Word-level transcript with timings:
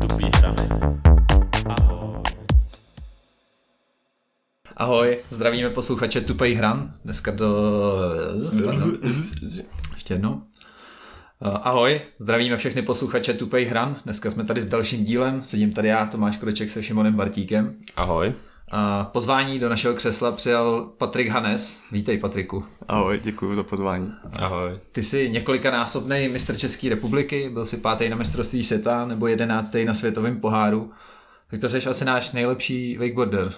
Tupý 0.00 0.30
hrany. 0.36 0.68
Ahoj. 1.66 2.22
Ahoj, 4.76 5.18
zdravíme 5.30 5.70
posluchače 5.70 6.20
Tupej 6.20 6.54
hran. 6.54 6.94
Dneska 7.04 7.32
to... 7.32 7.54
Pardon. 8.64 8.98
Ještě 9.94 10.14
jednou. 10.14 10.42
Eh, 11.42 11.48
Ahoj, 11.62 12.00
zdravíme 12.18 12.56
všechny 12.56 12.82
posluchače 12.82 13.34
Tupej 13.34 13.64
hran. 13.64 13.96
Dneska 14.04 14.30
jsme 14.30 14.44
tady 14.44 14.60
s 14.60 14.66
dalším 14.66 15.04
dílem. 15.04 15.44
Sedím 15.44 15.72
tady 15.72 15.88
já, 15.88 16.06
Tomáš 16.06 16.36
Kroček 16.36 16.70
se 16.70 16.82
Šimonem 16.82 17.14
Bartíkem. 17.14 17.76
Ahoj. 17.96 18.34
A 18.70 19.04
pozvání 19.04 19.58
do 19.58 19.68
našeho 19.68 19.94
křesla 19.94 20.32
přijal 20.32 20.90
Patrik 20.98 21.28
Hanes. 21.28 21.82
Vítej 21.92 22.18
Patriku. 22.18 22.64
Ahoj, 22.88 23.20
děkuji 23.24 23.54
za 23.54 23.62
pozvání. 23.62 24.12
Ahoj. 24.38 24.78
Ty 24.92 25.02
jsi 25.02 25.30
několikanásobný 25.30 26.28
mistr 26.28 26.56
České 26.56 26.88
republiky, 26.88 27.50
byl 27.52 27.64
jsi 27.64 27.76
pátý 27.76 28.08
na 28.08 28.16
mistrovství 28.16 28.62
světa 28.62 29.06
nebo 29.06 29.26
jedenáctý 29.26 29.84
na 29.84 29.94
světovém 29.94 30.40
poháru. 30.40 30.90
Tak 31.50 31.60
to 31.60 31.68
jsi 31.68 31.78
asi 31.78 32.04
náš 32.04 32.32
nejlepší 32.32 32.96
wakeboarder. 32.98 33.52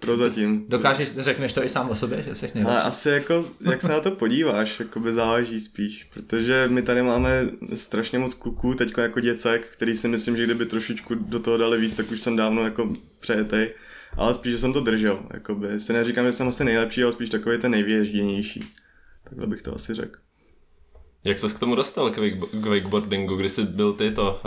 Prozatím. 0.00 0.64
Dokážeš, 0.68 1.08
řekneš 1.18 1.52
to 1.52 1.64
i 1.64 1.68
sám 1.68 1.90
o 1.90 1.94
sobě, 1.94 2.22
že 2.22 2.34
jsi 2.34 2.46
Ale 2.46 2.52
nejlepší? 2.54 2.86
asi 2.86 3.08
jako, 3.08 3.44
jak 3.60 3.82
se 3.82 3.88
na 3.88 4.00
to 4.00 4.10
podíváš, 4.10 4.80
jako 4.80 5.00
by 5.00 5.12
záleží 5.12 5.60
spíš, 5.60 6.04
protože 6.14 6.68
my 6.68 6.82
tady 6.82 7.02
máme 7.02 7.48
strašně 7.74 8.18
moc 8.18 8.34
kluků, 8.34 8.74
teďko 8.74 9.00
jako 9.00 9.20
děcek, 9.20 9.68
který 9.72 9.96
si 9.96 10.08
myslím, 10.08 10.36
že 10.36 10.44
kdyby 10.44 10.66
trošičku 10.66 11.14
do 11.14 11.40
toho 11.40 11.56
dali 11.56 11.80
víc, 11.80 11.94
tak 11.94 12.10
už 12.10 12.20
jsem 12.20 12.36
dávno 12.36 12.64
jako 12.64 12.92
přejetej, 13.20 13.74
ale 14.16 14.34
spíš, 14.34 14.52
že 14.52 14.58
jsem 14.58 14.72
to 14.72 14.80
držel, 14.80 15.18
jakoby. 15.34 15.80
Si 15.80 15.92
neříkám, 15.92 16.26
že 16.26 16.32
jsem 16.32 16.48
asi 16.48 16.64
nejlepší, 16.64 17.02
ale 17.02 17.12
spíš 17.12 17.30
takový 17.30 17.58
ten 17.58 17.70
nejvěžděnější. 17.70 18.64
Takhle 19.24 19.46
bych 19.46 19.62
to 19.62 19.74
asi 19.74 19.94
řekl. 19.94 20.20
Jak 21.24 21.38
ses 21.38 21.52
k 21.52 21.60
tomu 21.60 21.74
dostal 21.74 22.10
k, 22.10 22.16
wake, 22.16 22.38
k 22.52 22.66
wakeboardingu, 22.66 23.36
kdy 23.36 23.48
jsi 23.48 23.62
byl 23.62 23.92
ty 23.92 24.10
to 24.10 24.40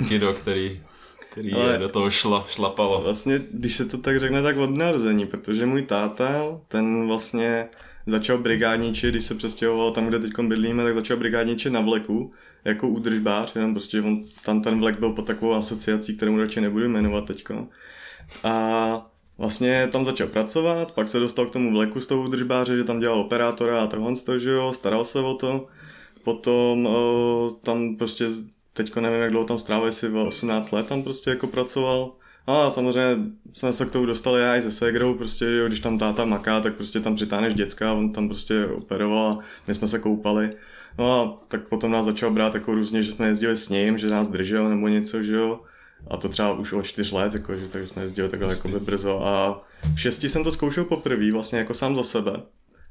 uh, 0.00 0.06
kido, 0.08 0.32
který, 0.32 0.82
který 1.30 1.52
Ale- 1.52 1.78
do 1.78 1.88
toho 1.88 2.10
šla, 2.10 2.46
šlapalo? 2.48 3.02
Vlastně, 3.02 3.40
když 3.52 3.76
se 3.76 3.84
to 3.84 3.98
tak 3.98 4.20
řekne, 4.20 4.42
tak 4.42 4.56
od 4.56 4.70
narození, 4.70 5.26
protože 5.26 5.66
můj 5.66 5.82
táta, 5.82 6.60
ten 6.68 7.06
vlastně 7.06 7.68
začal 8.06 8.38
brigádničit, 8.38 9.10
když 9.10 9.24
se 9.24 9.34
přestěhoval 9.34 9.90
tam, 9.90 10.06
kde 10.06 10.18
teď 10.18 10.32
bydlíme, 10.40 10.84
tak 10.84 10.94
začal 10.94 11.16
brigádničit 11.16 11.72
na 11.72 11.80
vleku, 11.80 12.32
jako 12.64 12.88
údržbář, 12.88 13.56
jenom 13.56 13.74
prostě 13.74 14.02
on, 14.02 14.24
tam 14.44 14.62
ten 14.62 14.80
vlek 14.80 14.98
byl 14.98 15.12
pod 15.12 15.26
takovou 15.26 15.52
asociací, 15.52 16.16
kterou 16.16 16.38
radši 16.38 16.60
nebudu 16.60 16.88
jmenovat 16.88 17.24
teďko. 17.24 17.68
A 18.44 19.10
vlastně 19.38 19.88
tam 19.92 20.04
začal 20.04 20.26
pracovat, 20.26 20.92
pak 20.92 21.08
se 21.08 21.20
dostal 21.20 21.46
k 21.46 21.50
tomu 21.50 21.70
vleku 21.70 22.00
z 22.00 22.06
toho 22.06 22.22
údržbáře, 22.22 22.76
že 22.76 22.84
tam 22.84 23.00
dělal 23.00 23.20
operátora 23.20 23.82
a 23.82 23.86
tohle, 23.86 24.14
že 24.38 24.50
jo, 24.50 24.72
staral 24.72 25.04
se 25.04 25.20
o 25.20 25.34
to. 25.34 25.66
Potom 26.24 26.86
o, 26.86 27.56
tam 27.62 27.96
prostě, 27.96 28.26
teďko 28.72 29.00
nevím, 29.00 29.20
jak 29.20 29.30
dlouho 29.30 29.46
tam 29.46 29.58
strávil, 29.58 29.86
jestli 29.86 30.08
bylo 30.08 30.26
18 30.26 30.72
let 30.72 30.86
tam 30.86 31.02
prostě 31.02 31.30
jako 31.30 31.46
pracoval. 31.46 32.12
A 32.46 32.70
samozřejmě 32.70 33.32
jsme 33.52 33.72
se 33.72 33.86
k 33.86 33.90
tomu 33.90 34.06
dostali 34.06 34.42
já 34.42 34.56
i 34.56 34.62
se 34.62 34.72
Segrou, 34.72 35.14
prostě, 35.14 35.44
jo, 35.44 35.68
když 35.68 35.80
tam 35.80 35.98
táta 35.98 36.24
maká, 36.24 36.60
tak 36.60 36.74
prostě 36.74 37.00
tam 37.00 37.14
přitáhneš 37.14 37.54
děcka, 37.54 37.92
on 37.92 38.12
tam 38.12 38.28
prostě 38.28 38.66
operoval 38.66 39.26
a 39.26 39.38
my 39.66 39.74
jsme 39.74 39.88
se 39.88 39.98
koupali. 39.98 40.56
No 40.98 41.12
a 41.12 41.44
tak 41.48 41.68
potom 41.68 41.92
nás 41.92 42.04
začal 42.04 42.30
brát 42.30 42.54
jako 42.54 42.74
různě, 42.74 43.02
že 43.02 43.12
jsme 43.12 43.28
jezdili 43.28 43.56
s 43.56 43.68
ním, 43.68 43.98
že 43.98 44.10
nás 44.10 44.28
držel 44.28 44.68
nebo 44.68 44.88
něco, 44.88 45.22
že 45.22 45.34
jo. 45.34 45.60
A 46.10 46.16
to 46.16 46.28
třeba 46.28 46.52
už 46.52 46.72
o 46.72 46.82
čtyř 46.82 47.12
let, 47.12 47.34
jako, 47.34 47.56
že 47.56 47.68
tak 47.68 47.86
jsme 47.86 48.02
jezdili 48.02 48.28
takhle 48.28 48.54
jako 48.54 48.68
brzo. 48.68 49.26
A 49.26 49.64
v 49.94 50.00
šesti 50.00 50.28
jsem 50.28 50.44
to 50.44 50.52
zkoušel 50.52 50.84
poprvé, 50.84 51.32
vlastně 51.32 51.58
jako 51.58 51.74
sám 51.74 51.96
za 51.96 52.02
sebe. 52.02 52.32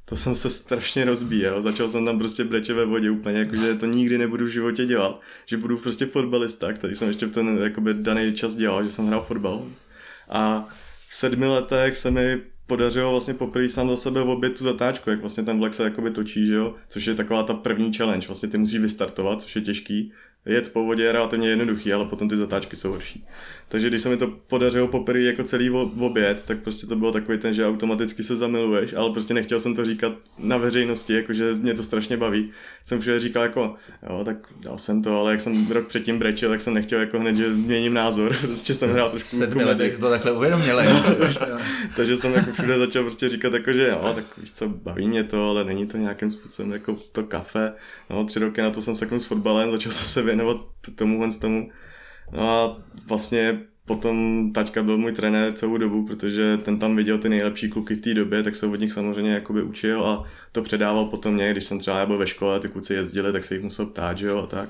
To 0.06 0.16
jsem 0.16 0.36
se 0.36 0.50
strašně 0.50 1.06
rozbíjel, 1.06 1.62
začal 1.62 1.90
jsem 1.90 2.06
tam 2.06 2.20
prostě 2.20 2.44
breče 2.44 2.74
ve 2.74 2.86
vodě 2.86 3.10
úplně, 3.10 3.40
jako, 3.40 3.56
že 3.56 3.76
to 3.76 3.86
nikdy 3.86 4.18
nebudu 4.18 4.46
v 4.46 4.50
životě 4.50 4.86
dělat, 4.86 5.22
že 5.46 5.58
budu 5.58 5.78
prostě 5.78 6.06
fotbalista, 6.06 6.74
který 6.74 6.96
jsem 6.96 7.08
ještě 7.08 7.26
v 7.26 7.32
ten 7.32 7.58
jakoby, 7.64 7.94
daný 7.94 8.34
čas 8.34 8.56
dělal, 8.56 8.84
že 8.84 8.90
jsem 8.90 9.08
hrál 9.08 9.24
fotbal. 9.24 9.66
A 10.30 10.68
v 11.08 11.16
sedmi 11.16 11.48
letech 11.48 11.98
se 11.98 12.12
mi 12.12 12.42
podařilo 12.68 13.12
vlastně 13.12 13.34
poprvé 13.34 13.70
sám 13.70 13.90
za 13.90 13.98
sebe 13.98 14.22
obět 14.22 14.58
tu 14.58 14.64
zatáčku, 14.64 15.10
jak 15.10 15.20
vlastně 15.20 15.44
ten 15.44 15.60
vlek 15.60 15.74
se 15.74 15.84
jakoby 15.84 16.12
točí, 16.12 16.48
že 16.48 16.56
jo? 16.56 16.76
což 16.90 17.06
je 17.06 17.16
taková 17.16 17.44
ta 17.44 17.54
první 17.54 17.94
challenge, 17.94 18.28
vlastně 18.28 18.50
ty 18.50 18.58
musíš 18.58 18.80
vystartovat, 18.80 19.42
což 19.42 19.56
je 19.56 19.62
těžký, 19.62 20.12
jet 20.46 20.74
po 20.74 20.84
vodě 20.84 21.04
je 21.04 21.12
relativně 21.12 21.50
jednoduchý, 21.50 21.94
ale 21.94 22.06
potom 22.06 22.30
ty 22.30 22.38
zatáčky 22.38 22.76
jsou 22.76 22.92
horší. 22.92 23.26
Takže 23.70 23.90
když 23.90 24.02
se 24.02 24.10
mi 24.10 24.18
to 24.18 24.28
podařilo 24.28 24.88
poprvé 24.88 25.22
jako 25.22 25.44
celý 25.44 25.70
oběd, 25.70 26.44
tak 26.44 26.60
prostě 26.60 26.88
to 26.88 26.96
bylo 26.96 27.12
takový 27.12 27.38
ten, 27.38 27.54
že 27.54 27.68
automaticky 27.68 28.24
se 28.24 28.36
zamiluješ, 28.36 28.94
ale 28.94 29.12
prostě 29.12 29.34
nechtěl 29.34 29.60
jsem 29.60 29.76
to 29.76 29.86
říkat 29.86 30.14
na 30.38 30.58
veřejnosti, 30.58 31.14
jakože 31.14 31.54
mě 31.54 31.74
to 31.74 31.84
strašně 31.84 32.18
baví. 32.18 32.52
Jsem 32.88 33.02
všude 33.02 33.20
říkal 33.20 33.44
jako, 33.44 33.76
jo, 34.10 34.22
tak 34.26 34.38
dal 34.62 34.78
jsem 34.78 35.02
to, 35.02 35.20
ale 35.20 35.32
jak 35.32 35.42
jsem 35.42 35.72
rok 35.72 35.88
předtím 35.88 36.20
brečel, 36.20 36.50
tak 36.50 36.62
jsem 36.62 36.74
nechtěl 36.74 37.00
jako 37.00 37.20
hned, 37.20 37.36
že 37.36 37.50
měním 37.50 37.94
názor, 37.94 38.36
prostě 38.42 38.74
jsem 38.74 38.92
hrál 38.92 39.10
trošku 39.10 39.38
Sedmi 39.38 39.64
letech 39.64 39.94
jsi 39.94 40.00
byl 40.00 40.10
takhle 40.10 40.32
uvědomělej. 40.32 40.88
Takže 41.96 42.18
jsem 42.18 42.34
jako 42.34 42.52
všude 42.52 42.78
začal 42.78 43.04
prostě 43.04 43.30
říkat 43.30 43.54
jako, 43.54 43.74
že 43.74 43.88
jo, 43.88 44.12
tak 44.16 44.26
víš 44.38 44.52
co, 44.52 44.70
baví 44.70 45.08
mě 45.08 45.24
to, 45.24 45.50
ale 45.50 45.64
není 45.64 45.88
to 45.88 45.98
nějakým 45.98 46.32
způsobem 46.32 46.72
jako 46.72 46.96
to 47.12 47.24
kafe. 47.24 47.74
No, 48.10 48.26
tři 48.26 48.40
roky 48.40 48.62
na 48.62 48.72
to 48.72 48.82
jsem 48.82 48.96
seknul 48.96 49.20
s 49.20 49.26
fotbalem, 49.26 49.72
začal 49.72 49.92
jsem 49.92 50.08
se 50.08 50.22
věnovat 50.22 50.58
tomuhle 50.96 51.32
z 51.32 51.38
tomu. 51.38 51.70
No 52.32 52.50
a 52.50 52.82
vlastně 53.08 53.60
potom 53.86 54.50
taťka 54.54 54.84
byl 54.84 54.98
můj 54.98 55.12
trenér 55.12 55.54
celou 55.54 55.78
dobu, 55.78 56.06
protože 56.06 56.58
ten 56.58 56.80
tam 56.80 56.96
viděl 56.96 57.18
ty 57.18 57.30
nejlepší 57.30 57.70
kluky 57.70 57.96
v 57.96 58.02
té 58.02 58.14
době, 58.14 58.44
tak 58.44 58.56
se 58.56 58.66
od 58.66 58.80
nich 58.80 58.94
samozřejmě 58.94 59.34
jakoby 59.34 59.64
učil 59.64 60.06
a 60.06 60.24
to 60.52 60.62
předával 60.62 61.06
potom 61.06 61.34
mě, 61.34 61.52
když 61.52 61.66
jsem 61.66 61.80
třeba 61.80 62.06
byl 62.06 62.18
ve 62.18 62.28
škole, 62.28 62.60
ty 62.60 62.70
kluci 62.70 62.94
jezdili, 62.94 63.32
tak 63.32 63.44
se 63.44 63.56
jich 63.56 63.64
musel 63.64 63.86
ptát, 63.86 64.18
že 64.18 64.28
jo, 64.28 64.38
a 64.38 64.48
tak. 64.48 64.70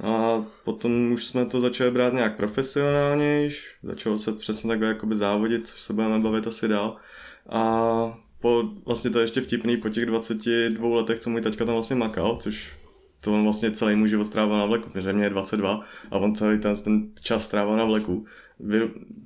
A 0.00 0.44
potom 0.64 1.12
už 1.12 1.24
jsme 1.24 1.46
to 1.46 1.60
začali 1.60 1.90
brát 1.90 2.12
nějak 2.12 2.36
profesionálnějš, 2.36 3.76
začalo 3.82 4.18
se 4.18 4.32
přesně 4.32 4.68
takhle 4.68 4.88
jakoby 4.88 5.14
závodit, 5.14 5.68
což 5.68 5.80
se 5.80 5.92
budeme 5.92 6.18
bavit 6.18 6.46
asi 6.46 6.68
dál. 6.68 6.96
A 7.48 8.18
po, 8.40 8.64
vlastně 8.86 9.10
to 9.10 9.18
je 9.18 9.24
ještě 9.24 9.40
vtipný, 9.40 9.76
po 9.76 9.88
těch 9.88 10.06
22 10.06 10.96
letech, 10.96 11.18
co 11.18 11.30
můj 11.30 11.40
taťka 11.40 11.64
tam 11.64 11.74
vlastně 11.74 11.96
makal, 11.96 12.36
což 12.40 12.72
to 13.24 13.32
on 13.32 13.42
vlastně 13.42 13.70
celý 13.70 13.96
můj 13.96 14.08
život 14.08 14.24
strávil 14.24 14.58
na 14.58 14.64
vleku, 14.64 14.90
protože 14.90 15.12
mě 15.12 15.24
je 15.24 15.30
22 15.30 15.80
a 16.10 16.18
on 16.18 16.34
celý 16.34 16.58
ten, 16.58 16.76
ten 16.76 17.08
čas 17.22 17.46
strávil 17.46 17.76
na 17.76 17.84
vleku. 17.84 18.26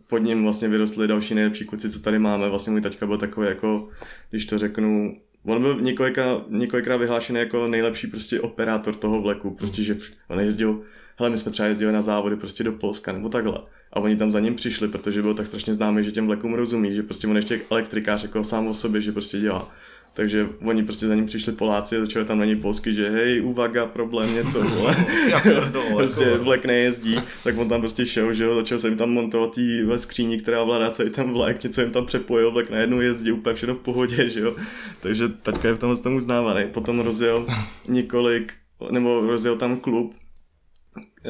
Pod 0.06 0.18
ním 0.18 0.42
vlastně 0.42 0.68
vyrostli 0.68 1.08
další 1.08 1.34
nejlepší 1.34 1.64
kluci, 1.64 1.90
co 1.90 2.00
tady 2.00 2.18
máme. 2.18 2.48
Vlastně 2.48 2.70
můj 2.70 2.80
taťka 2.80 3.06
byl 3.06 3.18
takový 3.18 3.48
jako, 3.48 3.88
když 4.30 4.46
to 4.46 4.58
řeknu, 4.58 5.16
On 5.44 5.62
byl 5.62 5.80
několika, 5.80 6.22
několikrát 6.48 6.96
vyhlášený 6.96 7.38
jako 7.38 7.66
nejlepší 7.66 8.06
prostě 8.06 8.40
operátor 8.40 8.94
toho 8.94 9.22
vleku, 9.22 9.50
prostě, 9.50 9.82
že 9.82 9.96
on 10.28 10.40
jezdil, 10.40 10.82
hele, 11.18 11.30
my 11.30 11.38
jsme 11.38 11.52
třeba 11.52 11.68
jezdili 11.68 11.92
na 11.92 12.02
závody 12.02 12.36
prostě 12.36 12.64
do 12.64 12.72
Polska 12.72 13.12
nebo 13.12 13.28
takhle. 13.28 13.58
A 13.92 14.00
oni 14.00 14.16
tam 14.16 14.30
za 14.30 14.40
ním 14.40 14.54
přišli, 14.54 14.88
protože 14.88 15.22
byl 15.22 15.34
tak 15.34 15.46
strašně 15.46 15.74
známý, 15.74 16.04
že 16.04 16.12
těm 16.12 16.26
vlekům 16.26 16.54
rozumí, 16.54 16.94
že 16.94 17.02
prostě 17.02 17.26
on 17.26 17.36
ještě 17.36 17.60
elektrikář 17.70 18.22
jako 18.22 18.44
sám 18.44 18.66
o 18.66 18.74
sobě, 18.74 19.00
že 19.00 19.12
prostě 19.12 19.38
dělá. 19.38 19.72
Takže 20.18 20.48
oni 20.60 20.84
prostě 20.84 21.06
za 21.06 21.14
ním 21.14 21.26
přišli 21.26 21.52
Poláci 21.52 21.96
a 21.96 22.00
začali 22.00 22.24
tam 22.24 22.38
na 22.38 22.44
něj 22.44 22.56
polsky, 22.56 22.94
že 22.94 23.10
hej, 23.10 23.40
uvaga, 23.40 23.86
problém, 23.86 24.34
něco, 24.34 24.62
vole. 24.64 24.96
prostě 25.96 26.36
vlek 26.36 26.64
nejezdí, 26.64 27.20
tak 27.44 27.58
on 27.58 27.68
tam 27.68 27.80
prostě 27.80 28.06
šel, 28.06 28.32
že 28.32 28.44
jo, 28.44 28.54
začal 28.54 28.78
se 28.78 28.88
jim 28.88 28.96
tam 28.96 29.10
montovat 29.10 29.54
tý 29.54 29.82
ve 29.82 29.98
skříni, 29.98 30.38
která 30.38 30.62
ovládá 30.62 30.90
celý 30.90 31.10
ten 31.10 31.32
vlek, 31.32 31.64
něco 31.64 31.80
jim 31.80 31.90
tam 31.90 32.06
přepojil, 32.06 32.50
vlek 32.50 32.70
najednou 32.70 33.00
jezdí 33.00 33.32
úplně 33.32 33.54
všechno 33.54 33.74
v 33.74 33.78
pohodě, 33.78 34.30
že 34.30 34.40
jo. 34.40 34.56
Takže 35.00 35.28
taťka 35.28 35.68
je 35.68 35.74
v 35.74 35.78
tomhle 35.78 36.02
tomu 36.02 36.16
uznávaný. 36.16 36.66
Potom 36.72 37.00
rozjel 37.00 37.46
několik, 37.88 38.54
nebo 38.90 39.20
rozjel 39.20 39.56
tam 39.56 39.80
klub, 39.80 40.14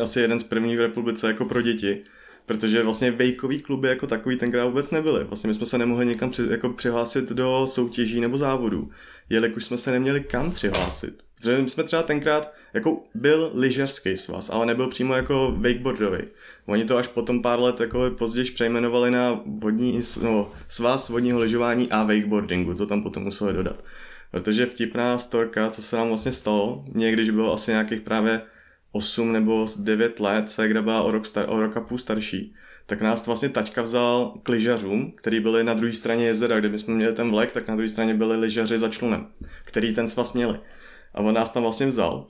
asi 0.03 0.21
jeden 0.21 0.38
z 0.38 0.43
prvních 0.43 0.78
v 0.78 0.81
republice 0.81 1.27
jako 1.27 1.44
pro 1.44 1.62
děti, 1.62 2.03
protože 2.48 2.82
vlastně 2.82 3.10
vejkový 3.10 3.60
kluby 3.60 3.88
jako 3.88 4.06
takový 4.06 4.36
tenkrát 4.36 4.66
vůbec 4.66 4.91
nebyly. 4.91 5.25
Vlastně 5.25 5.48
my 5.48 5.54
jsme 5.54 5.66
se 5.66 5.78
nemohli 5.78 6.06
někam 6.06 6.31
při, 6.31 6.42
jako 6.50 6.69
přihlásit 6.69 7.28
do 7.32 7.66
soutěží 7.66 8.20
nebo 8.20 8.38
závodů, 8.38 8.91
jelikož 9.31 9.64
jsme 9.64 9.78
se 9.78 9.91
neměli 9.91 10.20
kam 10.20 10.53
přihlásit. 10.53 11.22
Protože 11.36 11.62
my 11.62 11.69
jsme 11.69 11.84
třeba 11.84 12.03
tenkrát, 12.03 12.53
jako 12.75 13.03
byl 13.14 13.50
lyžařský 13.54 14.16
svaz, 14.16 14.50
ale 14.50 14.66
nebyl 14.66 14.88
přímo 14.88 15.14
jako 15.14 15.54
wakeboardový. 15.56 16.19
Oni 16.66 16.84
to 16.84 16.97
až 16.97 17.06
potom 17.06 17.42
pár 17.42 17.60
let 17.60 17.80
jako 17.80 18.10
později 18.18 18.50
přejmenovali 18.50 19.10
na 19.10 19.41
vodní, 19.47 20.00
no, 20.22 20.53
svaz 20.68 21.09
vodního 21.09 21.39
lyžování 21.39 21.91
a 21.91 22.03
wakeboardingu, 22.03 22.74
to 22.74 22.86
tam 22.86 23.03
potom 23.03 23.22
museli 23.22 23.53
dodat. 23.53 23.84
Protože 24.30 24.66
vtipná 24.66 25.18
storka, 25.18 25.71
co 25.71 25.83
se 25.83 25.97
nám 25.97 26.09
vlastně 26.09 26.33
stalo, 26.33 26.84
mě 26.92 27.12
když 27.12 27.30
bylo 27.30 27.54
asi 27.54 27.71
nějakých 27.71 28.00
právě 28.00 28.41
8 28.92 29.32
nebo 29.32 29.68
9 29.78 30.20
let, 30.20 30.50
ségra 30.50 30.82
byla 30.82 31.02
o 31.02 31.10
rok, 31.10 31.26
star, 31.26 31.44
o 31.48 31.60
rok 31.60 31.76
a 31.76 31.80
půl 31.80 31.98
starší, 31.98 32.54
tak 32.86 33.02
nás 33.02 33.26
vlastně 33.26 33.48
taťka 33.48 33.82
vzal 33.82 34.34
k 34.42 34.48
lyžařům, 34.48 35.12
který 35.16 35.40
byli 35.40 35.64
na 35.64 35.74
druhé 35.74 35.92
straně 35.92 36.26
jezera, 36.26 36.60
kde 36.60 36.78
jsme 36.78 36.94
měli 36.94 37.14
ten 37.14 37.30
vlek, 37.30 37.52
tak 37.52 37.68
na 37.68 37.74
druhé 37.74 37.88
straně 37.88 38.14
byli 38.14 38.36
lyžaři 38.36 38.78
za 38.78 38.88
člunem, 38.88 39.26
který 39.64 39.94
ten 39.94 40.08
svaz 40.08 40.32
měli. 40.32 40.60
A 41.14 41.20
on 41.20 41.34
nás 41.34 41.50
tam 41.50 41.62
vlastně 41.62 41.86
vzal. 41.86 42.26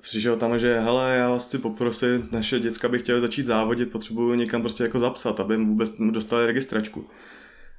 Přišel 0.00 0.36
tam, 0.36 0.58
že 0.58 0.80
hele, 0.80 1.16
já 1.16 1.30
vás 1.30 1.46
chci 1.46 1.58
poprosit, 1.58 2.32
naše 2.32 2.60
děcka 2.60 2.88
by 2.88 2.98
chtěli 2.98 3.20
začít 3.20 3.46
závodit, 3.46 3.92
potřebuju 3.92 4.34
někam 4.34 4.62
prostě 4.62 4.82
jako 4.82 4.98
zapsat, 4.98 5.40
aby 5.40 5.54
jim 5.54 5.66
vůbec 5.66 5.94
dostali 6.10 6.46
registračku. 6.46 7.06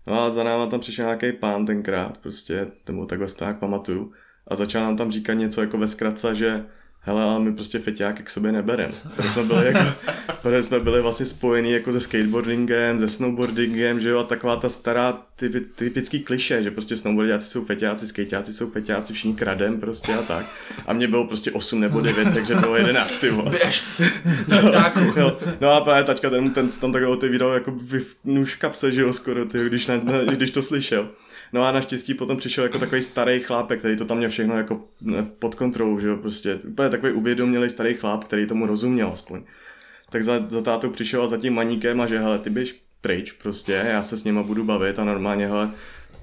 No 0.07 0.21
a 0.21 0.31
za 0.31 0.43
náma 0.43 0.67
tam 0.67 0.79
přišel 0.79 1.05
nějaký 1.05 1.31
pán 1.31 1.65
tenkrát, 1.65 2.17
prostě, 2.17 2.67
nebo 2.87 3.05
takhle 3.05 3.27
nějak 3.39 3.59
pamatuju. 3.59 4.13
A 4.47 4.55
začal 4.55 4.83
nám 4.83 4.97
tam 4.97 5.11
říkat 5.11 5.33
něco 5.33 5.61
jako 5.61 5.77
ve 5.77 5.87
zkratce, 5.87 6.35
že 6.35 6.65
hele, 7.03 7.24
ale 7.24 7.39
my 7.39 7.53
prostě 7.53 7.80
feťáky 7.80 8.24
k 8.24 8.30
sobě 8.30 8.51
neberem. 8.51 8.92
Protože 9.15 9.30
jsme 9.30 9.44
byli, 9.44 9.65
jako, 9.65 9.80
protože 10.42 10.63
jsme 10.63 10.80
byli 10.80 11.01
vlastně 11.01 11.25
spojení 11.25 11.71
jako 11.71 11.92
se 11.92 12.00
skateboardingem, 12.00 13.00
se 13.00 13.09
snowboardingem, 13.09 14.00
že 14.00 14.09
jo, 14.09 14.19
a 14.19 14.24
taková 14.24 14.56
ta 14.56 14.69
stará 14.69 15.21
typi, 15.36 15.62
typický 15.62 16.19
kliše, 16.19 16.63
že 16.63 16.71
prostě 16.71 16.98
snowboardiáci 16.98 17.48
jsou 17.48 17.65
feťáci, 17.65 18.07
skateáci 18.07 18.53
jsou 18.53 18.71
feťáci, 18.71 19.13
všichni 19.13 19.36
kradem 19.36 19.80
prostě 19.80 20.13
a 20.13 20.21
tak. 20.21 20.45
A 20.86 20.94
mě 20.94 21.07
bylo 21.07 21.27
prostě 21.27 21.51
8 21.51 21.80
nebo 21.80 22.01
9, 22.01 22.33
takže 22.33 22.56
bylo 22.56 22.75
11, 22.75 23.18
ty 23.18 23.30
vole. 23.30 23.51
Běž! 23.51 23.83
no, 24.47 25.38
no, 25.62 25.69
a 25.69 25.81
právě 25.81 26.04
tačka 26.04 26.30
ten, 26.30 26.51
ten 26.51 26.68
tam 26.68 26.92
takhle 26.92 27.12
otevíral 27.12 27.54
jako 27.54 27.71
v 27.71 28.04
nůž 28.25 28.56
kapse, 28.56 28.92
že 28.92 29.01
jo, 29.01 29.13
skoro, 29.13 29.45
ty, 29.45 29.65
když, 29.68 29.88
na, 29.88 29.95
na, 30.04 30.24
když 30.24 30.51
to 30.51 30.63
slyšel. 30.63 31.09
No 31.53 31.63
a 31.63 31.71
naštěstí 31.71 32.13
potom 32.13 32.38
přišel 32.38 32.63
jako 32.63 32.80
takový 32.80 33.01
starý 33.01 33.39
chlápek, 33.39 33.80
který 33.80 33.95
to 33.98 34.06
tam 34.06 34.18
měl 34.18 34.30
všechno 34.30 34.57
jako 34.57 34.83
pod 35.39 35.56
kontrolou, 35.56 36.00
že 36.00 36.07
jo, 36.07 36.18
prostě 36.18 36.56
úplně 36.56 36.89
takový 36.89 37.13
uvědomělý 37.13 37.69
starý 37.69 37.94
chláp, 37.94 38.24
který 38.24 38.48
tomu 38.48 38.65
rozuměl 38.65 39.09
aspoň. 39.13 39.44
Tak 40.09 40.24
za, 40.24 40.45
za 40.50 40.62
tátou 40.62 40.89
přišel 40.89 41.24
a 41.24 41.27
za 41.27 41.38
tím 41.38 41.53
maníkem 41.53 42.01
a 42.01 42.07
že 42.07 42.19
hele, 42.19 42.39
ty 42.39 42.50
běž 42.50 42.81
pryč 43.01 43.31
prostě, 43.31 43.71
já 43.71 44.03
se 44.03 44.18
s 44.18 44.24
nima 44.24 44.44
budu 44.44 44.63
bavit 44.63 45.00
a 45.00 45.03
normálně 45.03 45.48
hele, 45.48 45.71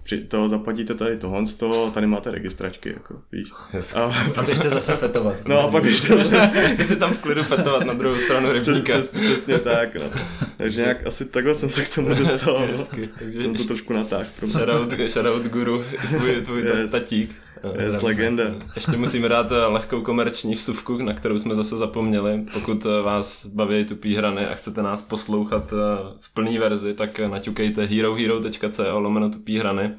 při 0.08 0.18
to 0.18 0.48
zaplatíte 0.48 0.94
tady 0.94 1.16
tohle, 1.18 1.42
toho, 1.58 1.90
tady 1.90 2.06
máte 2.06 2.30
registračky, 2.30 2.88
jako, 2.88 3.20
víš. 3.32 3.48
Yes. 3.74 3.96
A, 3.96 4.14
a 4.36 4.42
běžte 4.42 4.68
zase 4.68 4.96
fetovat. 4.96 5.48
No 5.48 5.60
a 5.60 5.70
pak 5.70 5.82
běžte 5.82 6.16
zase. 6.16 6.50
běžte 6.52 6.84
si 6.84 6.96
tam 6.96 7.12
v 7.12 7.18
klidu 7.18 7.42
fetovat 7.42 7.84
na 7.84 7.94
druhou 7.94 8.16
stranu 8.16 8.52
rybníka. 8.52 8.92
Přesně, 8.92 9.20
přesně 9.20 9.58
tak, 9.58 9.94
no. 9.94 10.20
Takže 10.56 10.80
nějak 10.80 11.06
asi 11.06 11.24
takhle 11.24 11.54
jsem 11.54 11.70
se 11.70 11.84
k 11.84 11.94
tomu 11.94 12.08
dostal. 12.14 12.58
Hezky, 12.58 12.76
hezky. 12.76 13.10
Takže 13.18 13.40
jsem 13.40 13.54
to 13.54 13.64
trošku 13.64 13.92
natáhl. 13.92 14.24
Shoutout, 14.46 15.00
shoutout 15.08 15.46
guru, 15.46 15.84
tvůj, 16.08 16.40
tvůj 16.40 16.62
yes. 16.62 16.92
tatík. 16.92 17.34
Je 17.78 17.98
legenda. 18.02 18.44
Ještě 18.74 18.96
musíme 18.96 19.28
dát 19.28 19.52
eh, 19.52 19.66
lehkou 19.66 20.00
komerční 20.00 20.54
vsuvku, 20.54 20.98
na 20.98 21.12
kterou 21.12 21.38
jsme 21.38 21.54
zase 21.54 21.76
zapomněli. 21.76 22.46
Pokud 22.52 22.86
eh, 22.86 23.02
vás 23.02 23.46
baví 23.46 23.84
tupý 23.84 24.16
hrany 24.16 24.46
a 24.46 24.54
chcete 24.54 24.82
nás 24.82 25.02
poslouchat 25.02 25.72
eh, 25.72 25.76
v 26.20 26.34
plné 26.34 26.58
verzi, 26.58 26.94
tak 26.94 27.18
naťukejte 27.18 27.84
herohero.co 27.84 29.00
lomeno 29.00 29.30
tupý 29.30 29.58
hrany, 29.58 29.94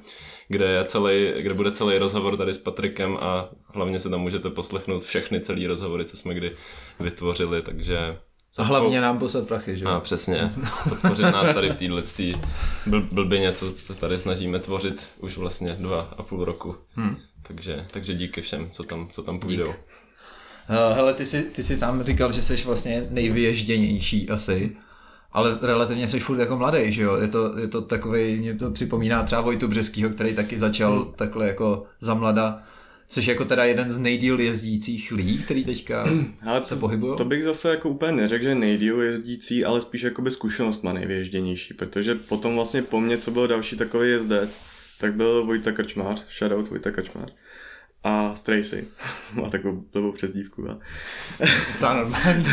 kde, 0.47 0.65
je 0.65 0.83
celý, 0.83 1.33
kde 1.37 1.53
bude 1.53 1.71
celý 1.71 1.97
rozhovor 1.97 2.37
tady 2.37 2.53
s 2.53 2.57
Patrikem 2.57 3.17
a 3.21 3.49
hlavně 3.73 3.99
se 3.99 4.09
tam 4.09 4.21
můžete 4.21 4.49
poslechnout 4.49 5.03
všechny 5.03 5.39
celý 5.39 5.67
rozhovory, 5.67 6.05
co 6.05 6.17
jsme 6.17 6.33
kdy 6.33 6.51
vytvořili, 6.99 7.61
takže 7.61 8.17
a 8.57 8.63
hlavně 8.63 9.01
nám 9.01 9.19
poslat 9.19 9.47
prachy, 9.47 9.77
že 9.77 9.85
jo? 9.85 9.91
A 9.91 9.99
přesně, 9.99 10.51
podpořit 10.89 11.23
nás 11.23 11.53
tady 11.53 11.69
v 11.69 11.75
téhle 11.75 12.01
bl- 12.01 13.07
blbině, 13.11 13.53
co 13.53 13.71
se 13.71 13.93
tady 13.93 14.19
snažíme 14.19 14.59
tvořit 14.59 15.09
už 15.19 15.37
vlastně 15.37 15.73
dva 15.73 16.13
a 16.17 16.23
půl 16.23 16.45
roku. 16.45 16.75
Hmm. 16.95 17.17
Takže, 17.41 17.85
takže 17.91 18.13
díky 18.13 18.41
všem, 18.41 18.69
co 18.71 18.83
tam, 18.83 19.09
co 19.11 19.23
tam 19.23 19.39
půjdou. 19.39 19.65
Dík. 19.65 19.75
Uh, 20.69 20.95
hele, 20.95 21.13
ty 21.13 21.25
jsi, 21.25 21.41
ty 21.43 21.63
jsi 21.63 21.77
sám 21.77 22.03
říkal, 22.03 22.31
že 22.31 22.41
jsi 22.41 22.55
vlastně 22.55 23.07
nejvyježděnější 23.09 24.29
asi, 24.29 24.77
ale 25.31 25.57
relativně 25.61 26.07
jsi 26.07 26.19
furt 26.19 26.39
jako 26.39 26.57
mladý, 26.57 26.91
že 26.91 27.01
jo? 27.01 27.15
Je 27.15 27.27
to, 27.27 27.57
je 27.57 27.67
to 27.67 27.81
takový, 27.81 28.39
mě 28.39 28.55
to 28.55 28.71
připomíná 28.71 29.23
třeba 29.23 29.41
Vojtu 29.41 29.67
Břeskýho, 29.67 30.09
který 30.09 30.35
taky 30.35 30.59
začal 30.59 30.99
hmm. 30.99 31.13
takhle 31.13 31.47
jako 31.47 31.85
za 31.99 32.13
mlada 32.13 32.63
Jsi 33.09 33.29
jako 33.29 33.45
teda 33.45 33.65
jeden 33.65 33.91
z 33.91 33.97
nejdíl 33.97 34.39
jezdících 34.39 35.11
lidí, 35.11 35.37
který 35.37 35.65
teďka 35.65 36.05
ale 36.45 36.61
se 36.65 36.75
pohybují? 36.75 37.17
To 37.17 37.25
bych 37.25 37.43
zase 37.43 37.69
jako 37.69 37.89
úplně 37.89 38.11
neřekl, 38.11 38.43
že 38.43 38.55
nejdíl 38.55 39.01
jezdící, 39.01 39.65
ale 39.65 39.81
spíš 39.81 40.01
jakoby 40.01 40.31
zkušenost 40.31 40.83
má 40.83 40.93
nejvěžděnější, 40.93 41.73
protože 41.73 42.15
potom 42.15 42.55
vlastně 42.55 42.81
po 42.81 43.01
mně, 43.01 43.17
co 43.17 43.31
byl 43.31 43.47
další 43.47 43.75
takový 43.75 44.09
jezdec, 44.09 44.49
tak 44.99 45.13
byl 45.13 45.45
Vojta 45.45 45.71
Krčmář, 45.71 46.25
shoutout 46.37 46.69
Vojta 46.69 46.91
Krčmář. 46.91 47.33
A 48.03 48.35
Stracy. 48.35 48.87
Má 49.33 49.49
takovou 49.49 49.83
blbou 49.93 50.11
přezdívku. 50.11 50.69
A... 50.69 50.79
Co 51.79 51.93
normální. 51.93 52.45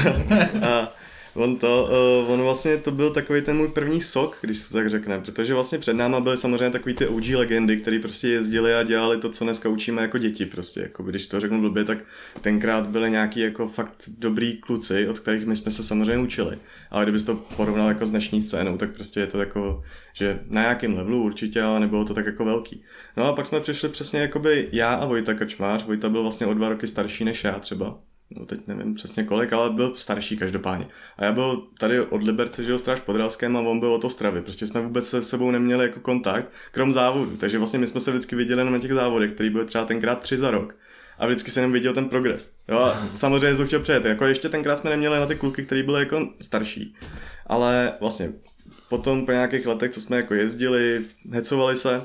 a 0.63 0.93
on 1.37 1.57
to, 1.57 1.89
uh, 2.25 2.33
on 2.33 2.43
vlastně 2.43 2.77
to 2.77 2.91
byl 2.91 3.11
takový 3.11 3.43
ten 3.43 3.57
můj 3.57 3.69
první 3.69 4.01
sok, 4.01 4.39
když 4.41 4.59
se 4.59 4.73
tak 4.73 4.91
řekne, 4.91 5.21
protože 5.21 5.55
vlastně 5.55 5.79
před 5.79 5.93
náma 5.93 6.21
byly 6.21 6.37
samozřejmě 6.37 6.71
takový 6.71 6.95
ty 6.95 7.07
OG 7.07 7.25
legendy, 7.35 7.77
který 7.77 7.99
prostě 7.99 8.29
jezdili 8.29 8.75
a 8.75 8.83
dělali 8.83 9.21
to, 9.21 9.31
co 9.31 9.45
dneska 9.45 9.69
učíme 9.69 10.03
jako 10.03 10.19
děti 10.19 10.47
prostě, 10.47 10.81
jako 10.81 11.03
když 11.03 11.27
to 11.27 11.41
řeknu 11.41 11.61
blbě, 11.61 11.85
tak 11.85 11.99
tenkrát 12.41 12.87
byly 12.87 13.11
nějaký 13.11 13.41
jako 13.41 13.69
fakt 13.69 14.09
dobrý 14.19 14.57
kluci, 14.57 15.09
od 15.09 15.19
kterých 15.19 15.47
my 15.47 15.57
jsme 15.57 15.73
se 15.73 15.85
samozřejmě 15.85 16.19
učili, 16.19 16.59
ale 16.91 17.05
kdybys 17.05 17.23
to 17.23 17.35
porovnal 17.35 17.89
jako 17.89 18.07
s 18.07 18.11
dnešní 18.11 18.43
scénou, 18.43 18.77
tak 18.77 18.91
prostě 18.91 19.21
je 19.21 19.27
to 19.27 19.41
jako, 19.41 19.83
že 20.13 20.41
na 20.47 20.61
nějakém 20.61 20.97
levelu 20.97 21.23
určitě, 21.23 21.63
ale 21.63 21.81
nebylo 21.81 22.05
to 22.05 22.15
tak 22.15 22.27
jako 22.27 22.45
velký. 22.45 22.83
No 23.17 23.25
a 23.25 23.33
pak 23.33 23.47
jsme 23.47 23.61
přišli 23.61 23.89
přesně 23.89 24.21
jakoby 24.21 24.69
já 24.73 24.95
a 24.95 25.07
Vojta 25.07 25.35
Krčmář, 25.35 25.85
Vojta 25.85 26.09
byl 26.09 26.23
vlastně 26.23 26.47
o 26.47 26.55
dva 26.55 26.69
roky 26.69 26.87
starší 26.87 27.25
než 27.25 27.45
já 27.45 27.59
třeba, 27.59 27.99
no 28.31 28.47
teď 28.47 28.67
nevím 28.67 28.95
přesně 28.95 29.25
kolik, 29.25 29.53
ale 29.53 29.71
byl 29.71 29.95
starší 29.97 30.37
každopádně. 30.37 30.89
A 31.17 31.25
já 31.25 31.33
byl 31.33 31.67
tady 31.79 32.01
od 32.01 32.23
Liberce, 32.23 32.65
žil 32.65 32.79
Stráž 32.79 33.01
pod 33.01 33.17
Ralském 33.17 33.57
a 33.57 33.61
on 33.61 33.81
byl 33.81 33.93
od 33.93 34.05
Ostravy. 34.05 34.43
Prostě 34.43 34.67
jsme 34.67 34.81
vůbec 34.81 35.09
se 35.09 35.25
sebou 35.25 35.51
neměli 35.51 35.87
jako 35.87 36.01
kontakt, 36.01 36.53
krom 36.71 36.93
závodu. 36.93 37.37
Takže 37.37 37.59
vlastně 37.59 37.79
my 37.79 37.87
jsme 37.87 38.01
se 38.01 38.11
vždycky 38.11 38.37
viděli 38.37 38.71
na 38.71 38.79
těch 38.79 38.93
závodech, 38.93 39.33
který 39.33 39.51
byl 39.51 39.65
třeba 39.65 39.85
tenkrát 39.85 40.21
tři 40.21 40.39
za 40.39 40.51
rok. 40.51 40.77
A 41.19 41.27
vždycky 41.27 41.51
jsem 41.51 41.73
viděl 41.73 41.95
ten 41.95 42.09
progres. 42.09 42.53
Jo, 42.69 42.79
a 42.79 43.07
samozřejmě 43.11 43.57
jsem 43.57 43.67
chtěl 43.67 43.81
přejet. 43.81 44.05
Jako 44.05 44.27
ještě 44.27 44.49
tenkrát 44.49 44.77
jsme 44.77 44.91
neměli 44.91 45.19
na 45.19 45.27
ty 45.27 45.35
kluky, 45.35 45.67
který 45.67 45.83
byly 45.83 46.01
jako 46.01 46.29
starší. 46.41 46.95
Ale 47.47 47.93
vlastně 48.01 48.33
potom 48.89 49.27
po 49.27 49.33
nějakých 49.33 49.67
letech, 49.67 49.91
co 49.91 50.01
jsme 50.01 50.17
jako 50.17 50.35
jezdili, 50.35 51.05
hecovali 51.33 51.77
se, 51.77 52.03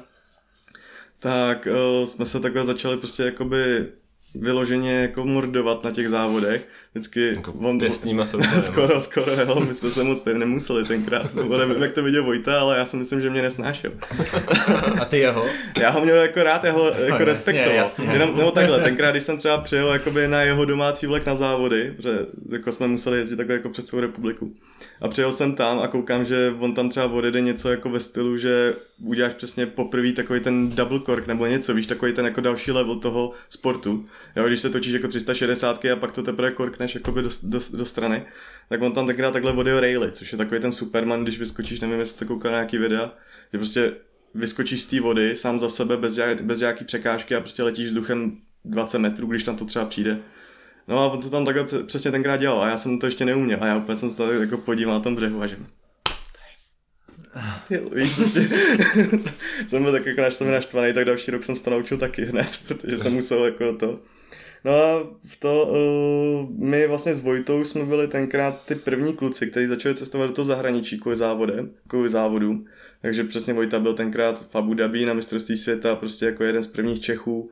tak 1.20 1.68
uh, 1.72 2.06
jsme 2.06 2.26
se 2.26 2.40
takhle 2.40 2.66
začali 2.66 2.98
prostě 2.98 3.24
jakoby 3.24 3.88
vyloženě 4.36 4.94
jako 4.94 5.26
mordovat 5.26 5.84
na 5.84 5.92
těch 5.92 6.10
závodech. 6.10 6.68
Vždycky 6.94 7.28
jako 7.36 7.52
on, 7.52 7.80
pěstníma 7.80 8.26
skoro, 8.60 9.02
skoro, 9.02 9.32
jo, 9.32 9.60
my 9.68 9.74
jsme 9.74 9.90
se 9.90 10.04
moc 10.04 10.26
nemuseli 10.26 10.86
tenkrát, 10.86 11.36
nebo 11.36 11.58
nevím, 11.58 11.82
jak 11.82 11.92
to 11.92 12.04
viděl 12.04 12.24
Vojta, 12.24 12.60
ale 12.60 12.78
já 12.78 12.86
si 12.86 12.98
myslím, 12.98 13.22
že 13.22 13.30
mě 13.30 13.42
nesnášel. 13.42 13.92
A 15.02 15.06
ty 15.06 15.20
jeho? 15.20 15.46
Já 15.80 15.90
ho 15.90 16.02
měl 16.02 16.16
jako 16.16 16.44
rád, 16.44 16.64
já 16.64 16.72
ho 16.72 16.88
jako 16.88 17.20
no, 17.20 17.26
respektoval. 17.26 17.76
Jasně, 17.76 18.06
jasně. 18.06 18.14
Jenom, 18.14 18.38
nebo 18.38 18.52
takhle, 18.52 18.80
tenkrát, 18.80 19.12
když 19.12 19.24
jsem 19.24 19.38
třeba 19.38 19.58
přijel 19.58 19.94
jakoby 19.94 20.28
na 20.28 20.42
jeho 20.42 20.66
domácí 20.66 21.08
vlek 21.08 21.26
na 21.26 21.36
závody, 21.36 21.94
protože 21.98 22.20
jako 22.52 22.72
jsme 22.72 22.88
museli 22.88 23.18
jezdit 23.18 23.36
takhle 23.36 23.56
jako 23.56 23.70
před 23.70 23.88
svou 23.88 24.00
republiku. 24.00 24.54
A 25.02 25.08
přijel 25.08 25.34
jsem 25.34 25.56
tam 25.56 25.80
a 25.80 25.88
koukám, 25.88 26.26
že 26.26 26.56
on 26.60 26.74
tam 26.74 26.90
třeba 26.90 27.06
odjede 27.06 27.42
něco 27.42 27.70
jako 27.70 27.90
ve 27.90 28.00
stylu, 28.00 28.38
že 28.38 28.74
uděláš 29.04 29.34
přesně 29.34 29.66
poprvé 29.66 30.12
takový 30.12 30.40
ten 30.40 30.70
double 30.70 31.00
cork 31.06 31.28
nebo 31.28 31.46
něco, 31.46 31.74
víš, 31.74 31.86
takový 31.86 32.14
ten 32.14 32.26
jako 32.26 32.42
další 32.42 32.72
level 32.72 32.96
toho 32.96 33.32
sportu. 33.50 34.06
Jo, 34.36 34.48
když 34.48 34.60
se 34.60 34.70
točíš 34.70 34.94
jako 34.94 35.08
360 35.08 35.86
a 35.86 35.96
pak 35.96 36.12
to 36.12 36.24
teprve 36.24 36.52
korkneš 36.52 36.98
do, 37.06 37.22
do, 37.44 37.60
do 37.74 37.86
strany, 37.86 38.26
tak 38.70 38.82
on 38.82 38.92
tam 38.92 39.08
tenkrát 39.08 39.32
takhle 39.32 39.54
odjel 39.54 39.80
Rayleigh, 39.80 40.14
což 40.14 40.32
je 40.32 40.38
takový 40.38 40.62
ten 40.62 40.72
Superman, 40.72 41.24
když 41.24 41.40
vyskočíš, 41.40 41.80
nevím, 41.80 42.00
jestli 42.00 42.16
jste 42.16 42.26
koukal 42.26 42.52
na 42.52 42.58
nějaký 42.58 42.78
videa, 42.78 43.14
že 43.54 43.58
prostě 43.58 43.94
vyskočíš 44.36 44.82
z 44.82 44.86
té 44.86 45.00
vody 45.00 45.36
sám 45.36 45.60
za 45.60 45.70
sebe 45.70 45.98
bez, 45.98 46.20
bez 46.42 46.60
nějaký 46.60 46.86
překážky 46.86 47.36
a 47.36 47.40
prostě 47.40 47.64
letíš 47.64 47.88
vzduchem 47.88 48.38
20 48.66 49.00
metrů, 49.00 49.28
když 49.28 49.44
tam 49.44 49.56
to 49.56 49.66
třeba 49.66 49.86
přijde. 49.86 50.18
No 50.88 51.00
a 51.00 51.08
on 51.08 51.22
to 51.22 51.30
tam 51.30 51.46
takhle 51.46 51.66
přesně 51.86 52.12
tenkrát 52.12 52.38
dělal 52.38 52.62
a 52.62 52.70
já 52.70 52.78
jsem 52.78 53.00
to 53.00 53.06
ještě 53.06 53.26
neuměl 53.26 53.58
a 53.62 53.68
já 53.68 53.78
úplně 53.78 53.96
jsem 53.96 54.12
se 54.12 54.18
tady 54.18 54.40
jako 54.40 54.58
podíval 54.58 54.94
na 54.94 55.00
tom 55.00 55.16
břehu 55.16 55.42
a 55.42 55.48
že 55.48 55.58
Jo, 57.70 57.90
víš, 57.90 58.16
prostě 58.16 58.40
jsem 59.68 59.84
byl 59.84 59.92
tak 59.92 60.06
jako 60.06 60.32
jsem 60.32 60.52
naštvaný, 60.52 60.94
tak 60.94 61.06
další 61.06 61.32
rok 61.32 61.44
jsem 61.44 61.56
se 61.56 61.64
to 61.64 61.70
naučil 61.70 61.98
taky 61.98 62.26
hned, 62.26 62.50
protože 62.68 62.98
jsem 62.98 63.14
musel 63.14 63.46
jako 63.46 63.74
to. 63.74 64.00
No 64.66 64.72
a 64.72 65.04
v 65.28 65.40
to, 65.40 65.66
uh, 65.66 66.50
my 66.68 66.88
vlastně 66.88 67.16
s 67.16 67.22
Vojtou 67.22 67.64
jsme 67.64 67.86
byli 67.86 68.08
tenkrát 68.08 68.66
ty 68.66 68.76
první 68.76 69.14
kluci, 69.14 69.48
kteří 69.48 69.68
začali 69.68 69.96
cestovat 69.96 70.30
do 70.30 70.34
toho 70.34 70.46
zahraničí 70.46 71.00
kvůli 71.00 71.16
závodem, 71.18 71.72
kvůli 71.88 72.10
závodům. 72.10 72.66
Takže 73.02 73.24
přesně 73.24 73.54
Vojta 73.54 73.80
byl 73.80 73.94
tenkrát 73.94 74.48
v 74.52 74.56
Abu 74.56 74.74
Dhabi 74.74 75.06
na 75.06 75.14
mistrovství 75.14 75.58
světa, 75.58 75.96
prostě 75.96 76.26
jako 76.26 76.44
jeden 76.44 76.64
z 76.64 76.68
prvních 76.68 77.02
Čechů. 77.02 77.52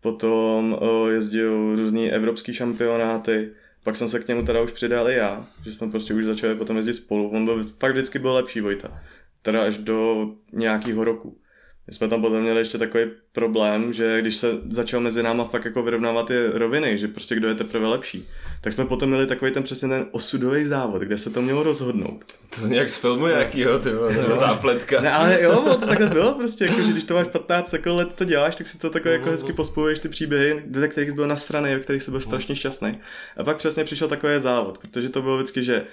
Potom 0.00 0.78
uh, 0.82 1.10
jezdil 1.10 1.76
různý 1.76 2.12
evropský 2.12 2.54
šampionáty. 2.54 3.52
Pak 3.82 3.96
jsem 3.96 4.08
se 4.08 4.20
k 4.20 4.28
němu 4.28 4.44
teda 4.44 4.60
už 4.60 4.72
přidal 4.72 5.10
i 5.10 5.14
já, 5.14 5.46
že 5.64 5.72
jsme 5.72 5.90
prostě 5.90 6.14
už 6.14 6.24
začali 6.24 6.54
potom 6.54 6.76
jezdit 6.76 6.94
spolu. 6.94 7.28
On 7.28 7.44
byl, 7.44 7.64
fakt 7.64 7.92
vždycky 7.92 8.18
byl 8.18 8.34
lepší 8.34 8.60
Vojta. 8.60 9.02
Teda 9.42 9.62
až 9.62 9.78
do 9.78 10.30
nějakého 10.52 11.04
roku. 11.04 11.38
My 11.86 11.92
jsme 11.92 12.08
tam 12.08 12.22
potom 12.22 12.42
měli 12.42 12.60
ještě 12.60 12.78
takový 12.78 13.04
problém, 13.32 13.92
že 13.92 14.20
když 14.20 14.36
se 14.36 14.48
začal 14.68 15.00
mezi 15.00 15.22
náma 15.22 15.44
fakt 15.44 15.64
jako 15.64 15.82
vyrovnávat 15.82 16.26
ty 16.26 16.46
roviny, 16.46 16.98
že 16.98 17.08
prostě 17.08 17.34
kdo 17.34 17.48
je 17.48 17.54
teprve 17.54 17.88
lepší, 17.88 18.28
tak 18.62 18.72
jsme 18.72 18.84
potom 18.84 19.08
měli 19.08 19.26
takový 19.26 19.52
ten 19.52 19.62
přesně 19.62 19.88
ten 19.88 20.06
osudový 20.10 20.64
závod, 20.64 21.02
kde 21.02 21.18
se 21.18 21.30
to 21.30 21.42
mělo 21.42 21.62
rozhodnout. 21.62 22.24
To 22.54 22.60
z 22.60 22.68
nějak 22.68 22.88
z 22.88 22.96
filmu 22.96 23.26
nějakýho, 23.26 23.78
ty 23.78 23.92
vole, 23.92 24.14
zápletka. 24.38 25.00
Ne, 25.00 25.12
ale 25.12 25.42
jo, 25.42 25.76
to 25.80 25.86
takhle 25.86 26.06
bylo 26.06 26.34
prostě, 26.34 26.64
jako, 26.64 26.82
že 26.82 26.92
když 26.92 27.04
to 27.04 27.14
máš 27.14 27.26
15 27.32 27.68
sekund 27.68 27.96
let 27.96 28.12
to 28.14 28.24
děláš, 28.24 28.56
tak 28.56 28.66
si 28.66 28.78
to 28.78 28.90
takhle 28.90 29.12
jako 29.12 29.30
hezky 29.30 29.52
pospojuješ 29.52 29.98
ty 29.98 30.08
příběhy, 30.08 30.62
do 30.66 30.88
kterých 30.88 31.12
byl 31.12 31.26
nasraný, 31.26 31.74
ve 31.74 31.80
kterých 31.80 32.02
jsi 32.02 32.10
byl 32.10 32.20
strašně 32.20 32.54
šťastný. 32.54 32.98
A 33.36 33.44
pak 33.44 33.56
přesně 33.56 33.84
přišel 33.84 34.08
takový 34.08 34.32
závod, 34.40 34.78
protože 34.78 35.08
to 35.08 35.22
bylo 35.22 35.36
vždycky, 35.36 35.64
že 35.64 35.84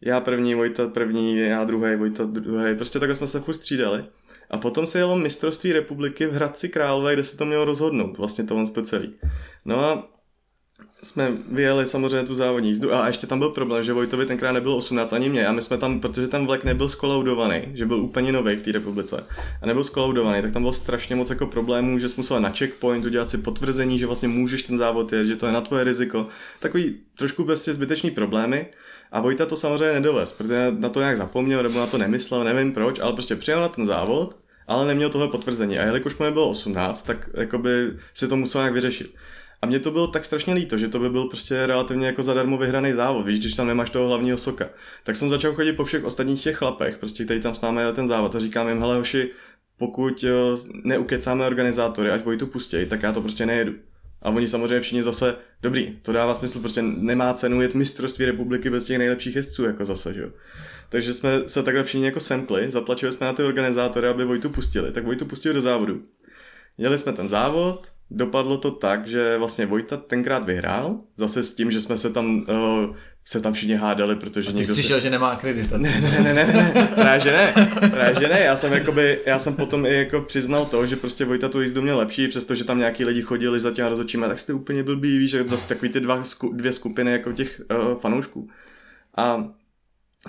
já 0.00 0.20
první, 0.20 0.54
Vojta 0.54 0.88
první, 0.88 1.38
já 1.38 1.64
druhý, 1.64 1.96
Vojta 1.96 2.24
druhý, 2.24 2.74
prostě 2.74 2.98
takhle 2.98 3.16
jsme 3.16 3.28
se 3.28 3.40
furt 3.40 3.54
střídali. 3.54 4.04
A 4.50 4.58
potom 4.58 4.86
se 4.86 4.98
jelo 4.98 5.18
mistrovství 5.18 5.72
republiky 5.72 6.26
v 6.26 6.32
Hradci 6.32 6.68
Králové, 6.68 7.12
kde 7.12 7.24
se 7.24 7.36
to 7.36 7.44
mělo 7.44 7.64
rozhodnout, 7.64 8.18
vlastně 8.18 8.44
to 8.44 8.64
to 8.74 8.82
celý. 8.82 9.14
No 9.64 9.84
a 9.84 10.17
jsme 11.02 11.32
vyjeli 11.50 11.86
samozřejmě 11.86 12.26
tu 12.26 12.34
závodní 12.34 12.68
jízdu 12.68 12.94
a 12.94 13.06
ještě 13.06 13.26
tam 13.26 13.38
byl 13.38 13.48
problém, 13.48 13.84
že 13.84 13.92
Vojtovi 13.92 14.26
tenkrát 14.26 14.52
nebylo 14.52 14.76
18 14.76 15.12
ani 15.12 15.28
mě 15.28 15.46
a 15.46 15.52
my 15.52 15.62
jsme 15.62 15.78
tam, 15.78 16.00
protože 16.00 16.28
ten 16.28 16.46
vlek 16.46 16.64
nebyl 16.64 16.88
skolaudovaný, 16.88 17.62
že 17.74 17.86
byl 17.86 18.00
úplně 18.00 18.32
nový 18.32 18.56
v 18.56 18.62
té 18.62 18.72
republice 18.72 19.24
a 19.62 19.66
nebyl 19.66 19.84
skolaudovaný, 19.84 20.42
tak 20.42 20.52
tam 20.52 20.62
bylo 20.62 20.72
strašně 20.72 21.16
moc 21.16 21.30
jako 21.30 21.46
problémů, 21.46 21.98
že 21.98 22.08
jsme 22.08 22.20
musel 22.20 22.40
na 22.40 22.50
checkpoint 22.50 23.04
udělat 23.04 23.30
si 23.30 23.38
potvrzení, 23.38 23.98
že 23.98 24.06
vlastně 24.06 24.28
můžeš 24.28 24.62
ten 24.62 24.78
závod 24.78 25.12
jet, 25.12 25.26
že 25.26 25.36
to 25.36 25.46
je 25.46 25.52
na 25.52 25.60
tvoje 25.60 25.84
riziko. 25.84 26.26
Takový 26.60 26.96
trošku 27.18 27.44
prostě 27.44 27.74
zbytečný 27.74 28.10
problémy. 28.10 28.66
A 29.12 29.20
Vojta 29.20 29.46
to 29.46 29.56
samozřejmě 29.56 29.94
nedovez, 29.94 30.32
protože 30.32 30.72
na 30.78 30.88
to 30.88 31.00
nějak 31.00 31.16
zapomněl 31.16 31.62
nebo 31.62 31.78
na 31.78 31.86
to 31.86 31.98
nemyslel, 31.98 32.44
nevím 32.44 32.72
proč, 32.72 33.00
ale 33.00 33.12
prostě 33.12 33.36
přijel 33.36 33.60
na 33.60 33.68
ten 33.68 33.86
závod, 33.86 34.36
ale 34.66 34.86
neměl 34.86 35.10
tohle 35.10 35.28
potvrzení. 35.28 35.78
A 35.78 35.84
jelikož 35.84 36.18
mu 36.18 36.24
nebylo 36.24 36.50
18, 36.50 37.02
tak 37.02 37.30
jakoby 37.34 37.92
si 38.14 38.28
to 38.28 38.36
musel 38.36 38.60
nějak 38.60 38.74
vyřešit. 38.74 39.14
A 39.62 39.66
mě 39.66 39.80
to 39.80 39.90
bylo 39.90 40.06
tak 40.06 40.24
strašně 40.24 40.54
líto, 40.54 40.78
že 40.78 40.88
to 40.88 40.98
by 40.98 41.10
byl 41.10 41.24
prostě 41.24 41.66
relativně 41.66 42.06
jako 42.06 42.22
zadarmo 42.22 42.58
vyhraný 42.58 42.92
závod, 42.92 43.26
víš, 43.26 43.40
když 43.40 43.54
tam 43.54 43.66
nemáš 43.66 43.90
toho 43.90 44.08
hlavního 44.08 44.38
soka. 44.38 44.68
Tak 45.04 45.16
jsem 45.16 45.30
začal 45.30 45.54
chodit 45.54 45.72
po 45.72 45.84
všech 45.84 46.04
ostatních 46.04 46.42
těch 46.42 46.56
chlapech, 46.56 46.98
prostě, 46.98 47.24
který 47.24 47.40
tam 47.40 47.54
s 47.54 47.60
námi 47.60 47.80
ten 47.94 48.08
závod 48.08 48.34
a 48.34 48.40
říkám 48.40 48.68
jim, 48.68 48.80
hele 48.80 48.96
hoši, 48.96 49.30
pokud 49.78 50.24
neukecáme 50.84 51.46
organizátory, 51.46 52.10
ať 52.10 52.24
Vojtu 52.24 52.46
pustěj, 52.46 52.86
tak 52.86 53.02
já 53.02 53.12
to 53.12 53.20
prostě 53.20 53.46
nejedu. 53.46 53.74
A 54.22 54.30
oni 54.30 54.48
samozřejmě 54.48 54.80
všichni 54.80 55.02
zase, 55.02 55.36
dobrý, 55.62 55.98
to 56.02 56.12
dává 56.12 56.34
smysl, 56.34 56.60
prostě 56.60 56.82
nemá 56.82 57.34
cenu 57.34 57.62
jet 57.62 57.74
mistrovství 57.74 58.24
republiky 58.24 58.70
bez 58.70 58.84
těch 58.84 58.98
nejlepších 58.98 59.36
jezdců, 59.36 59.64
jako 59.64 59.84
zase, 59.84 60.14
že 60.14 60.20
jo. 60.20 60.28
Takže 60.88 61.14
jsme 61.14 61.30
se 61.46 61.62
takhle 61.62 61.84
všichni 61.84 62.06
jako 62.06 62.20
sempli, 62.20 62.70
zatlačili 62.70 63.12
jsme 63.12 63.26
na 63.26 63.32
ty 63.32 63.42
organizátory, 63.42 64.08
aby 64.08 64.24
Vojtu 64.24 64.50
pustili, 64.50 64.92
tak 64.92 65.04
Vojtu 65.04 65.26
pustili 65.26 65.54
do 65.54 65.60
závodu. 65.60 66.02
Jeli 66.78 66.98
jsme 66.98 67.12
ten 67.12 67.28
závod, 67.28 67.92
dopadlo 68.10 68.58
to 68.58 68.70
tak, 68.70 69.06
že 69.06 69.38
vlastně 69.38 69.66
Vojta 69.66 69.96
tenkrát 69.96 70.44
vyhrál, 70.44 71.00
zase 71.16 71.42
s 71.42 71.54
tím, 71.54 71.70
že 71.70 71.80
jsme 71.80 71.96
se 71.96 72.10
tam, 72.10 72.36
uh, 72.36 72.96
se 73.24 73.40
tam 73.40 73.52
všichni 73.52 73.74
hádali, 73.74 74.16
protože 74.16 74.48
A 74.48 74.52
ty 74.52 74.58
někdo 74.58 74.74
přišel, 74.74 74.96
se... 74.96 75.00
že 75.00 75.10
nemá 75.10 75.28
akreditaci. 75.28 75.82
Ne, 75.82 76.00
ne, 76.00 76.22
ne, 76.22 76.34
ne, 76.34 76.72
ne, 76.74 76.88
právě 76.94 77.20
že 77.20 77.32
ne, 77.32 77.52
právě 77.90 78.14
že 78.14 78.28
ne, 78.28 78.40
já 78.40 78.56
jsem 78.56 78.72
jakoby, 78.72 79.20
já 79.26 79.38
jsem 79.38 79.54
potom 79.54 79.86
i 79.86 79.94
jako 79.94 80.20
přiznal 80.20 80.64
to, 80.66 80.86
že 80.86 80.96
prostě 80.96 81.24
Vojta 81.24 81.48
tu 81.48 81.60
jízdu 81.60 81.82
měl 81.82 81.98
lepší, 81.98 82.28
přestože 82.28 82.64
tam 82.64 82.78
nějaký 82.78 83.04
lidi 83.04 83.22
chodili 83.22 83.60
za 83.60 83.70
těma 83.70 83.88
rozhodčíma, 83.88 84.28
tak 84.28 84.38
jste 84.38 84.52
úplně 84.52 84.82
blbý, 84.82 85.18
víš, 85.18 85.30
že 85.30 85.48
zase 85.48 85.68
takový 85.68 85.88
ty 85.88 86.00
dva, 86.00 86.22
dvě 86.52 86.72
skupiny 86.72 87.12
jako 87.12 87.32
těch 87.32 87.60
uh, 87.70 87.98
fanoušků. 87.98 88.48
A 89.16 89.48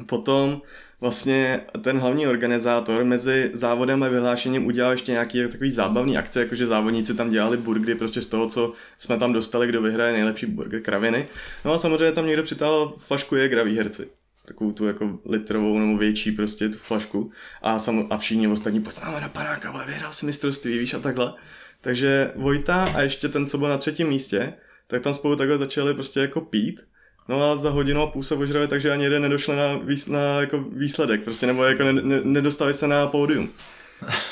potom 0.05 0.61
vlastně 1.01 1.61
ten 1.81 1.99
hlavní 1.99 2.27
organizátor 2.27 3.03
mezi 3.03 3.51
závodem 3.53 4.03
a 4.03 4.07
vyhlášením 4.07 4.65
udělal 4.65 4.91
ještě 4.91 5.11
nějaký 5.11 5.47
takový 5.51 5.71
zábavný 5.71 6.17
akce, 6.17 6.39
jakože 6.39 6.67
závodníci 6.67 7.13
tam 7.13 7.31
dělali 7.31 7.57
burgery 7.57 7.95
prostě 7.95 8.21
z 8.21 8.27
toho, 8.27 8.47
co 8.47 8.73
jsme 8.97 9.17
tam 9.17 9.33
dostali, 9.33 9.67
kdo 9.67 9.81
vyhraje 9.81 10.13
nejlepší 10.13 10.45
burger, 10.45 10.81
kraviny. 10.81 11.27
No 11.65 11.73
a 11.73 11.77
samozřejmě 11.77 12.11
tam 12.11 12.27
někdo 12.27 12.43
přitáhl 12.43 12.95
flašku 12.97 13.35
Jägra 13.35 13.63
výherci 13.63 14.09
takovou 14.49 14.71
tu 14.71 14.87
jako 14.87 15.19
litrovou 15.25 15.79
nebo 15.79 15.97
větší 15.97 16.31
prostě 16.31 16.69
tu 16.69 16.77
flašku 16.77 17.31
a, 17.61 17.79
sam, 17.79 18.07
a 18.09 18.17
všichni 18.17 18.47
ostatní, 18.47 18.81
pojď 18.81 18.95
na 19.21 19.29
panáka, 19.29 19.69
ale 19.69 19.85
vyhrál 19.85 20.13
si 20.13 20.25
mistrovství, 20.25 20.77
víš 20.77 20.93
a 20.93 20.99
takhle. 20.99 21.33
Takže 21.81 22.31
Vojta 22.35 22.83
a 22.83 23.01
ještě 23.01 23.29
ten, 23.29 23.47
co 23.47 23.57
byl 23.57 23.69
na 23.69 23.77
třetím 23.77 24.07
místě, 24.07 24.53
tak 24.87 25.01
tam 25.01 25.13
spolu 25.13 25.35
takhle 25.35 25.57
začali 25.57 25.93
prostě 25.93 26.19
jako 26.19 26.41
pít 26.41 26.88
No 27.29 27.51
a 27.51 27.55
za 27.55 27.69
hodinu 27.69 28.01
a 28.01 28.07
půl 28.07 28.23
se 28.23 28.35
ožrali, 28.35 28.67
takže 28.67 28.91
ani 28.91 29.03
jeden 29.03 29.21
nedošli 29.21 29.55
na, 29.55 29.77
výs, 29.83 30.07
na 30.07 30.19
jako 30.19 30.59
výsledek, 30.71 31.23
prostě, 31.23 31.47
nebo 31.47 31.63
jako 31.63 31.83
ne, 31.83 31.93
ne, 31.93 32.21
nedostali 32.23 32.73
se 32.73 32.87
na 32.87 33.07
pódium. 33.07 33.49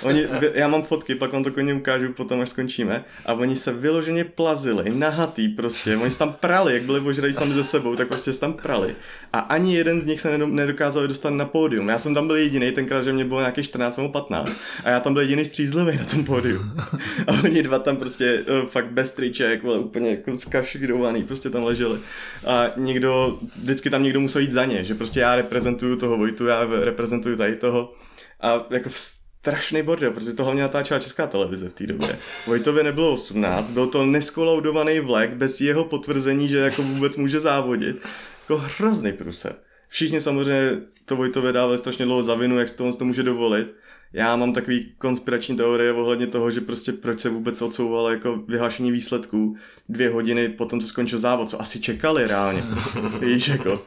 Oni, 0.03 0.27
já 0.53 0.67
mám 0.67 0.83
fotky, 0.83 1.15
pak 1.15 1.33
vám 1.33 1.43
to 1.43 1.51
koně 1.51 1.73
ukážu 1.73 2.13
potom, 2.13 2.41
až 2.41 2.49
skončíme. 2.49 3.05
A 3.25 3.33
oni 3.33 3.55
se 3.55 3.73
vyloženě 3.73 4.23
plazili, 4.23 4.97
nahatý 4.97 5.47
prostě. 5.47 5.97
Oni 5.97 6.11
se 6.11 6.19
tam 6.19 6.33
prali, 6.33 6.73
jak 6.73 6.83
byli 6.83 6.99
ožrají 6.99 7.33
sami 7.33 7.53
ze 7.53 7.63
sebou, 7.63 7.95
tak 7.95 8.07
prostě 8.07 8.33
se 8.33 8.39
tam 8.39 8.53
prali. 8.53 8.95
A 9.33 9.39
ani 9.39 9.75
jeden 9.75 10.01
z 10.01 10.05
nich 10.05 10.21
se 10.21 10.37
nedokázal 10.37 11.07
dostat 11.07 11.29
na 11.29 11.45
pódium. 11.45 11.89
Já 11.89 11.99
jsem 11.99 12.13
tam 12.13 12.27
byl 12.27 12.35
jediný, 12.35 12.71
tenkrát, 12.71 13.03
že 13.03 13.13
mě 13.13 13.25
bylo 13.25 13.39
nějakých 13.39 13.65
14 13.65 13.97
nebo 13.97 14.09
15. 14.09 14.51
A 14.83 14.89
já 14.89 14.99
tam 14.99 15.13
byl 15.13 15.21
jediný 15.21 15.45
střízlivý 15.45 15.97
na 15.97 16.05
tom 16.05 16.25
pódiu. 16.25 16.61
A 17.27 17.31
oni 17.43 17.63
dva 17.63 17.79
tam 17.79 17.97
prostě 17.97 18.43
uh, 18.63 18.69
fakt 18.69 18.91
bez 18.91 19.13
triček, 19.13 19.63
vole, 19.63 19.79
úplně 19.79 20.09
jako 20.09 20.37
skašikdovaný, 20.37 21.23
prostě 21.23 21.49
tam 21.49 21.63
leželi. 21.63 21.99
A 22.45 22.65
někdo, 22.75 23.39
vždycky 23.61 23.89
tam 23.89 24.03
někdo 24.03 24.19
musel 24.19 24.41
jít 24.41 24.51
za 24.51 24.65
ně, 24.65 24.83
že 24.83 24.95
prostě 24.95 25.19
já 25.19 25.35
reprezentuju 25.35 25.95
toho 25.95 26.17
Vojtu, 26.17 26.45
já 26.45 26.67
reprezentuju 26.83 27.37
tady 27.37 27.55
toho. 27.55 27.93
A 28.41 28.65
jako 28.69 28.89
strašný 29.47 29.83
bordel, 29.83 30.11
protože 30.11 30.33
to 30.33 30.43
hlavně 30.43 30.61
natáčela 30.61 30.99
česká 30.99 31.27
televize 31.27 31.69
v 31.69 31.73
té 31.73 31.87
době. 31.87 32.17
Vojtovi 32.47 32.83
nebylo 32.83 33.13
18, 33.13 33.71
byl 33.71 33.87
to 33.87 34.05
neskolaudovaný 34.05 34.99
vlek 34.99 35.33
bez 35.33 35.61
jeho 35.61 35.83
potvrzení, 35.83 36.49
že 36.49 36.57
jako 36.57 36.81
vůbec 36.81 37.15
může 37.15 37.39
závodit. 37.39 37.97
Jako 38.41 38.57
hrozný 38.57 39.13
průser. 39.13 39.55
Všichni 39.89 40.21
samozřejmě 40.21 40.71
to 41.05 41.15
Vojtově 41.15 41.53
dávali 41.53 41.77
strašně 41.77 42.05
dlouho 42.05 42.23
za 42.23 42.35
vinu, 42.35 42.59
jak 42.59 42.69
se 42.69 42.77
to, 42.77 42.93
to 42.93 43.05
může 43.05 43.23
dovolit. 43.23 43.75
Já 44.13 44.35
mám 44.35 44.53
takový 44.53 44.91
konspirační 44.97 45.57
teorie 45.57 45.93
ohledně 45.93 46.27
toho, 46.27 46.51
že 46.51 46.61
prostě 46.61 46.91
proč 46.91 47.19
se 47.19 47.29
vůbec 47.29 47.61
odsouvalo 47.61 48.09
jako 48.09 48.35
vyhlášení 48.47 48.91
výsledků 48.91 49.57
dvě 49.89 50.09
hodiny 50.09 50.49
po 50.49 50.65
tom, 50.65 50.81
co 50.81 50.87
skončil 50.87 51.19
závod, 51.19 51.49
co 51.49 51.61
asi 51.61 51.79
čekali 51.79 52.27
reálně. 52.27 52.63
Víš, 53.19 53.47
jako 53.47 53.81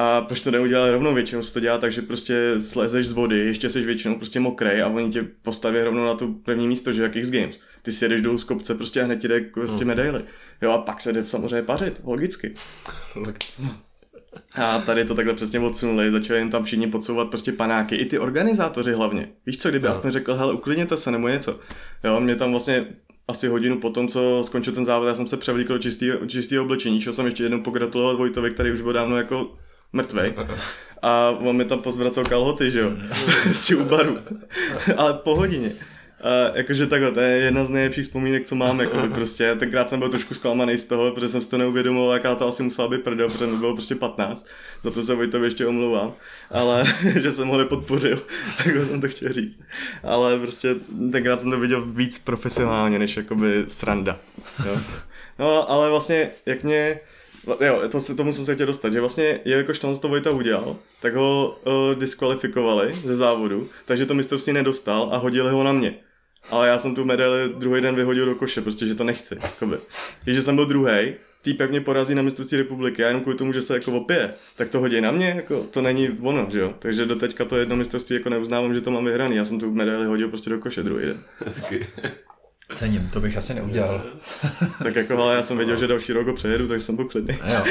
a 0.00 0.20
proč 0.20 0.40
to 0.40 0.50
neudělali 0.50 0.90
rovnou 0.90 1.14
většinou 1.14 1.42
se 1.42 1.54
to 1.54 1.60
dělá 1.60 1.78
tak, 1.78 1.92
že 1.92 2.02
prostě 2.02 2.54
slezeš 2.58 3.06
z 3.06 3.12
vody, 3.12 3.38
ještě 3.38 3.70
jsi 3.70 3.84
většinou 3.84 4.14
prostě 4.14 4.40
mokrý 4.40 4.82
a 4.82 4.88
oni 4.88 5.10
tě 5.10 5.26
postaví 5.42 5.82
rovnou 5.82 6.04
na 6.04 6.14
tu 6.14 6.34
první 6.34 6.68
místo, 6.68 6.92
že 6.92 7.02
jak 7.02 7.16
X 7.16 7.30
Games. 7.30 7.58
Ty 7.82 7.92
si 7.92 8.04
jedeš 8.04 8.22
dolů 8.22 8.38
z 8.38 8.44
kopce 8.44 8.74
prostě 8.74 9.02
a 9.02 9.04
hned 9.04 9.16
ti 9.16 9.28
jde 9.28 9.40
prostě 9.40 9.84
medaily. 9.84 10.24
Jo 10.62 10.70
a 10.70 10.78
pak 10.78 11.00
se 11.00 11.12
jde 11.12 11.26
samozřejmě 11.26 11.62
pařit, 11.62 12.00
logicky. 12.04 12.54
A 14.54 14.78
tady 14.78 15.04
to 15.04 15.14
takhle 15.14 15.34
přesně 15.34 15.60
odsunuli, 15.60 16.10
začali 16.10 16.40
jim 16.40 16.50
tam 16.50 16.64
všichni 16.64 16.86
podsouvat 16.86 17.28
prostě 17.28 17.52
panáky, 17.52 17.96
i 17.96 18.06
ty 18.06 18.18
organizátoři 18.18 18.92
hlavně. 18.92 19.28
Víš 19.46 19.58
co, 19.58 19.68
kdyby 19.68 19.86
no. 19.86 19.92
aspoň 19.92 20.10
řekl, 20.10 20.34
hele, 20.34 20.52
uklidněte 20.52 20.96
se 20.96 21.10
nebo 21.10 21.28
něco. 21.28 21.60
Jo, 22.04 22.20
mě 22.20 22.36
tam 22.36 22.50
vlastně 22.50 22.86
asi 23.28 23.48
hodinu 23.48 23.80
po 23.80 23.90
tom, 23.90 24.08
co 24.08 24.42
skončil 24.44 24.72
ten 24.72 24.84
závod, 24.84 25.08
já 25.08 25.14
jsem 25.14 25.26
se 25.26 25.36
převlíkl 25.36 25.78
do 25.78 26.26
čistého 26.26 26.64
oblečení, 26.64 27.00
šel 27.00 27.12
jsem 27.12 27.26
ještě 27.26 27.42
jednou 27.42 27.60
pogratulovat 27.60 28.16
Vojtovi, 28.16 28.50
který 28.50 28.72
už 28.72 28.80
byl 28.80 28.92
dávno 28.92 29.16
jako 29.16 29.56
mrtvej. 29.92 30.34
A 31.02 31.30
on 31.30 31.56
mi 31.56 31.64
tam 31.64 31.82
pozvracel 31.82 32.24
kalhoty, 32.24 32.70
že 32.70 32.80
jo, 32.80 32.90
si 33.52 33.74
u 33.74 33.84
baru. 33.84 34.18
Ale 34.96 35.14
po 35.14 35.34
hodině. 35.34 35.72
A 36.20 36.56
jakože 36.56 36.86
takhle, 36.86 37.12
to 37.12 37.20
je 37.20 37.36
jedna 37.36 37.64
z 37.64 37.70
nejlepších 37.70 38.04
vzpomínek, 38.04 38.46
co 38.46 38.54
mám, 38.54 38.80
jako 38.80 39.08
prostě. 39.14 39.54
Tenkrát 39.54 39.88
jsem 39.88 39.98
byl 39.98 40.08
trošku 40.08 40.34
zklamaný 40.34 40.78
z 40.78 40.86
toho, 40.86 41.12
protože 41.12 41.28
jsem 41.28 41.42
si 41.42 41.50
to 41.50 41.58
neuvědomil, 41.58 42.10
jaká 42.12 42.34
to 42.34 42.48
asi 42.48 42.62
musela 42.62 42.88
být 42.88 43.02
prdel, 43.02 43.28
protože 43.28 43.46
mi 43.46 43.56
bylo 43.56 43.74
prostě 43.74 43.94
15. 43.94 44.46
Za 44.82 44.90
to 44.90 45.02
se 45.02 45.14
Vojtovi 45.14 45.46
ještě 45.46 45.66
omlouvám, 45.66 46.12
ale 46.50 46.84
že 47.20 47.32
jsem 47.32 47.48
ho 47.48 47.58
nepodpořil, 47.58 48.22
tak 48.56 48.66
jsem 48.66 49.00
to 49.00 49.08
chtěl 49.08 49.32
říct. 49.32 49.62
Ale 50.02 50.38
prostě 50.38 50.74
tenkrát 51.12 51.40
jsem 51.40 51.50
to 51.50 51.60
viděl 51.60 51.84
víc 51.86 52.18
profesionálně, 52.18 52.98
než 52.98 53.16
jakoby 53.16 53.64
sranda. 53.68 54.18
Jo. 54.66 54.80
No, 55.38 55.70
ale 55.70 55.90
vlastně, 55.90 56.30
jak 56.46 56.64
mě 56.64 57.00
Jo, 57.60 57.82
to 57.88 58.00
se, 58.00 58.14
tomu 58.14 58.32
jsem 58.32 58.44
se 58.44 58.54
chtěl 58.54 58.66
dostat, 58.66 58.92
že 58.92 59.00
vlastně, 59.00 59.40
jelikož 59.44 59.78
to 59.78 59.96
to 59.96 60.08
Vojta 60.08 60.30
udělal, 60.30 60.76
tak 61.02 61.14
ho 61.14 61.58
uh, 61.66 61.98
diskvalifikovali 61.98 62.92
ze 62.92 63.16
závodu, 63.16 63.68
takže 63.84 64.06
to 64.06 64.14
mistrovství 64.14 64.52
nedostal 64.52 65.08
a 65.12 65.16
hodili 65.16 65.50
ho 65.50 65.64
na 65.64 65.72
mě. 65.72 65.94
Ale 66.50 66.68
já 66.68 66.78
jsem 66.78 66.94
tu 66.94 67.04
medaili 67.04 67.52
druhý 67.58 67.80
den 67.80 67.94
vyhodil 67.94 68.26
do 68.26 68.34
koše, 68.34 68.60
prostě, 68.60 68.86
že 68.86 68.94
to 68.94 69.04
nechci. 69.04 69.36
Jakoby. 69.42 69.76
Když 70.24 70.44
jsem 70.44 70.56
byl 70.56 70.66
druhý, 70.66 71.14
týpek 71.42 71.70
mě 71.70 71.80
porazí 71.80 72.14
na 72.14 72.22
mistrovství 72.22 72.58
republiky 72.58 73.04
a 73.04 73.06
jenom 73.06 73.22
kvůli 73.22 73.36
tomu, 73.36 73.52
že 73.52 73.62
se 73.62 73.74
jako 73.74 73.92
opije, 73.92 74.34
tak 74.56 74.68
to 74.68 74.80
hodí 74.80 75.00
na 75.00 75.10
mě, 75.10 75.32
jako 75.36 75.62
to 75.70 75.82
není 75.82 76.18
ono, 76.20 76.46
že 76.50 76.60
jo. 76.60 76.74
Takže 76.78 77.06
do 77.06 77.16
teďka 77.16 77.44
to 77.44 77.56
jedno 77.56 77.76
mistrovství 77.76 78.16
jako 78.16 78.28
neuznávám, 78.28 78.74
že 78.74 78.80
to 78.80 78.90
mám 78.90 79.04
vyhraný. 79.04 79.36
Já 79.36 79.44
jsem 79.44 79.60
tu 79.60 79.70
medaili 79.70 80.06
hodil 80.06 80.28
prostě 80.28 80.50
do 80.50 80.58
koše 80.58 80.82
druhý 80.82 81.06
den. 81.06 81.18
Hezky. 81.44 81.86
Cením, 82.74 83.10
to 83.12 83.20
bych 83.20 83.36
asi 83.36 83.54
neudělal. 83.54 84.02
tak 84.82 84.96
jako, 84.96 85.22
ale 85.22 85.34
já 85.34 85.42
jsem 85.42 85.56
věděl, 85.56 85.76
že 85.76 85.86
další 85.86 86.12
rok 86.12 86.26
ho 86.26 86.34
přejedu, 86.34 86.68
takže 86.68 86.86
jsem 86.86 86.96
byl 86.96 87.04
klidný. 87.04 87.38
Jo, 87.46 87.62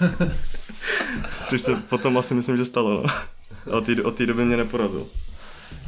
Což 1.48 1.60
se 1.60 1.76
potom 1.76 2.18
asi 2.18 2.34
myslím, 2.34 2.56
že 2.56 2.64
stalo, 2.64 3.02
no. 3.02 3.12
Od 3.78 3.86
té, 3.86 4.02
od 4.02 4.16
té 4.16 4.26
doby 4.26 4.44
mě 4.44 4.56
neporazil. 4.56 5.06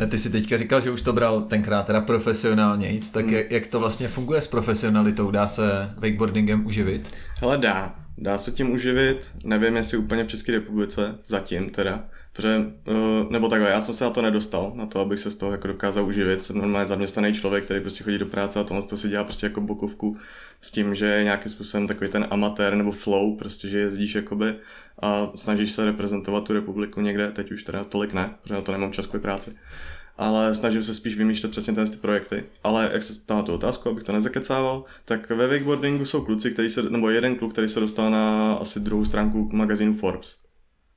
Ty 0.09 0.19
jsi 0.19 0.31
teďka 0.31 0.57
říkal, 0.57 0.81
že 0.81 0.91
už 0.91 1.03
to 1.03 1.13
bral 1.13 1.43
tenkrát 1.43 1.87
teda 1.87 2.01
profesionálně, 2.01 3.01
tak 3.13 3.25
hmm. 3.25 3.35
jak, 3.35 3.51
jak 3.51 3.67
to 3.67 3.81
vlastně 3.81 4.09
funguje 4.09 4.41
s 4.41 4.47
profesionalitou? 4.47 5.31
Dá 5.31 5.47
se 5.47 5.91
wakeboardingem 5.97 6.67
uživit? 6.67 7.11
Hele 7.41 7.59
dá, 7.59 7.95
dá 8.19 8.39
se 8.39 8.51
tím 8.51 8.71
uživit, 8.71 9.35
nevím 9.45 9.77
jestli 9.77 9.99
úplně 9.99 10.25
v 10.25 10.29
České 10.29 10.53
republice, 10.53 11.15
zatím 11.27 11.71
teda, 11.71 12.05
Protože, 12.37 12.59
uh, 12.89 13.31
nebo 13.31 13.49
takhle, 13.49 13.71
já 13.71 13.81
jsem 13.81 13.95
se 13.95 14.05
na 14.05 14.11
to 14.11 14.23
nedostal, 14.23 14.73
na 14.75 14.87
to, 14.87 15.01
abych 15.01 15.21
se 15.21 15.31
z 15.31 15.37
toho 15.37 15.53
jako 15.53 15.67
dokázal 15.69 16.07
uživit. 16.07 16.45
Jsem 16.45 16.59
normálně 16.59 16.87
zaměstnaný 16.87 17.35
člověk, 17.35 17.65
který 17.65 17.81
prostě 17.81 18.05
chodí 18.05 18.19
do 18.19 18.27
práce 18.27 18.61
a 18.61 18.65
tohle 18.65 18.83
to 18.83 18.97
si 18.97 19.09
dělá 19.09 19.25
prostě 19.25 19.47
jako 19.47 19.61
bokovku 19.61 20.19
s 20.61 20.71
tím, 20.71 20.95
že 20.95 21.07
je 21.07 21.25
nějakým 21.25 21.53
způsobem 21.53 21.87
takový 21.87 22.11
ten 22.11 22.27
amatér 22.31 22.75
nebo 22.75 22.93
flow, 22.93 23.37
prostě, 23.37 23.69
že 23.69 23.79
jezdíš 23.79 24.15
jakoby 24.15 24.55
a 25.03 25.31
snažíš 25.35 25.73
se 25.73 25.85
reprezentovat 25.85 26.45
tu 26.45 26.53
republiku 26.53 27.01
někde, 27.01 27.31
teď 27.33 27.53
už 27.53 27.63
teda 27.63 27.85
tolik 27.85 28.13
ne, 28.13 28.35
protože 28.43 28.55
na 28.55 28.61
to 28.63 28.73
nemám 28.73 28.93
čas 28.93 29.07
kvůli 29.07 29.23
práci. 29.23 29.57
ale 30.19 30.55
snažím 30.55 30.83
se 30.83 30.95
spíš 30.95 31.17
vymýšlet 31.17 31.51
přesně 31.51 31.75
ty 31.75 31.97
projekty. 31.97 32.45
Ale 32.65 32.91
jak 32.93 33.03
se 33.03 33.13
na 33.31 33.43
tu 33.43 33.55
otázku, 33.55 33.89
abych 33.89 34.05
to 34.05 34.13
nezakecával, 34.13 34.85
tak 35.05 35.31
ve 35.31 35.47
wakeboardingu 35.47 36.05
jsou 36.05 36.25
kluci, 36.25 36.51
který 36.51 36.71
se, 36.71 36.83
nebo 36.83 37.11
jeden 37.11 37.37
kluk, 37.37 37.53
který 37.53 37.69
se 37.69 37.81
dostal 37.81 38.11
na 38.11 38.55
asi 38.55 38.81
druhou 38.81 39.05
stránku 39.05 39.49
magazínu 39.53 39.95
Forbes. 39.95 40.44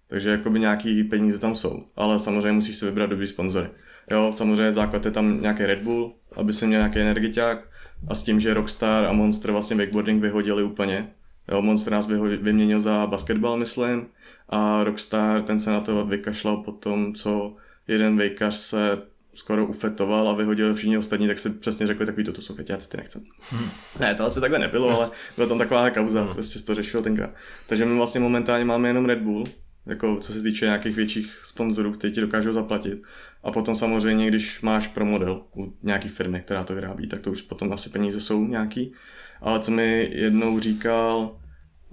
Takže 0.09 0.29
jakoby 0.29 0.59
nějaký 0.59 1.03
peníze 1.03 1.39
tam 1.39 1.55
jsou, 1.55 1.83
ale 1.95 2.19
samozřejmě 2.19 2.51
musíš 2.51 2.77
si 2.77 2.85
vybrat 2.85 3.09
dobrý 3.09 3.27
sponzory. 3.27 3.69
Jo, 4.11 4.31
samozřejmě 4.35 4.73
základ 4.73 5.05
je 5.05 5.11
tam 5.11 5.41
nějaký 5.41 5.65
Red 5.65 5.81
Bull, 5.81 6.13
aby 6.35 6.53
se 6.53 6.67
měl 6.67 6.79
nějaký 6.79 6.99
energiťák 6.99 7.69
a 8.07 8.15
s 8.15 8.23
tím, 8.23 8.39
že 8.39 8.53
Rockstar 8.53 9.05
a 9.05 9.11
Monster 9.11 9.51
vlastně 9.51 9.75
wakeboarding 9.75 10.21
vyhodili 10.21 10.63
úplně. 10.63 11.07
Jo, 11.51 11.61
Monster 11.61 11.93
nás 11.93 12.07
vyměnil 12.41 12.81
za 12.81 13.07
basketbal, 13.07 13.57
myslím, 13.57 14.07
a 14.49 14.83
Rockstar 14.83 15.41
ten 15.41 15.59
se 15.59 15.71
na 15.71 15.81
to 15.81 16.05
vykašlal 16.05 16.57
po 16.57 16.71
tom, 16.71 17.13
co 17.13 17.55
jeden 17.87 18.17
vejkař 18.17 18.55
se 18.55 19.01
skoro 19.33 19.65
ufetoval 19.65 20.29
a 20.29 20.33
vyhodil 20.33 20.75
všichni 20.75 20.97
ostatní, 20.97 21.27
tak 21.27 21.39
si 21.39 21.49
přesně 21.49 21.87
řekli 21.87 22.05
takový, 22.05 22.23
to 22.23 22.41
jsou 22.41 22.55
feťáci, 22.55 22.89
ty 22.89 22.97
nechcem. 22.97 23.23
Hmm. 23.49 23.69
Ne, 23.99 24.15
to 24.15 24.25
asi 24.25 24.41
takhle 24.41 24.59
nebylo, 24.59 24.89
ale 24.89 25.09
byla 25.35 25.47
tam 25.47 25.57
taková 25.57 25.89
kauza, 25.89 26.23
hmm. 26.23 26.33
prostě 26.33 26.59
to 26.59 26.75
řešilo 26.75 27.03
tenkrát. 27.03 27.29
Takže 27.67 27.85
my 27.85 27.95
vlastně 27.95 28.19
momentálně 28.19 28.65
máme 28.65 28.89
jenom 28.89 29.05
Red 29.05 29.19
Bull, 29.19 29.43
jako 29.87 30.17
co 30.21 30.33
se 30.33 30.41
týče 30.41 30.65
nějakých 30.65 30.95
větších 30.95 31.41
sponzorů, 31.43 31.91
kteří 31.91 32.13
ti 32.13 32.21
dokážou 32.21 32.53
zaplatit. 32.53 33.03
A 33.43 33.51
potom 33.51 33.75
samozřejmě, 33.75 34.27
když 34.27 34.61
máš 34.61 34.87
pro 34.87 35.05
model 35.05 35.41
u 35.55 35.73
nějaký 35.83 36.09
firmy, 36.09 36.41
která 36.45 36.63
to 36.63 36.75
vyrábí, 36.75 37.07
tak 37.07 37.21
to 37.21 37.31
už 37.31 37.41
potom 37.41 37.73
asi 37.73 37.89
peníze 37.89 38.21
jsou 38.21 38.45
nějaký. 38.45 38.93
Ale 39.41 39.59
co 39.59 39.71
mi 39.71 40.09
jednou 40.13 40.59
říkal 40.59 41.39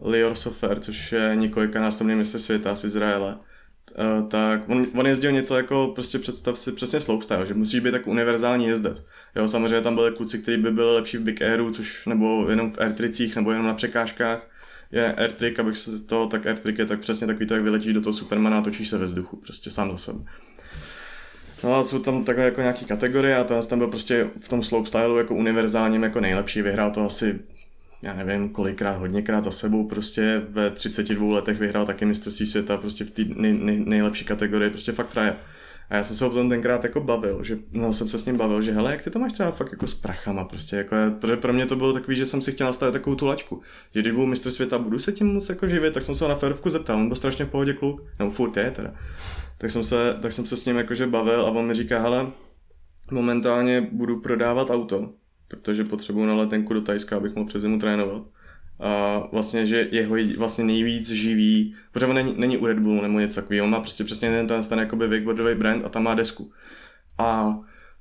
Lior 0.02 0.34
Sofer, 0.34 0.80
což 0.80 1.12
je 1.12 1.32
několika 1.34 1.80
násobný 1.80 2.14
mistr 2.14 2.38
světa 2.38 2.76
z 2.76 2.84
Izraele, 2.84 3.36
Uh, 3.98 4.28
tak 4.28 4.68
on, 4.68 4.86
on 4.94 5.06
jezdil 5.06 5.32
něco 5.32 5.56
jako, 5.56 5.92
prostě 5.94 6.18
představ 6.18 6.58
si 6.58 6.72
přesně 6.72 7.00
slopestyle, 7.00 7.46
že 7.46 7.54
musíš 7.54 7.80
být 7.80 7.90
tak 7.90 8.06
univerzální 8.06 8.66
jezdec. 8.66 9.06
Jo, 9.36 9.48
samozřejmě 9.48 9.80
tam 9.80 9.94
byly 9.94 10.12
kluci, 10.12 10.38
kteří 10.38 10.62
by 10.62 10.70
byli 10.70 10.94
lepší 10.94 11.16
v 11.16 11.20
Big 11.20 11.42
Airu, 11.42 11.72
což 11.72 12.06
nebo 12.06 12.50
jenom 12.50 12.72
v 12.72 12.78
airtricích, 12.78 13.36
nebo 13.36 13.50
jenom 13.50 13.66
na 13.66 13.74
překážkách. 13.74 14.50
Je 14.92 15.14
airtrick, 15.14 15.58
abych 15.58 15.78
se 15.78 15.98
to, 15.98 16.26
tak 16.26 16.46
airtrick 16.46 16.78
je 16.78 16.86
tak 16.86 17.00
přesně 17.00 17.26
takový 17.26 17.46
to, 17.46 17.54
jak 17.54 17.62
vyletíš 17.62 17.94
do 17.94 18.00
toho 18.00 18.14
Supermana 18.14 18.58
a 18.58 18.62
točíš 18.62 18.88
se 18.88 18.98
ve 18.98 19.06
vzduchu, 19.06 19.36
prostě 19.36 19.70
sám 19.70 19.92
za 19.92 19.98
sebe. 19.98 20.18
No 21.64 21.74
a 21.74 21.84
jsou 21.84 21.98
tam 21.98 22.24
takové 22.24 22.44
jako 22.44 22.60
nějaký 22.60 22.84
kategorie 22.84 23.36
a 23.36 23.44
ten 23.44 23.62
tam 23.66 23.78
byl 23.78 23.88
prostě 23.88 24.30
v 24.40 24.48
tom 24.48 24.62
slopestylu 24.62 25.18
jako 25.18 25.34
univerzálním 25.34 26.02
jako 26.02 26.20
nejlepší, 26.20 26.62
vyhrál 26.62 26.90
to 26.90 27.00
asi 27.00 27.40
já 28.04 28.14
nevím, 28.14 28.48
kolikrát, 28.48 28.96
hodněkrát 28.96 29.44
za 29.44 29.50
sebou, 29.50 29.88
prostě 29.88 30.42
ve 30.48 30.70
32 30.70 31.34
letech 31.34 31.58
vyhrál 31.58 31.86
taky 31.86 32.04
mistrovství 32.04 32.46
světa, 32.46 32.76
prostě 32.76 33.04
v 33.04 33.10
té 33.10 33.22
nej, 33.36 33.52
nej, 33.52 33.84
nejlepší 33.86 34.24
kategorii, 34.24 34.70
prostě 34.70 34.92
fakt 34.92 35.08
frajer. 35.08 35.36
A 35.90 35.96
já 35.96 36.04
jsem 36.04 36.16
se 36.16 36.26
o 36.26 36.30
tom 36.30 36.48
tenkrát 36.48 36.84
jako 36.84 37.00
bavil, 37.00 37.44
že 37.44 37.58
no, 37.72 37.92
jsem 37.92 38.08
se 38.08 38.18
s 38.18 38.24
ním 38.24 38.36
bavil, 38.36 38.62
že 38.62 38.72
hele, 38.72 38.90
jak 38.92 39.02
ty 39.02 39.10
to 39.10 39.18
máš 39.18 39.32
třeba 39.32 39.50
fakt 39.50 39.72
jako 39.72 39.86
s 39.86 39.94
prachama, 39.94 40.44
prostě 40.44 40.76
jako, 40.76 40.96
protože 41.20 41.36
pro 41.36 41.52
mě 41.52 41.66
to 41.66 41.76
bylo 41.76 41.92
takový, 41.92 42.16
že 42.16 42.26
jsem 42.26 42.42
si 42.42 42.52
chtěl 42.52 42.66
nastavit 42.66 42.92
takovou 42.92 43.16
tu 43.16 43.26
lačku, 43.26 43.62
že 43.94 44.00
když 44.00 44.12
budu 44.12 44.26
mistr 44.26 44.50
světa, 44.50 44.78
budu 44.78 44.98
se 44.98 45.12
tím 45.12 45.26
moc 45.26 45.48
jako 45.48 45.68
živit, 45.68 45.94
tak 45.94 46.02
jsem 46.02 46.14
se 46.14 46.24
ho 46.24 46.28
na 46.28 46.36
ferovku 46.36 46.70
zeptal, 46.70 46.96
on 46.96 47.08
byl 47.08 47.16
strašně 47.16 47.44
v 47.44 47.50
pohodě 47.50 47.72
kluk, 47.72 48.02
nebo 48.18 48.30
furt 48.30 48.56
je 48.56 48.70
teda. 48.70 48.94
Tak 49.58 49.70
jsem 49.70 49.84
se, 49.84 50.18
tak 50.22 50.32
jsem 50.32 50.46
se 50.46 50.56
s 50.56 50.64
ním 50.64 50.76
jakože 50.76 51.06
bavil 51.06 51.40
a 51.40 51.50
on 51.50 51.66
mi 51.66 51.74
říká, 51.74 52.02
hele, 52.02 52.26
momentálně 53.10 53.88
budu 53.92 54.20
prodávat 54.20 54.70
auto, 54.70 55.12
protože 55.48 55.84
potřebuju 55.84 56.26
na 56.26 56.34
letenku 56.34 56.74
do 56.74 56.80
Tajska, 56.80 57.16
abych 57.16 57.34
mohl 57.34 57.46
přes 57.46 57.62
zimu 57.62 57.78
trénovat. 57.78 58.22
A 58.84 59.22
vlastně, 59.32 59.66
že 59.66 59.88
jeho 59.90 60.16
vlastně 60.38 60.64
nejvíc 60.64 61.10
živí, 61.10 61.74
protože 61.92 62.06
on 62.06 62.14
není, 62.14 62.34
není 62.36 62.58
u 62.58 62.66
Red 62.66 62.78
Bullu 62.78 63.02
nebo 63.02 63.20
něco 63.20 63.34
takového, 63.34 63.64
on 63.64 63.70
má 63.70 63.80
prostě 63.80 64.04
přesně 64.04 64.30
ten, 64.30 64.46
ten, 64.46 64.62
ten 64.62 64.78
jakoby 64.78 65.08
wakeboardový 65.08 65.54
brand 65.54 65.84
a 65.84 65.88
tam 65.88 66.02
má 66.02 66.14
desku. 66.14 66.52
A 67.18 67.58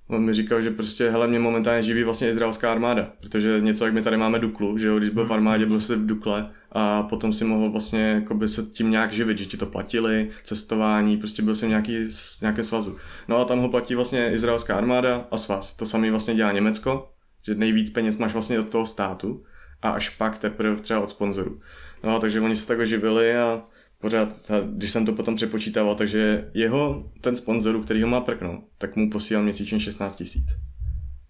on 0.08 0.24
mi 0.26 0.34
říkal, 0.34 0.62
že 0.62 0.72
prostě, 0.72 1.10
hele, 1.10 1.28
mě 1.28 1.40
momentálně 1.40 1.84
živí 1.84 2.04
vlastně 2.04 2.30
izraelská 2.30 2.72
armáda, 2.72 3.12
protože 3.22 3.62
něco, 3.62 3.86
jak 3.86 3.94
my 3.94 4.02
tady 4.02 4.18
máme 4.18 4.40
Duklu, 4.40 4.78
že 4.78 4.88
jo, 4.88 4.98
když 4.98 5.10
byl 5.10 5.26
v 5.26 5.34
armádě, 5.34 5.66
byl 5.66 5.80
se 5.80 5.96
v 5.96 6.06
Dukle 6.06 6.50
a 6.72 7.04
potom 7.04 7.34
si 7.34 7.46
mohl 7.46 7.70
vlastně 7.70 8.02
jakoby 8.02 8.48
se 8.48 8.64
tím 8.64 8.92
nějak 8.92 9.14
živit, 9.14 9.38
že 9.38 9.46
ti 9.46 9.58
to 9.58 9.66
platili, 9.66 10.30
cestování, 10.44 11.18
prostě 11.18 11.42
byl 11.42 11.56
jsem 11.56 11.70
nějaký, 11.70 11.98
nějaké 12.42 12.64
svazu. 12.64 12.98
No 13.28 13.38
a 13.38 13.46
tam 13.46 13.60
ho 13.60 13.70
platí 13.70 13.96
vlastně 13.96 14.34
izraelská 14.34 14.78
armáda 14.78 15.28
a 15.32 15.38
svaz. 15.38 15.74
To 15.74 15.86
samý 15.86 16.10
vlastně 16.10 16.36
dělá 16.36 16.52
Německo, 16.52 17.10
že 17.46 17.56
nejvíc 17.56 17.90
peněz 17.90 18.18
máš 18.18 18.34
vlastně 18.34 18.60
od 18.60 18.70
toho 18.70 18.86
státu 18.86 19.44
a 19.84 19.90
až 19.90 20.10
pak 20.10 20.38
teprve 20.38 20.82
třeba 20.82 21.00
od 21.00 21.10
sponzorů. 21.10 21.60
No, 22.04 22.20
takže 22.20 22.42
oni 22.42 22.56
se 22.56 22.68
tak 22.68 22.88
živili 22.88 23.38
a 23.38 23.62
pořád, 24.00 24.30
když 24.66 24.92
jsem 24.92 25.06
to 25.06 25.14
potom 25.14 25.36
přepočítával, 25.36 25.96
takže 25.96 26.50
jeho, 26.54 27.12
ten 27.22 27.36
sponzor, 27.36 27.84
který 27.84 28.02
ho 28.02 28.08
má 28.08 28.22
prknout, 28.22 28.64
tak 28.78 28.96
mu 28.96 29.10
posílal 29.10 29.44
měsíčně 29.44 29.80
16 29.80 30.16
tisíc. 30.16 30.46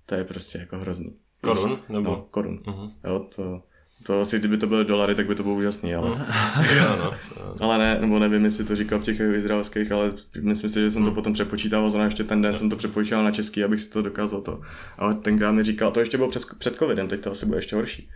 To 0.05 0.15
je 0.15 0.23
prostě 0.23 0.57
jako 0.57 0.77
hrozný. 0.77 1.15
Korun? 1.41 1.79
Nebo? 1.89 2.09
No, 2.09 2.27
korun. 2.31 2.59
Uh-huh. 2.65 2.91
Jo, 3.03 3.27
to, 3.35 3.61
to 4.03 4.21
asi, 4.21 4.39
kdyby 4.39 4.57
to 4.57 4.67
byly 4.67 4.85
dolary, 4.85 5.15
tak 5.15 5.27
by 5.27 5.35
to 5.35 5.43
bylo 5.43 5.55
úžasný, 5.55 5.95
ale... 5.95 6.09
no. 6.97 7.13
ale 7.59 7.77
ne, 7.77 7.97
nebo 8.01 8.19
nevím, 8.19 8.45
jestli 8.45 8.63
to 8.63 8.75
říkal 8.75 8.99
v 8.99 9.03
těch 9.03 9.19
izraelských, 9.19 9.91
ale 9.91 10.13
myslím 10.41 10.69
si, 10.69 10.79
že 10.79 10.91
jsem 10.91 11.01
to 11.01 11.05
hmm. 11.05 11.15
potom 11.15 11.33
přepočítával, 11.33 11.89
zrovna 11.89 12.05
ještě 12.05 12.23
ten 12.23 12.41
den 12.41 12.55
jsem 12.55 12.69
to 12.69 12.75
přepočítal 12.75 13.23
na 13.23 13.31
český, 13.31 13.63
abych 13.63 13.81
si 13.81 13.89
to 13.89 14.01
dokázal 14.01 14.41
to. 14.41 14.61
Ale 14.97 15.13
tenkrát 15.13 15.51
mi 15.51 15.63
říkal, 15.63 15.91
to 15.91 15.99
ještě 15.99 16.17
bylo 16.17 16.29
před, 16.29 16.43
před 16.57 16.75
covidem, 16.75 17.07
teď 17.07 17.21
to 17.21 17.31
asi 17.31 17.45
bude 17.45 17.57
ještě 17.57 17.75
horší. 17.75 18.09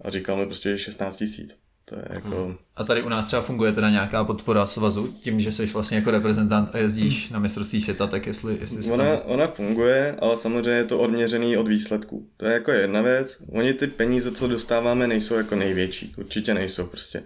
A 0.00 0.10
říkal 0.10 0.36
mi 0.36 0.46
prostě 0.46 0.78
16 0.78 1.16
tisíc. 1.16 1.58
To 1.88 1.94
je 1.96 2.04
jako... 2.10 2.44
Hmm. 2.44 2.56
A 2.76 2.84
tady 2.84 3.02
u 3.02 3.08
nás 3.08 3.26
třeba 3.26 3.42
funguje 3.42 3.72
teda 3.72 3.90
nějaká 3.90 4.24
podpora 4.24 4.66
svazu, 4.66 5.14
tím, 5.22 5.40
že 5.40 5.52
jsi 5.52 5.66
vlastně 5.66 5.96
jako 5.96 6.10
reprezentant 6.10 6.70
a 6.72 6.78
jezdíš 6.78 7.26
hmm. 7.26 7.34
na 7.34 7.40
mistrovství 7.40 7.80
světa, 7.80 8.06
tak 8.06 8.26
jestli, 8.26 8.58
jestli 8.60 8.92
ona, 8.92 9.04
tam... 9.04 9.20
ona 9.24 9.46
funguje, 9.46 10.16
ale 10.18 10.36
samozřejmě 10.36 10.70
je 10.70 10.84
to 10.84 10.98
odměřený 10.98 11.56
od 11.56 11.68
výsledků. 11.68 12.28
To 12.36 12.46
je 12.46 12.52
jako 12.52 12.72
jedna 12.72 13.02
věc. 13.02 13.42
Oni 13.52 13.74
ty 13.74 13.86
peníze, 13.86 14.32
co 14.32 14.48
dostáváme, 14.48 15.06
nejsou 15.06 15.34
jako 15.34 15.54
největší. 15.54 16.14
Určitě 16.18 16.54
nejsou 16.54 16.86
prostě. 16.86 17.22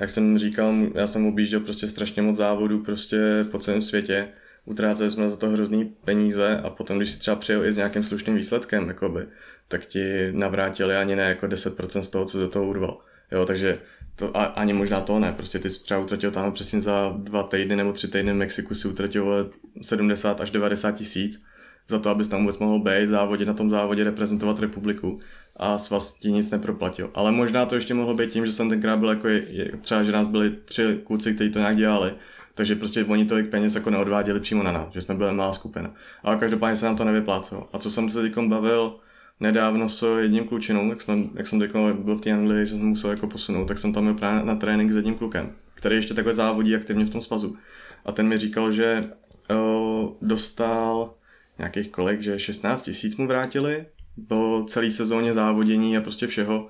Jak 0.00 0.10
jsem 0.10 0.38
říkal, 0.38 0.74
já 0.94 1.06
jsem 1.06 1.26
objížděl 1.26 1.60
prostě 1.60 1.88
strašně 1.88 2.22
moc 2.22 2.36
závodů 2.36 2.82
prostě 2.84 3.18
po 3.50 3.58
celém 3.58 3.82
světě. 3.82 4.28
Utráceli 4.64 5.10
jsme 5.10 5.30
za 5.30 5.36
to 5.36 5.48
hrozný 5.48 5.84
peníze 6.04 6.60
a 6.64 6.70
potom, 6.70 6.96
když 6.96 7.10
si 7.10 7.18
třeba 7.18 7.36
přijel 7.36 7.64
i 7.64 7.72
s 7.72 7.76
nějakým 7.76 8.04
slušným 8.04 8.36
výsledkem, 8.36 8.88
jakoby, 8.88 9.26
tak 9.68 9.86
ti 9.86 10.32
navrátili 10.32 10.96
ani 10.96 11.16
ne 11.16 11.22
jako 11.22 11.46
10% 11.46 12.00
z 12.00 12.10
toho, 12.10 12.24
co 12.24 12.38
do 12.38 12.48
toho 12.48 12.66
urval. 12.66 12.98
Jo, 13.32 13.46
takže 13.46 13.78
to, 14.16 14.36
a, 14.36 14.44
ani 14.44 14.72
možná 14.72 15.00
to 15.00 15.18
ne, 15.18 15.32
prostě 15.32 15.58
ty 15.58 15.68
třeba 15.68 16.00
utratil 16.00 16.30
tam 16.30 16.52
přesně 16.52 16.80
za 16.80 17.14
dva 17.16 17.42
týdny 17.42 17.76
nebo 17.76 17.92
tři 17.92 18.08
týdny 18.08 18.32
v 18.32 18.36
Mexiku 18.36 18.74
si 18.74 18.88
utratil 18.88 19.50
70 19.82 20.40
až 20.40 20.50
90 20.50 20.92
tisíc 20.92 21.42
za 21.88 21.98
to, 21.98 22.10
abys 22.10 22.28
tam 22.28 22.40
vůbec 22.40 22.58
mohl 22.58 22.78
být, 22.78 23.08
závodě 23.08 23.44
na 23.44 23.54
tom 23.54 23.70
závodě 23.70 24.04
reprezentovat 24.04 24.58
republiku 24.58 25.20
a 25.56 25.78
svaz 25.78 26.14
ti 26.14 26.32
nic 26.32 26.50
neproplatil. 26.50 27.10
Ale 27.14 27.32
možná 27.32 27.66
to 27.66 27.74
ještě 27.74 27.94
mohlo 27.94 28.14
být 28.14 28.30
tím, 28.30 28.46
že 28.46 28.52
jsem 28.52 28.68
tenkrát 28.68 28.96
byl 28.96 29.08
jako, 29.08 29.28
je, 29.28 29.72
třeba, 29.80 30.02
že 30.02 30.12
nás 30.12 30.26
byli 30.26 30.50
tři 30.64 31.00
kluci, 31.04 31.34
kteří 31.34 31.50
to 31.50 31.58
nějak 31.58 31.76
dělali, 31.76 32.12
takže 32.54 32.74
prostě 32.74 33.04
oni 33.04 33.24
tolik 33.24 33.50
peněz 33.50 33.74
jako 33.74 33.90
neodváděli 33.90 34.40
přímo 34.40 34.62
na 34.62 34.72
nás, 34.72 34.92
že 34.92 35.00
jsme 35.00 35.14
byli 35.14 35.34
malá 35.34 35.52
skupina. 35.52 35.94
Ale 36.22 36.36
každopádně 36.36 36.76
se 36.76 36.86
nám 36.86 36.96
to 36.96 37.04
nevyplácelo. 37.04 37.68
A 37.72 37.78
co 37.78 37.90
jsem 37.90 38.10
se 38.10 38.22
teď 38.22 38.38
bavil, 38.38 39.00
nedávno 39.40 39.88
s 39.88 40.18
jedním 40.18 40.44
klučinou, 40.44 40.88
jak, 40.88 41.02
jsme, 41.02 41.16
jak 41.34 41.46
jsem 41.46 41.62
jako 41.62 41.96
byl 41.98 42.16
v 42.16 42.20
té 42.20 42.32
Anglii, 42.32 42.66
že 42.66 42.76
jsem 42.76 42.86
musel 42.86 43.10
jako 43.10 43.26
posunout, 43.26 43.68
tak 43.68 43.78
jsem 43.78 43.92
tam 43.92 44.04
byl 44.04 44.14
právě 44.14 44.44
na 44.44 44.56
trénink 44.56 44.92
s 44.92 44.96
jedním 44.96 45.14
klukem, 45.14 45.52
který 45.74 45.96
ještě 45.96 46.14
takhle 46.14 46.34
závodí 46.34 46.76
aktivně 46.76 47.04
v 47.04 47.10
tom 47.10 47.22
svazu. 47.22 47.56
A 48.04 48.12
ten 48.12 48.28
mi 48.28 48.38
říkal, 48.38 48.72
že 48.72 49.04
uh, 49.50 50.12
dostal 50.22 51.14
nějakých 51.58 51.88
kolik, 51.88 52.22
že 52.22 52.38
16 52.38 52.82
tisíc 52.82 53.16
mu 53.16 53.26
vrátili 53.26 53.86
po 54.28 54.64
celé 54.68 54.90
sezóně 54.90 55.32
závodění 55.32 55.96
a 55.96 56.00
prostě 56.00 56.26
všeho 56.26 56.68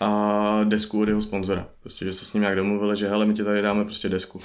a 0.00 0.60
desku 0.64 1.00
od 1.00 1.08
jeho 1.08 1.20
sponzora. 1.22 1.68
Prostě, 1.80 2.04
že 2.04 2.12
se 2.12 2.24
s 2.24 2.32
ním 2.32 2.40
nějak 2.40 2.56
domluvili, 2.56 2.96
že 2.96 3.08
hele, 3.08 3.26
my 3.26 3.34
ti 3.34 3.44
tady 3.44 3.62
dáme 3.62 3.84
prostě 3.84 4.08
desku. 4.08 4.40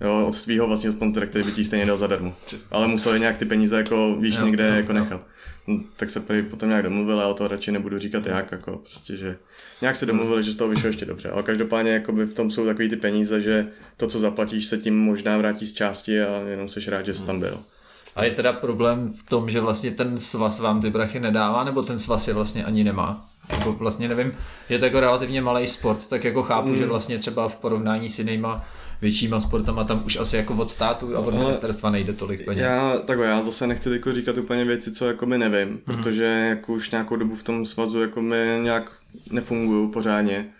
Jo, 0.00 0.26
od 0.26 0.32
svého 0.32 0.66
vlastního 0.66 0.92
sponzora, 0.92 1.26
který 1.26 1.44
by 1.44 1.52
ti 1.52 1.64
stejně 1.64 1.86
dal 1.86 1.96
zadarmo. 1.96 2.34
Ale 2.70 2.88
museli 2.88 3.20
nějak 3.20 3.36
ty 3.36 3.44
peníze 3.44 3.76
jako, 3.76 4.16
víš, 4.20 4.36
jo, 4.36 4.46
někde 4.46 4.68
jo, 4.68 4.74
jako 4.74 4.92
nechat. 4.92 5.26
Hm, 5.70 5.84
tak 5.96 6.10
se 6.10 6.20
prý 6.20 6.42
potom 6.42 6.68
nějak 6.68 6.84
domluvili, 6.84 7.22
ale 7.22 7.34
to 7.34 7.48
radši 7.48 7.72
nebudu 7.72 7.98
říkat 7.98 8.26
jak, 8.26 8.52
jako 8.52 8.76
prostě, 8.76 9.16
že 9.16 9.36
nějak 9.80 9.96
se 9.96 10.06
domluvili, 10.06 10.42
že 10.42 10.52
z 10.52 10.56
toho 10.56 10.70
vyšlo 10.70 10.86
ještě 10.86 11.04
dobře, 11.04 11.30
ale 11.30 11.42
každopádně 11.42 11.92
jakoby 11.92 12.24
v 12.24 12.34
tom 12.34 12.50
jsou 12.50 12.66
takový 12.66 12.88
ty 12.88 12.96
peníze, 12.96 13.42
že 13.42 13.66
to, 13.96 14.06
co 14.06 14.18
zaplatíš, 14.18 14.66
se 14.66 14.78
tím 14.78 14.98
možná 14.98 15.38
vrátí 15.38 15.66
z 15.66 15.72
části 15.72 16.22
a 16.22 16.40
jenom 16.48 16.68
seš 16.68 16.88
rád, 16.88 17.06
že 17.06 17.14
jsi 17.14 17.26
tam 17.26 17.40
byl. 17.40 17.60
A 18.16 18.24
je 18.24 18.30
teda 18.30 18.52
problém 18.52 19.12
v 19.18 19.22
tom, 19.22 19.50
že 19.50 19.60
vlastně 19.60 19.90
ten 19.90 20.20
svaz 20.20 20.60
vám 20.60 20.80
ty 20.80 20.90
brachy 20.90 21.20
nedává, 21.20 21.64
nebo 21.64 21.82
ten 21.82 21.98
svaz 21.98 22.28
je 22.28 22.34
vlastně 22.34 22.64
ani 22.64 22.84
nemá? 22.84 23.28
Nebo 23.58 23.72
vlastně 23.72 24.08
nevím, 24.08 24.32
je 24.68 24.78
to 24.78 24.84
jako 24.84 25.00
relativně 25.00 25.42
malý 25.42 25.66
sport, 25.66 26.08
tak 26.08 26.24
jako 26.24 26.42
chápu, 26.42 26.68
mm. 26.68 26.76
že 26.76 26.86
vlastně 26.86 27.18
třeba 27.18 27.48
v 27.48 27.56
porovnání 27.56 28.08
s 28.08 28.18
jinýma 28.18 28.64
většíma 29.00 29.40
sportama 29.40 29.84
tam 29.84 30.02
už 30.06 30.16
asi 30.16 30.36
jako 30.36 30.54
od 30.54 30.70
státu 30.70 31.16
a 31.16 31.18
od 31.18 31.34
ministerstva 31.34 31.90
nejde 31.90 32.12
tolik 32.12 32.44
peněz. 32.44 32.62
Já, 32.62 32.98
takhle, 32.98 33.26
já 33.26 33.42
zase 33.42 33.66
nechci 33.66 33.90
jako 33.90 34.12
říkat 34.12 34.38
úplně 34.38 34.64
věci, 34.64 34.92
co 34.92 35.06
jako 35.06 35.26
my 35.26 35.38
nevím, 35.38 35.68
mm-hmm. 35.68 35.80
protože 35.84 36.24
jako 36.24 36.72
už 36.72 36.90
nějakou 36.90 37.16
dobu 37.16 37.34
v 37.34 37.42
tom 37.42 37.66
svazu 37.66 38.02
jako 38.02 38.22
my 38.22 38.60
nějak 38.62 38.92
nefungují 39.30 39.90
pořádně, 39.90 40.50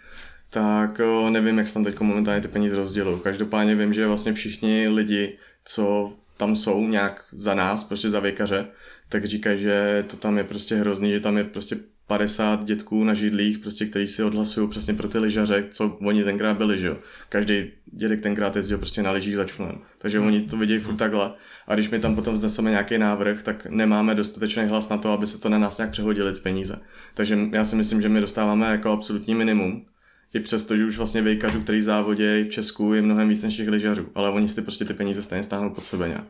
tak 0.50 1.00
nevím, 1.31 1.59
jak 1.59 1.68
se 1.68 1.74
tam 1.74 1.85
teď 1.85 2.00
momentálně 2.00 2.40
ty 2.40 2.48
peníze 2.48 2.76
rozdělují. 2.76 3.20
Každopádně 3.20 3.74
vím, 3.74 3.92
že 3.92 4.07
vlastně 4.07 4.33
všichni 4.33 4.88
lidi, 4.88 5.38
co 5.64 6.12
tam 6.37 6.57
jsou 6.57 6.87
nějak 6.87 7.24
za 7.33 7.55
nás, 7.55 7.85
prostě 7.85 8.11
za 8.11 8.20
vejkaře, 8.20 8.66
tak 9.09 9.24
říkají, 9.24 9.59
že 9.59 10.05
to 10.11 10.16
tam 10.16 10.38
je 10.38 10.44
prostě 10.44 10.76
hrozný, 10.76 11.11
že 11.11 11.20
tam 11.20 11.37
je 11.37 11.44
prostě 11.44 11.76
50 12.11 12.64
dětků 12.64 13.05
na 13.05 13.14
židlích, 13.14 13.59
prostě, 13.59 13.87
který 13.87 14.07
si 14.07 14.23
odhlasují 14.23 14.68
přesně 14.68 14.94
pro 14.94 15.09
ty 15.09 15.18
lyžaře, 15.18 15.66
co 15.70 15.99
oni 16.03 16.25
tenkrát 16.25 16.57
byli, 16.57 16.79
že 16.79 16.87
jo. 16.87 16.96
Každý 17.29 17.70
dědek 17.92 18.20
tenkrát 18.20 18.57
jezdil 18.57 18.79
prostě 18.79 19.03
na 19.03 19.11
lyžích 19.11 19.37
za 19.37 19.44
členem. 19.44 19.79
Takže 19.99 20.18
hmm. 20.18 20.27
oni 20.27 20.40
to 20.40 20.57
vidějí 20.57 20.81
furt 20.81 20.96
takhle. 20.96 21.33
A 21.66 21.75
když 21.75 21.90
my 21.90 21.99
tam 21.99 22.14
potom 22.14 22.37
zneseme 22.37 22.70
nějaký 22.70 22.99
návrh, 22.99 23.42
tak 23.42 23.66
nemáme 23.66 24.14
dostatečný 24.14 24.64
hlas 24.64 24.88
na 24.88 24.96
to, 24.96 25.11
aby 25.11 25.27
se 25.27 25.40
to 25.40 25.49
na 25.49 25.59
nás 25.59 25.79
nějak 25.79 25.90
přehodili 25.90 26.33
ty 26.33 26.40
peníze. 26.40 26.79
Takže 27.14 27.38
já 27.53 27.64
si 27.64 27.77
myslím, 27.77 28.03
že 28.03 28.09
my 28.09 28.20
dostáváme 28.20 28.70
jako 28.70 28.90
absolutní 28.90 29.35
minimum. 29.35 29.87
I 30.35 30.40
přesto, 30.40 30.77
že 30.77 30.85
už 30.85 30.97
vlastně 30.97 31.23
vejkařů, 31.23 31.61
který 31.61 31.83
závodí 31.83 32.45
v 32.45 32.51
Česku, 32.51 32.95
je 32.95 33.03
mnohem 33.03 33.29
víc 33.29 33.43
než 33.43 33.57
těch 33.57 33.69
lyžařů, 33.69 34.07
ale 34.14 34.31
oni 34.31 34.49
si 34.49 34.62
prostě 34.62 34.85
ty 34.85 34.95
peníze 34.95 35.23
stejně 35.23 35.45
stáhnou 35.45 35.71
pod 35.71 35.85
sebe 35.85 36.09
nějak. 36.09 36.25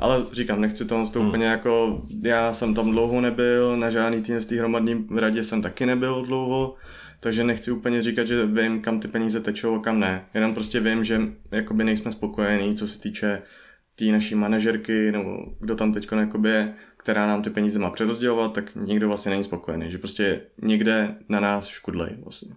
Ale 0.00 0.24
říkám, 0.32 0.60
nechci 0.60 0.84
to, 0.84 1.10
to 1.12 1.18
hmm. 1.18 1.28
úplně 1.28 1.46
jako, 1.46 2.02
já 2.22 2.52
jsem 2.52 2.74
tam 2.74 2.90
dlouho 2.90 3.20
nebyl, 3.20 3.76
na 3.76 3.90
žádný 3.90 4.22
tým 4.22 4.40
z 4.40 4.46
té 4.46 4.58
hromadní 4.58 5.06
radě 5.16 5.44
jsem 5.44 5.62
taky 5.62 5.86
nebyl 5.86 6.26
dlouho, 6.26 6.74
takže 7.20 7.44
nechci 7.44 7.70
úplně 7.70 8.02
říkat, 8.02 8.26
že 8.26 8.46
vím, 8.46 8.80
kam 8.80 9.00
ty 9.00 9.08
peníze 9.08 9.40
tečou 9.40 9.74
a 9.74 9.82
kam 9.82 10.00
ne. 10.00 10.24
Jenom 10.34 10.54
prostě 10.54 10.80
vím, 10.80 11.04
že 11.04 11.20
jakoby 11.50 11.84
nejsme 11.84 12.12
spokojení, 12.12 12.76
co 12.76 12.88
se 12.88 13.00
týče 13.00 13.42
té 13.98 14.04
tý 14.04 14.12
naší 14.12 14.34
manažerky, 14.34 15.12
nebo 15.12 15.38
kdo 15.60 15.74
tam 15.74 15.92
teď 15.92 16.08
je, 16.44 16.74
která 16.96 17.26
nám 17.26 17.42
ty 17.42 17.50
peníze 17.50 17.78
má 17.78 17.90
přerozdělovat, 17.90 18.52
tak 18.52 18.74
nikdo 18.74 19.08
vlastně 19.08 19.30
není 19.30 19.44
spokojený, 19.44 19.90
že 19.90 19.98
prostě 19.98 20.40
někde 20.62 21.14
na 21.28 21.40
nás 21.40 21.66
škudlej 21.66 22.10
vlastně. 22.22 22.54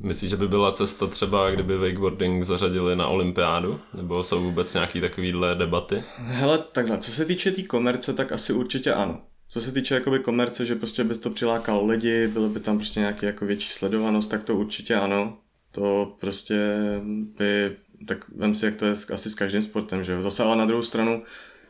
Myslíš, 0.00 0.30
že 0.30 0.36
by 0.36 0.48
byla 0.48 0.72
cesta 0.72 1.06
třeba, 1.06 1.50
kdyby 1.50 1.78
wakeboarding 1.78 2.44
zařadili 2.44 2.96
na 2.96 3.06
olympiádu? 3.06 3.80
Nebo 3.94 4.24
jsou 4.24 4.42
vůbec 4.42 4.74
nějaký 4.74 5.00
takovýhle 5.00 5.54
debaty? 5.54 6.04
Hele, 6.16 6.58
takhle, 6.72 6.98
co 6.98 7.12
se 7.12 7.24
týče 7.24 7.50
té 7.50 7.56
tý 7.56 7.64
komerce, 7.64 8.12
tak 8.12 8.32
asi 8.32 8.52
určitě 8.52 8.92
ano. 8.92 9.20
Co 9.48 9.60
se 9.60 9.72
týče 9.72 9.94
jakoby 9.94 10.18
komerce, 10.18 10.66
že 10.66 10.74
prostě 10.74 11.04
bys 11.04 11.18
to 11.18 11.30
přilákal 11.30 11.86
lidi, 11.86 12.28
bylo 12.28 12.48
by 12.48 12.60
tam 12.60 12.76
prostě 12.78 13.00
nějaký 13.00 13.26
jako 13.26 13.46
větší 13.46 13.70
sledovanost, 13.70 14.30
tak 14.30 14.44
to 14.44 14.56
určitě 14.56 14.94
ano. 14.94 15.38
To 15.70 16.16
prostě 16.20 16.76
by, 17.08 17.76
tak 18.06 18.18
vem 18.36 18.54
si, 18.54 18.64
jak 18.64 18.76
to 18.76 18.84
je 18.86 18.92
asi 19.12 19.30
s 19.30 19.34
každým 19.34 19.62
sportem, 19.62 20.04
že 20.04 20.12
jo. 20.12 20.22
Zase 20.22 20.42
ale 20.42 20.56
na 20.56 20.64
druhou 20.66 20.82
stranu, 20.82 21.22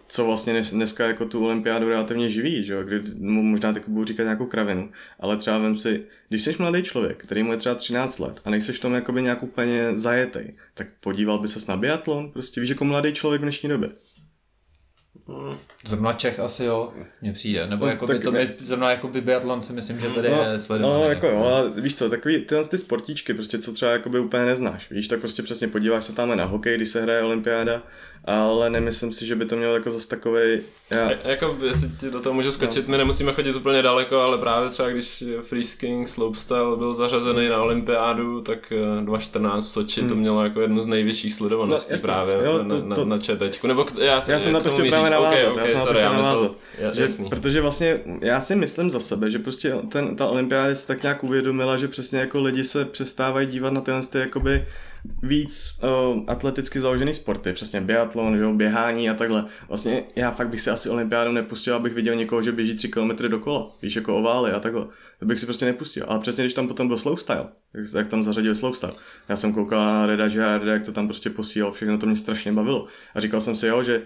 co 0.09 0.25
vlastně 0.25 0.62
dneska 0.73 1.07
jako 1.07 1.25
tu 1.25 1.45
olympiádu 1.45 1.88
relativně 1.88 2.31
živí, 2.31 2.64
že 2.64 2.73
jo? 2.73 2.83
kdy 2.83 3.01
možná 3.21 3.73
tak 3.73 3.88
budu 3.88 4.05
říkat 4.05 4.23
nějakou 4.23 4.47
kravinu, 4.47 4.90
ale 5.21 5.37
třeba 5.37 5.59
vem 5.59 5.77
si, 5.77 6.03
když 6.29 6.42
jsi 6.42 6.57
mladý 6.59 6.83
člověk, 6.83 7.25
který 7.25 7.42
mu 7.42 7.53
je 7.53 7.59
třeba 7.59 7.75
13 7.75 8.19
let 8.19 8.40
a 8.45 8.51
nejseš 8.51 8.79
v 8.79 8.81
tom 8.81 8.95
jakoby 8.95 9.23
nějak 9.23 9.42
úplně 9.42 9.97
zajetej, 9.97 10.55
tak 10.75 10.87
podíval 11.01 11.38
by 11.38 11.49
se 11.49 11.73
na 11.73 11.77
biatlon, 11.77 12.33
prostě 12.33 12.61
víš 12.61 12.71
jako 12.71 12.85
mladý 12.85 13.12
člověk 13.12 13.40
v 13.40 13.45
dnešní 13.45 13.69
době. 13.69 13.90
Zrovna 15.87 16.12
Čech 16.12 16.40
asi 16.40 16.64
jo, 16.64 16.92
mně 17.23 17.33
přijde. 17.33 17.66
Nebo 17.66 17.85
no, 17.85 17.90
jako 17.90 18.07
by 18.07 18.19
to 18.19 18.33
by, 18.33 18.55
zrovna 18.64 18.90
jako 18.90 19.09
by 19.09 19.21
biatlon 19.21 19.62
si 19.62 19.73
myslím, 19.73 20.01
že 20.01 20.09
tady 20.09 20.31
no, 20.31 20.42
je 20.42 20.61
sledovaný. 20.61 21.03
No, 21.03 21.09
jako 21.09 21.27
jo, 21.27 21.38
ale 21.38 21.71
víš 21.81 21.95
co, 21.95 22.11
takový 22.11 22.40
tyhle 22.40 22.64
ty 22.64 22.79
sportíčky, 22.79 23.35
prostě 23.35 23.59
co 23.59 23.73
třeba 23.73 23.92
jako 23.92 24.09
by 24.09 24.19
úplně 24.19 24.45
neznáš. 24.45 24.90
Víš, 24.90 25.09
tak 25.09 25.21
prostě 25.21 25.42
přesně 25.42 25.69
podíváš 25.69 26.05
se 26.05 26.12
tam 26.12 26.37
na 26.37 26.45
hokej, 26.45 26.77
když 26.77 26.88
se 26.88 27.03
hraje 27.03 27.23
olympiáda 27.23 27.83
ale 28.26 28.70
nemyslím 28.70 29.12
si, 29.12 29.26
že 29.26 29.34
by 29.34 29.44
to 29.44 29.56
mělo 29.56 29.74
jako 29.74 29.90
zase 29.90 30.08
takový. 30.08 30.60
Já... 30.90 31.10
jako, 31.24 31.56
jestli 31.66 31.88
ti 31.88 32.10
do 32.10 32.20
toho 32.20 32.34
můžu 32.34 32.52
skočit, 32.52 32.88
no. 32.88 32.90
my 32.90 32.98
nemusíme 32.98 33.32
chodit 33.32 33.56
úplně 33.56 33.82
daleko, 33.82 34.20
ale 34.20 34.38
právě 34.38 34.70
třeba 34.70 34.88
když 34.88 35.24
freeskiing 35.42 36.08
slopestyle 36.08 36.76
byl 36.76 36.94
zařazený 36.94 37.48
na 37.48 37.62
olympiádu, 37.62 38.40
tak 38.40 38.72
2014 39.00 39.64
v 39.64 39.68
Soči 39.68 40.00
hmm. 40.00 40.08
to 40.08 40.16
mělo 40.16 40.44
jako 40.44 40.60
jednu 40.60 40.82
z 40.82 40.86
nejvyšších 40.86 41.34
sledovaností 41.34 41.92
no, 41.92 41.98
právě 41.98 42.38
jo, 42.44 42.58
to, 42.58 42.62
na, 42.64 42.96
to, 42.96 43.04
na, 43.04 43.16
na 43.16 43.22
ČTčku. 43.22 43.66
Nebo 43.66 43.86
já, 43.98 44.22
já 44.28 44.40
jsem 44.40 44.52
na 44.52 44.60
to 44.60 44.72
chtěl 44.72 44.88
právě 44.88 45.10
navázat. 45.10 45.32
Okay, 45.32 45.46
okay, 45.46 45.64
já 45.64 45.70
jsem 45.70 45.80
sorry, 45.80 46.02
na 46.02 46.08
to 46.08 46.14
chtěl 46.14 46.22
navázat. 46.22 46.52
Že, 46.92 47.02
jasný. 47.02 47.28
Protože 47.28 47.60
vlastně 47.60 48.00
já 48.20 48.40
si 48.40 48.54
myslím 48.54 48.90
za 48.90 49.00
sebe, 49.00 49.30
že 49.30 49.38
prostě 49.38 49.74
ten, 49.88 50.16
ta 50.16 50.26
olympiáda 50.26 50.74
se 50.74 50.86
tak 50.86 51.02
nějak 51.02 51.24
uvědomila, 51.24 51.76
že 51.76 51.88
přesně 51.88 52.18
jako 52.18 52.40
lidi 52.40 52.64
se 52.64 52.84
přestávají 52.84 53.46
dívat 53.46 53.72
na 53.72 53.80
tyhle 53.80 54.02
ty 54.02 54.18
jakoby 54.18 54.64
víc 55.23 55.79
uh, 55.83 56.23
atleticky 56.27 56.81
založený 56.81 57.14
sporty, 57.14 57.53
přesně 57.53 57.81
biatlon, 57.81 58.57
běhání 58.57 59.11
a 59.11 59.14
takhle. 59.14 59.45
Vlastně 59.69 60.05
já 60.16 60.31
fakt 60.31 60.49
bych 60.49 60.61
si 60.61 60.71
asi 60.71 60.90
olympiádu 60.90 61.33
nepustil, 61.33 61.75
abych 61.75 61.95
viděl 61.95 62.14
někoho, 62.14 62.42
že 62.42 62.53
běží 62.53 62.77
3 62.77 62.88
km 62.88 63.11
dokola, 63.29 63.71
víš, 63.83 63.97
jako 63.97 64.16
ovály 64.16 64.53
a 64.53 64.61
takhle. 64.61 64.87
To 65.19 65.27
bych 65.27 65.40
si 65.40 65.47
prostě 65.47 65.64
nepustil. 65.64 66.05
Ale 66.09 66.21
přesně 66.21 66.45
když 66.45 66.55
tam 66.55 66.69
potom 66.69 66.88
byl 66.88 66.99
slopestyle, 66.99 67.49
jak, 67.95 68.07
tam 68.07 68.25
zařadil 68.25 68.55
slopestyle. 68.55 68.92
Já 69.29 69.37
jsem 69.37 69.53
koukal 69.53 69.85
na 69.85 70.07
Reda 70.07 70.29
Gerarda, 70.29 70.73
jak 70.73 70.85
to 70.85 70.92
tam 70.92 71.07
prostě 71.07 71.31
posílal, 71.31 71.73
všechno 71.73 71.99
to 71.99 72.07
mě 72.07 72.16
strašně 72.16 72.53
bavilo. 72.53 72.87
A 73.14 73.21
říkal 73.21 73.40
jsem 73.40 73.57
si, 73.57 73.66
jo, 73.66 73.83
že 73.83 74.03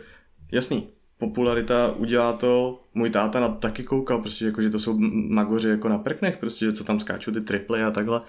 jasný, 0.53 0.89
popularita 1.19 1.93
udělá 1.97 2.33
to, 2.33 2.81
můj 2.95 3.11
táta 3.11 3.41
na 3.41 3.49
taky 3.49 3.85
koukal, 3.85 4.19
prostě 4.19 4.45
jako, 4.45 4.63
že 4.63 4.71
to 4.71 4.79
jsou 4.79 4.99
magoři 5.29 5.69
jako 5.69 5.89
na 5.89 5.99
prknech, 5.99 6.37
prostě, 6.37 6.65
že 6.65 6.73
co 6.73 6.85
tam 6.85 7.01
skáčou 7.01 7.31
ty 7.31 7.41
triply 7.41 7.83
a 7.83 7.91
takhle 7.91 8.21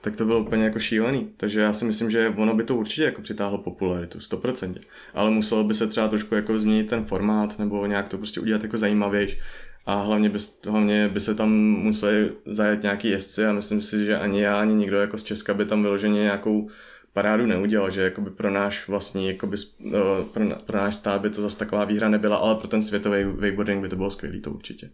tak 0.00 0.16
to 0.16 0.24
bylo 0.24 0.40
úplně 0.40 0.64
jako 0.64 0.78
šílený. 0.78 1.30
Takže 1.36 1.60
já 1.60 1.72
si 1.72 1.84
myslím, 1.84 2.10
že 2.10 2.28
ono 2.28 2.54
by 2.54 2.64
to 2.64 2.76
určitě 2.76 3.04
jako 3.04 3.22
přitáhlo 3.22 3.58
popularitu, 3.58 4.18
100%. 4.18 4.74
Ale 5.14 5.30
muselo 5.30 5.64
by 5.64 5.74
se 5.74 5.86
třeba 5.86 6.08
trošku 6.08 6.34
jako 6.34 6.58
změnit 6.58 6.88
ten 6.88 7.04
formát, 7.04 7.58
nebo 7.58 7.86
nějak 7.86 8.08
to 8.08 8.16
prostě 8.16 8.40
udělat 8.40 8.62
jako 8.62 8.78
zajímavější. 8.78 9.38
A 9.86 9.94
hlavně 9.94 10.28
by, 10.28 10.38
hlavně 10.66 11.08
by 11.08 11.20
se 11.20 11.34
tam 11.34 11.52
museli 11.58 12.32
zajet 12.46 12.82
nějaký 12.82 13.10
jezdci 13.10 13.46
a 13.46 13.52
myslím 13.52 13.82
si, 13.82 14.04
že 14.04 14.18
ani 14.18 14.42
já, 14.42 14.60
ani 14.60 14.74
nikdo 14.74 15.00
jako 15.00 15.18
z 15.18 15.24
Česka 15.24 15.54
by 15.54 15.64
tam 15.64 15.82
vyloženě 15.82 16.20
nějakou 16.20 16.70
parádu 17.12 17.46
neudělal, 17.46 17.90
že 17.90 18.02
jakoby 18.02 18.30
pro 18.30 18.50
náš 18.50 18.88
vlastní, 18.88 19.28
jakoby, 19.28 19.56
eh, 19.86 20.24
pro, 20.32 20.44
pro 20.66 20.76
náš 20.76 20.94
stát 20.94 21.20
by 21.20 21.30
to 21.30 21.42
zase 21.42 21.58
taková 21.58 21.84
výhra 21.84 22.08
nebyla, 22.08 22.36
ale 22.36 22.54
pro 22.54 22.68
ten 22.68 22.82
světový 22.82 23.24
wakeboarding 23.24 23.82
by 23.82 23.88
to 23.88 23.96
bylo 23.96 24.10
skvělý, 24.10 24.40
to 24.40 24.50
určitě. 24.50 24.90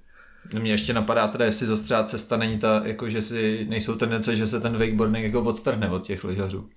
Mě 0.59 0.71
ještě 0.71 0.93
napadá 0.93 1.29
teda, 1.29 1.45
jestli 1.45 1.67
zostřá 1.67 2.05
cesta 2.05 2.37
není 2.37 2.59
ta, 2.59 2.83
jako 2.85 3.11
že 3.11 3.23
si 3.23 3.67
nejsou 3.69 3.95
tendence, 3.95 4.37
že 4.37 4.47
se 4.47 4.61
ten 4.61 4.79
wakeboarding 4.79 5.25
jako 5.25 5.43
odtrhne 5.43 5.91
od 5.91 6.03
těch 6.03 6.25
lyžařů. 6.25 6.69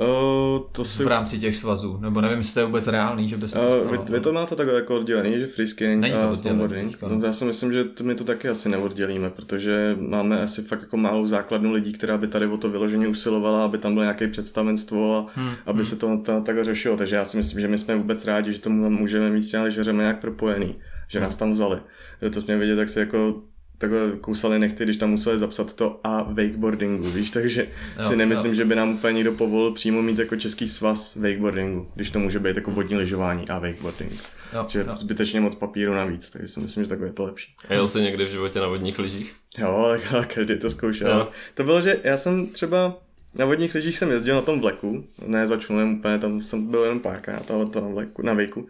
Uh, 0.00 0.62
to 0.72 0.84
si... 0.84 1.04
V 1.04 1.06
rámci 1.06 1.38
těch 1.38 1.56
svazů, 1.56 1.98
nebo 2.00 2.20
nevím, 2.20 2.38
jestli 2.38 2.54
to 2.54 2.60
je 2.60 2.66
vůbec 2.66 2.86
reálný, 2.86 3.28
že 3.28 3.36
by 3.36 3.48
se 3.48 3.58
to 3.58 3.82
uh, 3.82 3.90
vy, 3.90 3.98
vy, 4.12 4.20
to 4.20 4.32
máte 4.32 4.56
takhle 4.56 4.74
jako 4.74 4.96
oddělený, 4.96 5.38
že 5.38 5.46
freeskiing 5.46 6.00
Není 6.00 6.14
to 6.14 6.28
a 6.28 6.34
snowboarding. 6.34 7.02
No, 7.02 7.26
já 7.26 7.32
si 7.32 7.44
myslím, 7.44 7.72
že 7.72 7.84
to 7.84 8.04
my 8.04 8.14
to 8.14 8.24
taky 8.24 8.48
asi 8.48 8.68
neoddělíme, 8.68 9.30
protože 9.30 9.96
máme 10.00 10.42
asi 10.42 10.62
fakt 10.62 10.80
jako 10.80 10.96
malou 10.96 11.26
základnu 11.26 11.72
lidí, 11.72 11.92
která 11.92 12.18
by 12.18 12.28
tady 12.28 12.46
o 12.46 12.56
to 12.56 12.70
vyloženě 12.70 13.08
usilovala, 13.08 13.64
aby 13.64 13.78
tam 13.78 13.92
bylo 13.92 14.02
nějaké 14.02 14.28
představenstvo 14.28 15.16
a 15.16 15.26
hmm. 15.34 15.52
aby 15.66 15.78
hmm. 15.78 15.84
se 15.84 15.96
to 15.96 16.22
takhle 16.44 16.64
řešilo. 16.64 16.96
Takže 16.96 17.16
já 17.16 17.24
si 17.24 17.36
myslím, 17.36 17.60
že 17.60 17.68
my 17.68 17.78
jsme 17.78 17.96
vůbec 17.96 18.24
rádi, 18.24 18.52
že 18.52 18.60
tomu 18.60 18.90
můžeme 18.90 19.30
mít 19.30 19.42
s 19.42 19.50
těmi 19.50 19.98
nějak 19.98 20.20
propojený, 20.20 20.76
že 21.10 21.20
nás 21.20 21.36
tam 21.36 21.52
vzali 21.52 21.80
že 22.22 22.30
to 22.30 22.40
jsme 22.40 22.58
vidět, 22.58 22.76
tak 22.76 22.88
se 22.88 23.00
jako 23.00 23.42
takhle 23.78 24.12
kousali 24.20 24.58
nechty, 24.58 24.84
když 24.84 24.96
tam 24.96 25.10
museli 25.10 25.38
zapsat 25.38 25.76
to 25.76 26.00
a 26.04 26.22
wakeboardingu, 26.22 27.10
víš, 27.10 27.30
takže 27.30 27.66
jo, 27.98 28.08
si 28.08 28.16
nemyslím, 28.16 28.52
jo. 28.52 28.54
že 28.54 28.64
by 28.64 28.74
nám 28.74 28.90
úplně 28.94 29.12
někdo 29.12 29.32
povolil 29.32 29.72
přímo 29.72 30.02
mít 30.02 30.18
jako 30.18 30.36
český 30.36 30.68
svaz 30.68 31.16
wakeboardingu, 31.16 31.90
když 31.94 32.10
to 32.10 32.18
může 32.18 32.38
být 32.38 32.56
jako 32.56 32.70
vodní 32.70 32.96
lyžování 32.96 33.48
a 33.48 33.58
wakeboarding. 33.58 34.12
Jo, 34.52 34.66
že 34.68 34.78
jo. 34.78 34.96
zbytečně 34.96 35.40
moc 35.40 35.54
papíru 35.54 35.94
navíc, 35.94 36.30
takže 36.30 36.48
si 36.48 36.60
myslím, 36.60 36.84
že 36.84 36.88
takové 36.90 37.08
je 37.08 37.12
to 37.12 37.24
lepší. 37.24 37.54
A 37.68 37.74
jel 37.74 37.88
jsi 37.88 38.00
někdy 38.00 38.24
v 38.24 38.30
životě 38.30 38.60
na 38.60 38.68
vodních 38.68 38.98
lyžích? 38.98 39.34
Jo, 39.58 39.96
tak 40.10 40.34
každý 40.34 40.58
to 40.58 40.70
zkoušel. 40.70 41.10
Jo. 41.10 41.28
To 41.54 41.64
bylo, 41.64 41.80
že 41.80 42.00
já 42.04 42.16
jsem 42.16 42.46
třeba 42.46 42.98
na 43.34 43.44
vodních 43.44 43.74
lyžích 43.74 43.98
jsem 43.98 44.10
jezdil 44.10 44.34
na 44.34 44.42
tom 44.42 44.60
vleku, 44.60 45.04
ne 45.26 45.46
za 45.46 45.58
úplně, 45.96 46.18
tam 46.18 46.42
jsem 46.42 46.66
byl 46.66 46.82
jenom 46.82 47.00
párkrát, 47.00 47.50
ale 47.50 47.66
to 47.66 47.80
na, 47.80 47.88
vleku, 47.88 48.22
na 48.22 48.34
vejku. 48.34 48.68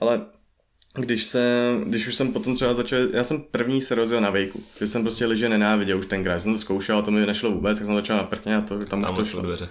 Ale 0.00 0.20
když 0.94 1.24
jsem, 1.24 1.84
když 1.84 2.06
už 2.06 2.14
jsem 2.14 2.32
potom 2.32 2.54
třeba 2.54 2.74
začal, 2.74 2.98
já 3.12 3.24
jsem 3.24 3.42
první 3.50 3.82
se 3.82 3.94
rozjel 3.94 4.20
na 4.20 4.30
vejku, 4.30 4.62
že 4.78 4.86
jsem 4.86 5.02
prostě 5.02 5.26
liže 5.26 5.48
nenáviděl 5.48 5.98
už 5.98 6.06
tenkrát, 6.06 6.38
jsem 6.38 6.52
to 6.52 6.58
zkoušel 6.58 6.98
a 6.98 7.02
to 7.02 7.10
mi 7.10 7.26
nešlo 7.26 7.50
vůbec, 7.50 7.78
tak 7.78 7.86
jsem 7.86 7.96
začal 7.96 8.16
na 8.16 8.24
prkně 8.24 8.56
a 8.56 8.60
to 8.60 8.84
tam, 8.84 9.02
tam 9.02 9.12
už 9.12 9.16
to 9.16 9.24
šlo. 9.24 9.42
dveře. 9.42 9.68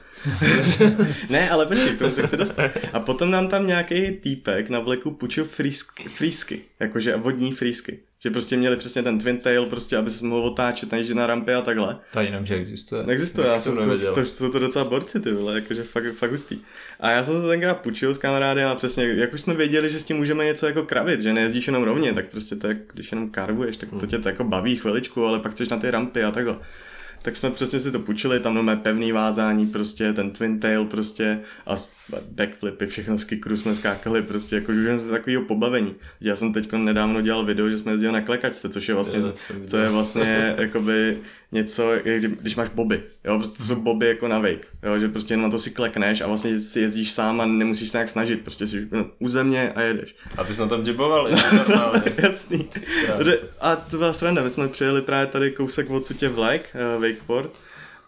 ne, 1.30 1.50
ale 1.50 1.66
počkej, 1.66 1.96
k 1.96 2.00
tomu 2.00 2.14
se 2.14 2.28
chci 2.28 2.38
dostat. 2.38 2.72
A 2.94 3.00
potom 3.00 3.32
nám 3.32 3.48
tam 3.48 3.68
nějaký 3.68 4.12
týpek 4.12 4.70
na 4.70 4.80
vleku 4.80 5.12
půjčil 5.12 5.46
frýsky, 5.46 6.10
frýsky, 6.10 6.62
jakože 6.80 7.16
vodní 7.16 7.52
frýsky. 7.52 8.00
Že 8.24 8.30
prostě 8.30 8.58
měli 8.58 8.78
přesně 8.78 9.04
ten 9.04 9.20
twin 9.20 9.38
tail, 9.38 9.66
prostě, 9.66 9.98
aby 9.98 10.12
se 10.12 10.26
mohl 10.26 10.46
otáčet 10.46 10.92
než 10.92 11.10
na 11.10 11.28
rampě 11.28 11.56
a 11.56 11.62
takhle. 11.62 11.98
To 12.14 12.20
jenom, 12.20 12.46
že 12.46 12.56
existuje. 12.56 13.04
Existuje, 13.08 13.48
já 13.48 13.60
jsem 13.60 13.76
to, 13.76 14.00
to, 14.00 14.16
to, 14.16 14.26
jsou 14.26 14.52
to 14.52 14.60
docela 14.60 14.86
borci, 14.86 15.20
ty 15.20 15.32
vole, 15.32 15.56
jakože 15.56 15.84
fakt, 15.84 16.14
fakt 16.14 16.32
hustý. 16.32 16.60
A 17.00 17.12
já 17.12 17.24
jsem 17.24 17.42
se 17.42 17.48
tenkrát 17.48 17.74
půjčil 17.74 18.14
s 18.14 18.18
kamarádem 18.18 18.68
a 18.68 18.76
přesně, 18.76 19.14
jak 19.14 19.34
už 19.34 19.42
jsme 19.42 19.54
věděli, 19.54 19.90
že 19.90 20.00
s 20.00 20.04
tím 20.04 20.18
můžeme 20.18 20.46
něco 20.46 20.66
jako 20.66 20.84
kravit, 20.84 21.22
že 21.22 21.34
nejezdíš 21.34 21.68
jenom 21.68 21.84
rovně, 21.84 22.14
tak 22.14 22.30
prostě 22.30 22.56
to, 22.56 22.68
jak, 22.68 22.78
když 22.94 23.12
jenom 23.12 23.30
karvuješ, 23.30 23.78
tak 23.78 23.90
to 24.00 24.08
tě 24.08 24.20
to 24.20 24.30
jako 24.30 24.44
baví 24.44 24.76
chviličku, 24.76 25.26
ale 25.26 25.40
pak 25.40 25.52
chceš 25.52 25.70
na 25.70 25.78
ty 25.78 25.92
rampy 25.92 26.24
a 26.24 26.32
takhle 26.32 26.58
tak 27.24 27.36
jsme 27.36 27.52
přesně 27.52 27.80
si 27.80 27.92
to 27.92 28.00
půjčili, 28.00 28.40
tam 28.40 28.56
máme 28.56 28.76
pevný 28.76 29.12
vázání, 29.12 29.68
prostě 29.68 30.14
ten 30.14 30.32
twin 30.32 30.60
tail 30.60 30.86
prostě 30.86 31.40
a 31.68 31.76
backflipy, 32.32 32.88
všechno 32.88 33.18
z 33.18 33.24
kikru 33.24 33.58
jsme 33.58 33.76
skákali, 33.76 34.22
prostě 34.22 34.56
jako 34.56 34.72
už 34.72 35.02
z 35.02 35.10
takového 35.10 35.46
pobavení. 35.46 35.96
Já 36.22 36.36
jsem 36.36 36.54
teď 36.54 36.72
nedávno 36.72 37.22
dělal 37.22 37.46
video, 37.46 37.70
že 37.70 37.78
jsme 37.78 37.92
jezdili 37.92 38.14
na 38.14 38.22
klekačce, 38.22 38.70
což 38.70 38.90
je 38.90 38.96
vlastně, 38.96 39.20
co 39.68 39.78
je 39.78 39.90
vlastně 39.90 40.56
jakoby 40.58 41.18
něco, 41.54 41.92
když 42.42 42.56
máš 42.56 42.70
boby, 42.70 43.04
jo, 43.24 43.40
prostě 43.40 43.58
to 43.58 43.64
jsou 43.64 43.76
boby 43.76 44.08
jako 44.08 44.28
na 44.28 44.40
wake, 44.40 44.68
jo, 44.84 45.00
že 45.00 45.10
prostě 45.10 45.38
na 45.38 45.50
to 45.50 45.60
si 45.60 45.72
klekneš 45.72 46.22
a 46.22 46.28
vlastně 46.28 46.60
si 46.60 46.80
jezdíš 46.80 47.12
sám 47.12 47.42
a 47.42 47.46
nemusíš 47.46 47.90
se 47.90 47.98
nějak 47.98 48.10
snažit, 48.10 48.42
prostě 48.42 48.68
si 48.68 48.88
u 49.20 49.28
země 49.28 49.72
a 49.76 49.82
jedeš. 49.82 50.16
A 50.38 50.44
ty 50.44 50.54
jsi 50.54 50.62
na 50.62 50.68
tom 50.68 50.84
diboval, 50.84 51.30
Jasný. 52.24 52.70
a 53.62 53.76
to 53.76 53.98
byla 53.98 54.14
sranda, 54.14 54.44
my 54.44 54.50
jsme 54.50 54.68
přijeli 54.68 55.02
právě 55.02 55.28
tady 55.28 55.52
kousek 55.52 55.90
odsud 55.90 56.22
Vlak, 56.22 56.62
uh, 56.96 57.02
wakeboard, 57.02 57.52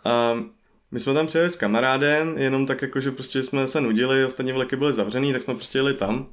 a 0.04 0.44
my 0.92 1.00
jsme 1.00 1.14
tam 1.14 1.28
přijeli 1.28 1.50
s 1.50 1.56
kamarádem, 1.56 2.38
jenom 2.38 2.66
tak 2.66 2.82
jako, 2.82 3.00
že 3.00 3.12
prostě 3.12 3.44
jsme 3.44 3.68
se 3.68 3.82
nudili, 3.82 4.26
ostatní 4.26 4.52
vleky 4.52 4.76
byly 4.76 4.94
zavřený, 4.94 5.34
tak 5.34 5.42
jsme 5.42 5.56
prostě 5.56 5.78
jeli 5.78 5.94
tam 5.94 6.28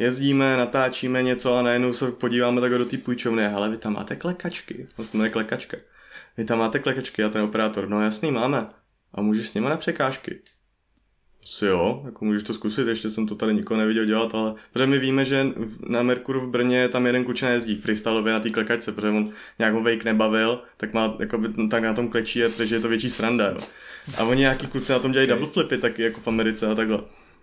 jezdíme, 0.00 0.56
natáčíme 0.56 1.22
něco 1.22 1.56
a 1.56 1.62
najednou 1.62 1.92
se 1.92 2.10
podíváme 2.10 2.60
tak 2.60 2.72
do 2.72 2.84
té 2.84 2.96
půjčovny, 2.96 3.46
ale 3.46 3.68
vy 3.68 3.76
tam 3.76 3.92
máte 3.92 4.16
klekačky, 4.16 4.86
vlastně 4.96 5.24
je 5.24 5.30
klekačka. 5.30 5.76
Vy 6.40 6.46
tam 6.46 6.58
máte 6.58 6.78
klekačky 6.78 7.24
a 7.24 7.28
ten 7.28 7.42
operátor, 7.42 7.88
no 7.88 8.02
jasný, 8.02 8.30
máme. 8.30 8.66
A 9.14 9.20
můžeš 9.22 9.48
s 9.48 9.54
nimi 9.54 9.68
na 9.68 9.76
překážky. 9.76 10.38
Si 11.44 11.66
jo, 11.66 12.02
jako 12.04 12.24
můžeš 12.24 12.42
to 12.42 12.54
zkusit, 12.54 12.86
ještě 12.86 13.10
jsem 13.10 13.26
to 13.26 13.34
tady 13.34 13.54
nikoho 13.54 13.80
neviděl 13.80 14.04
dělat, 14.04 14.34
ale 14.34 14.54
protože 14.72 14.86
my 14.86 14.98
víme, 14.98 15.24
že 15.24 15.46
na 15.88 16.02
Merkuru 16.02 16.40
v 16.40 16.50
Brně 16.50 16.88
tam 16.88 17.06
jeden 17.06 17.24
klučina 17.24 17.50
jezdí 17.50 17.76
freestyleově 17.76 18.32
na 18.32 18.40
té 18.40 18.50
klekačce, 18.50 18.92
protože 18.92 19.08
on 19.08 19.30
nějak 19.58 19.74
ho 19.74 19.82
wake 19.82 20.04
nebavil, 20.04 20.62
tak 20.76 20.92
má, 20.92 21.16
jakoby, 21.18 21.68
tak 21.70 21.82
na 21.82 21.94
tom 21.94 22.08
klečí, 22.08 22.42
protože 22.56 22.76
je 22.76 22.80
to 22.80 22.88
větší 22.88 23.10
sranda, 23.10 23.48
jo. 23.48 23.56
A 24.18 24.24
oni 24.24 24.40
nějaký 24.40 24.66
kluci 24.66 24.92
na 24.92 24.98
tom 24.98 25.12
dělají 25.12 25.28
double 25.28 25.48
flipy 25.48 25.78
taky 25.78 26.02
jako 26.02 26.20
v 26.20 26.28
Americe 26.28 26.66
a 26.66 26.74
takhle. 26.74 26.96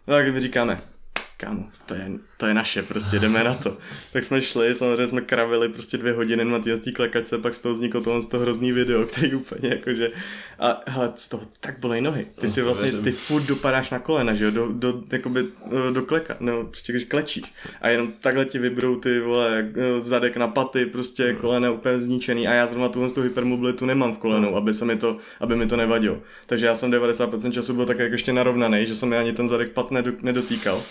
No 0.07 0.13
tak 0.13 0.33
my 0.33 0.39
říkáme, 0.39 0.81
kámo, 1.37 1.63
to 1.85 1.93
je, 1.93 2.11
to 2.37 2.45
je 2.45 2.53
naše, 2.53 2.83
prostě 2.83 3.19
jdeme 3.19 3.43
na 3.43 3.53
to. 3.53 3.77
Tak 4.13 4.23
jsme 4.23 4.41
šli, 4.41 4.75
samozřejmě 4.75 5.07
jsme 5.07 5.21
kravili 5.21 5.69
prostě 5.69 5.97
dvě 5.97 6.13
hodiny 6.13 6.45
na 6.45 6.59
té 6.59 6.91
klekačce, 6.91 7.37
pak 7.37 7.55
z 7.55 7.61
toho 7.61 7.73
vzniklo 7.73 8.01
tohle 8.01 8.21
z 8.21 8.27
toho 8.27 8.41
hrozný 8.41 8.71
video, 8.71 9.05
který 9.05 9.35
úplně 9.35 9.69
jakože, 9.69 10.11
a 10.59 10.81
hele, 10.87 11.11
z 11.15 11.29
toho 11.29 11.43
tak 11.59 11.79
bolej 11.79 12.01
nohy. 12.01 12.27
Ty 12.39 12.49
si 12.49 12.61
vlastně, 12.61 12.91
ty 12.91 13.11
furt 13.11 13.43
dopadáš 13.43 13.89
na 13.89 13.99
kolena, 13.99 14.33
že 14.33 14.45
jo, 14.45 14.51
do, 14.51 14.67
do, 14.71 15.01
jakoby, 15.11 15.45
eh, 15.65 15.93
do 15.93 16.01
kleka, 16.01 16.37
no, 16.39 16.63
prostě 16.63 16.93
když 16.93 17.03
klečíš. 17.03 17.53
A 17.81 17.89
jenom 17.89 18.13
takhle 18.21 18.45
ti 18.45 18.59
vybrou 18.59 18.95
ty, 18.95 19.19
vole, 19.19 19.71
eh, 19.75 20.01
zadek 20.01 20.37
na 20.37 20.47
paty, 20.47 20.85
prostě 20.85 21.33
kolena 21.33 21.71
úplně 21.71 21.99
zničený 21.99 22.47
a 22.47 22.53
já 22.53 22.67
zrovna 22.67 22.89
tuhle 22.89 23.11
tu 23.11 23.21
hypermobilitu 23.21 23.85
nemám 23.85 24.15
v 24.15 24.17
kolenou, 24.17 24.55
aby 24.55 24.73
se 24.73 24.85
mi 24.85 24.97
to, 24.97 25.17
aby 25.39 25.55
mi 25.55 25.67
to 25.67 25.77
nevadilo. 25.77 26.21
Takže 26.45 26.65
já 26.65 26.75
jsem 26.75 26.91
90% 26.91 27.51
času 27.51 27.73
byl 27.73 27.85
tak 27.85 27.99
jako 27.99 28.13
ještě 28.13 28.33
narovnaný, 28.33 28.85
že 28.85 28.95
jsem 28.95 29.09
mi 29.09 29.17
ani 29.17 29.33
ten 29.33 29.47
zadek 29.47 29.71
pat 29.71 29.91
nedotýkal. 30.21 30.83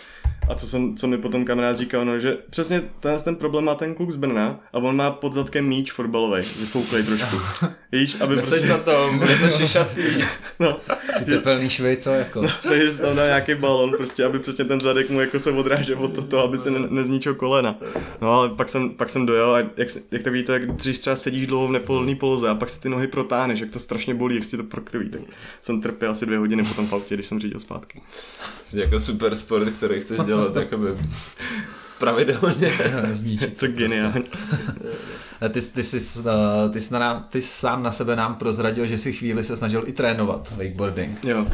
A 0.49 0.55
co, 0.55 0.67
jsem, 0.67 0.97
co 0.97 1.07
mi 1.07 1.19
potom 1.19 1.45
kamarád 1.45 1.79
říkal, 1.79 2.05
no, 2.05 2.19
že 2.19 2.37
přesně 2.51 2.83
ten, 3.01 3.19
ten 3.25 3.37
problém 3.37 3.65
má 3.65 3.75
ten 3.75 3.95
kluk 3.95 4.11
z 4.11 4.17
Brna 4.17 4.61
a 4.73 4.79
on 4.79 4.97
má 4.97 5.11
pod 5.11 5.33
zadkem 5.33 5.67
míč 5.69 5.93
fotbalový, 5.93 6.37
vyfouklej 6.37 7.03
trošku. 7.03 7.37
Víš, 7.93 8.17
aby 8.21 8.37
Neseď 8.37 8.51
prostě... 8.51 8.69
na 8.69 8.79
tom, 8.79 9.19
bude 9.19 9.37
to 9.37 9.51
šišatý. 9.51 10.03
no, 10.61 10.77
Ty 11.19 11.25
tepelný 11.25 11.71
švejco, 11.71 12.11
jako. 12.11 12.43
No, 12.43 12.49
takže 12.63 12.93
si 12.93 13.03
tam 13.03 13.17
dá 13.17 13.27
nějaký 13.27 13.55
balon, 13.55 13.93
prostě, 13.97 14.25
aby 14.25 14.39
přesně 14.39 14.65
ten 14.65 14.81
zadek 14.81 15.11
mu 15.11 15.21
jako 15.21 15.39
se 15.39 15.51
odrážel 15.51 16.05
od 16.05 16.29
toho, 16.29 16.43
aby 16.43 16.59
se 16.59 16.71
ne, 16.71 16.79
nezničil 16.91 17.35
kolena. 17.35 17.79
No 18.21 18.33
ale 18.33 18.49
pak 18.49 18.69
jsem, 18.69 18.91
pak 18.91 19.09
jsem 19.09 19.27
dojel 19.27 19.55
a 19.55 19.59
jak, 19.59 19.89
jak 20.11 20.23
to 20.23 20.31
víte, 20.31 20.53
jak 20.53 20.77
když 20.77 20.99
třeba 20.99 21.17
sedíš 21.17 21.47
dlouho 21.47 21.69
v 21.69 21.73
nepolný 21.73 22.15
poloze 22.15 22.49
a 22.49 22.55
pak 22.55 22.69
si 22.69 22.81
ty 22.81 22.89
nohy 22.89 23.07
protáhneš, 23.07 23.61
jak 23.61 23.71
to 23.71 23.79
strašně 23.79 24.15
bolí, 24.15 24.35
jak 24.35 24.45
si 24.45 24.57
to 24.57 24.63
prokrví, 24.63 25.09
tak 25.09 25.21
jsem 25.61 25.81
trpěl 25.81 26.11
asi 26.11 26.27
dvě 26.27 26.39
hodiny 26.39 26.65
potom 26.65 26.87
v 26.87 26.93
autě, 26.93 27.15
když 27.15 27.27
jsem 27.27 27.41
řídil 27.41 27.61
zpátky. 27.61 28.03
Jsi 28.65 28.81
jako 28.81 29.01
super 29.01 29.35
sport, 29.35 29.71
který 29.71 30.01
chceš 30.01 30.21
dělat 30.27 30.36
jakoby 30.55 30.89
pravidelně. 31.99 32.73
Zní, 33.13 33.39
co 33.55 33.67
geniální. 33.67 34.25
ty, 35.49 35.61
ty, 35.61 35.83
jsi, 35.83 36.23
ty, 36.73 36.81
jsi 36.81 36.95
na, 36.95 37.27
ty 37.31 37.43
jsi 37.43 37.49
sám 37.49 37.83
na 37.83 37.93
sebe 37.93 38.17
nám 38.17 38.35
prozradil, 38.35 38.87
že 38.87 38.99
si 38.99 39.13
chvíli 39.13 39.45
se 39.45 39.57
snažil 39.57 39.83
i 39.87 39.93
trénovat 39.93 40.53
wakeboarding. 40.57 41.25
Jo. 41.25 41.41
Uh, 41.43 41.49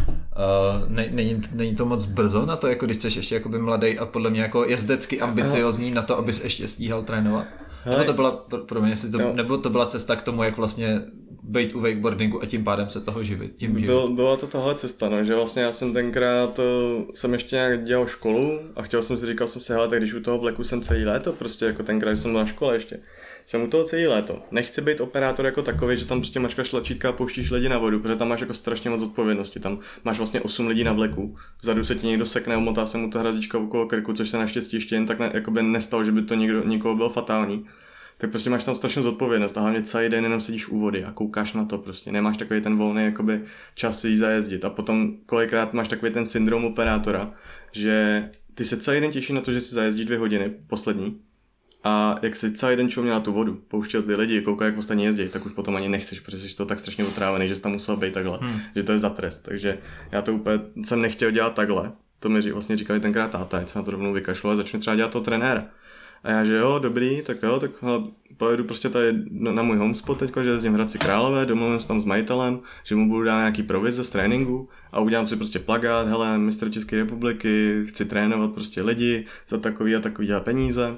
ne, 0.89 1.09
není, 1.11 1.41
není, 1.53 1.77
to 1.77 1.87
moc 1.87 2.05
brzo 2.05 2.47
na 2.47 2.57
to, 2.57 2.67
jako 2.67 2.87
když 2.87 2.97
jsi 2.97 3.19
ještě 3.19 3.35
jakoby 3.35 3.59
mladý 3.59 3.99
a 3.99 4.07
podle 4.07 4.31
mě 4.31 4.43
jako 4.43 4.65
jezdecky 4.65 5.21
ambiciozní 5.21 5.91
na 5.91 6.03
to, 6.03 6.19
abys 6.19 6.45
ještě 6.45 6.69
stíhal 6.69 7.03
trénovat? 7.03 7.47
Nebo 7.87 8.05
to 8.05 8.13
byla, 8.13 8.31
pro 8.67 8.81
mě, 8.81 8.91
jestli 8.91 9.11
to, 9.11 9.33
nebo 9.33 9.59
to 9.59 9.71
byla 9.71 9.87
cesta 9.87 10.17
k 10.17 10.23
tomu, 10.23 10.43
jak 10.43 10.57
vlastně 10.57 11.03
být 11.43 11.75
u 11.75 11.81
wakeboardingu 11.81 12.43
a 12.43 12.47
tím 12.47 12.65
pádem 12.65 12.89
se 12.89 13.01
toho 13.01 13.23
živit. 13.23 13.53
Tím 13.57 13.71
živit. 13.71 13.87
Byl, 13.87 14.09
byla 14.09 14.37
to 14.37 14.47
tahle 14.47 14.75
cesta, 14.75 15.09
no, 15.09 15.25
že 15.25 15.35
vlastně 15.35 15.63
já 15.63 15.73
jsem 15.73 15.93
tenkrát, 15.93 16.59
eh, 16.59 17.03
jsem 17.15 17.33
ještě 17.33 17.57
nějak 17.57 17.85
dělal 17.85 18.07
školu 18.07 18.61
a 18.77 18.83
chtěl 18.83 19.03
jsem 19.03 19.19
si, 19.19 19.27
říkal 19.27 19.47
jsem 19.47 19.63
si, 19.63 19.73
hele, 19.73 19.89
tak 19.89 19.99
když 19.99 20.15
u 20.15 20.21
toho 20.21 20.39
vleku 20.39 20.65
jsem 20.65 20.81
celý 20.81 21.05
léto, 21.05 21.33
prostě 21.33 21.65
jako 21.65 21.83
tenkrát, 21.83 22.17
jsem 22.17 22.33
byl 22.33 22.41
na 22.41 22.47
škole 22.47 22.77
ještě, 22.77 23.01
jsem 23.47 23.63
u 23.63 23.67
toho 23.67 23.85
celý 23.85 24.07
léto. 24.07 24.43
Nechci 24.51 24.81
být 24.81 25.01
operátor 25.01 25.47
jako 25.47 25.63
takový, 25.63 25.97
že 25.97 26.07
tam 26.07 26.21
prostě 26.21 26.41
mačkáš 26.41 26.69
tlačítka 26.69 27.09
a 27.09 27.13
pouštíš 27.13 27.51
lidi 27.51 27.69
na 27.69 27.79
vodu, 27.79 28.01
protože 28.01 28.17
tam 28.17 28.29
máš 28.29 28.41
jako 28.41 28.55
strašně 28.55 28.91
moc 28.91 29.03
odpovědnosti. 29.03 29.61
Tam 29.61 29.79
máš 30.05 30.19
vlastně 30.19 30.41
8 30.41 30.67
lidí 30.67 30.85
na 30.85 30.93
vleku. 30.93 31.37
Vzadu 31.63 31.85
se 31.85 31.95
ti 31.95 32.07
někdo 32.07 32.27
sekne, 32.27 32.57
omotá 32.57 32.87
se 32.87 32.99
mu 32.99 33.11
to 33.11 33.19
hrazíčka 33.19 33.59
okolo 33.59 33.87
krku, 33.87 34.13
což 34.13 34.29
se 34.29 34.39
naštěstí 34.39 34.77
ještě 34.77 34.95
jen 34.95 35.07
tak 35.07 35.19
ne, 35.19 35.43
by 35.51 35.63
nestalo, 35.63 36.05
že 36.05 36.13
by 36.13 36.23
to 36.23 36.35
někdo, 36.35 36.65
někoho 36.65 36.97
bylo 36.97 37.11
fatální 37.11 37.65
tak 38.23 38.31
prostě 38.31 38.51
máš 38.51 38.65
tam 38.65 38.75
strašnou 38.75 39.03
zodpovědnost 39.03 39.57
a 39.57 39.61
hlavně 39.61 39.83
celý 39.83 40.09
den 40.09 40.25
jenom 40.25 40.41
sedíš 40.41 40.69
u 40.69 40.79
vody 40.79 41.05
a 41.05 41.13
koukáš 41.13 41.53
na 41.53 41.65
to 41.65 41.79
prostě. 41.79 42.13
Nemáš 42.13 42.37
takový 42.37 42.61
ten 42.61 42.77
volný 42.77 43.05
jakoby 43.05 43.43
čas 43.75 44.01
si 44.01 44.19
zajezdit 44.19 44.65
a 44.65 44.71
potom 44.71 45.13
kolikrát 45.27 45.73
máš 45.73 45.89
takový 45.89 46.13
ten 46.13 46.27
syndrom 46.27 46.65
operátora, 46.65 47.35
že 47.73 48.29
ty 48.55 48.65
se 48.65 48.77
celý 48.77 49.01
den 49.01 49.11
těšíš 49.11 49.31
na 49.31 49.41
to, 49.41 49.53
že 49.53 49.61
si 49.61 49.75
zajezdíš 49.75 50.05
dvě 50.05 50.19
hodiny, 50.19 50.53
poslední, 50.67 51.21
a 51.85 52.19
jak 52.23 52.37
si 52.37 52.53
celý 52.53 52.77
den 52.77 52.91
čuměl 52.91 53.15
na 53.15 53.21
tu 53.21 53.33
vodu, 53.33 53.63
pouštěl 53.69 54.03
ty 54.03 54.15
lidi, 54.15 54.43
koukal, 54.43 54.67
jak 54.67 54.79
ostatní 54.79 55.05
jezdí, 55.05 55.29
tak 55.29 55.47
už 55.47 55.53
potom 55.53 55.77
ani 55.77 55.89
nechceš, 55.89 56.21
protože 56.21 56.49
jsi 56.49 56.57
to 56.57 56.67
tak 56.67 56.81
strašně 56.81 57.05
utrávený, 57.05 57.49
že 57.49 57.57
jsi 57.57 57.63
tam 57.63 57.73
musel 57.73 57.97
být 57.97 58.15
takhle, 58.15 58.39
hmm. 58.41 58.61
že 58.77 58.83
to 58.83 58.93
je 58.93 58.99
za 58.99 59.11
trest. 59.11 59.39
Takže 59.39 59.79
já 60.13 60.23
to 60.23 60.35
úplně 60.35 60.61
jsem 60.85 61.03
nechtěl 61.03 61.31
dělat 61.31 61.55
takhle. 61.55 61.93
To 62.19 62.29
mi 62.29 62.53
vlastně 62.53 62.77
říkali 62.77 63.01
tenkrát 63.01 63.31
táta, 63.31 63.59
ať 63.59 63.69
se 63.69 63.79
na 63.79 63.85
to 63.85 63.91
rovnou 63.91 64.13
vykašlu 64.13 64.51
a 64.51 64.57
začnu 64.57 64.81
třeba 64.81 64.97
dělat 64.97 65.13
to 65.13 65.21
trenéra. 65.21 65.67
A 66.25 66.31
já, 66.31 66.45
že 66.45 66.57
jo, 66.57 66.79
dobrý, 66.79 67.23
tak 67.23 67.43
jo, 67.43 67.61
tak 67.61 67.71
pojedu 68.37 68.65
prostě 68.65 68.89
tady 68.89 69.13
na 69.31 69.63
můj 69.63 69.77
homespot 69.77 70.19
teďko, 70.19 70.43
že 70.43 70.51
jezdím 70.51 70.73
v 70.73 70.75
Hradci 70.75 70.99
Králové, 70.99 71.47
domluvím 71.47 71.81
se 71.81 71.89
tam 71.89 72.01
s 72.01 72.05
majitelem, 72.05 72.61
že 72.85 72.95
mu 72.95 73.09
budu 73.09 73.25
dát 73.25 73.39
nějaký 73.39 73.63
provize 73.63 74.05
z 74.05 74.11
tréninku 74.11 74.69
a 74.93 75.01
udělám 75.01 75.29
si 75.29 75.37
prostě 75.37 75.59
plagát, 75.59 76.09
hele, 76.09 76.39
mistr 76.39 76.71
České 76.71 76.97
republiky, 76.97 77.85
chci 77.87 78.05
trénovat 78.05 78.53
prostě 78.53 78.83
lidi 78.83 79.27
za 79.49 79.59
takový 79.59 79.97
a 79.97 80.01
takový 80.01 80.33
a 80.33 80.41
peníze. 80.41 80.95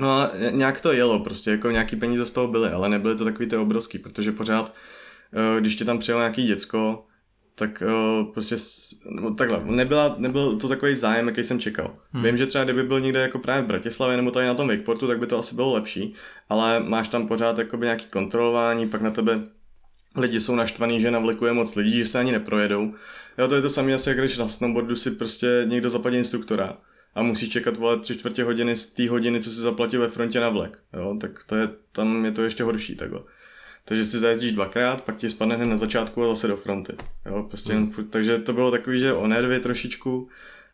No 0.00 0.10
a 0.10 0.30
nějak 0.50 0.80
to 0.80 0.92
jelo, 0.92 1.20
prostě 1.20 1.50
jako 1.50 1.70
nějaký 1.70 1.96
peníze 1.96 2.26
z 2.26 2.30
toho 2.30 2.48
byly, 2.48 2.68
ale 2.68 2.88
nebyly 2.88 3.16
to 3.16 3.24
takový 3.24 3.48
ty 3.48 3.56
obrovský, 3.56 3.98
protože 3.98 4.32
pořád, 4.32 4.74
eh, 5.32 5.60
když 5.60 5.76
ti 5.76 5.84
tam 5.84 5.98
přijelo 5.98 6.20
nějaký 6.20 6.46
děcko, 6.46 7.04
tak 7.54 7.82
uh, 7.86 8.32
prostě, 8.32 8.56
nebo 9.10 9.30
takhle, 9.30 9.60
nebyla, 9.64 10.14
nebyl 10.18 10.56
to 10.56 10.68
takový 10.68 10.94
zájem, 10.94 11.28
jaký 11.28 11.44
jsem 11.44 11.60
čekal. 11.60 11.96
Hmm. 12.12 12.24
Vím, 12.24 12.36
že 12.36 12.46
třeba 12.46 12.64
kdyby 12.64 12.82
byl 12.82 13.00
někde 13.00 13.20
jako 13.20 13.38
právě 13.38 13.62
v 13.62 13.66
Bratislavě 13.66 14.16
nebo 14.16 14.30
tady 14.30 14.46
na 14.46 14.54
tom 14.54 14.68
Wakeportu, 14.68 15.06
tak 15.06 15.18
by 15.18 15.26
to 15.26 15.38
asi 15.38 15.54
bylo 15.54 15.72
lepší, 15.72 16.14
ale 16.48 16.80
máš 16.80 17.08
tam 17.08 17.28
pořád 17.28 17.58
jakoby 17.58 17.86
nějaký 17.86 18.06
kontrolování, 18.06 18.88
pak 18.88 19.00
na 19.00 19.10
tebe 19.10 19.40
lidi 20.16 20.40
jsou 20.40 20.54
naštvaný, 20.54 21.00
že 21.00 21.10
navlikuje 21.10 21.52
moc 21.52 21.74
lidí, 21.74 21.98
že 21.98 22.06
se 22.06 22.18
ani 22.18 22.32
neprojedou. 22.32 22.94
Jo, 23.38 23.48
to 23.48 23.54
je 23.54 23.62
to 23.62 23.70
samé 23.70 23.94
asi, 23.94 24.08
jak 24.08 24.18
když 24.18 24.38
na 24.38 24.48
snowboardu 24.48 24.96
si 24.96 25.10
prostě 25.10 25.64
někdo 25.66 25.90
zaplatí 25.90 26.16
instruktora 26.16 26.76
a 27.14 27.22
musíš 27.22 27.48
čekat 27.48 27.76
vole 27.76 27.98
tři 27.98 28.18
čtvrtě 28.18 28.44
hodiny 28.44 28.76
z 28.76 28.86
té 28.86 29.08
hodiny, 29.08 29.42
co 29.42 29.50
si 29.50 29.56
zaplatil 29.56 30.00
ve 30.00 30.08
frontě 30.08 30.40
na 30.40 30.48
vlek. 30.48 30.78
Jo, 30.92 31.16
tak 31.20 31.44
to 31.44 31.56
je, 31.56 31.68
tam 31.92 32.24
je 32.24 32.32
to 32.32 32.42
ještě 32.42 32.64
horší 32.64 32.96
takhle. 32.96 33.20
Takže 33.84 34.04
si 34.04 34.18
zajezdíš 34.18 34.52
dvakrát, 34.52 35.04
pak 35.04 35.16
ti 35.16 35.30
spadne 35.30 35.56
hned 35.56 35.66
na 35.66 35.76
začátku 35.76 36.24
a 36.24 36.28
zase 36.28 36.48
do 36.48 36.56
fronty. 36.56 36.92
Jo, 37.26 37.42
prostě 37.42 37.72
hmm. 37.72 37.90
furt, 37.90 38.04
takže 38.04 38.38
to 38.38 38.52
bylo 38.52 38.70
takový, 38.70 38.98
že 38.98 39.12
o 39.12 39.26
nervy 39.26 39.60
trošičku 39.60 40.28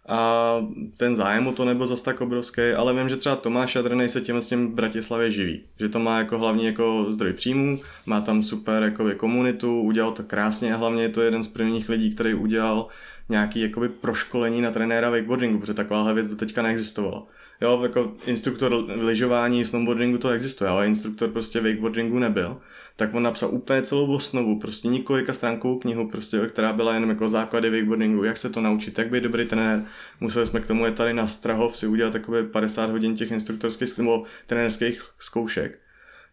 a 0.08 0.56
ten 0.96 1.16
zájem 1.16 1.46
o 1.46 1.52
to 1.52 1.64
nebyl 1.64 1.86
zase 1.86 2.04
tak 2.04 2.20
obrovský, 2.20 2.62
ale 2.76 2.94
vím, 2.94 3.08
že 3.08 3.16
třeba 3.16 3.36
Tomáš 3.36 3.74
Jadrnej 3.74 4.08
se 4.08 4.20
tím 4.20 4.36
s 4.36 4.48
tím 4.48 4.68
v 4.68 4.74
Bratislavě 4.74 5.30
živí. 5.30 5.60
Že 5.78 5.88
to 5.88 5.98
má 5.98 6.18
jako 6.18 6.38
hlavní 6.38 6.66
jako 6.66 7.06
zdroj 7.08 7.32
příjmů, 7.32 7.80
má 8.06 8.20
tam 8.20 8.42
super 8.42 8.82
jako 8.82 9.10
komunitu, 9.16 9.80
udělal 9.80 10.12
to 10.12 10.22
krásně 10.22 10.74
a 10.74 10.76
hlavně 10.76 11.02
je 11.02 11.08
to 11.08 11.22
jeden 11.22 11.44
z 11.44 11.48
prvních 11.48 11.88
lidí, 11.88 12.14
který 12.14 12.34
udělal 12.34 12.88
nějaký 13.28 13.60
jakoby 13.60 13.88
proškolení 13.88 14.62
na 14.62 14.70
trenéra 14.70 15.10
wakeboardingu, 15.10 15.58
protože 15.58 15.74
takováhle 15.74 16.14
věc 16.14 16.28
do 16.28 16.36
teďka 16.36 16.62
neexistovala. 16.62 17.26
Jo, 17.60 17.80
jako 17.82 18.12
instruktor 18.26 18.84
lyžování, 18.88 19.64
snowboardingu 19.64 20.18
to 20.18 20.30
existuje, 20.30 20.70
ale 20.70 20.86
instruktor 20.86 21.28
prostě 21.28 21.60
wakeboardingu 21.60 22.18
nebyl 22.18 22.56
tak 22.98 23.14
on 23.14 23.22
napsal 23.22 23.48
úplně 23.52 23.82
celou 23.82 24.14
osnovu, 24.14 24.58
prostě 24.58 24.88
několika 24.88 25.32
stránkovou 25.32 25.78
knihu, 25.78 26.08
prostě, 26.08 26.46
která 26.48 26.72
byla 26.72 26.94
jenom 26.94 27.10
jako 27.10 27.28
základy 27.28 27.70
wakeboardingu, 27.70 28.24
jak 28.24 28.36
se 28.36 28.50
to 28.50 28.60
naučit, 28.60 28.98
jak 28.98 29.10
být 29.10 29.22
dobrý 29.22 29.46
trenér. 29.46 29.84
Museli 30.20 30.46
jsme 30.46 30.60
k 30.60 30.66
tomu 30.66 30.84
je 30.84 30.92
tady 30.92 31.14
na 31.14 31.26
Strahov 31.26 31.76
si 31.76 31.86
udělat 31.86 32.12
takové 32.12 32.42
50 32.42 32.90
hodin 32.90 33.16
těch 33.16 33.30
instruktorských 33.30 33.98
nebo 33.98 34.24
trenérských 34.46 35.02
zkoušek. 35.18 35.78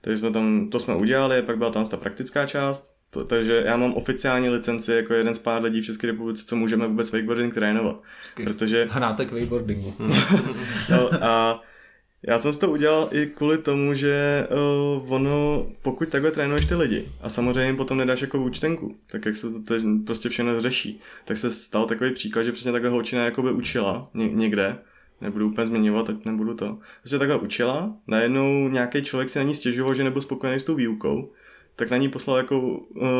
Takže 0.01 0.17
jsme 0.17 0.31
tam, 0.31 0.69
to 0.69 0.79
jsme 0.79 0.95
udělali, 0.95 1.41
pak 1.41 1.57
byla 1.57 1.71
tam 1.71 1.85
ta 1.85 1.97
praktická 1.97 2.45
část, 2.45 2.95
to, 3.09 3.25
takže 3.25 3.63
já 3.65 3.77
mám 3.77 3.93
oficiální 3.93 4.49
licenci 4.49 4.93
jako 4.93 5.13
jeden 5.13 5.35
z 5.35 5.39
pár 5.39 5.61
lidí 5.61 5.81
v 5.81 5.85
České 5.85 6.07
republice, 6.07 6.45
co 6.45 6.55
můžeme 6.55 6.87
vůbec 6.87 7.11
wakeboarding 7.11 7.53
trénovat. 7.53 8.01
Protože... 8.43 8.87
Hráte 8.91 9.25
k 9.25 9.31
wakeboardingu. 9.31 9.95
no, 10.89 11.23
a 11.23 11.61
Já 12.27 12.39
jsem 12.39 12.53
to 12.53 12.71
udělal 12.71 13.09
i 13.11 13.25
kvůli 13.25 13.57
tomu, 13.57 13.93
že 13.93 14.47
uh, 15.03 15.13
ono, 15.13 15.67
pokud 15.81 16.09
takhle 16.09 16.31
trénuješ 16.31 16.65
ty 16.65 16.75
lidi 16.75 17.05
a 17.21 17.29
samozřejmě 17.29 17.73
potom 17.73 17.97
nedáš 17.97 18.21
jako 18.21 18.43
účtenku, 18.43 18.95
tak 19.11 19.25
jak 19.25 19.35
se 19.35 19.51
to 19.51 19.59
teď 19.59 19.83
prostě 20.05 20.29
všechno 20.29 20.61
řeší, 20.61 20.99
tak 21.25 21.37
se 21.37 21.51
stal 21.51 21.85
takový 21.85 22.13
příklad, 22.13 22.43
že 22.43 22.51
přesně 22.51 22.71
takhle 22.71 22.89
holčina 22.89 23.25
jakoby 23.25 23.51
učila 23.51 24.09
ně, 24.13 24.29
někde, 24.29 24.77
nebudu 25.21 25.47
úplně 25.49 25.67
zmiňovat, 25.67 26.09
ať 26.09 26.25
nebudu 26.25 26.53
to. 26.53 26.79
Prostě 27.01 27.19
takhle 27.19 27.37
učila, 27.37 27.95
najednou 28.07 28.69
nějaký 28.69 29.01
člověk 29.03 29.29
si 29.29 29.39
na 29.39 29.43
ní 29.43 29.53
stěžoval, 29.53 29.93
že 29.93 30.03
nebyl 30.03 30.21
spokojený 30.21 30.59
s 30.59 30.63
tou 30.63 30.75
výukou, 30.75 31.31
tak 31.75 31.91
na 31.91 31.97
ní 31.97 32.09
poslal 32.09 32.37
jako 32.37 32.59
uh, 32.59 32.77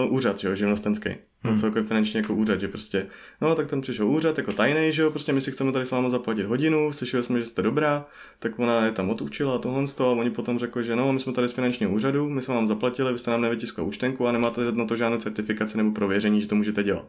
úřad, 0.10 0.38
že 0.38 0.48
jo, 0.48 0.56
živnostenský. 0.56 1.10
Hmm. 1.50 1.58
celkově 1.58 1.84
finančně 1.84 2.20
jako 2.20 2.34
úřad, 2.34 2.62
že 2.62 2.68
prostě, 2.68 3.08
no 3.42 3.56
tak 3.56 3.68
tam 3.68 3.82
přišel 3.82 4.08
úřad 4.08 4.38
jako 4.38 4.52
tajný, 4.52 4.94
že 4.94 5.02
jo, 5.02 5.12
prostě 5.12 5.34
my 5.34 5.42
si 5.42 5.52
chceme 5.52 5.72
tady 5.72 5.86
s 5.86 5.92
váma 5.92 6.10
zaplatit 6.10 6.46
hodinu, 6.46 6.92
slyšeli 6.92 7.24
jsme, 7.24 7.40
že 7.40 7.46
jste 7.46 7.62
dobrá, 7.62 8.06
tak 8.40 8.60
ona 8.60 8.86
je 8.86 8.92
tam 8.92 9.10
odučila 9.10 9.58
tohle 9.58 9.88
z 9.88 9.94
toho 9.94 10.12
a 10.12 10.20
oni 10.20 10.30
potom 10.30 10.60
řekli, 10.60 10.84
že 10.84 10.96
no, 10.96 11.14
my 11.14 11.20
jsme 11.20 11.34
tady 11.34 11.50
z 11.50 11.52
finančního 11.52 11.92
úřadu, 11.92 12.30
my 12.30 12.42
jsme 12.42 12.54
vám 12.54 12.68
zaplatili, 12.68 13.14
vy 13.14 13.20
jste 13.20 13.32
nám 13.32 13.42
nevytiskli 13.42 13.84
účtenku 13.84 14.28
a 14.28 14.32
nemáte 14.32 14.72
na 14.72 14.86
to 14.86 14.96
žádnou 14.96 15.18
certifikaci 15.18 15.78
nebo 15.78 15.92
prověření, 15.92 16.42
že 16.42 16.48
to 16.48 16.56
můžete 16.56 16.84
dělat. 16.84 17.08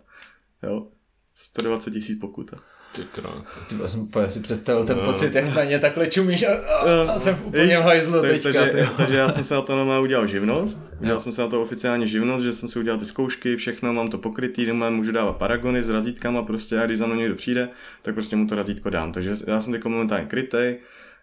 Jo, 0.62 0.86
120 1.34 1.90
tisíc 1.90 2.20
pokuta. 2.20 2.56
Ty 2.96 3.02
krásy. 3.02 3.60
Ty 3.68 3.88
jsem 3.88 4.00
úplně 4.00 4.30
si 4.30 4.40
představil 4.40 4.84
ten 4.84 4.96
no. 4.96 5.04
pocit, 5.04 5.34
jak 5.34 5.54
na 5.54 5.64
ně 5.64 5.78
takhle 5.78 6.06
čumíš 6.06 6.42
a, 6.42 6.52
a, 6.54 7.12
a 7.12 7.18
jsem 7.18 7.38
úplně 7.44 7.78
v 7.78 7.82
hajzlu 7.82 8.20
teďka. 8.20 8.52
Takže, 8.52 8.88
takže, 8.96 9.16
já 9.16 9.28
jsem 9.28 9.44
se 9.44 9.54
na 9.54 9.62
to 9.62 9.76
normálně 9.76 10.02
udělal 10.02 10.26
živnost. 10.26 10.78
Udělal 11.00 11.20
jsem 11.20 11.32
se 11.32 11.42
na 11.42 11.48
to 11.48 11.62
oficiálně 11.62 12.06
živnost, 12.06 12.44
že 12.44 12.52
jsem 12.52 12.68
si 12.68 12.78
udělal 12.78 12.98
ty 12.98 13.06
zkoušky, 13.06 13.56
všechno, 13.56 13.92
mám 13.92 14.08
to 14.08 14.18
pokrytý, 14.18 14.66
doma 14.66 14.90
můžu 14.90 15.12
dávat 15.12 15.32
paragony 15.32 15.82
s 15.82 15.90
razítkama 15.90 16.42
prostě 16.42 16.80
a 16.80 16.86
když 16.86 16.98
za 16.98 17.06
mnou 17.06 17.16
někdo 17.16 17.34
přijde, 17.34 17.68
tak 18.02 18.14
prostě 18.14 18.36
mu 18.36 18.46
to 18.46 18.54
razítko 18.54 18.90
dám. 18.90 19.12
Takže 19.12 19.34
já 19.46 19.60
jsem 19.60 19.72
teď 19.72 19.84
momentálně 19.84 20.26
krytej, 20.26 20.78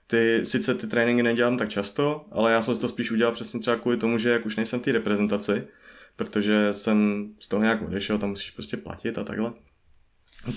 ty, 0.08 0.42
sice 0.44 0.76
ty 0.76 0.88
tréninky 0.88 1.24
nedělám 1.24 1.58
tak 1.58 1.70
často, 1.70 2.26
ale 2.32 2.52
já 2.52 2.62
jsem 2.62 2.76
si 2.76 2.82
to 2.82 2.88
spíš 2.88 3.12
udělal 3.12 3.34
přesně 3.34 3.60
třeba 3.60 3.78
kvůli 3.78 3.98
tomu, 3.98 4.18
že 4.18 4.30
jak 4.30 4.46
už 4.46 4.56
nejsem 4.56 4.80
v 4.80 4.84
té 4.84 4.92
reprezentaci, 4.92 5.68
protože 6.16 6.74
jsem 6.74 7.28
z 7.40 7.48
toho 7.48 7.62
nějak 7.62 7.82
odešel, 7.82 8.18
tam 8.18 8.30
musíš 8.30 8.52
prostě 8.52 8.78
platit 8.78 9.18
a 9.18 9.24
takhle 9.24 9.52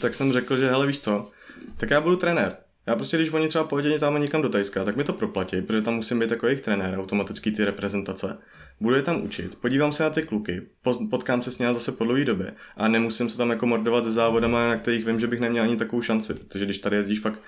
tak 0.00 0.14
jsem 0.14 0.32
řekl, 0.32 0.56
že 0.56 0.70
hele 0.70 0.86
víš 0.86 1.00
co, 1.00 1.30
tak 1.76 1.90
já 1.90 2.00
budu 2.00 2.16
trenér. 2.16 2.56
Já 2.86 2.96
prostě, 2.96 3.16
když 3.16 3.32
oni 3.32 3.48
třeba 3.48 3.64
pojedou 3.64 3.98
tam 3.98 4.20
někam 4.20 4.42
do 4.42 4.48
Tajska, 4.48 4.84
tak 4.84 4.96
mi 4.96 5.04
to 5.04 5.12
proplatí, 5.12 5.62
protože 5.62 5.82
tam 5.82 5.94
musím 5.94 6.18
být 6.18 6.30
jako 6.30 6.46
jejich 6.46 6.60
trenér, 6.60 6.98
automaticky 6.98 7.52
ty 7.52 7.64
reprezentace. 7.64 8.38
Budu 8.80 8.94
je 8.94 9.02
tam 9.02 9.22
učit, 9.22 9.54
podívám 9.54 9.92
se 9.92 10.02
na 10.02 10.10
ty 10.10 10.22
kluky, 10.22 10.62
potkám 11.10 11.42
se 11.42 11.52
s 11.52 11.58
nimi 11.58 11.74
zase 11.74 11.92
po 11.92 12.04
dlouhé 12.04 12.24
době 12.24 12.54
a 12.76 12.88
nemusím 12.88 13.30
se 13.30 13.36
tam 13.36 13.50
jako 13.50 13.66
mordovat 13.66 14.04
se 14.04 14.12
závodama, 14.12 14.68
na 14.68 14.76
kterých 14.76 15.06
vím, 15.06 15.20
že 15.20 15.26
bych 15.26 15.40
neměl 15.40 15.64
ani 15.64 15.76
takovou 15.76 16.02
šanci, 16.02 16.34
protože 16.34 16.64
když 16.64 16.78
tady 16.78 16.96
jezdíš 16.96 17.20
fakt 17.20 17.42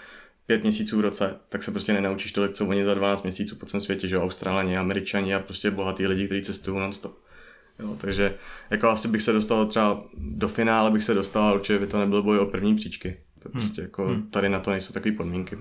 pět 0.46 0.62
měsíců 0.62 0.98
v 0.98 1.00
roce, 1.00 1.36
tak 1.48 1.62
se 1.62 1.70
prostě 1.70 1.92
nenaučíš 1.92 2.32
tolik, 2.32 2.52
co 2.52 2.66
oni 2.66 2.84
za 2.84 2.94
12 2.94 3.22
měsíců 3.22 3.56
po 3.56 3.66
celém 3.66 3.80
světě, 3.80 4.08
že 4.08 4.18
Australani, 4.18 4.78
Američani 4.78 5.34
a 5.34 5.40
prostě 5.40 5.70
bohatý 5.70 6.06
lidi, 6.06 6.26
kteří 6.26 6.42
cestují 6.42 6.78
non-stop. 6.78 7.18
Jo, 7.78 7.96
takže 8.00 8.34
jako 8.70 8.88
asi 8.88 9.08
bych 9.08 9.22
se 9.22 9.32
dostal 9.32 9.66
třeba 9.66 10.04
do 10.18 10.48
finále, 10.48 10.90
bych 10.90 11.04
se 11.04 11.14
dostal, 11.14 11.54
určitě 11.54 11.78
by 11.78 11.86
to 11.86 11.98
nebyl 11.98 12.22
boj 12.22 12.38
o 12.38 12.46
první 12.46 12.76
příčky. 12.76 13.16
To 13.38 13.48
hmm. 13.48 13.60
prostě 13.60 13.82
jako 13.82 14.06
hmm. 14.06 14.30
tady 14.30 14.48
na 14.48 14.60
to 14.60 14.70
nejsou 14.70 14.92
takové 14.92 15.14
podmínky. 15.14 15.58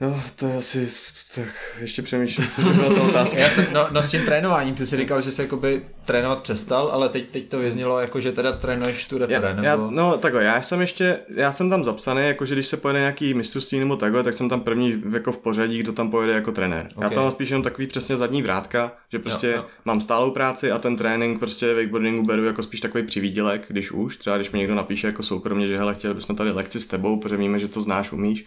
No, 0.00 0.22
to 0.36 0.46
je 0.46 0.56
asi, 0.56 0.88
tak 1.34 1.48
ještě 1.80 2.02
přemýšlím, 2.02 2.48
co 2.56 2.62
byla 2.62 2.94
ta 2.94 3.02
otázka. 3.08 3.38
Já 3.38 3.50
jsem, 3.50 3.66
no, 3.72 3.86
no, 3.90 4.02
s 4.02 4.10
tím 4.10 4.24
trénováním, 4.24 4.74
ty 4.74 4.86
jsi 4.86 4.96
říkal, 4.96 5.20
že 5.20 5.32
jsi 5.32 5.42
jakoby 5.42 5.82
trénovat 6.04 6.42
přestal, 6.42 6.88
ale 6.88 7.08
teď, 7.08 7.28
teď 7.28 7.48
to 7.48 7.58
vyznělo 7.58 8.00
jako, 8.00 8.20
že 8.20 8.32
teda 8.32 8.52
trénuješ 8.52 9.04
tu 9.04 9.18
repre, 9.18 9.34
já, 9.34 9.52
nebo... 9.52 9.66
Já, 9.66 9.76
no 9.76 10.18
takhle, 10.18 10.44
já 10.44 10.62
jsem 10.62 10.80
ještě, 10.80 11.18
já 11.34 11.52
jsem 11.52 11.70
tam 11.70 11.84
zapsaný, 11.84 12.26
jako 12.26 12.46
že 12.46 12.54
když 12.54 12.66
se 12.66 12.76
pojede 12.76 12.98
nějaký 12.98 13.34
mistrovství 13.34 13.78
nebo 13.78 13.96
takhle, 13.96 14.22
tak 14.22 14.34
jsem 14.34 14.48
tam 14.48 14.60
první 14.60 15.02
jako 15.12 15.32
v 15.32 15.38
pořadí, 15.38 15.78
kdo 15.78 15.92
tam 15.92 16.10
pojede 16.10 16.32
jako 16.32 16.52
trenér. 16.52 16.88
Okay. 16.96 17.04
Já 17.04 17.10
tam 17.10 17.22
mám 17.22 17.32
spíš 17.32 17.50
jenom 17.50 17.62
takový 17.62 17.86
přesně 17.86 18.16
zadní 18.16 18.42
vrátka, 18.42 18.92
že 19.12 19.18
prostě 19.18 19.46
jo, 19.46 19.56
jo. 19.56 19.64
mám 19.84 20.00
stálou 20.00 20.30
práci 20.30 20.70
a 20.70 20.78
ten 20.78 20.96
trénink 20.96 21.38
prostě 21.38 21.74
wakeboardingu 21.74 22.22
beru 22.22 22.44
jako 22.44 22.62
spíš 22.62 22.80
takový 22.80 23.04
přivídělek, 23.04 23.64
když 23.68 23.92
už, 23.92 24.16
třeba 24.16 24.36
když 24.36 24.50
mi 24.50 24.58
někdo 24.58 24.74
napíše 24.74 25.06
jako 25.06 25.22
soukromně, 25.22 25.66
že 25.66 25.78
hele, 25.78 25.94
chtěli 25.94 26.14
bychom 26.14 26.36
tady 26.36 26.50
lekci 26.50 26.80
s 26.80 26.86
tebou, 26.86 27.20
protože 27.20 27.36
víme, 27.36 27.58
že 27.58 27.68
to 27.68 27.82
znáš, 27.82 28.12
umíš, 28.12 28.46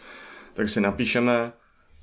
tak 0.53 0.69
si 0.69 0.81
napíšeme, 0.81 1.51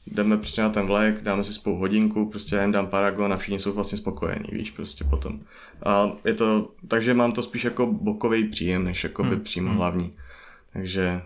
jdeme 0.07 0.37
prostě 0.37 0.63
na 0.63 0.71
ten 0.71 0.87
vlek, 0.87 1.23
dáme 1.23 1.45
si 1.45 1.53
spolu 1.53 1.77
hodinku, 1.77 2.31
prostě 2.31 2.57
já 2.57 2.63
jim 2.63 2.73
dám 2.73 2.87
paragon 2.87 3.33
a 3.33 3.37
všichni 3.37 3.61
jsou 3.61 3.73
vlastně 3.73 3.99
spokojení, 3.99 4.49
víš, 4.53 4.71
prostě 4.71 5.05
potom. 5.05 5.41
A 5.87 6.13
je 6.25 6.35
to, 6.35 6.73
takže 6.89 7.15
mám 7.15 7.33
to 7.33 7.43
spíš 7.43 7.65
jako 7.65 7.87
bokový 7.87 8.49
příjem, 8.49 8.85
než 8.85 9.05
jako 9.05 9.23
by 9.23 9.35
hmm. 9.35 9.41
přímo 9.41 9.69
hmm. 9.69 9.79
hlavní. 9.79 10.13
Takže 10.73 11.23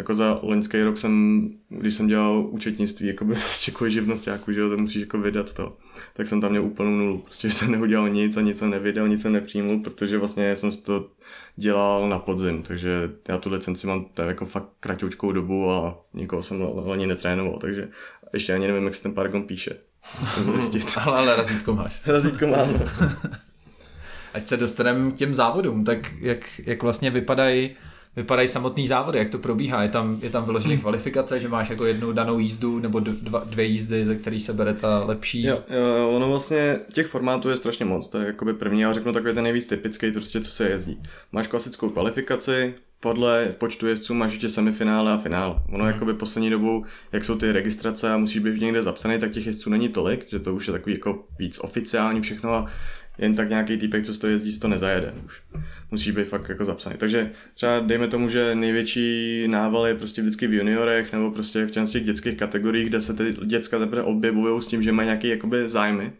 jako 0.00 0.14
za 0.14 0.40
loňský 0.42 0.82
rok 0.82 0.98
jsem, 0.98 1.48
když 1.68 1.94
jsem 1.94 2.06
dělal 2.06 2.46
účetnictví, 2.50 3.06
jako 3.06 3.24
by 3.24 3.34
prostě 3.34 3.70
kvůli 3.70 3.90
živnostáku, 3.90 4.52
že 4.52 4.60
jo, 4.60 4.70
to 4.70 4.76
musíš 4.76 5.00
jako 5.00 5.18
vydat 5.18 5.52
to, 5.52 5.76
tak 6.14 6.28
jsem 6.28 6.40
tam 6.40 6.50
měl 6.50 6.64
úplnou 6.64 6.90
nulu, 6.90 7.18
prostě 7.18 7.50
jsem 7.50 7.70
neudělal 7.70 8.08
nic 8.08 8.36
a 8.36 8.40
nic 8.40 8.58
jsem 8.58 8.70
nevydal, 8.70 9.08
nic 9.08 9.22
jsem 9.22 9.32
nepřijmul, 9.32 9.80
protože 9.80 10.18
vlastně 10.18 10.56
jsem 10.56 10.70
to 10.72 11.10
dělal 11.56 12.08
na 12.08 12.18
podzim, 12.18 12.62
takže 12.62 13.10
já 13.28 13.38
tu 13.38 13.50
licenci 13.50 13.86
mám 13.86 14.04
tak 14.14 14.26
jako 14.26 14.46
fakt 14.46 14.68
kratoučkou 14.80 15.32
dobu 15.32 15.70
a 15.70 16.04
nikoho 16.14 16.42
jsem 16.42 16.66
ani 16.92 17.06
netrénoval, 17.06 17.58
takže 17.58 17.88
ještě 18.32 18.52
ani 18.52 18.66
nevím, 18.66 18.84
jak 18.84 18.94
se 18.94 19.02
ten 19.02 19.14
Paragon 19.14 19.42
píše. 19.42 19.76
ale, 21.04 21.18
ale 21.18 21.36
razítko 21.36 21.74
máš. 21.74 22.00
razítko 22.06 22.46
mám. 22.46 22.72
No. 22.72 23.10
Ať 24.34 24.48
se 24.48 24.56
dostaneme 24.56 25.10
k 25.10 25.14
těm 25.14 25.34
závodům, 25.34 25.84
tak 25.84 26.12
jak, 26.20 26.60
jak 26.66 26.82
vlastně 26.82 27.10
vypadají 27.10 27.76
vypadají 28.20 28.48
samotný 28.48 28.86
závody, 28.86 29.18
jak 29.18 29.30
to 29.30 29.38
probíhá? 29.38 29.82
Je 29.82 29.88
tam, 29.88 30.18
je 30.22 30.30
tam 30.30 30.44
vyloženě 30.44 30.74
hmm. 30.74 30.80
kvalifikace, 30.80 31.40
že 31.40 31.48
máš 31.48 31.70
jako 31.70 31.86
jednu 31.86 32.12
danou 32.12 32.38
jízdu 32.38 32.78
nebo 32.78 33.00
dva, 33.00 33.42
dvě 33.44 33.64
jízdy, 33.64 34.04
ze 34.04 34.14
který 34.14 34.40
se 34.40 34.52
bere 34.52 34.74
ta 34.74 35.04
lepší? 35.04 35.44
Jo, 35.44 35.62
jo, 35.70 36.10
ono 36.10 36.28
vlastně 36.28 36.76
těch 36.92 37.06
formátů 37.06 37.50
je 37.50 37.56
strašně 37.56 37.84
moc, 37.84 38.08
to 38.08 38.18
je 38.18 38.26
jakoby 38.26 38.54
první, 38.54 38.80
já 38.80 38.92
řeknu 38.92 39.12
takový 39.12 39.34
ten 39.34 39.44
nejvíc 39.44 39.66
typický, 39.66 40.12
prostě 40.12 40.40
co 40.40 40.50
se 40.50 40.68
jezdí. 40.68 41.02
Máš 41.32 41.46
klasickou 41.46 41.90
kvalifikaci, 41.90 42.74
podle 43.00 43.46
počtu 43.58 43.86
jezdců 43.86 44.14
máš 44.14 44.32
ještě 44.32 44.48
semifinále 44.48 45.12
a 45.12 45.16
finále. 45.16 45.54
Ono 45.68 45.84
hmm. 45.84 45.92
jakoby 45.92 46.14
poslední 46.14 46.50
dobou, 46.50 46.84
jak 47.12 47.24
jsou 47.24 47.38
ty 47.38 47.52
registrace 47.52 48.12
a 48.12 48.16
musíš 48.16 48.38
být 48.42 48.60
někde 48.60 48.82
zapsaný, 48.82 49.18
tak 49.18 49.32
těch 49.32 49.46
jezdců 49.46 49.70
není 49.70 49.88
tolik, 49.88 50.26
že 50.30 50.38
to 50.38 50.54
už 50.54 50.66
je 50.66 50.72
takový 50.72 50.94
jako 50.94 51.24
víc 51.38 51.58
oficiální 51.58 52.20
všechno 52.20 52.54
a 52.54 52.66
jen 53.20 53.34
tak 53.34 53.48
nějaký 53.48 53.76
týpek, 53.76 54.04
co 54.04 54.14
z 54.14 54.18
toho 54.18 54.30
jezdí, 54.30 54.58
to 54.58 54.68
nezajede 54.68 55.14
už. 55.26 55.40
Musíš 55.90 56.10
být 56.10 56.28
fakt 56.28 56.48
jako 56.48 56.64
zapsaný. 56.64 56.96
Takže 56.98 57.30
třeba 57.54 57.80
dejme 57.80 58.08
tomu, 58.08 58.28
že 58.28 58.54
největší 58.54 59.44
nával 59.48 59.86
je 59.86 59.94
prostě 59.94 60.22
vždycky 60.22 60.46
v 60.46 60.54
juniorech 60.54 61.12
nebo 61.12 61.30
prostě 61.30 61.64
v 61.64 61.70
těch 61.70 62.04
dětských 62.04 62.36
kategoriích, 62.36 62.88
kde 62.88 63.00
se 63.00 63.14
ty 63.14 63.36
děcka 63.44 63.78
teprve 63.78 64.02
objevují 64.02 64.62
s 64.62 64.66
tím, 64.66 64.82
že 64.82 64.92
mají 64.92 65.06
nějaké 65.06 65.28
jakoby 65.28 65.68
zájmy 65.68 66.12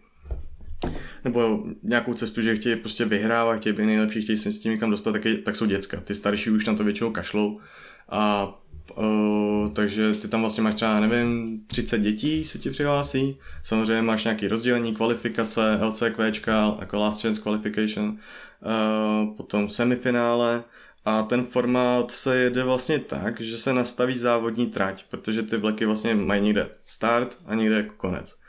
nebo 1.24 1.64
nějakou 1.82 2.14
cestu, 2.14 2.42
že 2.42 2.56
chtějí 2.56 2.76
prostě 2.76 3.04
vyhrávat, 3.04 3.60
chtějí 3.60 3.76
být 3.76 3.86
nejlepší, 3.86 4.22
chtějí 4.22 4.38
se 4.38 4.52
s 4.52 4.58
tím 4.58 4.72
někam 4.72 4.90
dostat, 4.90 5.12
tak, 5.12 5.22
tak 5.44 5.56
jsou 5.56 5.66
děcka. 5.66 6.00
Ty 6.00 6.14
starší 6.14 6.50
už 6.50 6.66
na 6.66 6.74
to 6.74 6.84
většinou 6.84 7.10
kašlou 7.12 7.60
a 8.08 8.54
Uh, 8.96 9.72
takže 9.72 10.12
ty 10.12 10.28
tam 10.28 10.40
vlastně 10.40 10.62
máš 10.62 10.74
třeba, 10.74 11.00
nevím, 11.00 11.60
30 11.66 11.98
dětí 11.98 12.44
se 12.44 12.58
ti 12.58 12.70
přihlásí. 12.70 13.38
Samozřejmě 13.64 14.02
máš 14.02 14.24
nějaký 14.24 14.48
rozdělení, 14.48 14.94
kvalifikace, 14.94 15.78
LCQčka, 15.82 16.76
jako 16.80 16.98
Last 16.98 17.22
Chance 17.22 17.42
Qualification, 17.42 18.08
uh, 18.08 19.36
potom 19.36 19.68
semifinále. 19.68 20.64
A 21.04 21.22
ten 21.22 21.44
formát 21.44 22.10
se 22.10 22.36
jede 22.36 22.64
vlastně 22.64 22.98
tak, 22.98 23.40
že 23.40 23.58
se 23.58 23.72
nastaví 23.72 24.18
závodní 24.18 24.66
trať, 24.66 25.04
protože 25.10 25.42
ty 25.42 25.56
vleky 25.56 25.86
vlastně 25.86 26.14
mají 26.14 26.42
někde 26.42 26.68
start 26.82 27.38
a 27.46 27.54
někde 27.54 27.76
jako 27.76 27.94
konec. 27.96 28.40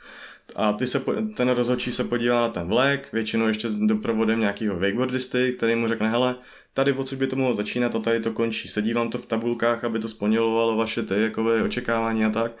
A 0.56 0.72
ty 0.72 0.86
se, 0.86 1.00
ten 1.36 1.48
rozhodčí 1.48 1.92
se 1.92 2.04
podívá 2.04 2.40
na 2.40 2.48
ten 2.48 2.68
vlek, 2.68 3.12
většinou 3.12 3.46
ještě 3.46 3.70
s 3.70 3.78
doprovodem 3.78 4.40
nějakého 4.40 4.78
wakeboardisty, 4.78 5.54
který 5.56 5.74
mu 5.74 5.88
řekne, 5.88 6.10
hele, 6.10 6.36
tady 6.74 6.92
odsud 6.92 7.18
by 7.18 7.26
to 7.26 7.36
mohlo 7.36 7.54
začínat 7.54 7.96
a 7.96 7.98
tady 7.98 8.20
to 8.20 8.32
končí. 8.32 8.68
Sedí 8.68 8.94
vám 8.94 9.10
to 9.10 9.18
v 9.18 9.26
tabulkách, 9.26 9.84
aby 9.84 9.98
to 9.98 10.08
splňovalo 10.08 10.76
vaše 10.76 11.02
ty 11.02 11.22
jakové 11.22 11.62
očekávání 11.62 12.24
a 12.24 12.30
tak. 12.30 12.52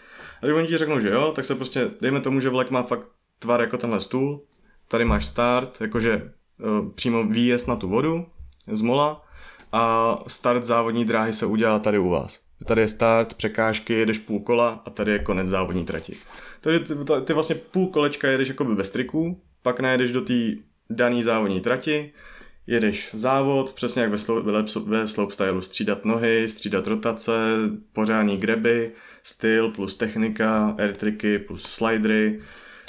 A 0.42 0.46
když 0.46 0.56
oni 0.56 0.66
ti 0.66 0.78
řeknou, 0.78 1.00
že 1.00 1.08
jo, 1.08 1.32
tak 1.36 1.44
se 1.44 1.54
prostě, 1.54 1.90
dejme 2.00 2.20
tomu, 2.20 2.40
že 2.40 2.48
vlek 2.48 2.70
má 2.70 2.82
fakt 2.82 3.06
tvar 3.38 3.60
jako 3.60 3.78
tenhle 3.78 4.00
stůl, 4.00 4.42
tady 4.88 5.04
máš 5.04 5.26
start, 5.26 5.80
jakože 5.80 6.32
uh, 6.58 6.92
přímo 6.94 7.24
výjezd 7.24 7.68
na 7.68 7.76
tu 7.76 7.88
vodu 7.88 8.26
z 8.72 8.80
mola 8.80 9.24
a 9.72 10.18
start 10.26 10.64
závodní 10.64 11.04
dráhy 11.04 11.32
se 11.32 11.46
udělá 11.46 11.78
tady 11.78 11.98
u 11.98 12.10
vás. 12.10 12.40
Tady 12.66 12.80
je 12.80 12.88
start, 12.88 13.34
překážky, 13.34 13.94
jedeš 13.94 14.18
půl 14.18 14.40
kola 14.40 14.82
a 14.84 14.90
tady 14.90 15.12
je 15.12 15.18
konec 15.18 15.48
závodní 15.48 15.84
trati. 15.84 16.16
Takže 16.60 16.80
ty, 16.80 16.94
ty, 17.24 17.32
vlastně 17.32 17.54
půl 17.54 17.86
kolečka 17.86 18.28
jedeš 18.28 18.48
jako 18.48 18.64
bez 18.64 18.90
triků, 18.90 19.40
pak 19.62 19.80
najedeš 19.80 20.12
do 20.12 20.20
té 20.20 20.34
dané 20.90 21.22
závodní 21.22 21.60
trati, 21.60 22.12
jedeš 22.66 23.10
závod, 23.12 23.72
přesně 23.72 24.02
jak 24.02 24.10
ve, 24.10 24.18
slow, 24.18 24.44
ve 24.86 25.08
slopestylu, 25.08 25.62
střídat 25.62 26.04
nohy, 26.04 26.48
střídat 26.48 26.86
rotace, 26.86 27.32
pořádní 27.92 28.36
greby, 28.36 28.92
styl 29.22 29.70
plus 29.70 29.96
technika, 29.96 30.74
air 30.78 30.92
tricky 30.92 31.38
plus 31.38 31.62
slidery, 31.62 32.40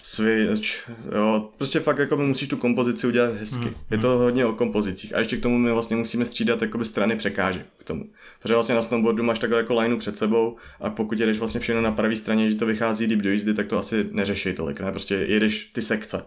switch, 0.04 0.90
jo, 1.16 1.50
prostě 1.58 1.80
fakt 1.80 1.98
jako 1.98 2.18
musíš 2.18 2.48
tu 2.48 2.58
kompozici 2.58 3.08
udělat 3.08 3.36
hezky. 3.36 3.66
Hmm. 3.66 3.74
Je 3.92 3.98
to 3.98 4.08
hodně 4.08 4.46
o 4.46 4.54
kompozicích 4.54 5.16
a 5.16 5.20
ještě 5.20 5.38
k 5.38 5.42
tomu 5.42 5.58
my 5.58 5.72
vlastně 5.72 5.96
musíme 5.96 6.26
střídat 6.26 6.62
jakoby 6.62 6.86
strany 6.86 7.16
překážek 7.16 7.66
k 7.78 7.84
tomu. 7.84 8.06
Protože 8.40 8.54
vlastně 8.54 8.76
na 8.76 8.82
snowboardu 8.82 9.24
máš 9.24 9.40
takhle 9.40 9.58
jako 9.60 9.82
lineu 9.82 9.98
před 9.98 10.18
sebou 10.18 10.58
a 10.80 10.90
pokud 10.90 11.20
jedeš 11.20 11.40
vlastně 11.40 11.60
všechno 11.60 11.82
na 11.82 11.92
pravé 11.92 12.18
straně, 12.18 12.50
že 12.50 12.56
to 12.56 12.66
vychází 12.66 13.06
líp 13.06 13.20
do 13.20 13.32
jízdy, 13.32 13.54
tak 13.54 13.68
to 13.68 13.80
asi 13.80 14.10
neřeší 14.12 14.54
tolik, 14.54 14.80
ne? 14.80 14.92
Prostě 14.92 15.16
jedeš 15.16 15.66
ty 15.66 15.82
sekce. 15.82 16.26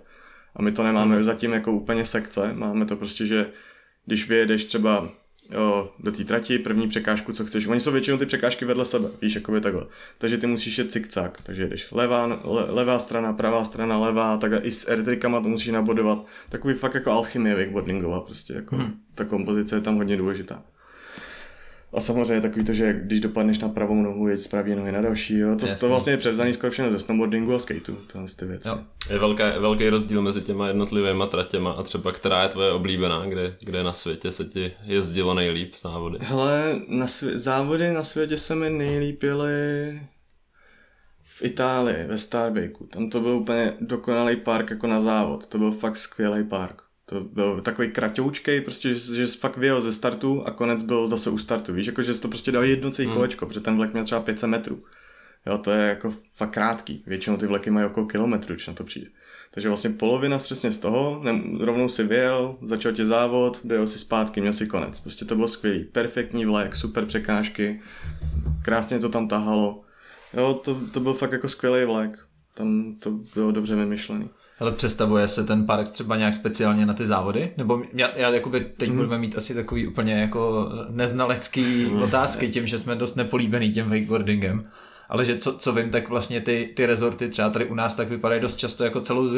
A 0.56 0.62
my 0.62 0.72
to 0.72 0.82
nemáme 0.82 1.14
hmm. 1.14 1.24
zatím 1.24 1.52
jako 1.52 1.72
úplně 1.72 2.04
sekce, 2.04 2.52
máme 2.54 2.86
to 2.86 2.96
prostě, 2.96 3.26
že 3.26 3.46
když 4.06 4.28
vyjedeš 4.28 4.64
třeba 4.64 5.08
jo, 5.50 5.92
do 5.98 6.12
té 6.12 6.24
trati, 6.24 6.58
první 6.58 6.88
překážku, 6.88 7.32
co 7.32 7.44
chceš. 7.44 7.66
Oni 7.66 7.80
jsou 7.80 7.92
většinou 7.92 8.16
ty 8.16 8.26
překážky 8.26 8.64
vedle 8.64 8.84
sebe, 8.84 9.08
víš, 9.22 9.34
jako 9.34 9.52
by 9.52 9.60
takhle. 9.60 9.86
Takže 10.18 10.38
ty 10.38 10.46
musíš 10.46 10.78
jet 10.78 10.92
cikcak, 10.92 11.40
takže 11.42 11.66
jdeš 11.66 11.92
levá, 11.92 12.26
le, 12.26 12.64
levá 12.68 12.98
strana, 12.98 13.32
pravá 13.32 13.64
strana, 13.64 13.98
levá, 13.98 14.36
tak 14.36 14.52
i 14.62 14.72
s 14.72 14.88
airtrikama 14.88 15.40
to 15.40 15.48
musíš 15.48 15.68
nabodovat. 15.68 16.26
Takový 16.48 16.74
fakt 16.74 16.94
jako 16.94 17.10
alchymie 17.10 17.56
wakeboardingová 17.56 18.20
prostě, 18.20 18.54
jako 18.54 18.76
hmm. 18.76 19.00
ta 19.14 19.24
kompozice 19.24 19.76
je 19.76 19.80
tam 19.80 19.96
hodně 19.96 20.16
důležitá. 20.16 20.62
A 21.96 22.00
samozřejmě 22.00 22.40
takový 22.40 22.64
to, 22.64 22.72
že 22.74 23.00
když 23.04 23.20
dopadneš 23.20 23.58
na 23.58 23.68
pravou 23.68 23.94
nohu, 23.94 24.28
jeď 24.28 24.40
z 24.40 24.48
pravé 24.48 24.76
nohy 24.76 24.92
na 24.92 25.00
další, 25.00 25.38
jo. 25.38 25.56
To, 25.56 25.66
to 25.80 25.88
vlastně 25.88 26.12
je 26.12 26.16
převzaný 26.16 26.54
skoro 26.54 26.70
všechno 26.70 26.92
ze 26.92 26.98
snowboardingu 26.98 27.54
a 27.54 27.58
skateu, 27.58 27.94
tohle 28.12 28.28
ty 28.38 28.44
věci. 28.44 28.68
Jo. 28.68 28.78
Je 29.10 29.18
velký, 29.18 29.42
velký 29.58 29.88
rozdíl 29.88 30.22
mezi 30.22 30.40
těma 30.40 30.68
jednotlivými 30.68 31.24
tratěma 31.30 31.72
a 31.72 31.82
třeba 31.82 32.12
která 32.12 32.42
je 32.42 32.48
tvoje 32.48 32.72
oblíbená, 32.72 33.26
kde, 33.26 33.56
kde 33.64 33.82
na 33.82 33.92
světě 33.92 34.32
se 34.32 34.44
ti 34.44 34.72
jezdilo 34.84 35.34
nejlíp 35.34 35.74
závody? 35.82 36.18
Hele, 36.20 36.80
na 36.88 37.06
svě- 37.06 37.38
závody 37.38 37.92
na 37.92 38.04
světě 38.04 38.38
se 38.38 38.54
mi 38.54 38.70
nejlíp 38.70 39.22
jeli 39.22 40.00
v 41.24 41.42
Itálii, 41.44 42.04
ve 42.06 42.18
Starbakeu. 42.18 42.86
Tam 42.86 43.10
to 43.10 43.20
byl 43.20 43.30
úplně 43.36 43.72
dokonalý 43.80 44.36
park 44.36 44.70
jako 44.70 44.86
na 44.86 45.00
závod. 45.00 45.46
To 45.46 45.58
byl 45.58 45.72
fakt 45.72 45.96
skvělý 45.96 46.44
park. 46.44 46.82
To 47.08 47.20
byl 47.20 47.60
takový 47.60 47.90
kratoučkej, 47.90 48.60
prostě, 48.60 48.94
že, 48.94 49.14
že 49.14 49.26
fakt 49.26 49.56
vyjel 49.56 49.80
ze 49.80 49.92
startu 49.92 50.42
a 50.46 50.50
konec 50.50 50.82
byl 50.82 51.08
zase 51.08 51.30
u 51.30 51.38
startu, 51.38 51.72
víš, 51.72 51.86
jako 51.86 52.02
že 52.02 52.20
to 52.20 52.28
prostě 52.28 52.52
dal 52.52 52.64
jedno 52.64 52.90
celý 52.90 53.06
hmm. 53.06 53.16
kolečko, 53.16 53.46
protože 53.46 53.60
ten 53.60 53.76
vlek 53.76 53.92
měl 53.92 54.04
třeba 54.04 54.20
500 54.20 54.50
metrů. 54.50 54.84
Jo, 55.46 55.58
to 55.58 55.70
je 55.70 55.88
jako 55.88 56.14
fakt 56.34 56.50
krátký. 56.50 57.02
Většinou 57.06 57.36
ty 57.36 57.46
vleky 57.46 57.70
mají 57.70 57.86
okolo 57.86 58.06
kilometru, 58.06 58.54
když 58.54 58.66
na 58.66 58.74
to 58.74 58.84
přijde. 58.84 59.06
Takže 59.50 59.68
vlastně 59.68 59.90
polovina 59.90 60.38
přesně 60.38 60.70
z 60.70 60.78
toho, 60.78 61.20
ne, 61.24 61.42
rovnou 61.60 61.88
si 61.88 62.04
vyjel, 62.04 62.56
začal 62.62 62.92
tě 62.92 63.06
závod, 63.06 63.60
dojel 63.64 63.88
si 63.88 63.98
zpátky, 63.98 64.40
měl 64.40 64.52
si 64.52 64.66
konec. 64.66 65.00
Prostě 65.00 65.24
to 65.24 65.34
bylo 65.34 65.48
skvělý. 65.48 65.84
Perfektní 65.84 66.46
vlek, 66.46 66.76
super 66.76 67.06
překážky, 67.06 67.80
krásně 68.62 68.98
to 68.98 69.08
tam 69.08 69.28
tahalo. 69.28 69.84
Jo, 70.34 70.54
to, 70.64 70.80
to 70.92 71.00
byl 71.00 71.14
fakt 71.14 71.32
jako 71.32 71.48
skvělý 71.48 71.84
vlek. 71.84 72.18
Tam 72.54 72.96
to 72.98 73.10
bylo 73.34 73.52
dobře 73.52 73.76
vymyšlený. 73.76 74.30
Ale 74.58 74.72
představuje 74.72 75.28
se 75.28 75.44
ten 75.44 75.66
park 75.66 75.90
třeba 75.90 76.16
nějak 76.16 76.34
speciálně 76.34 76.86
na 76.86 76.94
ty 76.94 77.06
závody? 77.06 77.52
Nebo 77.56 77.82
já, 77.92 78.10
já 78.16 78.30
jakoby 78.30 78.60
teď 78.60 78.88
hmm. 78.88 78.96
budeme 78.96 79.18
mít 79.18 79.38
asi 79.38 79.54
takový 79.54 79.86
úplně 79.86 80.12
jako 80.12 80.68
neznalecký 80.90 81.84
hmm. 81.84 82.02
otázky 82.02 82.48
tím, 82.48 82.66
že 82.66 82.78
jsme 82.78 82.94
dost 82.94 83.14
nepolíbený 83.14 83.72
tím 83.72 83.90
wakeboardingem. 83.90 84.66
Ale 85.08 85.24
že 85.24 85.36
co, 85.36 85.52
co 85.52 85.72
vím, 85.72 85.90
tak 85.90 86.08
vlastně 86.08 86.40
ty, 86.40 86.72
ty 86.76 86.86
rezorty 86.86 87.28
třeba 87.28 87.50
tady 87.50 87.64
u 87.64 87.74
nás 87.74 87.94
tak 87.94 88.08
vypadají 88.08 88.40
dost 88.40 88.56
často 88.56 88.84
jako 88.84 89.00
celou, 89.00 89.28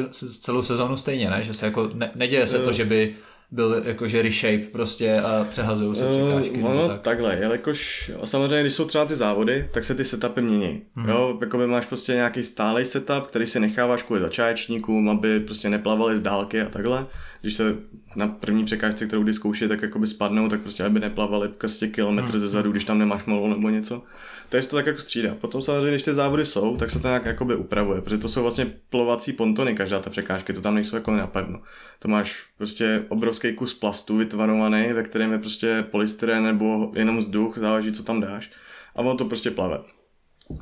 celou 0.40 0.62
sezónu 0.62 0.96
stejně, 0.96 1.30
ne? 1.30 1.42
Že 1.42 1.54
se 1.54 1.66
jako 1.66 1.90
ne, 1.94 2.10
neděje 2.14 2.46
se 2.46 2.58
to, 2.58 2.72
že 2.72 2.84
by 2.84 3.14
byl 3.50 3.82
jakože 3.84 4.22
reshape 4.22 4.66
prostě 4.72 5.20
a 5.20 5.46
přehazují 5.50 5.96
se 5.96 6.10
překážky. 6.10 6.58
Uh, 6.62 6.74
no 6.74 6.88
tak. 6.88 7.00
takhle, 7.00 7.36
jelikož 7.40 8.10
samozřejmě, 8.24 8.60
když 8.60 8.74
jsou 8.74 8.84
třeba 8.84 9.04
ty 9.04 9.14
závody, 9.14 9.68
tak 9.72 9.84
se 9.84 9.94
ty 9.94 10.04
setupy 10.04 10.40
mění. 10.40 10.82
Hmm. 10.94 11.08
Jo, 11.08 11.38
jako 11.40 11.58
by 11.58 11.66
máš 11.66 11.86
prostě 11.86 12.12
nějaký 12.12 12.44
stálý 12.44 12.84
setup, 12.84 13.26
který 13.28 13.46
si 13.46 13.60
necháváš 13.60 14.02
kvůli 14.02 14.20
začátečníkům, 14.20 15.08
aby 15.08 15.40
prostě 15.40 15.70
neplavali 15.70 16.16
z 16.16 16.20
dálky 16.20 16.60
a 16.60 16.68
takhle. 16.68 17.06
Když 17.40 17.54
se 17.54 17.74
na 18.18 18.28
první 18.28 18.64
překážce, 18.64 19.06
kterou 19.06 19.22
kdy 19.22 19.34
zkouší, 19.34 19.68
tak 19.68 19.82
jakoby 19.82 20.06
spadnou, 20.06 20.48
tak 20.48 20.60
prostě 20.60 20.84
aby 20.84 21.00
neplavali 21.00 21.48
prostě 21.48 21.88
kilometr 21.88 22.30
hmm. 22.30 22.40
ze 22.40 22.48
zadu, 22.48 22.70
když 22.70 22.84
tam 22.84 22.98
nemáš 22.98 23.24
molu 23.24 23.48
nebo 23.48 23.68
něco. 23.70 24.02
Takže 24.48 24.62
se 24.62 24.70
to 24.70 24.76
tak 24.76 24.86
jako 24.86 25.00
střídá. 25.00 25.34
Potom 25.34 25.62
samozřejmě, 25.62 25.90
když 25.90 26.02
ty 26.02 26.14
závody 26.14 26.46
jsou, 26.46 26.76
tak 26.76 26.90
se 26.90 26.98
to 26.98 27.08
nějak 27.08 27.24
jakoby 27.24 27.56
upravuje, 27.56 28.00
protože 28.00 28.18
to 28.18 28.28
jsou 28.28 28.42
vlastně 28.42 28.66
plovací 28.90 29.32
pontony, 29.32 29.74
každá 29.74 30.00
ta 30.00 30.10
překážka, 30.10 30.52
to 30.52 30.60
tam 30.60 30.74
nejsou 30.74 30.96
jako 30.96 31.10
napevno. 31.10 31.60
To 31.98 32.08
máš 32.08 32.44
prostě 32.56 33.04
obrovský 33.08 33.52
kus 33.52 33.74
plastu 33.74 34.16
vytvarovaný, 34.16 34.92
ve 34.92 35.02
kterém 35.02 35.32
je 35.32 35.38
prostě 35.38 35.84
polystyren 35.90 36.44
nebo 36.44 36.92
jenom 36.94 37.18
vzduch, 37.18 37.58
záleží, 37.58 37.92
co 37.92 38.02
tam 38.02 38.20
dáš. 38.20 38.50
A 38.96 38.98
ono 38.98 39.16
to 39.16 39.24
prostě 39.24 39.50
plave. 39.50 39.78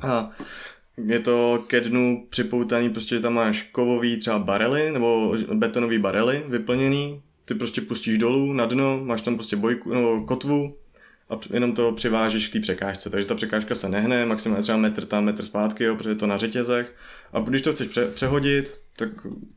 A 0.01 0.29
je 1.05 1.19
to 1.19 1.63
ke 1.67 1.81
dnu 1.81 2.27
připoutaný, 2.29 2.89
prostě, 2.89 3.15
že 3.15 3.21
tam 3.21 3.33
máš 3.33 3.63
kovový 3.63 4.17
třeba 4.17 4.39
barely 4.39 4.91
nebo 4.91 5.35
betonový 5.53 5.99
barely 5.99 6.43
vyplněný, 6.47 7.21
ty 7.47 7.55
prostě 7.55 7.81
pustíš 7.81 8.17
dolů 8.17 8.53
na 8.53 8.65
dno, 8.65 9.01
máš 9.03 9.21
tam 9.21 9.35
prostě 9.35 9.55
bojku, 9.55 9.93
nebo 9.93 10.25
kotvu, 10.25 10.77
a 11.29 11.39
jenom 11.53 11.73
to 11.73 11.91
přivážeš 11.91 12.47
k 12.47 12.53
té 12.53 12.59
překážce. 12.59 13.09
Takže 13.09 13.27
ta 13.27 13.35
překážka 13.35 13.75
se 13.75 13.89
nehne, 13.89 14.25
maximálně 14.25 14.63
třeba 14.63 14.77
metr 14.77 15.05
tam, 15.05 15.23
metr 15.23 15.45
zpátky, 15.45 15.83
jo, 15.83 15.95
protože 15.95 16.09
je 16.09 16.15
to 16.15 16.27
na 16.27 16.37
řetězech. 16.37 16.95
A 17.33 17.39
když 17.39 17.61
to 17.61 17.73
chceš 17.73 17.87
pře- 17.87 18.05
přehodit, 18.05 18.81
tak 18.95 19.09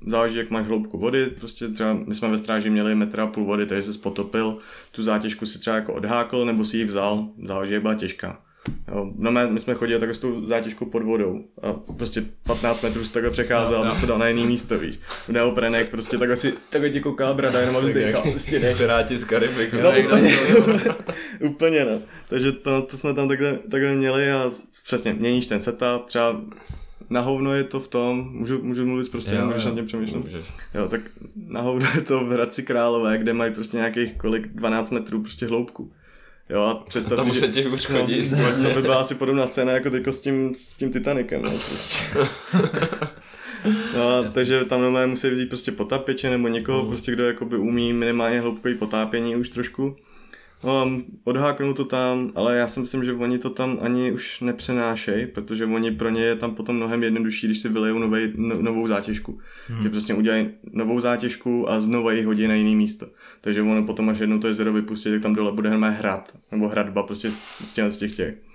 záleží, 0.07 0.39
jak 0.39 0.51
máš 0.51 0.67
hloubku 0.67 0.99
vody. 0.99 1.27
Prostě 1.27 1.69
třeba 1.69 1.95
my 1.95 2.15
jsme 2.15 2.29
ve 2.29 2.39
stráži 2.39 2.71
měli 2.71 2.95
metr 2.95 3.21
a 3.21 3.27
půl 3.27 3.45
vody, 3.45 3.67
takže 3.67 3.93
se 3.93 3.99
potopil, 3.99 4.59
tu 4.91 5.03
zátěžku 5.03 5.47
si 5.47 5.59
třeba 5.59 5.77
jako 5.77 5.95
odhákl 5.95 6.45
nebo 6.45 6.65
si 6.65 6.77
ji 6.77 6.85
vzal, 6.85 7.29
záleží, 7.45 7.73
jak 7.73 7.83
byla 7.83 7.95
těžká. 7.95 8.43
Jo, 8.89 9.13
no 9.17 9.31
my, 9.31 9.41
my 9.49 9.61
jsme 9.61 9.75
chodili 9.75 10.01
takhle 10.01 10.15
s 10.15 10.19
tou 10.19 10.47
zátěžkou 10.47 10.85
pod 10.85 11.03
vodou 11.03 11.45
a 11.63 11.73
prostě 11.73 12.25
15 12.43 12.83
metrů 12.83 13.05
si 13.05 13.13
takhle 13.13 13.31
přecházel, 13.31 13.79
no, 13.79 13.85
abys 13.85 13.97
to 13.97 14.07
dal 14.07 14.19
na 14.19 14.29
jiný 14.29 14.47
místo, 14.47 14.79
víš. 14.79 14.99
Neoprenek, 15.29 15.91
prostě 15.91 16.19
takhle 16.19 16.37
si, 16.37 16.55
takhle 16.71 16.91
ti 16.91 17.01
kouká 17.01 17.35
brada, 17.35 17.61
jenom 17.61 17.77
abys 17.77 17.93
dechal, 17.93 18.23
prostě 18.23 18.59
jdeš. 18.59 18.77
Piráti 18.77 19.19
z 19.19 19.25
Karibiku. 19.25 19.77
No, 19.83 19.91
úplně, 19.91 20.39
úplně, 21.41 21.85
no. 21.85 21.99
Takže 22.29 22.53
to, 22.53 22.83
to 22.83 22.97
jsme 22.97 23.15
tam 23.15 23.29
takhle, 23.29 23.59
takhle 23.71 23.95
měli 23.95 24.33
a 24.33 24.51
přesně, 24.85 25.13
měníš 25.13 25.47
ten 25.47 25.61
setup, 25.61 26.05
třeba 26.07 26.41
na 27.11 27.21
hovno 27.21 27.55
je 27.55 27.65
to 27.65 27.81
v 27.81 27.89
tom, 27.89 28.31
můžu, 28.33 28.63
můžu 28.63 28.87
mluvit 28.87 29.11
prostě, 29.11 29.35
jo, 29.35 29.47
můžeš 29.47 29.65
jo, 29.65 29.71
na 29.71 29.77
tím 29.77 29.87
přemýšlet. 29.87 30.25
Můžeš. 30.25 30.47
Jo, 30.75 30.89
tak 30.89 31.01
na 31.49 31.61
hovno 31.61 31.89
je 31.95 32.01
to 32.01 32.25
v 32.25 32.33
Hradci 32.33 32.63
Králové, 32.63 33.19
kde 33.19 33.33
mají 33.33 33.55
prostě 33.55 33.77
nějakých 33.77 34.15
kolik, 34.15 34.47
12 34.47 34.91
metrů 34.91 35.23
prostě 35.23 35.47
hloubku. 35.47 35.93
Jo, 36.51 36.63
a 36.63 36.75
představ 36.75 37.19
a 37.19 37.25
si, 37.25 37.41
že... 37.41 37.49
ti 37.49 37.67
už 37.67 37.87
chodí. 37.87 38.31
No, 38.31 38.69
to 38.69 38.75
by 38.75 38.83
byla 38.83 38.97
asi 38.97 39.15
podobná 39.15 39.47
scéna 39.47 39.73
jako 39.73 39.91
teďko 39.91 40.13
s 40.13 40.21
tím, 40.21 40.55
s 40.55 40.73
tím 40.73 40.93
Titanicem. 40.93 41.43
No, 41.43 41.51
prostě. 41.51 42.05
no 43.97 44.33
takže 44.33 44.65
tam 44.65 44.81
normálně 44.81 45.07
musí 45.07 45.31
vzít 45.31 45.49
prostě 45.49 45.73
potápěče 45.73 46.31
nebo 46.31 46.49
někoho, 46.49 46.83
mm. 46.83 46.89
prostě, 46.89 47.13
kdo 47.13 47.27
jakoby 47.27 47.57
umí 47.57 47.93
minimálně 47.93 48.41
hloubkový 48.41 48.75
potápění 48.75 49.37
už 49.37 49.49
trošku. 49.49 49.97
No, 50.65 50.91
odháknou 51.25 51.73
to 51.73 51.85
tam, 51.85 52.33
ale 52.35 52.57
já 52.57 52.69
si 52.69 52.81
myslím, 52.81 53.05
že 53.05 53.13
oni 53.13 53.39
to 53.39 53.51
tam 53.51 53.79
ani 53.81 54.13
už 54.13 54.41
nepřenášejí, 54.41 55.27
protože 55.27 55.67
oni 55.67 55.91
pro 55.91 56.09
ně 56.09 56.23
je 56.23 56.37
tam 56.37 56.55
potom 56.55 56.77
mnohem 56.77 57.03
jednodušší, 57.03 57.47
když 57.47 57.59
si 57.59 57.69
vylejou 57.69 57.99
novej, 57.99 58.33
no, 58.37 58.63
novou 58.63 58.87
zátěžku. 58.87 59.39
Hmm. 59.69 59.83
Že 59.83 59.89
prostě 59.89 60.15
udělají 60.15 60.49
novou 60.73 61.01
zátěžku 61.01 61.71
a 61.71 61.81
znovu 61.81 62.11
ji 62.11 62.23
hodí 62.23 62.49
na 62.49 62.55
jiný 62.55 62.77
místo. 62.77 63.07
Takže 63.41 63.63
ono 63.63 63.87
potom, 63.87 64.09
až 64.09 64.19
jednou 64.19 64.39
to 64.39 64.49
jezero 64.49 64.73
vypustí, 64.73 65.11
tak 65.11 65.23
tam 65.23 65.35
dole 65.35 65.53
bude 65.53 65.71
hrát 65.71 65.99
hrad, 65.99 66.37
nebo 66.53 66.69
hradba 66.69 67.03
prostě 67.03 67.31
z 67.65 67.73
těch, 67.73 67.93
z 67.93 67.97
těch 67.97 68.17
těch. 68.17 68.50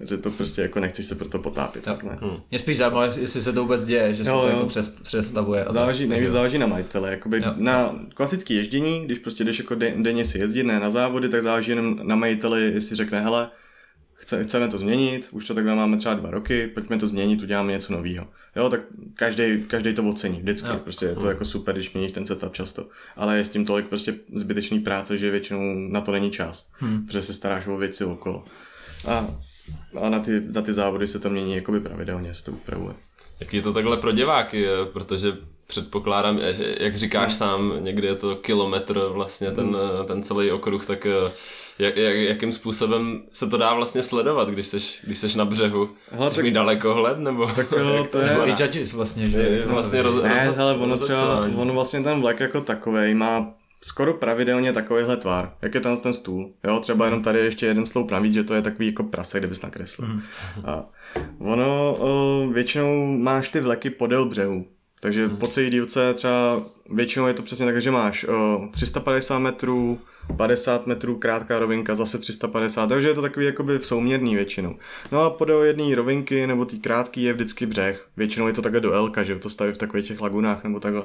Takže 0.00 0.16
to 0.16 0.30
prostě 0.30 0.62
jako 0.62 0.80
nechceš 0.80 1.06
se 1.06 1.14
proto 1.14 1.38
potápět. 1.38 1.84
Tak 1.84 2.04
ne. 2.04 2.18
Hmm. 2.20 2.36
Mě 2.50 2.58
spíš 2.58 2.76
zajímalo, 2.76 3.04
jestli 3.04 3.42
se 3.42 3.52
to 3.52 3.62
vůbec 3.62 3.84
děje, 3.84 4.14
že 4.14 4.24
se 4.24 4.30
jo, 4.30 4.40
to 4.40 4.48
jo. 4.48 4.56
jako 4.56 4.68
přestavuje. 5.02 5.66
Záleží, 5.70 6.06
nejvíc 6.06 6.30
záleží 6.30 6.58
na 6.58 6.66
majitele. 6.66 7.10
Jakoby 7.10 7.42
na 7.56 8.00
klasické 8.14 8.54
ježdění, 8.54 9.04
když 9.04 9.18
prostě 9.18 9.44
jdeš 9.44 9.58
jako 9.58 9.74
denně 9.74 10.24
si 10.24 10.38
jezdit, 10.38 10.62
ne 10.62 10.80
na 10.80 10.90
závody, 10.90 11.28
tak 11.28 11.42
záleží 11.42 11.70
jenom 11.70 12.00
na 12.02 12.16
majiteli, 12.16 12.62
jestli 12.62 12.96
řekne, 12.96 13.20
hele, 13.20 13.50
chce, 14.14 14.44
chceme 14.44 14.68
to 14.68 14.78
změnit, 14.78 15.28
už 15.30 15.46
to 15.46 15.54
takhle 15.54 15.74
máme 15.74 15.96
třeba 15.96 16.14
dva 16.14 16.30
roky, 16.30 16.66
pojďme 16.66 16.98
to 16.98 17.08
změnit, 17.08 17.42
uděláme 17.42 17.72
něco 17.72 17.92
nového. 17.92 18.26
Jo, 18.56 18.70
tak 18.70 18.80
každý, 19.14 19.62
každý 19.66 19.94
to 19.94 20.02
ocení, 20.02 20.38
vždycky, 20.40 20.68
jo. 20.68 20.80
prostě 20.84 21.06
je 21.06 21.14
to 21.14 21.28
jako 21.28 21.44
super, 21.44 21.74
když 21.74 21.92
měníš 21.92 22.12
ten 22.12 22.26
setup 22.26 22.52
často. 22.52 22.88
Ale 23.16 23.38
je 23.38 23.44
s 23.44 23.50
tím 23.50 23.64
tolik 23.64 23.86
prostě 23.86 24.14
zbytečný 24.34 24.80
práce, 24.80 25.18
že 25.18 25.30
většinou 25.30 25.60
na 25.90 26.00
to 26.00 26.12
není 26.12 26.30
čas, 26.30 26.70
hmm. 26.78 27.06
protože 27.06 27.22
se 27.22 27.34
staráš 27.34 27.66
o 27.66 27.76
věci 27.76 28.04
okolo. 28.04 28.44
A 29.08 29.26
a 30.00 30.08
na 30.08 30.20
ty, 30.20 30.42
na 30.52 30.62
ty 30.62 30.72
závody 30.72 31.06
se 31.06 31.18
to 31.18 31.30
mění 31.30 31.54
jakoby 31.54 31.80
pravidelně, 31.80 32.34
se 32.34 32.44
to 32.44 32.52
upravuje. 32.52 32.94
Jak 33.40 33.54
je 33.54 33.62
to 33.62 33.72
takhle 33.72 33.96
pro 33.96 34.12
diváky, 34.12 34.66
protože 34.92 35.32
předpokládám, 35.70 36.40
jak 36.80 36.96
říkáš 36.96 37.34
sám, 37.34 37.72
někdy 37.80 38.06
je 38.06 38.14
to 38.14 38.36
kilometr 38.36 39.00
vlastně 39.08 39.50
ten, 39.50 39.66
hmm. 39.66 40.06
ten 40.06 40.22
celý 40.22 40.50
okruh, 40.50 40.86
tak 40.86 41.06
eh, 41.06 41.32
jak, 41.78 41.96
jak, 41.96 42.16
jakým 42.16 42.52
způsobem 42.52 43.22
se 43.32 43.46
to 43.46 43.56
dá 43.56 43.74
vlastně 43.74 44.02
sledovat, 44.02 44.48
když 44.48 44.66
jsi, 44.66 44.78
když 45.04 45.18
jsi 45.18 45.38
na 45.38 45.44
břehu? 45.44 45.90
Hele, 46.10 46.30
Jsi 46.30 46.42
tak, 46.42 46.50
daleko 46.50 46.94
hled, 46.94 47.18
nebo? 47.18 47.46
Tak 47.46 47.72
jo, 47.78 48.06
to 48.12 48.18
je... 48.20 48.38
i 48.44 48.62
judges 48.62 48.92
vlastně, 48.92 49.26
že? 49.26 49.38
Je, 49.38 49.66
vlastně 49.66 50.02
roz, 50.02 50.22
ne, 50.22 50.46
roz, 50.46 50.56
hele, 50.56 50.74
ono 50.74 50.98
třeba, 50.98 51.48
ono 51.56 51.72
vlastně 51.74 52.02
ten 52.02 52.20
vlek 52.20 52.40
jako 52.40 52.60
takovej 52.60 53.14
má 53.14 53.54
skoro 53.84 54.14
pravidelně 54.14 54.72
takovýhle 54.72 55.16
tvar, 55.16 55.52
jak 55.62 55.74
je 55.74 55.80
tam 55.80 55.96
ten 55.96 56.14
stůl. 56.14 56.52
Jo, 56.64 56.80
třeba 56.80 57.04
jenom 57.04 57.22
tady 57.22 57.38
ještě 57.38 57.66
jeden 57.66 57.86
sloup 57.86 58.10
navíc, 58.10 58.34
že 58.34 58.44
to 58.44 58.54
je 58.54 58.62
takový 58.62 58.86
jako 58.86 59.02
prase, 59.02 59.38
kde 59.38 59.48
bys 59.48 59.62
nakreslil. 59.62 60.08
Mm. 60.08 60.22
A 60.64 60.86
ono 61.38 61.96
o, 61.98 62.48
většinou 62.52 63.06
máš 63.18 63.48
ty 63.48 63.60
vleky 63.60 63.90
podél 63.90 64.28
břehu. 64.28 64.66
Takže 65.00 65.26
hmm. 65.26 65.36
po 65.36 65.46
celé 65.46 65.70
dílce 65.70 66.14
třeba 66.14 66.62
většinou 66.90 67.26
je 67.26 67.34
to 67.34 67.42
přesně 67.42 67.66
tak, 67.66 67.82
že 67.82 67.90
máš 67.90 68.24
o, 68.24 68.68
350 68.72 69.38
metrů, 69.38 69.98
50 70.36 70.86
metrů 70.86 71.18
krátká 71.18 71.58
rovinka, 71.58 71.94
zase 71.94 72.18
350, 72.18 72.86
takže 72.86 73.08
je 73.08 73.14
to 73.14 73.22
takový 73.22 73.46
jakoby 73.46 73.78
v 73.78 73.86
souměrný 73.86 74.34
většinou. 74.34 74.76
No 75.12 75.20
a 75.20 75.30
podél 75.30 75.62
jedné 75.62 75.94
rovinky 75.94 76.46
nebo 76.46 76.64
tý 76.64 76.80
krátký 76.80 77.22
je 77.22 77.32
vždycky 77.32 77.66
břeh. 77.66 78.08
Většinou 78.16 78.46
je 78.46 78.52
to 78.52 78.62
takhle 78.62 78.80
do 78.80 78.92
Elka, 78.92 79.22
že 79.22 79.36
to 79.36 79.50
staví 79.50 79.72
v 79.72 79.78
takových 79.78 80.06
těch 80.06 80.20
lagunách 80.20 80.64
nebo 80.64 80.80
takhle. 80.80 81.02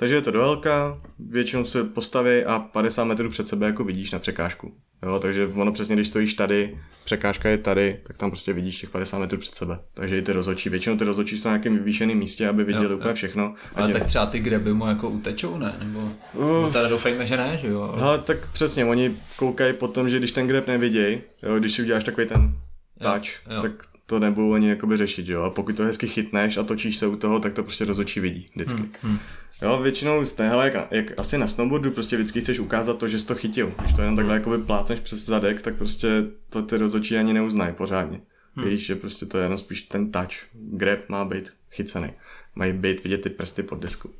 Takže 0.00 0.14
je 0.14 0.22
to 0.22 0.30
do 0.30 0.42
Elka, 0.42 1.00
většinou 1.18 1.64
se 1.64 1.84
postaví 1.84 2.44
a 2.44 2.58
50 2.58 3.04
metrů 3.04 3.30
před 3.30 3.46
sebe 3.46 3.66
jako 3.66 3.84
vidíš 3.84 4.10
na 4.10 4.18
překážku. 4.18 4.72
Jo, 5.02 5.18
takže 5.18 5.46
ono 5.46 5.72
přesně, 5.72 5.94
když 5.94 6.08
stojíš 6.08 6.34
tady, 6.34 6.78
překážka 7.04 7.48
je 7.48 7.58
tady, 7.58 8.00
tak 8.06 8.16
tam 8.16 8.30
prostě 8.30 8.52
vidíš 8.52 8.80
těch 8.80 8.90
50 8.90 9.18
metrů 9.18 9.38
před 9.38 9.54
sebe. 9.54 9.78
Takže 9.94 10.18
i 10.18 10.22
ty 10.22 10.32
rozhodčí, 10.32 10.68
většinou 10.68 10.96
ty 10.96 11.04
rozhodčí 11.04 11.38
jsou 11.38 11.48
na 11.48 11.54
nějakém 11.54 11.76
vyvýšeném 11.76 12.18
místě, 12.18 12.48
aby 12.48 12.64
viděli 12.64 12.84
jo, 12.84 12.96
úplně 12.96 13.10
jo. 13.10 13.14
všechno. 13.14 13.54
Ale 13.74 13.86
tě... 13.86 13.92
tak 13.92 14.04
třeba 14.04 14.26
ty 14.26 14.38
greby 14.38 14.74
mu 14.74 14.86
jako 14.86 15.10
utečou, 15.10 15.58
ne? 15.58 15.76
Nebo 15.78 16.12
uh, 16.34 16.72
teda 16.72 16.88
doufejme, 16.88 17.26
že 17.26 17.36
ne, 17.36 17.58
že 17.60 17.68
jo? 17.68 17.94
Ale 18.00 18.18
tak 18.18 18.52
přesně, 18.52 18.84
oni 18.84 19.16
koukají 19.36 19.72
potom, 19.72 20.10
že 20.10 20.18
když 20.18 20.32
ten 20.32 20.46
greb 20.46 20.66
nevidějí, 20.66 21.20
jo, 21.42 21.58
když 21.58 21.72
si 21.72 21.82
uděláš 21.82 22.04
takový 22.04 22.26
ten 22.26 22.56
touch, 23.02 23.46
jo, 23.46 23.54
jo. 23.54 23.62
tak 23.62 23.72
to 24.06 24.18
nebudou 24.18 24.52
ani 24.52 24.68
jakoby 24.68 24.96
řešit, 24.96 25.28
jo. 25.28 25.42
A 25.42 25.50
pokud 25.50 25.76
to 25.76 25.84
hezky 25.84 26.08
chytneš 26.08 26.56
a 26.56 26.62
točíš 26.62 26.96
se 26.96 27.06
u 27.06 27.16
toho, 27.16 27.40
tak 27.40 27.52
to 27.52 27.62
prostě 27.62 27.84
rozhodčí 27.84 28.20
vidí 28.20 28.48
vždycky. 28.54 28.80
Hmm, 28.80 28.92
hmm. 29.02 29.18
Jo, 29.62 29.78
většinou 29.82 30.26
z 30.26 30.34
téhle, 30.34 30.64
jak, 30.64 30.92
jak, 30.92 31.20
asi 31.20 31.38
na 31.38 31.48
snowboardu, 31.48 31.90
prostě 31.90 32.16
vždycky 32.16 32.40
chceš 32.40 32.58
ukázat 32.58 32.98
to, 32.98 33.08
že 33.08 33.18
jsi 33.18 33.26
to 33.26 33.34
chytil. 33.34 33.72
Když 33.80 33.92
to 33.92 34.02
jenom 34.02 34.16
takhle 34.16 34.34
hmm. 34.34 34.40
jakoby 34.40 34.64
plácneš 34.64 35.00
přes 35.00 35.20
zadek, 35.20 35.62
tak 35.62 35.76
prostě 35.76 36.08
to 36.50 36.62
ty 36.62 36.76
rozhodčí 36.76 37.16
ani 37.16 37.32
neuznají 37.32 37.74
pořádně. 37.74 38.20
Hmm. 38.54 38.68
Víš, 38.68 38.86
že 38.86 38.96
prostě 38.96 39.26
to 39.26 39.38
je 39.38 39.44
jenom 39.44 39.58
spíš 39.58 39.82
ten 39.82 40.12
touch. 40.12 40.32
Grab 40.52 40.98
má 41.08 41.24
být 41.24 41.52
chycený. 41.70 42.10
Mají 42.54 42.72
být 42.72 43.04
vidět 43.04 43.18
ty 43.18 43.30
prsty 43.30 43.62
pod 43.62 43.82
disku. 43.82 44.10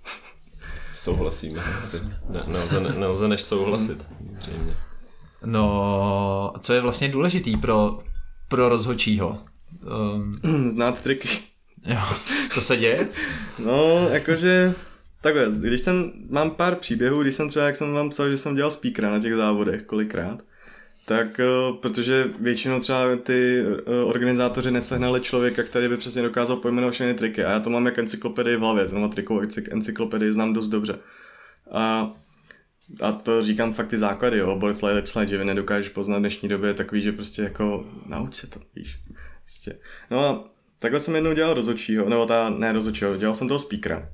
Souhlasíme. 0.97 1.62
Ne, 2.28 2.43
nelze, 2.47 2.80
ne, 2.80 2.93
nelze 2.93 3.28
než 3.28 3.43
souhlasit. 3.43 4.07
Hmm. 4.20 4.72
No, 5.45 6.53
co 6.61 6.74
je 6.74 6.80
vlastně 6.80 7.09
důležitý 7.09 7.57
pro, 7.57 7.99
pro 8.49 8.68
rozhodčího? 8.68 9.39
Um... 10.14 10.70
Znát 10.70 11.01
triky. 11.01 11.28
Jo, 11.84 12.01
to 12.55 12.61
se 12.61 12.76
děje? 12.76 13.09
no, 13.64 14.09
jakože 14.09 14.74
takhle, 15.21 15.47
když 15.61 15.81
jsem, 15.81 16.12
mám 16.31 16.51
pár 16.51 16.75
příběhů, 16.75 17.23
když 17.23 17.35
jsem 17.35 17.49
třeba, 17.49 17.66
jak 17.66 17.77
jsem 17.77 17.93
vám 17.93 18.11
psal, 18.11 18.31
že 18.31 18.39
jsem 18.39 18.55
dělal 18.55 18.71
speakera 18.71 19.11
na 19.11 19.19
těch 19.21 19.35
závodech 19.35 19.83
kolikrát, 19.83 20.43
tak 21.05 21.41
uh, 21.71 21.77
protože 21.77 22.31
většinou 22.41 22.81
třeba 22.81 23.16
ty 23.23 23.62
uh, 23.62 24.09
organizátoři 24.09 24.71
nesehnali 24.71 25.21
člověka, 25.21 25.62
který 25.62 25.89
by 25.89 25.97
přesně 25.97 26.23
dokázal 26.23 26.57
pojmenovat 26.57 26.95
všechny 26.95 27.14
triky 27.14 27.45
a 27.45 27.51
já 27.51 27.61
to 27.61 27.71
mám 27.71 27.87
jak 27.87 27.99
encyklopedii 27.99 28.57
v 28.57 28.61
hlavě, 28.61 28.89
znamená 28.89 29.09
trikovou 29.09 29.41
encyklopedii 29.71 30.33
znám 30.33 30.53
dost 30.53 30.69
dobře. 30.69 30.99
A 31.73 32.12
a 33.01 33.12
to 33.12 33.43
říkám 33.43 33.73
fakt 33.73 33.89
ty 33.89 33.99
základy, 33.99 34.39
jo, 34.39 34.57
Boris 34.57 34.83
Lipslide, 34.83 35.27
že 35.27 35.39
vy 35.39 35.45
nedokážeš 35.45 35.89
poznat 35.89 36.16
v 36.16 36.21
dnešní 36.21 36.49
době, 36.49 36.75
takový, 36.75 37.01
že 37.01 37.12
prostě 37.12 37.43
jako 37.43 37.87
nauč 38.07 38.35
se 38.35 38.47
to, 38.47 38.61
víš. 38.75 38.99
Prostě. 39.45 39.79
No 40.11 40.21
a 40.21 40.51
takhle 40.79 41.01
jsem 41.01 41.14
jednou 41.14 41.33
dělal 41.33 41.55
rozočího, 41.55 42.09
nebo 42.09 42.27
ta, 42.27 42.51
ne 42.51 42.73
rozočího, 42.73 43.16
dělal 43.16 43.35
jsem 43.35 43.49
toho 43.49 43.61
speakera. 43.61 44.09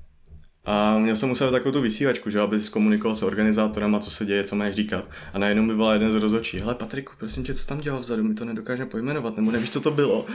A 0.67 0.99
měl 0.99 1.17
jsem 1.17 1.29
musel 1.29 1.51
takovou 1.51 1.73
tu 1.73 1.81
vysílačku, 1.81 2.31
že 2.31 2.41
aby 2.41 2.62
zkomunikoval 2.62 3.17
s 3.17 3.23
organizátorama, 3.23 3.99
co 3.99 4.11
se 4.11 4.27
děje, 4.27 4.45
co 4.45 4.57
máš 4.57 4.75
říkat. 4.75 5.05
A 5.33 5.39
najednou 5.39 5.67
by 5.67 5.75
byla 5.75 5.93
jeden 5.93 6.12
z 6.12 6.15
rozočí. 6.15 6.59
Hele 6.59 6.75
Patriku, 6.75 7.12
prosím 7.19 7.45
tě, 7.45 7.55
co 7.55 7.67
tam 7.67 7.81
dělal 7.81 8.01
vzadu, 8.01 8.25
my 8.25 8.35
to 8.35 8.45
nedokážeme 8.45 8.91
pojmenovat, 8.91 9.37
nebo 9.37 9.51
nevíš, 9.51 9.71
co 9.71 9.81
to 9.81 9.91
bylo. 9.91 10.27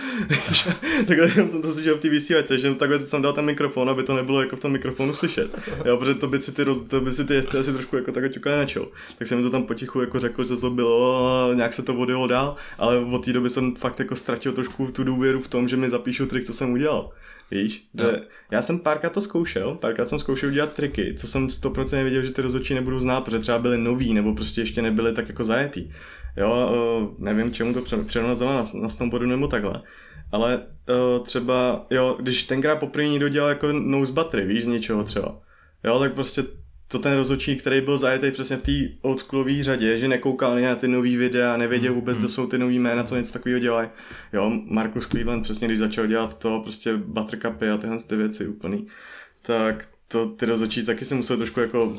takhle 1.07 1.29
jsem 1.29 1.61
to 1.61 1.73
slyšel 1.73 1.97
v 1.97 1.99
té 1.99 2.09
vysílačce, 2.09 2.59
že 2.59 2.75
takhle 2.75 2.99
jsem 2.99 3.21
dal 3.21 3.33
ten 3.33 3.45
mikrofon, 3.45 3.89
aby 3.89 4.03
to 4.03 4.15
nebylo 4.15 4.41
jako 4.41 4.55
v 4.55 4.59
tom 4.59 4.71
mikrofonu 4.71 5.13
slyšet. 5.13 5.59
Jo, 5.85 5.97
protože 5.97 6.15
to 6.15 6.27
by 6.27 6.41
si 6.41 6.51
ty, 6.51 6.63
roz, 6.63 6.77
to 6.87 7.01
by 7.01 7.13
si 7.13 7.25
ty 7.25 7.33
jezdci 7.33 7.57
asi 7.57 7.73
trošku 7.73 7.95
jako 7.95 8.11
takhle 8.11 8.29
ťukali 8.29 8.57
na 8.57 8.65
čel. 8.65 8.87
Tak 9.17 9.27
jsem 9.27 9.37
mi 9.37 9.43
to 9.43 9.49
tam 9.49 9.63
potichu 9.63 10.01
jako 10.01 10.19
řekl, 10.19 10.47
že 10.47 10.55
to 10.55 10.69
bylo 10.69 11.27
a 11.51 11.53
nějak 11.53 11.73
se 11.73 11.83
to 11.83 11.95
odjelo 11.95 12.27
dál, 12.27 12.55
ale 12.77 12.97
od 12.97 13.25
té 13.25 13.33
doby 13.33 13.49
jsem 13.49 13.75
fakt 13.75 13.99
jako 13.99 14.15
ztratil 14.15 14.51
trošku 14.51 14.91
tu 14.91 15.03
důvěru 15.03 15.41
v 15.41 15.47
tom, 15.47 15.67
že 15.67 15.77
mi 15.77 15.89
zapíšu 15.89 16.25
trik, 16.25 16.45
co 16.45 16.53
jsem 16.53 16.71
udělal. 16.71 17.11
Víš, 17.51 17.87
že 17.99 18.21
já 18.51 18.61
jsem 18.61 18.79
párkrát 18.79 19.13
to 19.13 19.21
zkoušel, 19.21 19.75
párkrát 19.75 20.09
jsem 20.09 20.19
zkoušel 20.19 20.51
dělat 20.51 20.73
triky, 20.73 21.13
co 21.17 21.27
jsem 21.27 21.47
100% 21.47 22.03
věděl, 22.03 22.25
že 22.25 22.31
ty 22.31 22.41
rozhodčí 22.41 22.73
nebudou 22.73 22.99
znát, 22.99 23.21
protože 23.21 23.39
třeba 23.39 23.59
byly 23.59 23.77
noví, 23.77 24.13
nebo 24.13 24.35
prostě 24.35 24.61
ještě 24.61 24.81
nebyly 24.81 25.13
tak 25.13 25.27
jako 25.27 25.43
zajetý. 25.43 25.89
Jo, 26.37 27.15
nevím, 27.17 27.53
čemu 27.53 27.73
to 27.73 28.03
přenazovat 28.03 28.73
na, 28.73 28.81
na 28.81 28.89
snowboardu 28.89 29.27
nebo 29.27 29.47
takhle. 29.47 29.81
Ale 30.31 30.61
třeba, 31.23 31.85
jo, 31.89 32.17
když 32.19 32.43
tenkrát 32.43 32.75
poprvé 32.75 33.07
někdo 33.07 33.29
dělal 33.29 33.49
jako 33.49 33.71
nose 33.71 34.13
battery, 34.13 34.45
víš, 34.45 34.63
z 34.63 34.67
něčeho 34.67 35.03
třeba. 35.03 35.39
Jo, 35.83 35.99
tak 35.99 36.13
prostě 36.13 36.43
to 36.91 36.99
ten 36.99 37.13
rozhodčí, 37.13 37.55
který 37.55 37.81
byl 37.81 37.97
zajetý 37.97 38.31
přesně 38.31 38.57
v 38.57 38.63
té 38.63 38.71
oldschoolový 39.01 39.63
řadě, 39.63 39.97
že 39.97 40.07
nekoukal 40.07 40.59
na 40.59 40.75
ty 40.75 40.87
nový 40.87 41.17
videa, 41.17 41.57
nevěděl 41.57 41.93
vůbec, 41.93 42.17
kdo 42.17 42.29
jsou 42.29 42.47
ty 42.47 42.57
nový 42.57 42.79
jména, 42.79 43.03
co 43.03 43.15
něco 43.15 43.33
takového 43.33 43.59
dělají. 43.59 43.89
Jo, 44.33 44.51
Markus 44.65 45.07
Cleveland 45.07 45.43
přesně, 45.43 45.67
když 45.67 45.79
začal 45.79 46.07
dělat 46.07 46.39
to, 46.39 46.59
prostě 46.63 46.97
buttercupy 46.97 47.69
a 47.69 47.77
tyhle 47.77 47.97
ty 47.99 48.15
věci 48.15 48.47
úplný, 48.47 48.87
tak 49.41 49.87
to 50.07 50.25
ty 50.25 50.45
rozhodčí 50.45 50.85
taky 50.85 51.05
se 51.05 51.15
musel 51.15 51.37
trošku 51.37 51.59
jako 51.59 51.97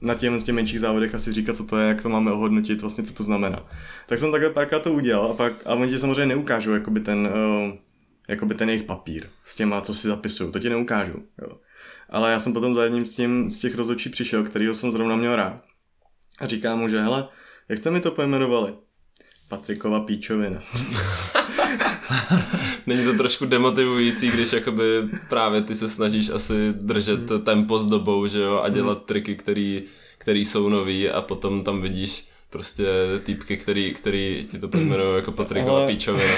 na 0.00 0.14
těm 0.14 0.40
z 0.40 0.44
těch 0.44 0.54
menších 0.54 0.80
závodech 0.80 1.14
asi 1.14 1.32
říkat, 1.32 1.56
co 1.56 1.64
to 1.64 1.78
je, 1.78 1.88
jak 1.88 2.02
to 2.02 2.08
máme 2.08 2.32
ohodnotit, 2.32 2.80
vlastně 2.80 3.04
co 3.04 3.14
to 3.14 3.22
znamená. 3.22 3.68
Tak 4.06 4.18
jsem 4.18 4.32
takhle 4.32 4.50
párkrát 4.50 4.80
to 4.80 4.92
udělal 4.92 5.30
a 5.30 5.34
pak, 5.34 5.52
a 5.66 5.74
oni 5.74 5.90
ti 5.90 5.98
samozřejmě 5.98 6.26
neukážou 6.26 6.72
jakoby 6.74 7.00
ten, 7.00 7.18
uh, 7.18 7.72
jakoby 8.28 8.54
ten 8.54 8.68
jejich 8.68 8.84
papír 8.84 9.26
s 9.44 9.56
těma, 9.56 9.80
co 9.80 9.94
si 9.94 10.08
zapisují, 10.08 10.52
to 10.52 10.58
ti 10.58 10.68
neukážou. 10.68 11.22
Jo. 11.42 11.58
Ale 12.10 12.30
já 12.32 12.40
jsem 12.40 12.52
potom 12.52 12.74
za 12.74 12.84
jedním 12.84 13.06
z, 13.06 13.14
tím, 13.14 13.50
z 13.50 13.58
těch 13.58 13.74
rozhodčí 13.74 14.08
přišel, 14.08 14.44
kterýho 14.44 14.74
jsem 14.74 14.92
zrovna 14.92 15.16
měl 15.16 15.36
rád. 15.36 15.62
A 16.40 16.46
říkám 16.46 16.78
mu, 16.78 16.88
že 16.88 17.00
hele, 17.00 17.28
jak 17.68 17.78
jste 17.78 17.90
mi 17.90 18.00
to 18.00 18.10
pojmenovali? 18.10 18.72
Patrikova 19.48 20.00
píčovina. 20.00 20.62
Není 22.86 23.04
to 23.04 23.12
trošku 23.12 23.46
demotivující, 23.46 24.30
když 24.30 24.52
jakoby 24.52 24.84
právě 25.28 25.62
ty 25.62 25.74
se 25.74 25.88
snažíš 25.88 26.28
asi 26.28 26.72
držet 26.72 27.30
hmm. 27.30 27.42
tempo 27.42 27.78
s 27.78 27.86
dobou, 27.86 28.26
že 28.26 28.42
jo, 28.42 28.60
a 28.64 28.68
dělat 28.68 28.98
hmm. 28.98 29.06
triky, 29.06 29.36
který, 29.36 29.82
který 30.18 30.44
jsou 30.44 30.68
nový 30.68 31.10
a 31.10 31.22
potom 31.22 31.64
tam 31.64 31.82
vidíš 31.82 32.28
prostě 32.50 32.84
týpky, 33.24 33.56
který, 33.56 33.94
který 33.94 34.46
ti 34.50 34.58
to 34.58 34.68
pojmenují 34.68 35.16
jako 35.16 35.32
Patrikova 35.32 35.78
Ale... 35.78 35.86
píčovina. 35.86 36.34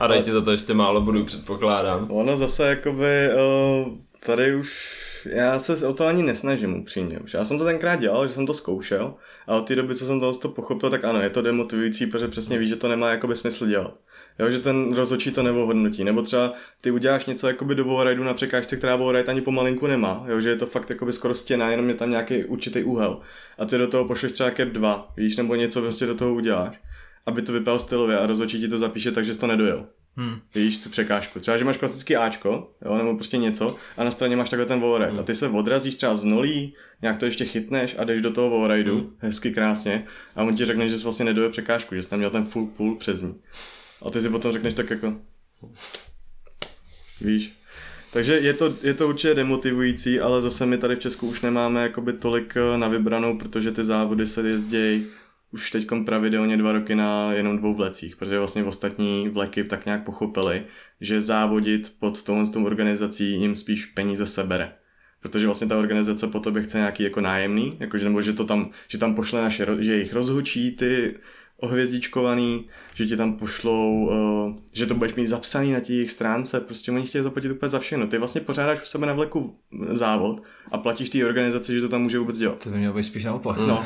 A 0.00 0.06
dají 0.06 0.22
ti 0.22 0.32
za 0.32 0.40
to 0.40 0.50
ještě 0.50 0.74
málo 0.74 1.00
budu 1.00 1.24
předpokládám. 1.24 2.06
Ono 2.10 2.36
zase 2.36 2.66
jakoby, 2.66 3.28
uh, 3.86 3.92
tady 4.26 4.54
už 4.54 4.96
já 5.28 5.58
se 5.58 5.86
o 5.86 5.92
to 5.92 6.06
ani 6.06 6.22
nesnažím 6.22 6.80
upřímně. 6.80 7.18
Já 7.34 7.44
jsem 7.44 7.58
to 7.58 7.64
tenkrát 7.64 7.96
dělal, 7.96 8.28
že 8.28 8.34
jsem 8.34 8.46
to 8.46 8.54
zkoušel 8.54 9.14
a 9.46 9.56
od 9.56 9.66
té 9.66 9.76
doby, 9.76 9.94
co 9.94 10.06
jsem 10.06 10.20
to, 10.20 10.48
pochopil, 10.48 10.90
tak 10.90 11.04
ano, 11.04 11.20
je 11.20 11.30
to 11.30 11.42
demotivující, 11.42 12.06
protože 12.06 12.28
přesně 12.28 12.58
víš, 12.58 12.68
že 12.68 12.76
to 12.76 12.88
nemá 12.88 13.10
jakoby 13.10 13.36
smysl 13.36 13.66
dělat. 13.66 13.94
Jo, 14.38 14.50
že 14.50 14.58
ten 14.58 14.94
rozhodčí 14.94 15.30
to 15.30 15.42
nevohodnotí. 15.42 16.04
Nebo 16.04 16.22
třeba 16.22 16.54
ty 16.80 16.90
uděláš 16.90 17.26
něco 17.26 17.48
jakoby 17.48 17.74
do 17.74 17.84
wallridu 17.84 18.24
na 18.24 18.34
překážce, 18.34 18.76
která 18.76 18.96
wallride 18.96 19.32
ani 19.32 19.40
pomalinku 19.40 19.86
nemá. 19.86 20.24
Jo, 20.28 20.40
že 20.40 20.48
je 20.48 20.56
to 20.56 20.66
fakt 20.66 20.90
jakoby 20.90 21.12
skoro 21.12 21.34
stěna, 21.34 21.70
jenom 21.70 21.88
je 21.88 21.94
tam 21.94 22.10
nějaký 22.10 22.44
určitý 22.44 22.84
úhel. 22.84 23.20
A 23.58 23.64
ty 23.64 23.78
do 23.78 23.88
toho 23.88 24.04
pošleš 24.04 24.32
třeba 24.32 24.50
cap 24.50 24.68
2, 24.68 25.12
víš, 25.16 25.36
nebo 25.36 25.54
něco 25.54 25.80
prostě 25.80 26.06
do 26.06 26.14
toho 26.14 26.34
uděláš, 26.34 26.80
aby 27.26 27.42
to 27.42 27.52
vypadalo 27.52 27.78
stylově 27.78 28.18
a 28.18 28.26
rozhodčí 28.26 28.60
ti 28.60 28.68
to 28.68 28.78
zapíše 28.78 29.12
tak, 29.12 29.24
že 29.24 29.34
jsi 29.34 29.40
to 29.40 29.46
nedojel. 29.46 29.86
Hmm. 30.16 30.40
Víš 30.54 30.78
tu 30.78 30.88
překážku. 30.88 31.40
Třeba, 31.40 31.58
že 31.58 31.64
máš 31.64 31.76
klasický 31.76 32.16
Ačko, 32.16 32.70
jo, 32.84 32.98
nebo 32.98 33.14
prostě 33.14 33.38
něco 33.38 33.76
a 33.96 34.04
na 34.04 34.10
straně 34.10 34.36
máš 34.36 34.50
takhle 34.50 34.66
ten 34.66 34.80
wallride 34.80 35.10
hmm. 35.10 35.20
a 35.20 35.22
ty 35.22 35.34
se 35.34 35.48
odrazíš 35.48 35.94
třeba 35.94 36.14
z 36.14 36.24
nolí, 36.24 36.74
nějak 37.02 37.18
to 37.18 37.26
ještě 37.26 37.44
chytneš 37.44 37.96
a 37.98 38.04
jdeš 38.04 38.22
do 38.22 38.32
toho 38.32 38.50
wallrideu, 38.50 38.98
hmm. 38.98 39.16
hezky 39.18 39.52
krásně 39.52 40.04
a 40.36 40.42
on 40.42 40.56
ti 40.56 40.64
řekne, 40.64 40.88
že 40.88 40.98
jsi 40.98 41.04
vlastně 41.04 41.24
nedojel 41.24 41.50
překážku, 41.50 41.94
že 41.94 42.02
jsi 42.02 42.10
tam 42.10 42.18
měl 42.18 42.30
ten 42.30 42.44
full 42.44 42.66
pull 42.66 42.96
přes 42.96 43.22
ní. 43.22 43.34
A 44.02 44.10
ty 44.10 44.20
si 44.20 44.28
potom 44.28 44.52
řekneš 44.52 44.74
tak 44.74 44.90
jako... 44.90 45.16
Víš? 47.20 47.52
Takže 48.12 48.34
je 48.34 48.54
to, 48.54 48.74
je 48.82 48.94
to 48.94 49.08
určitě 49.08 49.34
demotivující, 49.34 50.20
ale 50.20 50.42
zase 50.42 50.66
my 50.66 50.78
tady 50.78 50.96
v 50.96 50.98
Česku 50.98 51.28
už 51.28 51.40
nemáme 51.40 51.82
jakoby 51.82 52.12
tolik 52.12 52.54
eh, 52.56 52.78
na 52.78 52.88
vybranou, 52.88 53.38
protože 53.38 53.72
ty 53.72 53.84
závody 53.84 54.26
se 54.26 54.48
jezdějí 54.48 55.06
už 55.50 55.70
teď 55.70 55.86
pravidelně 56.06 56.56
dva 56.56 56.72
roky 56.72 56.94
na 56.94 57.32
jenom 57.32 57.58
dvou 57.58 57.74
vlecích, 57.74 58.16
protože 58.16 58.38
vlastně 58.38 58.64
ostatní 58.64 59.28
vleky 59.28 59.64
tak 59.64 59.86
nějak 59.86 60.04
pochopili, 60.04 60.64
že 61.00 61.20
závodit 61.20 61.96
pod 61.98 62.22
touhle 62.22 62.46
tou 62.46 62.64
organizací 62.64 63.40
jim 63.40 63.56
spíš 63.56 63.86
peníze 63.86 64.26
sebere. 64.26 64.72
Protože 65.20 65.46
vlastně 65.46 65.66
ta 65.66 65.78
organizace 65.78 66.26
po 66.26 66.40
tobě 66.40 66.62
chce 66.62 66.78
nějaký 66.78 67.02
jako 67.02 67.20
nájemný, 67.20 67.76
jakože, 67.80 68.08
nebo 68.08 68.22
že 68.22 68.32
to 68.32 68.44
tam, 68.44 68.70
že 68.88 68.98
tam 68.98 69.14
pošle 69.14 69.42
naše, 69.42 69.66
že 69.78 69.96
jich 69.96 70.12
rozhučí 70.12 70.76
ty 70.76 71.14
ohvězdičkovaný, 71.60 72.64
že 72.94 73.06
ti 73.06 73.16
tam 73.16 73.32
pošlou, 73.32 74.06
uh, 74.06 74.56
že 74.72 74.86
to 74.86 74.94
budeš 74.94 75.14
mít 75.14 75.26
zapsaný 75.26 75.72
na 75.72 75.80
těch 75.80 76.10
stránce, 76.10 76.60
prostě 76.60 76.92
oni 76.92 77.06
chtějí 77.06 77.24
zaplatit 77.24 77.50
úplně 77.50 77.70
za 77.70 77.78
všechno. 77.78 78.06
Ty 78.06 78.18
vlastně 78.18 78.40
pořádáš 78.40 78.82
u 78.82 78.86
sebe 78.86 79.06
na 79.06 79.12
vleku 79.12 79.58
závod 79.90 80.42
a 80.72 80.78
platíš 80.78 81.10
té 81.10 81.26
organizaci, 81.26 81.74
že 81.74 81.80
to 81.80 81.88
tam 81.88 82.02
může 82.02 82.18
vůbec 82.18 82.38
dělat. 82.38 82.58
To 82.58 82.70
by 82.70 82.78
mělo 82.78 82.94
být 82.94 83.02
spíš 83.02 83.24
naopak. 83.24 83.58
No. 83.58 83.84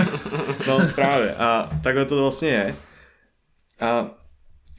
no, 0.68 0.80
právě. 0.94 1.34
A 1.34 1.70
takhle 1.82 2.04
to 2.04 2.22
vlastně 2.22 2.48
je. 2.48 2.76
A 3.80 4.21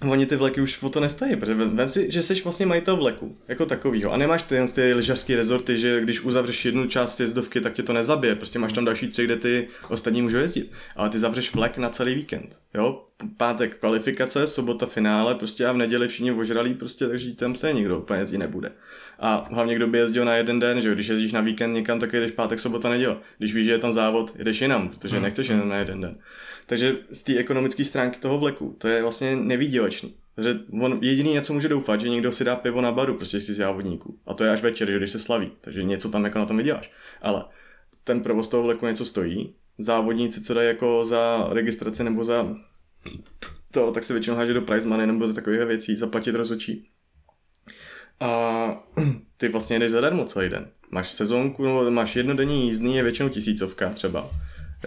oni 0.07 0.25
ty 0.25 0.35
vleky 0.35 0.61
už 0.61 0.83
o 0.83 0.89
to 0.89 0.99
nestojí, 0.99 1.35
protože 1.35 1.53
vem, 1.53 1.89
si, 1.89 2.11
že 2.11 2.23
jsi 2.23 2.41
vlastně 2.43 2.65
majitel 2.65 2.95
vleku, 2.95 3.37
jako 3.47 3.65
takovýho. 3.65 4.11
A 4.11 4.17
nemáš 4.17 4.41
ty, 4.41 4.59
ty 4.75 4.93
lyžařské 4.93 5.35
rezorty, 5.35 5.77
že 5.77 6.01
když 6.01 6.21
uzavřeš 6.21 6.65
jednu 6.65 6.87
část 6.87 7.19
jezdovky, 7.19 7.61
tak 7.61 7.73
tě 7.73 7.83
to 7.83 7.93
nezabije, 7.93 8.35
prostě 8.35 8.59
máš 8.59 8.73
tam 8.73 8.85
další 8.85 9.07
tři, 9.07 9.25
kde 9.25 9.35
ty 9.35 9.67
ostatní 9.89 10.21
můžou 10.21 10.37
jezdit. 10.37 10.71
Ale 10.95 11.09
ty 11.09 11.19
zavřeš 11.19 11.53
vlek 11.53 11.77
na 11.77 11.89
celý 11.89 12.15
víkend, 12.15 12.59
jo? 12.73 13.05
Pátek 13.37 13.77
kvalifikace, 13.79 14.47
sobota 14.47 14.85
finále, 14.85 15.35
prostě 15.35 15.65
a 15.65 15.71
v 15.71 15.77
neděli 15.77 16.07
všichni 16.07 16.31
ožralí, 16.31 16.73
prostě, 16.73 17.07
takže 17.07 17.35
tam 17.35 17.55
se 17.55 17.73
nikdo 17.73 17.99
úplně 17.99 18.19
jezdit 18.19 18.37
nebude. 18.37 18.71
A 19.19 19.47
hlavně 19.51 19.75
kdo 19.75 19.87
by 19.87 19.97
jezdil 19.97 20.25
na 20.25 20.35
jeden 20.35 20.59
den, 20.59 20.81
že 20.81 20.87
jo? 20.87 20.93
když 20.93 21.07
jezdíš 21.07 21.31
na 21.31 21.41
víkend 21.41 21.73
někam, 21.73 21.99
tak 21.99 22.13
jedeš 22.13 22.31
pátek, 22.31 22.59
sobota, 22.59 22.89
neděle. 22.89 23.17
Když 23.37 23.53
víš, 23.53 23.65
že 23.65 23.71
je 23.71 23.77
tam 23.77 23.93
závod, 23.93 24.33
jedeš 24.35 24.61
jinam, 24.61 24.89
protože 24.89 25.15
hmm. 25.15 25.23
nechceš 25.23 25.47
jenom 25.47 25.69
na 25.69 25.75
jeden 25.77 26.01
den. 26.01 26.17
Takže 26.65 26.97
z 27.11 27.23
té 27.23 27.37
ekonomické 27.37 27.85
stránky 27.85 28.19
toho 28.19 28.39
vleku, 28.39 28.75
to 28.77 28.87
je 28.87 29.01
vlastně 29.01 29.35
nevýdělečný. 29.35 30.15
Takže 30.35 30.59
on 30.81 30.99
jediný 31.01 31.33
něco 31.33 31.53
může 31.53 31.69
doufat, 31.69 32.01
že 32.01 32.09
někdo 32.09 32.31
si 32.31 32.43
dá 32.43 32.55
pivo 32.55 32.81
na 32.81 32.91
baru, 32.91 33.15
prostě 33.15 33.41
si 33.41 33.53
z 33.53 33.57
závodníků. 33.57 34.19
A 34.25 34.33
to 34.33 34.43
je 34.43 34.51
až 34.51 34.61
večer, 34.61 34.91
že 34.91 34.97
když 34.97 35.11
se 35.11 35.19
slaví. 35.19 35.51
Takže 35.61 35.83
něco 35.83 36.09
tam 36.09 36.23
jako 36.25 36.39
na 36.39 36.45
tom 36.45 36.57
vyděláš. 36.57 36.91
Ale 37.21 37.45
ten 38.03 38.21
provoz 38.21 38.49
toho 38.49 38.63
vleku 38.63 38.87
něco 38.87 39.05
stojí. 39.05 39.55
Závodníci, 39.77 40.41
co 40.41 40.53
dají 40.53 40.67
jako 40.67 41.05
za 41.05 41.49
registraci 41.51 42.03
nebo 42.03 42.23
za 42.23 42.55
to, 43.71 43.91
tak 43.91 44.03
se 44.03 44.13
většinou 44.13 44.35
háže 44.35 44.53
do 44.53 44.61
prize 44.61 44.87
money 44.87 45.07
nebo 45.07 45.27
do 45.27 45.33
takových 45.33 45.59
věcí, 45.59 45.95
zaplatit 45.95 46.35
rozhodčí. 46.35 46.89
A 48.19 48.83
ty 49.37 49.49
vlastně 49.49 49.79
jdeš 49.79 49.91
zadarmo 49.91 50.25
celý 50.25 50.49
den. 50.49 50.69
Máš 50.91 51.11
sezónku, 51.11 51.65
nebo 51.65 51.91
máš 51.91 52.15
jednodenní 52.15 52.67
jízdný, 52.67 52.95
je 52.95 53.03
většinou 53.03 53.29
tisícovka 53.29 53.89
třeba. 53.89 54.29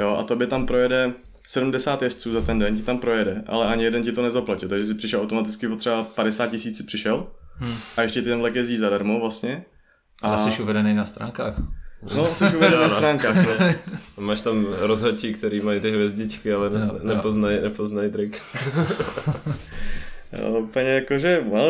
Jo, 0.00 0.16
a 0.20 0.22
to 0.22 0.36
by 0.36 0.46
tam 0.46 0.66
projede 0.66 1.12
70 1.46 2.02
jezdců 2.02 2.32
za 2.32 2.40
ten 2.40 2.58
den 2.58 2.76
ti 2.76 2.82
tam 2.82 2.98
projede, 2.98 3.42
ale 3.46 3.66
ani 3.66 3.84
jeden 3.84 4.02
ti 4.02 4.12
to 4.12 4.22
nezaplatí, 4.22 4.68
takže 4.68 4.86
si 4.86 4.94
přišel 4.94 5.20
automaticky 5.20 5.68
o 5.68 5.76
třeba 5.76 6.04
50 6.04 6.46
tisíc 6.46 6.82
přišel 6.82 7.26
hmm. 7.52 7.74
a 7.96 8.02
ještě 8.02 8.22
ty 8.22 8.28
ten 8.28 8.38
vlek 8.38 8.54
jezdí 8.54 8.76
zadarmo 8.76 9.20
vlastně. 9.20 9.64
A... 10.22 10.28
Ale 10.28 10.38
jsi 10.38 10.62
uvedený 10.62 10.94
na 10.94 11.06
stránkách. 11.06 11.54
No, 12.16 12.26
jsi 12.26 12.44
uvedený 12.44 12.82
na 12.82 12.88
stránkách. 12.96 13.46
No. 14.16 14.22
Máš 14.22 14.40
tam 14.40 14.66
rozhodčí, 14.78 15.34
který 15.34 15.60
mají 15.60 15.80
ty 15.80 15.90
hvězdičky, 15.90 16.52
ale 16.52 16.70
ne, 16.70 16.86
no, 16.86 17.14
nepoznají 17.14 17.60
nepoznaj 17.62 18.10
trik. 18.10 18.42
Jo, 20.32 20.58
úplně 20.58 20.90
jako, 20.90 21.18
že 21.18 21.44
no, 21.52 21.60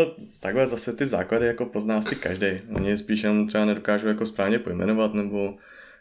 takhle 0.41 0.67
zase 0.67 0.93
ty 0.93 1.07
základy 1.07 1.47
jako 1.47 1.67
pozná 1.67 2.03
si 2.03 2.17
každý. 2.17 2.47
Oni 2.75 2.99
spíš 2.99 3.23
jenom 3.23 3.47
třeba 3.47 3.65
nedokážou 3.65 4.09
jako 4.09 4.27
správně 4.27 4.59
pojmenovat, 4.59 5.15
nebo 5.15 5.55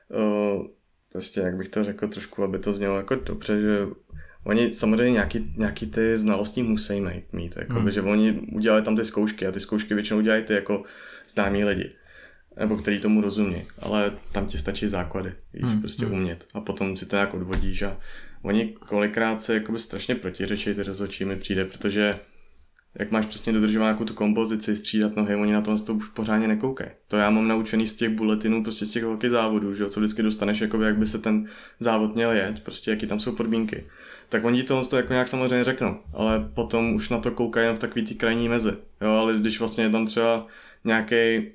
uh, 0.09 0.65
prostě, 1.15 1.39
jak 1.39 1.55
bych 1.55 1.69
to 1.69 1.83
řekl 1.83 2.07
trošku, 2.07 2.43
aby 2.43 2.59
to 2.59 2.73
znělo 2.73 2.97
jako 2.97 3.15
dobře, 3.15 3.61
že 3.61 3.87
oni 4.43 4.73
samozřejmě 4.73 5.11
nějaký, 5.11 5.53
nějaký 5.57 5.87
ty 5.87 6.17
znalosti 6.17 6.63
musí 6.63 7.01
mít, 7.01 7.33
mít 7.33 7.55
jako 7.57 7.73
hmm. 7.73 7.91
že 7.91 8.01
oni 8.01 8.31
udělali 8.51 8.81
tam 8.81 8.95
ty 8.95 9.05
zkoušky 9.05 9.47
a 9.47 9.51
ty 9.51 9.59
zkoušky 9.59 9.93
většinou 9.93 10.19
udělají 10.19 10.43
ty 10.43 10.53
jako 10.53 10.83
známí 11.27 11.63
lidi 11.63 11.91
nebo 12.59 12.77
který 12.77 12.99
tomu 12.99 13.21
rozumí, 13.21 13.67
ale 13.79 14.11
tam 14.31 14.47
ti 14.47 14.57
stačí 14.57 14.87
základy, 14.87 15.33
víš, 15.53 15.63
hmm. 15.63 15.79
prostě 15.79 16.05
hmm. 16.05 16.13
umět 16.13 16.47
a 16.53 16.61
potom 16.61 16.97
si 16.97 17.05
to 17.05 17.15
nějak 17.15 17.33
odvodíš 17.33 17.81
a 17.81 17.97
oni 18.41 18.75
kolikrát 18.79 19.41
se 19.41 19.53
jakoby 19.53 19.79
strašně 19.79 20.15
protiřečí 20.15 20.73
ty 20.73 20.83
rozhodčí 20.83 21.25
mi 21.25 21.35
přijde, 21.35 21.65
protože 21.65 22.19
jak 22.99 23.11
máš 23.11 23.25
přesně 23.25 23.53
dodržovat 23.53 23.85
nějakou 23.85 24.03
tu 24.03 24.13
kompozici, 24.13 24.75
střídat 24.75 25.15
nohy, 25.15 25.35
oni 25.35 25.53
na 25.53 25.61
to, 25.61 25.77
to 25.77 25.93
už 25.93 26.07
pořádně 26.07 26.47
nekoukají. 26.47 26.89
To 27.07 27.17
já 27.17 27.29
mám 27.29 27.47
naučený 27.47 27.87
z 27.87 27.95
těch 27.95 28.09
bulletinů, 28.09 28.63
prostě 28.63 28.85
z 28.85 28.91
těch 28.91 29.03
velkých 29.03 29.29
závodů, 29.29 29.73
že 29.73 29.83
jo, 29.83 29.89
co 29.89 29.99
vždycky 29.99 30.23
dostaneš, 30.23 30.61
jakoby, 30.61 30.85
jak 30.85 30.97
by 30.97 31.07
se 31.07 31.19
ten 31.19 31.47
závod 31.79 32.15
měl 32.15 32.31
jet, 32.31 32.63
prostě 32.63 32.91
jaký 32.91 33.07
tam 33.07 33.19
jsou 33.19 33.31
podmínky. 33.31 33.83
Tak 34.29 34.45
oni 34.45 34.63
to, 34.63 34.85
to 34.85 34.97
jako 34.97 35.13
nějak 35.13 35.27
samozřejmě 35.27 35.63
řeknou, 35.63 35.97
ale 36.13 36.49
potom 36.53 36.93
už 36.93 37.09
na 37.09 37.17
to 37.17 37.31
koukají 37.31 37.75
v 37.75 37.79
takový 37.79 38.05
ty 38.05 38.15
krajní 38.15 38.49
mezi. 38.49 38.71
Jo, 39.01 39.09
ale 39.09 39.33
když 39.33 39.59
vlastně 39.59 39.83
je 39.83 39.89
tam 39.89 40.05
třeba 40.05 40.47
nějaký 40.83 41.47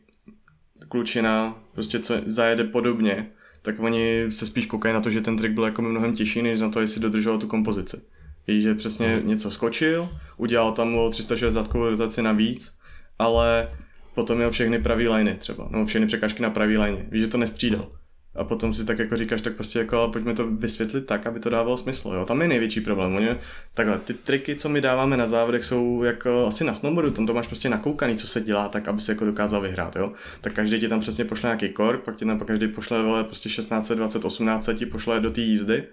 klučina, 0.88 1.59
prostě 1.72 1.99
co 1.99 2.14
zajede 2.26 2.64
podobně, 2.64 3.30
tak 3.62 3.80
oni 3.80 4.26
se 4.28 4.47
spíš 4.47 4.66
koukají 4.66 4.95
na 4.95 5.01
to, 5.01 5.11
že 5.11 5.20
ten 5.20 5.36
trik 5.36 5.53
byl 5.53 5.64
jako 5.64 5.82
mnohem 5.82 6.14
těžší, 6.14 6.43
než 6.43 6.61
na 6.61 6.68
to, 6.68 6.80
jestli 6.80 7.01
dodržoval 7.01 7.38
tu 7.38 7.47
kompozici. 7.47 8.01
Víš, 8.47 8.62
že 8.62 8.74
přesně 8.74 9.16
no. 9.16 9.28
něco 9.28 9.51
skočil, 9.51 10.09
udělal 10.36 10.72
tam 10.72 10.95
o 10.95 11.11
360 11.11 11.74
rotaci 11.74 12.22
navíc, 12.22 12.78
ale 13.18 13.68
potom 14.14 14.36
měl 14.36 14.51
všechny 14.51 14.78
pravý 14.78 15.09
liney 15.09 15.34
třeba, 15.34 15.68
nebo 15.70 15.84
všechny 15.84 16.07
překážky 16.07 16.43
na 16.43 16.51
pravý 16.51 16.78
line. 16.78 17.07
Víš, 17.11 17.22
že 17.22 17.28
to 17.28 17.38
nestřídal. 17.38 17.88
A 18.34 18.45
potom 18.45 18.74
si 18.74 18.84
tak 18.84 18.99
jako 18.99 19.16
říkáš, 19.16 19.43
tak 19.43 19.55
prostě 19.55 19.78
jako, 19.78 19.97
ale 19.97 20.12
pojďme 20.12 20.34
to 20.34 20.47
vysvětlit 20.47 21.07
tak, 21.07 21.26
aby 21.26 21.41
to 21.41 21.51
dávalo 21.51 21.76
smysl. 21.76 22.12
Jo? 22.14 22.24
Tam 22.24 22.43
je 22.43 22.49
největší 22.49 22.80
problém. 22.80 23.16
Oni, 23.16 23.28
takhle, 23.74 23.99
ty 23.99 24.14
triky, 24.14 24.57
co 24.57 24.68
my 24.68 24.80
dáváme 24.80 25.16
na 25.16 25.26
závodech, 25.26 25.64
jsou 25.64 26.03
jako 26.03 26.47
asi 26.47 26.64
na 26.64 26.74
snowboardu, 26.74 27.11
tam 27.11 27.26
to 27.26 27.34
máš 27.34 27.47
prostě 27.47 27.68
nakoukaný, 27.68 28.16
co 28.16 28.26
se 28.26 28.41
dělá, 28.41 28.68
tak 28.68 28.88
aby 28.88 29.01
se 29.01 29.12
jako 29.12 29.24
dokázal 29.24 29.61
vyhrát. 29.61 29.97
Jo? 29.97 30.12
Tak 30.41 30.53
každý 30.53 30.80
ti 30.80 30.88
tam 30.88 31.01
přesně 31.01 31.24
pošle 31.24 31.47
nějaký 31.47 31.68
kork, 31.68 32.03
pak 32.03 32.16
ti 32.16 32.24
tam 32.24 32.38
pak 32.38 32.49
každý 32.49 32.68
pošle 32.68 33.03
vole, 33.03 33.24
prostě 33.24 33.49
16, 33.49 33.91
20, 33.91 34.24
18 34.24 34.70
ti 34.76 34.86
pošle 34.86 35.20
do 35.20 35.30
té 35.30 35.41
jízdy 35.41 35.84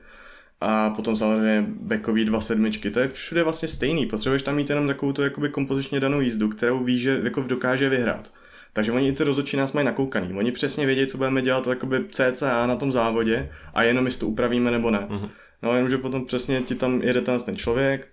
a 0.61 0.89
potom 0.89 1.15
samozřejmě 1.15 1.65
backový 1.67 2.25
dva 2.25 2.41
sedmičky, 2.41 2.91
to 2.91 2.99
je 2.99 3.07
všude 3.07 3.43
vlastně 3.43 3.67
stejný, 3.67 4.05
potřebuješ 4.05 4.43
tam 4.43 4.55
mít 4.55 4.69
jenom 4.69 4.87
takovou 4.87 5.13
tu 5.13 5.21
jakoby 5.21 5.49
kompozičně 5.49 5.99
danou 5.99 6.21
jízdu, 6.21 6.49
kterou 6.49 6.83
víš, 6.83 7.01
že 7.01 7.19
jako 7.23 7.41
dokáže 7.41 7.89
vyhrát. 7.89 8.31
Takže 8.73 8.91
oni 8.91 9.07
i 9.07 9.13
ty 9.13 9.23
rozhodčí 9.23 9.57
nás 9.57 9.73
mají 9.73 9.85
nakoukaný. 9.85 10.33
Oni 10.33 10.51
přesně 10.51 10.85
vědí, 10.85 11.07
co 11.07 11.17
budeme 11.17 11.41
dělat 11.41 11.67
jakoby 11.67 12.05
CCA 12.09 12.67
na 12.67 12.75
tom 12.75 12.91
závodě 12.91 13.49
a 13.73 13.83
jenom 13.83 14.05
jestli 14.05 14.19
to 14.19 14.27
upravíme 14.27 14.71
nebo 14.71 14.91
ne. 14.91 15.07
Uh-huh. 15.09 15.29
No 15.63 15.75
jenomže 15.75 15.97
potom 15.97 16.25
přesně 16.25 16.61
ti 16.61 16.75
tam 16.75 17.01
jede 17.01 17.21
ten, 17.21 17.39
ten 17.39 17.55
člověk, 17.55 18.07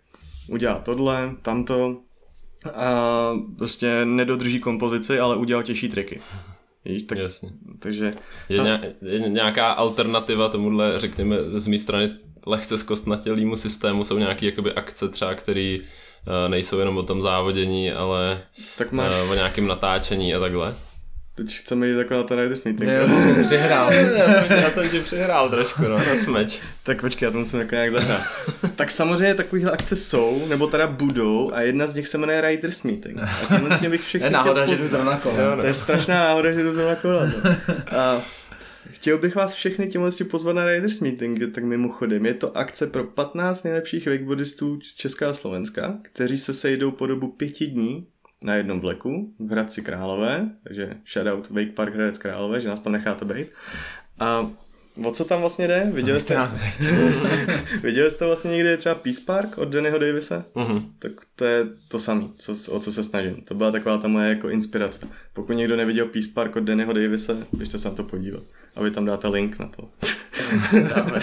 udělá 0.49 0.79
tohle, 0.79 1.31
tamto 1.43 2.01
a 2.75 3.33
prostě 3.59 4.05
nedodrží 4.05 4.61
kompozici, 4.61 5.19
ale 5.19 5.37
udělal 5.37 5.63
těžší 5.63 5.89
triky. 5.89 6.21
Víš, 6.85 7.03
tak, 7.03 7.19
Jasně. 7.19 7.51
Takže... 7.79 8.13
Je, 8.49 8.61
a... 8.61 8.81
je 9.03 9.19
nějaká 9.19 9.71
alternativa 9.71 10.49
tomuhle, 10.49 11.01
řekněme, 11.01 11.37
z 11.57 11.67
mé 11.67 11.79
strany 11.79 12.11
lehce 12.47 12.79
zkostnatělýmu 12.79 13.57
systému 13.57 14.05
jsou 14.05 14.19
nějaké 14.19 14.47
jakoby 14.47 14.73
akce 14.73 15.09
třeba, 15.09 15.35
které 15.35 15.79
uh, 15.79 16.51
nejsou 16.51 16.79
jenom 16.79 16.97
o 16.97 17.03
tom 17.03 17.23
závodění, 17.23 17.93
ale 17.93 18.43
tak 18.79 18.93
máš... 18.93 19.15
uh, 19.25 19.31
o 19.31 19.35
nějakém 19.35 19.67
natáčení 19.67 20.35
a 20.35 20.41
takhle. 20.41 20.75
Teď 21.37 21.57
chceme 21.57 21.89
jít 21.89 21.99
jako 21.99 22.15
na 22.15 22.23
ten 22.23 22.39
Riders 22.39 22.65
Meeting. 22.65 22.91
Já 22.91 23.07
jsem 23.09 23.45
přihrál. 23.45 23.93
já 24.51 24.71
jsem 24.71 24.89
ti 24.89 25.01
přihrál 25.01 25.51
trošku, 25.51 25.83
no, 25.83 25.99
na 25.99 26.15
smeč. 26.15 26.59
tak 26.83 27.01
počkej, 27.01 27.27
já 27.27 27.33
to 27.33 27.39
musím 27.39 27.61
jako 27.61 27.75
nějak 27.75 27.93
zahrát. 27.93 28.23
tak 28.77 28.91
samozřejmě 28.91 29.35
takovéhle 29.35 29.73
akce 29.73 29.97
jsou, 29.97 30.47
nebo 30.49 30.67
teda 30.67 30.87
budou, 30.87 31.51
a 31.55 31.61
jedna 31.61 31.87
z 31.87 31.95
nich 31.95 32.09
se 32.09 32.19
jmenuje 32.19 32.41
Riders 32.41 32.83
Meeting. 32.83 33.19
A 33.73 33.79
tím 33.79 33.91
bych 33.91 34.03
všechny 34.03 34.27
Je 34.27 34.31
náhoda, 34.31 34.67
že 34.67 34.77
jdu 34.77 34.89
zrovna 34.89 35.17
kola. 35.17 35.57
To 35.57 35.67
je 35.67 35.75
strašná 35.75 36.15
náhoda, 36.15 36.53
že 36.53 36.63
jdu 36.63 36.73
zrovna 36.73 36.95
kola. 36.95 37.23
A 37.97 38.23
Chtěl 39.05 39.19
bych 39.19 39.35
vás 39.35 39.53
všechny 39.53 39.89
tímhle 39.89 40.11
pozvat 40.31 40.57
na 40.57 40.65
Riders 40.65 41.01
Meeting, 41.01 41.55
tak 41.55 41.65
mimochodem 41.65 42.27
je 42.27 42.35
to 42.35 42.57
akce 42.57 42.87
pro 42.87 43.05
15 43.05 43.63
nejlepších 43.63 44.07
wakeboardistů 44.07 44.81
z 44.81 44.95
Česka 44.95 45.31
a 45.31 45.33
Slovenska, 45.33 45.99
kteří 46.03 46.39
se 46.39 46.55
sejdou 46.55 46.91
po 46.91 47.07
dobu 47.07 47.33
pěti 47.33 47.67
dní 47.67 48.07
na 48.45 48.55
jednom 48.55 48.81
vleku 48.81 49.35
v 49.39 49.51
Hradci 49.51 49.83
Králové, 49.83 50.51
takže 50.63 50.97
shoutout 51.13 51.51
Wake 51.51 51.73
Park 51.73 51.95
Hradec 51.95 52.19
Králové, 52.19 52.61
že 52.61 52.69
nás 52.69 52.81
tam 52.81 52.93
necháte 52.93 53.25
být. 53.25 53.47
A 54.21 54.51
O 55.03 55.11
co 55.11 55.25
tam 55.25 55.41
vlastně 55.41 55.69
jde? 55.69 55.91
Viděli 55.93 56.21
jste, 56.21 56.35
nás 56.35 56.55
viděli 57.83 58.11
jste 58.11 58.27
vlastně 58.27 58.51
někdy 58.51 58.77
třeba 58.77 58.95
Peace 58.95 59.21
Park 59.27 59.59
od 59.59 59.69
Dannyho 59.69 59.99
Davise? 59.99 60.45
Uh-huh. 60.55 60.83
Tak 60.99 61.13
to 61.37 61.45
je 61.45 61.67
to 61.89 61.99
samé, 61.99 62.25
co, 62.39 62.73
o 62.73 62.81
co 62.81 62.93
se 62.93 63.05
snažím. 63.05 63.37
To 63.45 63.55
byla 63.55 63.71
taková 63.71 63.99
ta 63.99 64.09
moje 64.09 64.29
jako 64.29 64.49
inspirace. 64.49 65.07
Pokud 65.33 65.53
někdo 65.53 65.77
neviděl 65.77 66.07
Peace 66.07 66.29
Park 66.35 66.57
od 66.57 66.61
Dannyho 66.61 66.93
Davise, 66.93 67.37
běžte 67.53 67.79
se 67.79 67.89
na 67.89 67.95
to 67.95 68.03
podívat. 68.03 68.43
A 68.75 68.83
vy 68.83 68.91
tam 68.91 69.05
dáte 69.05 69.29
link 69.29 69.59
na 69.59 69.67
to. 69.77 69.89
dáme. 70.73 71.23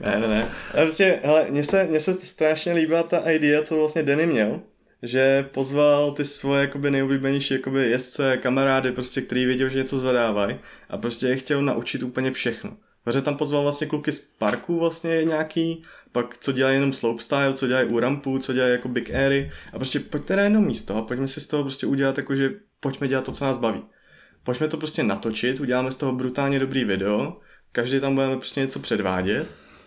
ne, 0.00 0.20
ne, 0.20 0.28
ne. 0.28 0.48
A 0.72 0.76
prostě, 0.76 1.20
hele, 1.24 1.46
mně 1.50 1.64
se, 1.64 1.84
mně 1.84 2.00
se 2.00 2.14
strašně 2.14 2.72
líbila 2.72 3.02
ta 3.02 3.18
idea, 3.30 3.62
co 3.62 3.76
vlastně 3.76 4.02
Danny 4.02 4.26
měl, 4.26 4.60
že 5.04 5.48
pozval 5.52 6.12
ty 6.12 6.24
svoje 6.24 6.60
jakoby 6.60 6.90
nejoblíbenější 6.90 7.54
jakoby 7.54 7.90
jezdce, 7.90 8.36
kamarády, 8.36 8.92
prostě, 8.92 9.20
který 9.20 9.46
věděl, 9.46 9.68
že 9.68 9.78
něco 9.78 10.00
zadávají 10.00 10.56
a 10.88 10.98
prostě 10.98 11.26
je 11.26 11.36
chtěl 11.36 11.62
naučit 11.62 12.02
úplně 12.02 12.30
všechno. 12.30 12.76
Takže 13.04 13.22
tam 13.22 13.36
pozval 13.36 13.62
vlastně 13.62 13.86
kluky 13.86 14.12
z 14.12 14.18
parku 14.18 14.80
vlastně 14.80 15.24
nějaký, 15.24 15.82
pak 16.12 16.38
co 16.38 16.52
dělají 16.52 16.76
jenom 16.76 16.92
slopestyle, 16.92 17.54
co 17.54 17.66
dělají 17.66 17.88
u 17.88 17.98
rampu, 17.98 18.38
co 18.38 18.52
dělají 18.52 18.72
jako 18.72 18.88
big 18.88 19.14
airy 19.14 19.52
a 19.72 19.76
prostě 19.76 20.00
pojďte 20.00 20.36
na 20.36 20.42
jedno 20.42 20.60
místo 20.60 20.96
a 20.96 21.02
pojďme 21.02 21.28
si 21.28 21.40
z 21.40 21.46
toho 21.46 21.62
prostě 21.62 21.86
udělat 21.86 22.18
jako, 22.18 22.34
že 22.34 22.50
pojďme 22.80 23.08
dělat 23.08 23.24
to, 23.24 23.32
co 23.32 23.44
nás 23.44 23.58
baví. 23.58 23.82
Pojďme 24.44 24.68
to 24.68 24.76
prostě 24.76 25.02
natočit, 25.02 25.60
uděláme 25.60 25.90
z 25.90 25.96
toho 25.96 26.12
brutálně 26.12 26.58
dobrý 26.58 26.84
video, 26.84 27.40
každý 27.72 28.00
tam 28.00 28.14
budeme 28.14 28.36
prostě 28.36 28.60
něco 28.60 28.80
předvádět 28.80 29.46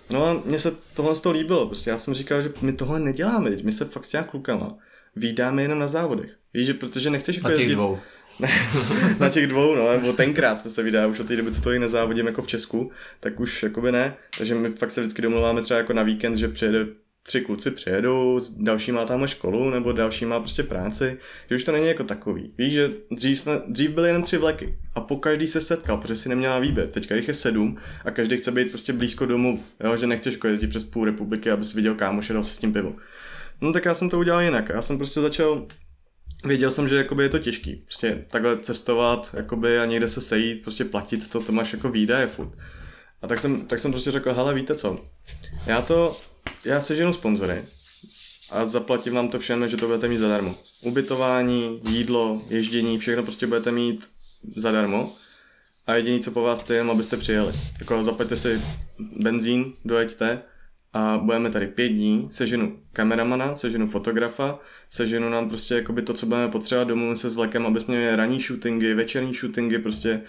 No 0.09 0.25
a 0.25 0.41
mně 0.45 0.59
se 0.59 0.71
tohle 0.93 1.15
z 1.15 1.21
toho 1.21 1.33
líbilo, 1.33 1.67
prostě 1.67 1.89
já 1.89 1.97
jsem 1.97 2.13
říkal, 2.13 2.41
že 2.41 2.53
my 2.61 2.73
tohle 2.73 2.99
neděláme, 2.99 3.49
teď 3.49 3.63
my 3.63 3.71
se 3.71 3.85
fakt 3.85 4.05
s 4.05 4.09
těma 4.09 4.23
klukama 4.23 4.77
vydáme 5.17 5.61
jenom 5.61 5.79
na 5.79 5.87
závodech. 5.87 6.31
Víš, 6.53 6.67
že 6.67 6.73
protože 6.73 7.09
nechceš 7.09 7.35
jako 7.35 7.47
Na 7.47 7.53
těch 7.53 7.61
jezdit... 7.61 7.75
dvou. 7.75 7.99
Na 9.19 9.29
těch 9.29 9.47
dvou, 9.47 9.75
no, 9.75 9.91
nebo 9.91 10.13
tenkrát 10.13 10.59
jsme 10.59 10.71
se 10.71 10.83
vydali, 10.83 11.11
už 11.11 11.19
od 11.19 11.27
té 11.27 11.35
doby, 11.35 11.51
co 11.51 11.61
to 11.61 11.71
i 11.71 11.79
nezávodím 11.79 12.27
jako 12.27 12.41
v 12.41 12.47
Česku, 12.47 12.91
tak 13.19 13.39
už 13.39 13.63
jakoby 13.63 13.91
ne, 13.91 14.15
takže 14.37 14.55
my 14.55 14.69
fakt 14.69 14.91
se 14.91 15.01
vždycky 15.01 15.21
domluváme 15.21 15.61
třeba 15.61 15.77
jako 15.77 15.93
na 15.93 16.03
víkend, 16.03 16.35
že 16.35 16.47
přijede 16.47 16.85
tři 17.27 17.41
kluci 17.41 17.71
přijedou, 17.71 18.39
další 18.57 18.91
má 18.91 19.05
tamhle 19.05 19.27
školu, 19.27 19.69
nebo 19.69 19.91
další 19.91 20.25
má 20.25 20.39
prostě 20.39 20.63
práci, 20.63 21.17
že 21.49 21.55
už 21.55 21.63
to 21.63 21.71
není 21.71 21.87
jako 21.87 22.03
takový. 22.03 22.53
Víš, 22.57 22.73
že 22.73 22.91
dřív, 23.11 23.39
jsme, 23.39 23.61
dřív 23.67 23.91
byly 23.91 24.09
jen 24.09 24.21
tři 24.21 24.37
vleky 24.37 24.75
a 24.95 25.01
po 25.01 25.17
každý 25.17 25.47
se 25.47 25.61
setkal, 25.61 25.97
protože 25.97 26.15
si 26.15 26.29
neměla 26.29 26.59
výběr. 26.59 26.89
Teďka 26.89 27.15
jich 27.15 27.27
je 27.27 27.33
sedm 27.33 27.77
a 28.05 28.11
každý 28.11 28.37
chce 28.37 28.51
být 28.51 28.69
prostě 28.69 28.93
blízko 28.93 29.25
domu, 29.25 29.63
jo, 29.83 29.97
že 29.97 30.07
nechceš 30.07 30.37
jezdit 30.47 30.67
přes 30.67 30.83
půl 30.83 31.05
republiky, 31.05 31.51
aby 31.51 31.65
si 31.65 31.75
viděl 31.75 31.95
kámoše, 31.95 32.33
dal 32.33 32.43
se 32.43 32.53
s 32.53 32.57
tím 32.57 32.73
pivo. 32.73 32.95
No 33.61 33.73
tak 33.73 33.85
já 33.85 33.93
jsem 33.93 34.09
to 34.09 34.19
udělal 34.19 34.41
jinak. 34.41 34.69
Já 34.69 34.81
jsem 34.81 34.97
prostě 34.97 35.21
začal 35.21 35.67
Věděl 36.45 36.71
jsem, 36.71 36.87
že 36.87 36.95
jakoby 36.95 37.23
je 37.23 37.29
to 37.29 37.39
těžký. 37.39 37.75
Prostě 37.75 38.25
takhle 38.27 38.57
cestovat 38.57 39.35
jakoby 39.37 39.79
a 39.79 39.85
někde 39.85 40.07
se 40.07 40.21
sejít, 40.21 40.63
prostě 40.63 40.85
platit 40.85 41.29
to, 41.29 41.43
to 41.43 41.51
máš 41.51 41.73
jako 41.73 41.89
výdaje 41.89 42.27
furt. 42.27 42.57
A 43.21 43.27
tak 43.27 43.39
jsem, 43.39 43.65
tak 43.65 43.79
jsem 43.79 43.91
prostě 43.91 44.11
řekl, 44.11 44.33
hele 44.33 44.53
víte 44.53 44.75
co, 44.75 45.05
já 45.65 45.81
to, 45.81 46.17
já 46.65 46.81
seženu 46.81 47.13
sponzory 47.13 47.63
a 48.51 48.65
zaplatím 48.65 49.13
vám 49.13 49.29
to 49.29 49.39
všem, 49.39 49.69
že 49.69 49.77
to 49.77 49.85
budete 49.85 50.07
mít 50.07 50.17
zadarmo. 50.17 50.55
Ubytování, 50.81 51.81
jídlo, 51.89 52.41
ježdění, 52.49 52.97
všechno 52.97 53.23
prostě 53.23 53.47
budete 53.47 53.71
mít 53.71 54.09
zadarmo. 54.55 55.13
A 55.87 55.95
jediný, 55.95 56.19
co 56.19 56.31
po 56.31 56.41
vás 56.41 56.61
chci, 56.61 56.73
jenom 56.73 56.91
abyste 56.91 57.17
přijeli. 57.17 57.53
Jako 57.79 58.03
zaplaťte 58.03 58.35
si 58.35 58.61
benzín, 59.19 59.73
dojeďte 59.85 60.41
a 60.93 61.17
budeme 61.17 61.51
tady 61.51 61.67
pět 61.67 61.89
dní, 61.89 62.27
seženu 62.31 62.79
kameramana, 62.93 63.55
seženu 63.55 63.87
fotografa, 63.87 64.59
seženu 64.89 65.29
nám 65.29 65.49
prostě 65.49 65.75
jakoby 65.75 66.01
to, 66.01 66.13
co 66.13 66.25
budeme 66.25 66.47
potřebovat, 66.47 66.87
domluvím 66.87 67.15
se 67.15 67.29
s 67.29 67.35
vlekem, 67.35 67.65
aby 67.65 67.79
jsme 67.79 67.95
měli 67.95 68.15
ranní 68.15 68.41
shootingy, 68.41 68.93
večerní 68.93 69.33
shootingy, 69.33 69.79
prostě 69.79 70.21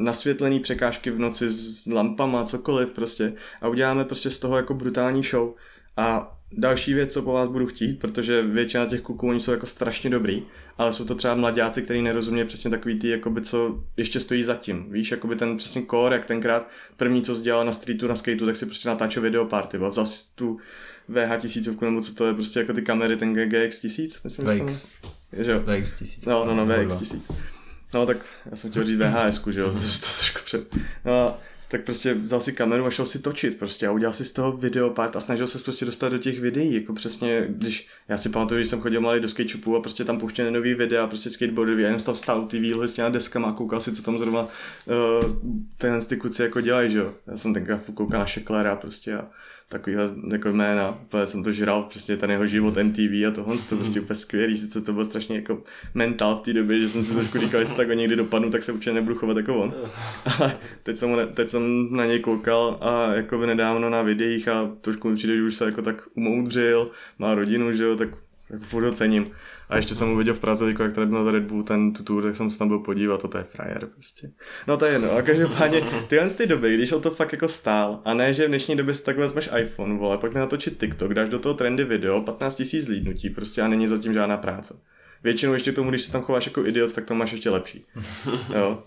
nasvětlený 0.00 0.60
překážky 0.60 1.10
v 1.10 1.18
noci 1.18 1.50
s 1.50 1.86
lampama, 1.86 2.44
cokoliv 2.44 2.90
prostě 2.90 3.32
a 3.60 3.68
uděláme 3.68 4.04
prostě 4.04 4.30
z 4.30 4.38
toho 4.38 4.56
jako 4.56 4.74
brutální 4.74 5.22
show. 5.22 5.54
A 5.96 6.38
další 6.52 6.94
věc, 6.94 7.12
co 7.12 7.22
po 7.22 7.32
vás 7.32 7.48
budu 7.48 7.66
chtít, 7.66 7.98
protože 7.98 8.42
většina 8.42 8.86
těch 8.86 9.00
kluků, 9.00 9.28
oni 9.28 9.40
jsou 9.40 9.52
jako 9.52 9.66
strašně 9.66 10.10
dobrý, 10.10 10.42
ale 10.78 10.92
jsou 10.92 11.04
to 11.04 11.14
třeba 11.14 11.34
mladáci, 11.34 11.82
kteří 11.82 12.02
nerozumějí 12.02 12.46
přesně 12.46 12.70
takový 12.70 12.98
ty, 12.98 13.08
jakoby, 13.08 13.40
co 13.40 13.84
ještě 13.96 14.20
stojí 14.20 14.44
za 14.44 14.54
tím. 14.54 14.92
Víš, 14.92 15.10
jakoby 15.10 15.36
ten 15.36 15.56
přesně 15.56 15.82
core, 15.90 16.16
jak 16.16 16.24
tenkrát 16.24 16.68
první, 16.96 17.22
co 17.22 17.40
dělal 17.40 17.64
na 17.64 17.72
streetu, 17.72 18.06
na 18.06 18.16
skateu, 18.16 18.46
tak 18.46 18.56
si 18.56 18.66
prostě 18.66 18.88
natáčel 18.88 19.22
video 19.22 19.44
party, 19.44 19.78
vzal 19.78 20.06
si 20.06 20.24
tu 20.34 20.58
VH 21.08 21.40
tisícovku, 21.40 21.84
nebo 21.84 22.00
co 22.00 22.14
to 22.14 22.26
je, 22.26 22.34
prostě 22.34 22.60
jako 22.60 22.72
ty 22.72 22.82
kamery, 22.82 23.16
ten 23.16 23.34
GX 23.34 23.80
tisíc, 23.80 24.22
myslím. 24.22 24.66
VX. 24.66 24.88
že 25.38 25.50
jo? 25.50 25.60
VX 25.60 25.92
tisíc. 25.92 26.26
No, 26.26 26.44
no, 26.44 26.54
no, 26.54 26.66
VX 26.66 26.94
tisíc. 26.94 27.30
No 27.94 28.06
tak 28.06 28.16
já 28.50 28.56
jsem 28.56 28.70
chtěl 28.70 28.84
říct 28.84 28.98
VHS, 28.98 29.46
že 29.50 29.60
jo, 29.60 29.72
to, 29.72 29.78
to 29.78 29.84
trošku 30.18 30.38
před. 30.44 30.76
No, 31.04 31.36
tak 31.68 31.84
prostě 31.84 32.14
vzal 32.14 32.40
si 32.40 32.52
kameru 32.52 32.86
a 32.86 32.90
šel 32.90 33.06
si 33.06 33.18
točit 33.18 33.58
prostě 33.58 33.86
a 33.86 33.92
udělal 33.92 34.14
si 34.14 34.24
z 34.24 34.32
toho 34.32 34.56
videopart 34.56 35.16
a 35.16 35.20
snažil 35.20 35.46
se 35.46 35.58
prostě 35.58 35.84
dostat 35.84 36.08
do 36.08 36.18
těch 36.18 36.40
videí, 36.40 36.74
jako 36.74 36.92
přesně, 36.92 37.46
když, 37.48 37.88
já 38.08 38.18
si 38.18 38.28
pamatuju, 38.28 38.58
když 38.58 38.68
jsem 38.68 38.80
chodil 38.80 39.00
malý 39.00 39.20
do 39.20 39.28
skateshopu 39.28 39.76
a 39.76 39.80
prostě 39.80 40.04
tam 40.04 40.18
pouštěli 40.18 40.50
nový 40.50 40.74
videa, 40.74 41.06
prostě 41.06 41.30
skateboardový, 41.30 41.84
a 41.84 41.86
jenom 41.86 42.02
tam 42.02 42.16
stál 42.16 42.46
ty 42.46 42.58
výlohy 42.58 42.88
s 42.88 42.94
těma 42.94 43.08
deskama 43.08 43.48
a 43.48 43.52
koukal 43.52 43.80
si, 43.80 43.92
co 43.92 44.02
tam 44.02 44.18
zrovna 44.18 44.42
uh, 44.42 44.48
tenhle 45.78 46.00
ty 46.00 46.16
kluci 46.16 46.42
jako 46.42 46.60
dělají, 46.60 46.90
že 46.90 46.98
jo. 46.98 47.14
Já 47.26 47.36
jsem 47.36 47.54
tenkrát 47.54 47.80
koukal 47.94 48.20
na 48.20 48.26
Šeklera 48.26 48.76
prostě 48.76 49.14
a 49.14 49.28
takovýhle 49.68 50.08
jako 50.32 50.52
jména. 50.52 50.90
Úplně 50.90 51.26
jsem 51.26 51.44
to 51.44 51.52
žral, 51.52 51.82
přesně 51.82 52.16
ten 52.16 52.30
jeho 52.30 52.46
život 52.46 52.76
MTV 52.82 53.26
a 53.28 53.30
tohle, 53.34 53.56
to 53.68 53.76
prostě 53.76 54.00
úplně 54.00 54.16
skvělý, 54.16 54.56
sice 54.56 54.80
to 54.80 54.92
bylo 54.92 55.04
strašně 55.04 55.36
jako 55.36 55.62
mental 55.94 56.36
v 56.36 56.40
té 56.40 56.52
době, 56.52 56.80
že 56.80 56.88
jsem 56.88 57.02
si 57.02 57.14
trošku 57.14 57.38
říkal, 57.38 57.60
jestli 57.60 57.76
tak 57.76 57.88
někdy 57.88 58.16
dopadnu, 58.16 58.50
tak 58.50 58.62
se 58.62 58.72
určitě 58.72 58.92
nebudu 58.92 59.14
chovat 59.14 59.36
jako 59.36 59.56
on. 59.56 59.74
Ale 60.38 60.58
teď 60.82 60.96
jsem, 60.96 61.10
teď 61.34 61.48
jsem 61.48 61.96
na 61.96 62.06
něj 62.06 62.20
koukal 62.20 62.78
a 62.80 63.14
jako 63.14 63.38
by 63.38 63.46
nedávno 63.46 63.90
na 63.90 64.02
videích 64.02 64.48
a 64.48 64.70
trošku 64.80 65.08
mi 65.08 65.14
přijde, 65.14 65.36
že 65.36 65.42
už 65.42 65.54
se 65.54 65.64
jako 65.64 65.82
tak 65.82 66.08
umoudřil, 66.14 66.90
má 67.18 67.34
rodinu, 67.34 67.72
že 67.72 67.84
jo, 67.84 67.96
tak 67.96 68.08
jako 68.50 68.64
furt 68.64 68.84
ho 68.84 68.92
cením. 68.92 69.30
A 69.68 69.76
ještě 69.76 69.94
jsem 69.94 70.12
uviděl 70.12 70.34
v 70.34 70.38
Praze, 70.38 70.68
jako 70.68 70.82
jak 70.82 70.92
tady 70.92 71.06
byl 71.06 71.30
Red 71.30 71.42
Bull 71.42 71.62
ten 71.62 71.92
tu 71.92 72.04
tour, 72.04 72.22
tak 72.22 72.36
jsem 72.36 72.50
se 72.50 72.58
tam 72.58 72.68
byl 72.68 72.78
podívat, 72.78 73.30
to 73.30 73.38
je 73.38 73.44
frajer 73.44 73.86
prostě. 73.86 74.30
No 74.66 74.76
to 74.76 74.84
je 74.84 74.92
jedno, 74.92 75.12
a 75.12 75.22
každopádně 75.22 75.82
tyhle 76.08 76.30
ty 76.30 76.46
doby, 76.46 76.74
když 76.74 76.92
o 76.92 77.00
to 77.00 77.10
fakt 77.10 77.32
jako 77.32 77.48
stál, 77.48 78.00
a 78.04 78.14
ne, 78.14 78.32
že 78.32 78.44
v 78.44 78.48
dnešní 78.48 78.76
době 78.76 78.94
si 78.94 79.04
takhle 79.04 79.24
vezmeš 79.24 79.50
iPhone, 79.58 79.98
vole, 79.98 80.18
pak 80.18 80.34
natočit 80.34 80.80
TikTok, 80.80 81.14
dáš 81.14 81.28
do 81.28 81.38
toho 81.38 81.54
trendy 81.54 81.84
video, 81.84 82.22
15 82.22 82.62
000 82.72 82.84
zlídnutí, 82.84 83.30
prostě 83.30 83.62
a 83.62 83.68
není 83.68 83.88
zatím 83.88 84.12
žádná 84.12 84.36
práce. 84.36 84.74
Většinou 85.22 85.52
ještě 85.52 85.72
tomu, 85.72 85.90
když 85.90 86.02
se 86.02 86.12
tam 86.12 86.22
chováš 86.22 86.46
jako 86.46 86.66
idiot, 86.66 86.92
tak 86.92 87.04
to 87.04 87.14
máš 87.14 87.32
ještě 87.32 87.50
lepší. 87.50 87.84
Jo 88.54 88.82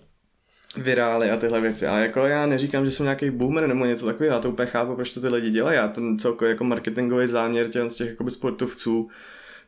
virály 0.78 1.32
a 1.32 1.38
tyhle 1.38 1.62
věci. 1.62 1.88
A 1.88 1.98
jako 1.98 2.20
já 2.20 2.46
neříkám, 2.46 2.86
že 2.86 2.92
jsem 2.92 3.04
nějaký 3.04 3.30
boomer 3.30 3.68
nebo 3.68 3.86
něco 3.86 4.06
takového, 4.06 4.36
já 4.36 4.42
to 4.42 4.50
úplně 4.50 4.68
chápu, 4.68 4.96
proč 4.96 5.14
to 5.14 5.22
ty 5.22 5.28
lidi 5.28 5.50
dělají. 5.50 5.76
Já 5.76 5.88
ten 5.88 6.20
celkově 6.20 6.50
jako 6.50 6.64
marketingový 6.64 7.28
záměr 7.28 7.68
těch, 7.68 7.90
z 7.90 7.96
těch 7.96 8.10
jakoby 8.10 8.32
sportovců 8.32 9.10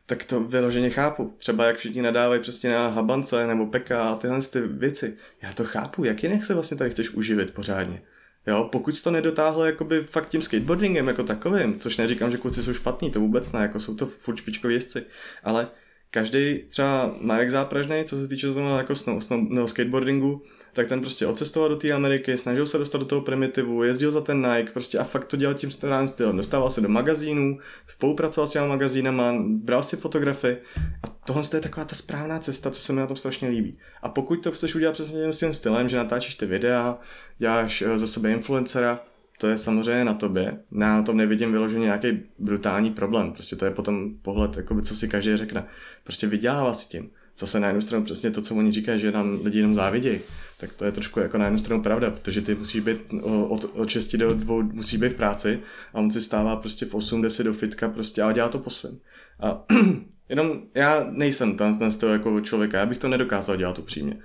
tak 0.06 0.24
to 0.24 0.40
vyloženě 0.40 0.90
chápu. 0.90 1.34
Třeba 1.38 1.64
jak 1.64 1.76
všichni 1.76 2.02
nadávají 2.02 2.40
přesně 2.40 2.70
na 2.70 2.88
Habance 2.88 3.46
nebo 3.46 3.66
Peka 3.66 4.08
a 4.08 4.16
tyhle 4.16 4.42
ty 4.42 4.60
věci. 4.60 5.16
Já 5.42 5.52
to 5.52 5.64
chápu, 5.64 6.04
jak 6.04 6.22
jinak 6.22 6.44
se 6.44 6.54
vlastně 6.54 6.76
tady 6.76 6.90
chceš 6.90 7.10
uživit 7.10 7.54
pořádně. 7.54 8.02
Jo, 8.46 8.68
pokud 8.72 9.02
to 9.02 9.10
nedotáhl 9.10 9.64
jakoby 9.64 10.00
fakt 10.00 10.28
tím 10.28 10.42
skateboardingem 10.42 11.08
jako 11.08 11.24
takovým, 11.24 11.80
což 11.80 11.96
neříkám, 11.96 12.30
že 12.30 12.36
kluci 12.36 12.62
jsou 12.62 12.74
špatní, 12.74 13.10
to 13.10 13.20
vůbec 13.20 13.52
ne, 13.52 13.60
jako 13.60 13.80
jsou 13.80 13.94
to 13.94 14.06
furt 14.06 14.36
špičkoví 14.36 14.74
jezdci, 14.74 15.04
ale 15.44 15.68
každý 16.10 16.62
třeba 16.68 17.14
Marek 17.20 17.50
Zápražný, 17.50 18.04
co 18.04 18.20
se 18.20 18.28
týče 18.28 18.52
zrovna 18.52 18.78
jako 18.78 18.96
snow, 18.96 19.20
snow, 19.20 19.40
no, 19.50 19.68
skateboardingu, 19.68 20.42
tak 20.74 20.88
ten 20.88 21.00
prostě 21.00 21.26
odcestoval 21.26 21.68
do 21.68 21.76
té 21.76 21.92
Ameriky, 21.92 22.38
snažil 22.38 22.66
se 22.66 22.78
dostat 22.78 22.98
do 22.98 23.04
toho 23.04 23.20
primitivu, 23.20 23.82
jezdil 23.82 24.12
za 24.12 24.20
ten 24.20 24.46
Nike, 24.46 24.72
prostě 24.72 24.98
a 24.98 25.04
fakt 25.04 25.24
to 25.24 25.36
dělal 25.36 25.54
tím 25.54 25.70
starým 25.70 26.08
stylem. 26.08 26.36
Dostával 26.36 26.70
se 26.70 26.80
do 26.80 26.88
magazínů, 26.88 27.58
spolupracoval 27.86 28.46
s 28.46 28.50
těma 28.50 28.66
magazínama, 28.66 29.34
bral 29.48 29.82
si 29.82 29.96
fotografy 29.96 30.56
a 31.02 31.06
tohle 31.26 31.42
je 31.54 31.60
taková 31.60 31.84
ta 31.84 31.94
správná 31.94 32.38
cesta, 32.38 32.70
co 32.70 32.82
se 32.82 32.92
mi 32.92 33.00
na 33.00 33.06
tom 33.06 33.16
strašně 33.16 33.48
líbí. 33.48 33.78
A 34.02 34.08
pokud 34.08 34.36
to 34.36 34.52
chceš 34.52 34.74
udělat 34.74 34.92
přesně 34.92 35.30
tím 35.30 35.54
stylem, 35.54 35.88
že 35.88 35.96
natáčíš 35.96 36.34
ty 36.34 36.46
videa, 36.46 36.98
děláš 37.38 37.82
eh, 37.82 37.98
za 37.98 38.06
sebe 38.06 38.30
influencera, 38.30 39.00
to 39.38 39.48
je 39.48 39.58
samozřejmě 39.58 40.04
na 40.04 40.14
tobě. 40.14 40.58
Na 40.70 41.02
tom 41.02 41.16
nevidím 41.16 41.52
vyloženě 41.52 41.84
nějaký 41.84 42.20
brutální 42.38 42.90
problém. 42.90 43.32
Prostě 43.32 43.56
to 43.56 43.64
je 43.64 43.70
potom 43.70 44.10
pohled, 44.22 44.56
jakoby, 44.56 44.82
co 44.82 44.96
si 44.96 45.08
každý 45.08 45.36
řekne. 45.36 45.64
Prostě 46.04 46.26
vydělává 46.26 46.74
si 46.74 46.88
tím. 46.88 47.10
Zase 47.38 47.60
na 47.60 47.66
jednu 47.66 47.82
stranu 47.82 48.04
přesně 48.04 48.30
to, 48.30 48.42
co 48.42 48.54
oni 48.54 48.72
říkají, 48.72 49.00
že 49.00 49.12
nám 49.12 49.40
lidi 49.44 49.58
jenom 49.58 49.74
závidějí 49.74 50.20
tak 50.66 50.74
to 50.74 50.84
je 50.84 50.92
trošku 50.92 51.20
jako 51.20 51.38
na 51.38 51.44
jednu 51.44 51.58
stranu 51.58 51.82
pravda, 51.82 52.10
protože 52.10 52.40
ty 52.40 52.54
musíš 52.54 52.80
být 52.80 52.98
od, 53.48 53.70
od 53.74 53.88
6 53.88 54.16
do 54.16 54.34
2 54.34 54.54
musí 54.72 54.98
být 54.98 55.08
v 55.08 55.14
práci 55.14 55.60
a 55.94 55.98
on 55.98 56.10
si 56.10 56.22
stává 56.22 56.56
prostě 56.56 56.86
v 56.86 56.94
8, 56.94 57.22
10 57.22 57.44
do 57.44 57.52
fitka 57.54 57.88
prostě 57.88 58.22
a 58.22 58.32
dělá 58.32 58.48
to 58.48 58.58
po 58.58 58.70
svém. 58.70 58.98
A 59.40 59.64
jenom 60.28 60.62
já 60.74 61.06
nejsem 61.10 61.56
ten, 61.56 61.78
ten 61.78 61.92
styl 61.92 62.08
jako 62.08 62.40
člověka, 62.40 62.78
já 62.78 62.86
bych 62.86 62.98
to 62.98 63.08
nedokázal 63.08 63.56
dělat 63.56 63.78
upřímně. 63.78 64.16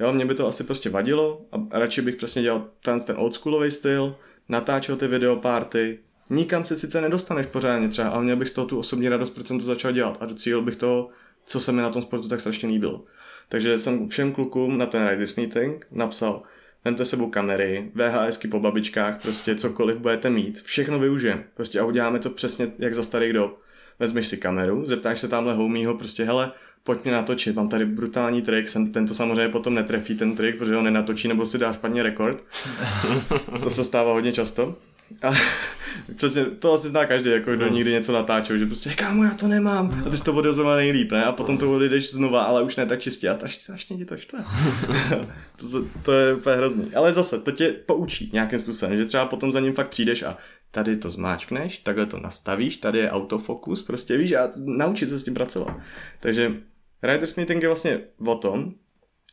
Jo, 0.00 0.12
mě 0.12 0.26
by 0.26 0.34
to 0.34 0.48
asi 0.48 0.64
prostě 0.64 0.90
vadilo 0.90 1.46
a 1.52 1.78
radši 1.78 2.02
bych 2.02 2.16
přesně 2.16 2.42
dělal 2.42 2.68
ten, 2.82 3.00
ten 3.00 3.16
oldschoolový 3.18 3.70
styl, 3.70 4.16
natáčel 4.48 4.96
ty 4.96 5.06
videoparty, 5.06 5.98
nikam 6.30 6.64
se 6.64 6.78
sice 6.78 7.00
nedostaneš 7.00 7.46
pořádně 7.46 7.88
třeba, 7.88 8.08
ale 8.08 8.24
měl 8.24 8.36
bych 8.36 8.48
z 8.48 8.52
toho 8.52 8.66
tu 8.66 8.78
osobní 8.78 9.08
radost, 9.08 9.30
proč 9.30 9.46
jsem 9.46 9.60
to 9.60 9.66
začal 9.66 9.92
dělat 9.92 10.16
a 10.20 10.26
docílil 10.26 10.62
bych 10.62 10.76
toho, 10.76 11.08
co 11.46 11.60
se 11.60 11.72
mi 11.72 11.82
na 11.82 11.90
tom 11.90 12.02
sportu 12.02 12.28
tak 12.28 12.40
strašně 12.40 12.68
líbilo. 12.68 13.04
Takže 13.48 13.78
jsem 13.78 14.08
všem 14.08 14.32
klukům 14.32 14.78
na 14.78 14.86
ten 14.86 15.08
Riders 15.08 15.36
Meeting 15.36 15.86
napsal, 15.90 16.42
vemte 16.84 17.04
sebou 17.04 17.30
kamery, 17.30 17.90
VHSky 17.94 18.48
po 18.48 18.60
babičkách, 18.60 19.22
prostě 19.22 19.54
cokoliv 19.54 19.98
budete 19.98 20.30
mít, 20.30 20.62
všechno 20.62 20.98
využijeme. 20.98 21.44
Prostě 21.54 21.80
a 21.80 21.84
uděláme 21.84 22.18
to 22.18 22.30
přesně 22.30 22.72
jak 22.78 22.94
za 22.94 23.02
starých 23.02 23.32
dob. 23.32 23.60
Vezmeš 23.98 24.28
si 24.28 24.36
kameru, 24.36 24.86
zeptáš 24.86 25.18
se 25.18 25.28
tamhle 25.28 25.54
homího, 25.54 25.94
prostě 25.94 26.24
hele, 26.24 26.52
pojď 26.84 27.04
mi 27.04 27.10
natočit, 27.10 27.56
mám 27.56 27.68
tady 27.68 27.86
brutální 27.86 28.42
trik, 28.42 28.68
jsem, 28.68 28.92
ten 28.92 29.06
to 29.06 29.14
samozřejmě 29.14 29.48
potom 29.48 29.74
netrefí 29.74 30.14
ten 30.14 30.36
trik, 30.36 30.58
protože 30.58 30.74
ho 30.74 30.82
nenatočí 30.82 31.28
nebo 31.28 31.46
si 31.46 31.58
dá 31.58 31.72
špatně 31.72 32.02
rekord. 32.02 32.44
to 33.62 33.70
se 33.70 33.84
stává 33.84 34.12
hodně 34.12 34.32
často. 34.32 34.76
A 35.22 35.32
přesně, 36.16 36.44
to 36.44 36.72
asi 36.72 36.88
zná 36.88 37.06
každý, 37.06 37.30
jako 37.30 37.52
kdo 37.52 37.66
no. 37.66 37.72
nikdy 37.72 37.90
něco 37.92 38.12
natáčel, 38.12 38.58
že 38.58 38.66
prostě, 38.66 38.90
kámo, 38.90 39.24
já 39.24 39.34
to 39.34 39.48
nemám. 39.48 40.02
A 40.06 40.10
ty 40.10 40.16
jsi 40.16 40.24
to 40.24 40.34
odezval 40.34 40.76
nejlíp, 40.76 41.12
ne? 41.12 41.24
A 41.24 41.32
potom 41.32 41.58
to 41.58 41.72
odjedeš 41.72 42.12
znova, 42.12 42.42
ale 42.42 42.62
už 42.62 42.76
ne 42.76 42.86
tak 42.86 43.00
čistě. 43.00 43.28
A 43.28 43.34
to 43.34 43.48
strašně 43.48 43.96
ti 43.96 44.04
to 44.04 44.16
štve. 44.16 44.38
to, 45.56 45.84
to, 46.02 46.12
je 46.12 46.34
úplně 46.34 46.56
hrozný. 46.56 46.94
Ale 46.94 47.12
zase, 47.12 47.40
to 47.40 47.52
tě 47.52 47.74
poučí 47.86 48.30
nějakým 48.32 48.58
způsobem, 48.58 48.96
že 48.96 49.04
třeba 49.04 49.26
potom 49.26 49.52
za 49.52 49.60
ním 49.60 49.72
fakt 49.72 49.88
přijdeš 49.88 50.22
a 50.22 50.36
tady 50.70 50.96
to 50.96 51.10
zmáčkneš, 51.10 51.78
takhle 51.78 52.06
to 52.06 52.20
nastavíš, 52.20 52.76
tady 52.76 52.98
je 52.98 53.10
autofokus, 53.10 53.82
prostě 53.82 54.16
víš, 54.16 54.32
a 54.32 54.50
naučit 54.64 55.08
se 55.08 55.20
s 55.20 55.24
tím 55.24 55.34
pracovat. 55.34 55.76
Takže 56.20 56.52
Riders 57.02 57.36
Meeting 57.36 57.62
je 57.62 57.68
vlastně 57.68 58.00
o 58.26 58.34
tom, 58.34 58.74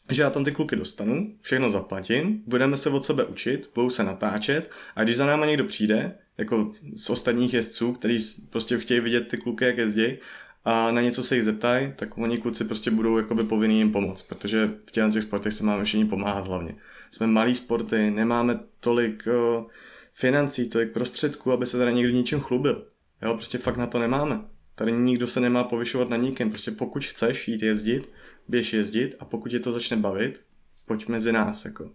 že 0.09 0.21
já 0.21 0.29
tam 0.29 0.45
ty 0.45 0.51
kluky 0.51 0.75
dostanu, 0.75 1.35
všechno 1.41 1.71
zaplatím, 1.71 2.43
budeme 2.47 2.77
se 2.77 2.89
od 2.89 3.05
sebe 3.05 3.25
učit, 3.25 3.69
budou 3.75 3.89
se 3.89 4.03
natáčet 4.03 4.71
a 4.95 5.03
když 5.03 5.17
za 5.17 5.25
náma 5.25 5.45
někdo 5.45 5.63
přijde, 5.65 6.17
jako 6.37 6.71
z 6.95 7.09
ostatních 7.09 7.53
jezdců, 7.53 7.93
kteří 7.93 8.19
prostě 8.49 8.79
chtějí 8.79 8.99
vidět 8.99 9.27
ty 9.27 9.37
kluky, 9.37 9.65
jak 9.65 9.77
jezdí, 9.77 10.17
a 10.65 10.91
na 10.91 11.01
něco 11.01 11.23
se 11.23 11.35
jich 11.35 11.43
zeptají, 11.43 11.93
tak 11.95 12.17
oni 12.17 12.37
kluci 12.37 12.63
prostě 12.63 12.91
budou 12.91 13.17
jakoby 13.17 13.43
povinni 13.43 13.77
jim 13.77 13.91
pomoct, 13.91 14.21
protože 14.21 14.67
v 14.67 14.91
těch, 14.91 15.13
těch 15.13 15.23
sportech 15.23 15.53
se 15.53 15.63
máme 15.63 15.83
všichni 15.83 16.05
pomáhat 16.05 16.47
hlavně. 16.47 16.75
Jsme 17.11 17.27
malí 17.27 17.55
sporty, 17.55 18.11
nemáme 18.11 18.59
tolik 18.79 19.23
uh, 19.27 19.65
financí, 20.13 20.69
tolik 20.69 20.91
prostředků, 20.91 21.51
aby 21.51 21.65
se 21.65 21.77
tady 21.77 21.93
někdo 21.93 22.13
ničím 22.13 22.39
chlubil. 22.39 22.85
Jo, 23.21 23.33
prostě 23.33 23.57
fakt 23.57 23.77
na 23.77 23.87
to 23.87 23.99
nemáme. 23.99 24.41
Tady 24.75 24.91
nikdo 24.91 25.27
se 25.27 25.39
nemá 25.39 25.63
povyšovat 25.63 26.09
na 26.09 26.17
nikým. 26.17 26.49
Prostě 26.49 26.71
pokud 26.71 27.05
chceš 27.05 27.47
jít 27.47 27.61
jezdit, 27.61 28.09
běž 28.47 28.73
jezdit 28.73 29.15
a 29.19 29.25
pokud 29.25 29.49
tě 29.49 29.59
to 29.59 29.71
začne 29.71 29.97
bavit, 29.97 30.41
pojď 30.87 31.07
mezi 31.07 31.31
nás, 31.31 31.65
jako. 31.65 31.91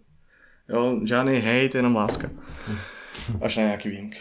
Jo, 0.69 0.99
žádný 1.03 1.33
hejt, 1.33 1.75
jenom 1.75 1.95
láska. 1.95 2.29
Až 3.41 3.57
na 3.57 3.63
nějaký 3.63 3.89
výjimky. 3.89 4.17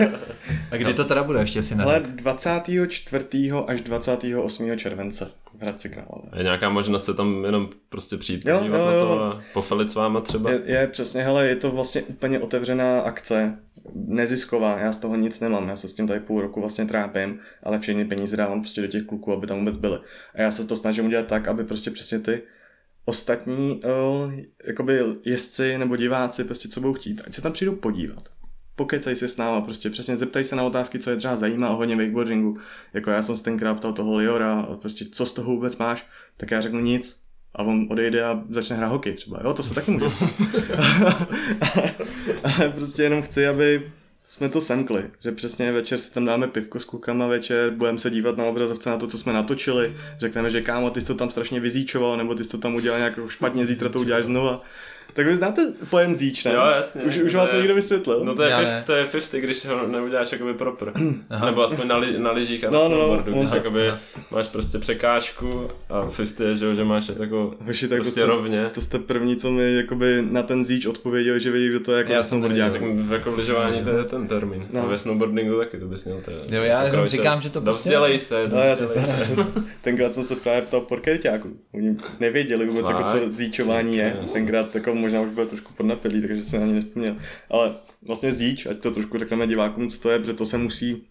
A 0.70 0.76
kdy 0.76 0.94
to 0.94 1.04
teda 1.04 1.22
bude 1.22 1.40
ještě 1.40 1.62
si 1.62 1.74
Ale 1.74 2.00
neřek? 2.00 2.16
24. 2.16 3.24
až 3.66 3.80
28. 3.80 4.76
července 4.78 5.30
v 5.58 5.62
Hradci 5.62 5.88
Králové. 5.88 6.28
Je 6.36 6.42
nějaká 6.42 6.68
možnost 6.68 7.04
se 7.04 7.14
tam 7.14 7.44
jenom 7.44 7.68
prostě 7.88 8.16
přijít 8.16 8.46
Jo, 8.46 8.58
podívat 8.58 8.78
jo, 8.78 8.86
na 8.86 8.92
jo. 8.92 9.00
to 9.06 9.24
a 9.24 9.42
pofelit 9.52 9.90
s 9.90 9.94
váma 9.94 10.20
třeba? 10.20 10.50
Je, 10.50 10.60
je 10.64 10.86
přesně, 10.86 11.22
hele, 11.22 11.46
je 11.46 11.56
to 11.56 11.70
vlastně 11.70 12.02
úplně 12.02 12.38
otevřená 12.40 13.00
akce, 13.00 13.58
nezisková, 13.94 14.78
já 14.78 14.92
z 14.92 14.98
toho 14.98 15.16
nic 15.16 15.40
nemám, 15.40 15.68
já 15.68 15.76
se 15.76 15.88
s 15.88 15.94
tím 15.94 16.06
tady 16.06 16.20
půl 16.20 16.40
roku 16.40 16.60
vlastně 16.60 16.86
trápím, 16.86 17.38
ale 17.62 17.78
všechny 17.78 18.04
peníze 18.04 18.36
dávám 18.36 18.60
prostě 18.60 18.80
do 18.80 18.86
těch 18.86 19.02
kluků, 19.02 19.32
aby 19.32 19.46
tam 19.46 19.58
vůbec 19.58 19.76
byly. 19.76 19.98
A 20.34 20.42
já 20.42 20.50
se 20.50 20.66
to 20.66 20.76
snažím 20.76 21.06
udělat 21.06 21.26
tak, 21.26 21.48
aby 21.48 21.64
prostě 21.64 21.90
přesně 21.90 22.18
ty 22.18 22.42
ostatní 23.04 23.82
uh, 23.84 24.32
jakoby 24.64 25.00
jezdci 25.24 25.78
nebo 25.78 25.96
diváci, 25.96 26.44
prostě 26.44 26.68
co 26.68 26.80
budou 26.80 26.94
chtít, 26.94 27.22
ať 27.26 27.34
se 27.34 27.42
tam 27.42 27.52
přijdou 27.52 27.76
podívat. 27.76 28.28
Pokecej 28.76 29.16
si 29.16 29.28
s 29.28 29.36
náma, 29.36 29.60
prostě 29.60 29.90
přesně 29.90 30.16
zeptaj 30.16 30.44
se 30.44 30.56
na 30.56 30.62
otázky, 30.62 30.98
co 30.98 31.10
je 31.10 31.16
třeba 31.16 31.36
zajímá 31.36 31.70
o 31.70 31.76
hodně 31.76 31.96
wakeboardingu. 31.96 32.56
Jako 32.94 33.10
já 33.10 33.22
jsem 33.22 33.36
se 33.36 33.44
tenkrát 33.44 33.74
ptal 33.74 33.92
toho 33.92 34.16
Liora, 34.16 34.62
prostě 34.62 35.04
co 35.04 35.26
z 35.26 35.32
toho 35.32 35.52
vůbec 35.52 35.76
máš, 35.76 36.06
tak 36.36 36.50
já 36.50 36.60
řeknu 36.60 36.80
nic, 36.80 37.24
a 37.54 37.62
on 37.62 37.86
odejde 37.90 38.24
a 38.24 38.44
začne 38.50 38.76
hrát 38.76 38.88
hokej 38.88 39.12
třeba, 39.12 39.40
jo, 39.44 39.54
to 39.54 39.62
se 39.62 39.74
taky 39.74 39.90
může 39.90 40.10
stát. 40.10 40.30
Ale 42.42 42.68
prostě 42.74 43.02
jenom 43.02 43.22
chci, 43.22 43.46
aby 43.46 43.92
jsme 44.26 44.48
to 44.48 44.60
semkli, 44.60 45.10
že 45.20 45.32
přesně 45.32 45.72
večer 45.72 45.98
si 45.98 46.14
tam 46.14 46.24
dáme 46.24 46.48
pivko 46.48 46.80
s 46.80 46.84
klukama 46.84 47.26
večer, 47.26 47.70
budeme 47.70 47.98
se 47.98 48.10
dívat 48.10 48.36
na 48.36 48.44
obrazovce 48.44 48.90
na 48.90 48.98
to, 48.98 49.06
co 49.06 49.18
jsme 49.18 49.32
natočili, 49.32 49.96
řekneme, 50.18 50.50
že 50.50 50.62
kámo, 50.62 50.90
ty 50.90 51.00
jsi 51.00 51.06
to 51.06 51.14
tam 51.14 51.30
strašně 51.30 51.60
vyzíčoval, 51.60 52.16
nebo 52.16 52.34
ty 52.34 52.44
jsi 52.44 52.50
to 52.50 52.58
tam 52.58 52.74
udělal 52.74 52.98
nějak 52.98 53.18
špatně, 53.28 53.66
zítra 53.66 53.88
to 53.88 54.00
uděláš 54.00 54.24
znova. 54.24 54.62
Tak 55.14 55.26
vy 55.26 55.36
znáte 55.36 55.62
pojem 55.90 56.14
zíč, 56.14 56.44
ne? 56.44 56.52
Jo, 56.54 56.60
jasně. 56.76 57.02
Už, 57.02 57.16
už 57.18 57.34
vám 57.34 57.48
to 57.48 57.56
někdo 57.56 57.74
vysvětlil? 57.74 58.24
No 58.24 58.34
to 58.34 58.42
je, 58.42 58.50
Já 58.50 58.56
50, 58.56 58.74
ne. 58.76 58.82
to 58.86 58.92
je 58.92 59.04
50, 59.04 59.36
když 59.36 59.64
ho 59.66 59.86
neuděláš 59.86 60.32
jakoby 60.32 60.54
proper. 60.54 60.92
Nebo 61.44 61.64
aspoň 61.64 61.86
na, 61.88 61.96
li, 61.96 62.18
na 62.18 62.30
lyžích 62.32 62.64
a 62.64 62.70
na 62.70 62.78
No, 62.78 62.88
no, 62.88 62.96
no, 62.96 62.96
snowboardu, 62.96 63.30
no, 63.30 63.38
když 63.38 63.50
no. 63.50 63.56
jakoby 63.56 63.92
máš 64.30 64.48
prostě 64.48 64.78
překážku 64.78 65.68
a 65.90 66.02
50 66.16 66.40
je, 66.40 66.56
že, 66.56 66.64
jo, 66.66 66.74
že 66.74 66.84
máš 66.84 67.10
jako 67.20 67.54
Hoši, 67.66 67.88
tak 67.88 67.98
prostě 67.98 68.20
to, 68.20 68.26
jste, 68.26 68.36
rovně. 68.36 68.70
to 68.74 68.80
jste 68.80 68.98
první, 68.98 69.36
co 69.36 69.50
mi 69.50 69.74
jakoby 69.76 70.24
na 70.30 70.42
ten 70.42 70.64
zíč 70.64 70.86
odpověděl, 70.86 71.38
že 71.38 71.50
vědí, 71.50 71.68
kdo 71.68 71.80
to 71.80 71.92
je 71.92 71.98
jako 71.98 72.10
Já 72.12 72.16
já 72.16 72.22
jsem 72.22 72.28
snowboardiák. 72.28 72.72
Tak 72.72 72.82
jako 73.10 73.32
v 73.32 73.38
lyžování 73.38 73.82
to 73.84 73.90
je 73.90 74.04
ten 74.04 74.26
termín. 74.26 74.66
No. 74.72 74.82
A 74.82 74.86
ve 74.86 74.98
snowboardingu 74.98 75.58
taky 75.58 75.78
to 75.78 75.86
bys 75.86 76.04
měl. 76.04 76.20
To 76.24 76.30
je, 76.30 76.36
Jo, 76.58 76.62
já 76.62 76.82
jenom 76.84 77.06
říkám, 77.06 77.40
že 77.40 77.50
to 77.50 77.60
prostě- 77.60 77.88
Dovzdělej 77.90 78.18
se, 78.20 78.48
No, 79.36 79.46
tenkrát 79.82 80.14
jsem 80.14 80.24
se 80.24 80.36
právě 80.36 80.62
ptal 80.62 80.80
porkerťáků. 80.80 81.48
Oni 81.74 81.96
nevěděli 82.20 82.66
vůbec, 82.66 82.88
jako, 82.88 83.02
co 83.04 83.18
zíčování 83.32 83.96
je. 83.96 84.16
Tenkrát 84.32 84.74
jako 84.74 84.94
možná 85.04 85.20
už 85.20 85.30
byl 85.30 85.46
trošku 85.46 85.72
podnapilý, 85.74 86.20
takže 86.20 86.44
jsem 86.44 86.62
ani 86.62 86.72
nespomněl. 86.72 87.16
Ale 87.50 87.74
vlastně 88.02 88.32
zíč, 88.32 88.66
ať 88.66 88.78
to 88.80 88.90
trošku 88.90 89.18
řekneme 89.18 89.46
divákům, 89.46 89.90
co 89.90 89.98
to 89.98 90.10
je, 90.10 90.18
protože 90.18 90.32
to 90.32 90.46
se 90.46 90.58
musí 90.58 91.06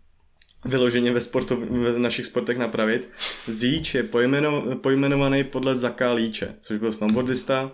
vyloženě 0.66 1.12
ve, 1.12 1.22
sportov, 1.22 1.60
ve 1.60 2.00
našich 2.00 2.26
sportech 2.26 2.58
napravit. 2.58 3.10
Zíč 3.48 3.96
je 3.96 4.04
pojmeno, 4.04 4.76
pojmenovaný 4.76 5.44
podle 5.44 5.76
Zaka 5.76 6.14
Líče, 6.14 6.56
což 6.62 6.78
byl 6.78 6.92
snowboardista, 6.92 7.72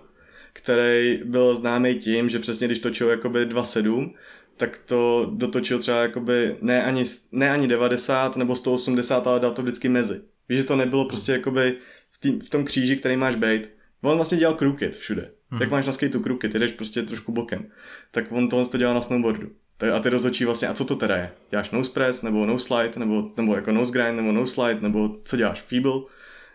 který 0.53 1.21
byl 1.25 1.55
známý 1.55 1.95
tím, 1.95 2.29
že 2.29 2.39
přesně 2.39 2.67
když 2.67 2.79
točil 2.79 3.09
jakoby 3.09 3.45
2.7, 3.45 4.13
tak 4.57 4.77
to 4.85 5.31
dotočil 5.33 5.79
třeba 5.79 6.01
jakoby 6.01 6.55
ne 6.61 6.83
ani, 6.83 7.05
ne 7.31 7.51
ani 7.51 7.67
90 7.67 8.35
nebo 8.35 8.55
180, 8.55 9.27
ale 9.27 9.39
dal 9.39 9.51
to 9.51 9.61
vždycky 9.61 9.89
mezi. 9.89 10.21
Víš, 10.49 10.59
že 10.59 10.65
to 10.65 10.75
nebylo 10.75 11.05
prostě 11.05 11.31
jakoby 11.31 11.77
v, 12.11 12.19
tý, 12.19 12.39
v 12.39 12.49
tom 12.49 12.65
kříži, 12.65 12.97
který 12.97 13.17
máš 13.17 13.35
bejt. 13.35 13.71
On 14.01 14.15
vlastně 14.15 14.37
dělal 14.37 14.55
crooked 14.55 14.95
všude. 14.95 15.31
Hmm. 15.51 15.61
Jak 15.61 15.71
máš 15.71 15.85
na 15.85 15.93
skateu 15.93 16.19
crooked, 16.19 16.53
jdeš 16.53 16.71
prostě 16.71 17.01
trošku 17.01 17.31
bokem. 17.31 17.65
Tak 18.11 18.31
on 18.31 18.49
tohle 18.49 18.65
to 18.65 18.77
dělal 18.77 18.95
na 18.95 19.01
snowboardu. 19.01 19.49
A 19.95 19.99
ty 19.99 20.09
rozhodčí 20.09 20.45
vlastně, 20.45 20.67
a 20.67 20.73
co 20.73 20.85
to 20.85 20.95
teda 20.95 21.17
je? 21.17 21.31
Děláš 21.49 21.71
nose 21.71 21.91
press, 21.91 22.21
nebo 22.21 22.45
no 22.45 22.59
slide, 22.59 22.91
nebo, 22.97 23.31
nebo 23.37 23.55
jako 23.55 23.71
nose 23.71 23.93
grind, 23.93 24.15
nebo 24.15 24.31
no 24.31 24.47
slide, 24.47 24.81
nebo 24.81 25.15
co 25.23 25.37
děláš? 25.37 25.61
Feeble? 25.61 26.01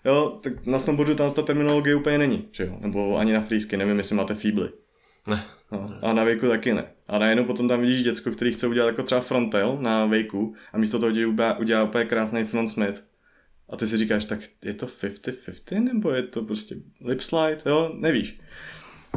Jo, 0.04 0.38
tak 0.42 0.66
na 0.66 0.78
snowboardu 0.78 1.14
tam 1.14 1.30
ta 1.30 1.42
terminologie 1.42 1.94
úplně 1.94 2.18
není, 2.18 2.48
že 2.52 2.64
jo? 2.64 2.76
Nebo 2.80 3.18
ani 3.18 3.32
na 3.32 3.40
freesky, 3.40 3.76
nevím, 3.76 3.98
jestli 3.98 4.16
máte 4.16 4.34
feebly. 4.34 4.68
Ne. 5.26 5.44
No, 5.72 5.94
a 6.02 6.12
na 6.12 6.24
vejku 6.24 6.48
taky 6.48 6.74
ne. 6.74 6.84
A 7.08 7.18
najednou 7.18 7.44
potom 7.44 7.68
tam 7.68 7.80
vidíš 7.80 8.02
děcko, 8.02 8.30
který 8.30 8.52
chce 8.52 8.66
udělat 8.66 8.86
jako 8.86 9.02
třeba 9.02 9.20
frontail 9.20 9.78
na 9.80 10.06
vejku 10.06 10.54
a 10.72 10.78
místo 10.78 10.98
toho 10.98 11.12
udělá, 11.12 11.58
udělá 11.58 11.82
úplně 11.82 12.04
krásný 12.04 12.44
front 12.44 12.70
smith. 12.70 13.04
A 13.68 13.76
ty 13.76 13.86
si 13.86 13.96
říkáš, 13.96 14.24
tak 14.24 14.40
je 14.64 14.74
to 14.74 14.86
50-50 14.86 15.84
nebo 15.84 16.10
je 16.10 16.22
to 16.22 16.42
prostě 16.42 16.74
lip 17.04 17.20
slide, 17.20 17.58
jo, 17.66 17.92
nevíš. 17.94 18.40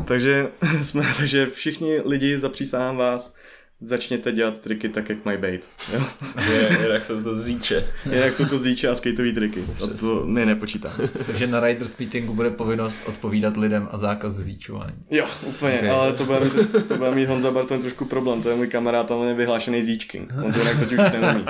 Takže 0.05 0.47
jsme, 0.81 1.13
takže 1.17 1.49
všichni 1.49 1.99
lidi, 2.05 2.39
zapřísahám 2.39 2.97
vás, 2.97 3.35
začněte 3.81 4.31
dělat 4.31 4.59
triky 4.59 4.89
tak, 4.89 5.09
jak 5.09 5.25
mají 5.25 5.37
být. 5.37 5.67
Jo? 5.93 6.01
Je, 6.51 6.77
jinak 6.83 7.05
jsou 7.05 7.23
to 7.23 7.35
zíče. 7.35 7.87
Jinak 8.13 8.33
jsou 8.33 8.45
to 8.45 8.57
zíče 8.57 8.87
a 8.89 8.95
skateové 8.95 9.31
triky. 9.31 9.63
A 9.83 9.87
to 9.99 10.23
my 10.25 10.45
nepočítáme. 10.45 10.95
Takže 11.25 11.47
na 11.47 11.59
Riders 11.59 11.97
Meetingu 11.97 12.33
bude 12.33 12.49
povinnost 12.49 12.99
odpovídat 13.05 13.57
lidem 13.57 13.87
a 13.91 13.97
zákaz 13.97 14.33
zíčování. 14.33 14.95
Jo, 15.11 15.25
úplně, 15.45 15.73
Ok. 15.73 15.79
okay. 15.79 15.89
ale 15.89 16.13
to 16.13 16.25
bude, 16.25 16.39
mít, 16.39 16.53
to 16.87 16.97
bude 16.97 17.11
mít 17.11 17.25
Honza 17.25 17.51
Barton 17.51 17.81
trošku 17.81 18.05
problém, 18.05 18.41
to 18.43 18.49
je 18.49 18.55
můj 18.55 18.67
kamarád, 18.67 19.11
ale 19.11 19.21
on 19.21 19.27
je 19.27 19.33
vyhlášený 19.33 19.81
zíčking, 19.83 20.33
on 20.43 20.53
to 20.53 20.59
jinak 20.59 20.77
už 20.81 20.91
neumí. 21.21 21.45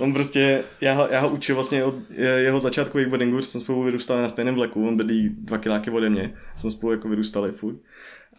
On 0.00 0.12
prostě, 0.12 0.60
já 0.80 0.94
ho, 0.94 1.08
já 1.10 1.20
ho 1.20 1.28
učil 1.28 1.54
vlastně 1.54 1.84
od 1.84 1.94
jeho 2.16 2.60
začátku 2.60 2.98
wakeboardingu, 2.98 3.42
jsme 3.42 3.60
spolu 3.60 3.82
vyrůstali 3.82 4.22
na 4.22 4.28
stejném 4.28 4.54
vleku, 4.54 4.88
on 4.88 4.96
bydlí 4.96 5.28
dva 5.28 5.58
kiláky 5.58 5.90
ode 5.90 6.10
mě, 6.10 6.34
jsme 6.56 6.70
spolu 6.70 6.92
jako 6.92 7.08
vyrůstali 7.08 7.52
furt. 7.52 7.76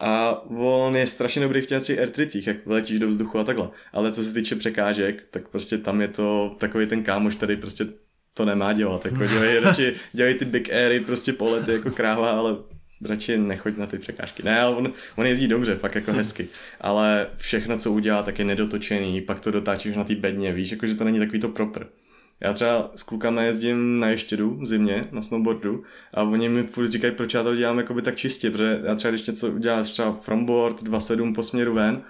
A 0.04 0.42
on 0.48 0.96
je 0.96 1.06
strašně 1.06 1.42
dobrý 1.42 1.60
v 1.60 1.66
těch 1.66 1.98
r 1.98 2.12
jak 2.46 2.56
letíš 2.66 2.98
do 2.98 3.08
vzduchu 3.08 3.38
a 3.38 3.44
takhle. 3.44 3.68
Ale 3.92 4.12
co 4.12 4.24
se 4.24 4.32
týče 4.32 4.56
překážek, 4.56 5.24
tak 5.30 5.48
prostě 5.48 5.78
tam 5.78 6.00
je 6.00 6.08
to 6.08 6.56
takový 6.58 6.86
ten 6.86 7.02
kámoš, 7.02 7.34
který 7.34 7.56
prostě 7.56 7.86
to 8.34 8.44
nemá 8.44 8.72
dělat. 8.72 9.04
Jako 9.04 9.26
dělej, 9.32 9.60
radši, 9.60 9.94
dělej 10.12 10.34
ty 10.34 10.44
big 10.44 10.70
airy, 10.70 11.00
prostě 11.00 11.32
polety 11.32 11.72
jako 11.72 11.90
kráva, 11.90 12.30
ale 12.30 12.56
radši 13.04 13.38
nechoď 13.38 13.76
na 13.76 13.86
ty 13.86 13.98
překážky. 13.98 14.42
Ne, 14.42 14.60
ale 14.60 14.76
on, 14.76 14.92
on 15.16 15.26
jezdí 15.26 15.48
dobře, 15.48 15.76
fakt 15.76 15.94
jako 15.94 16.12
hezky. 16.12 16.48
Ale 16.80 17.26
všechno, 17.36 17.78
co 17.78 17.92
udělá, 17.92 18.22
tak 18.22 18.38
je 18.38 18.44
nedotočený, 18.44 19.20
pak 19.20 19.40
to 19.40 19.50
dotáčíš 19.50 19.96
na 19.96 20.04
té 20.04 20.14
bedně, 20.14 20.52
víš, 20.52 20.70
jako 20.70 20.86
že 20.86 20.94
to 20.94 21.04
není 21.04 21.18
takový 21.18 21.40
to 21.40 21.48
proper. 21.48 21.86
Já 22.44 22.52
třeba 22.52 22.90
s 22.96 23.02
klukama 23.02 23.42
jezdím 23.42 24.00
na 24.00 24.08
ještědu 24.08 24.58
v 24.60 24.66
zimě, 24.66 25.04
na 25.12 25.22
snowboardu 25.22 25.82
a 26.14 26.22
oni 26.22 26.48
mi 26.48 26.62
furt 26.62 26.90
říkají, 26.90 27.14
proč 27.14 27.34
já 27.34 27.42
to 27.42 27.56
dělám 27.56 27.78
jakoby 27.78 28.02
tak 28.02 28.16
čistě, 28.16 28.50
protože 28.50 28.80
já 28.84 28.94
třeba 28.94 29.10
když 29.10 29.26
něco 29.26 29.48
uděláš 29.48 29.90
třeba 29.90 30.18
frontboard 30.22 30.82
2.7 30.82 31.34
po 31.34 31.42
směru 31.42 31.74
ven, 31.74 32.02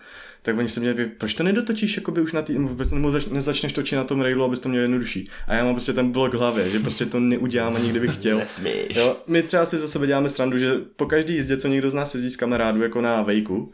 tak 0.43 0.59
oni 0.59 0.68
se 0.68 0.80
mě 0.80 0.95
ptají, 0.95 1.09
proč 1.18 1.35
to 1.35 1.43
nedotočíš 1.43 1.97
jakoby 1.97 2.20
už 2.20 2.33
na 2.33 2.43
tý, 2.43 2.59
nebo 2.93 3.11
zač, 3.11 3.26
nezačneš 3.26 3.72
točit 3.72 3.97
na 3.97 4.05
tom 4.05 4.20
railu, 4.20 4.45
abys 4.45 4.61
to 4.61 4.68
měl 4.68 4.83
jednodušší. 4.83 5.28
A 5.47 5.55
já 5.55 5.64
mám 5.64 5.74
prostě 5.74 5.93
ten 5.93 6.11
blok 6.12 6.35
v 6.35 6.39
hlavě, 6.39 6.70
že 6.70 6.78
prostě 6.78 7.07
to 7.07 7.20
neudělám 7.20 7.76
ani 7.76 7.89
kdybych 7.91 8.14
chtěl. 8.14 8.39
Nesmíš. 8.39 8.97
Jo, 8.97 9.16
my 9.26 9.43
třeba 9.43 9.66
si 9.66 9.78
za 9.78 9.89
sebe 9.89 10.07
děláme 10.07 10.28
srandu, 10.28 10.59
že 10.59 10.74
po 10.97 11.07
každý 11.07 11.35
jízdě, 11.35 11.57
co 11.57 11.68
někdo 11.68 11.91
z 11.91 11.95
nás 11.95 12.14
jezdí 12.14 12.30
s 12.30 12.37
kamarádů 12.37 12.83
jako 12.83 13.01
na 13.01 13.22
vejku, 13.22 13.72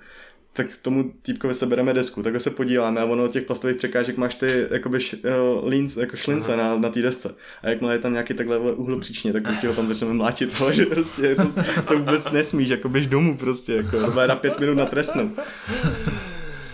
tak 0.58 0.66
tomu 0.82 1.12
týpkovi 1.22 1.54
sebereme 1.54 1.94
desku, 1.94 2.22
takhle 2.22 2.40
se 2.40 2.50
podíváme 2.50 3.00
a 3.00 3.04
ono 3.04 3.24
od 3.24 3.30
těch 3.30 3.42
plastových 3.42 3.76
překážek 3.76 4.16
máš 4.16 4.34
ty 4.34 4.66
jakoby 4.70 5.00
š, 5.00 5.14
uh, 5.14 5.68
linc, 5.68 5.96
jako 5.96 6.16
šlince 6.16 6.56
na, 6.56 6.78
na 6.78 6.88
té 6.88 7.02
desce. 7.02 7.34
A 7.62 7.68
jakmile 7.68 7.94
je 7.94 7.98
tam 7.98 8.12
nějaký 8.12 8.34
takhle 8.34 8.58
úhlu 8.58 9.00
příčně, 9.00 9.32
tak 9.32 9.42
prostě 9.42 9.68
ho 9.68 9.74
tam 9.74 9.86
začneme 9.86 10.14
mlátit, 10.14 10.54
ale 10.60 10.74
že 10.74 10.86
prostě 10.86 11.34
to, 11.34 11.52
to 11.88 11.98
vůbec 11.98 12.30
nesmíš, 12.30 12.68
jako 12.68 12.88
běž 12.88 13.06
domů 13.06 13.36
prostě, 13.36 13.72
jako 13.72 14.26
na 14.26 14.36
pět 14.36 14.60
minut 14.60 14.74
na 14.74 14.86
trestnou. 14.86 15.30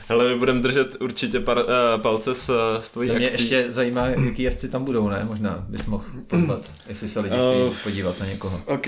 Hele, 0.09 0.29
my 0.29 0.39
budeme 0.39 0.61
držet 0.61 0.97
určitě 1.01 1.41
par, 1.41 1.59
uh, 1.59 2.03
palce 2.03 2.35
s, 2.35 2.79
s 2.81 2.91
tvojí 2.91 3.11
mě 3.11 3.29
akcí. 3.29 3.43
ještě 3.43 3.73
zajímá, 3.73 4.07
jaký 4.07 4.43
jezdci 4.43 4.69
tam 4.69 4.85
budou, 4.85 5.09
ne? 5.09 5.25
Možná 5.25 5.67
bys 5.69 5.87
mohl 5.87 6.05
pozvat, 6.27 6.71
jestli 6.89 7.09
se 7.09 7.21
lidi 7.21 7.37
chtějí 7.37 7.63
Uh, 7.63 7.75
podívat 7.83 8.21
na 8.21 8.27
někoho. 8.27 8.63
OK, 8.67 8.87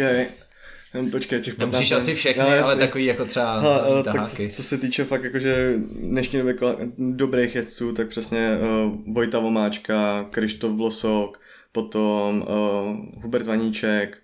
Jen 0.94 1.10
počkej, 1.10 1.40
těch 1.40 1.54
15 1.54 1.72
Nemusíš 1.72 1.92
asi 1.92 2.14
všechny, 2.14 2.42
No, 2.42 2.64
ale 2.64 2.76
takový 2.76 3.04
jako 3.04 3.24
třeba 3.24 3.52
ale 3.52 4.02
taháky. 4.02 4.18
tak 4.18 4.30
co, 4.30 4.56
co 4.56 4.62
se 4.62 4.78
týče 4.78 5.04
fakt 5.04 5.24
jakože 5.24 5.74
dnešní 6.02 6.38
době 6.38 6.54
dobrých 6.98 7.54
jezdců, 7.54 7.92
tak 7.92 8.08
přesně 8.08 8.58
uh, 8.86 9.14
Vojta 9.14 9.38
Vomáčka, 9.38 10.26
Krištof 10.30 10.72
Vlosok, 10.72 11.40
potom 11.72 12.46
uh, 12.48 13.22
Hubert 13.22 13.46
Vaníček, 13.46 14.18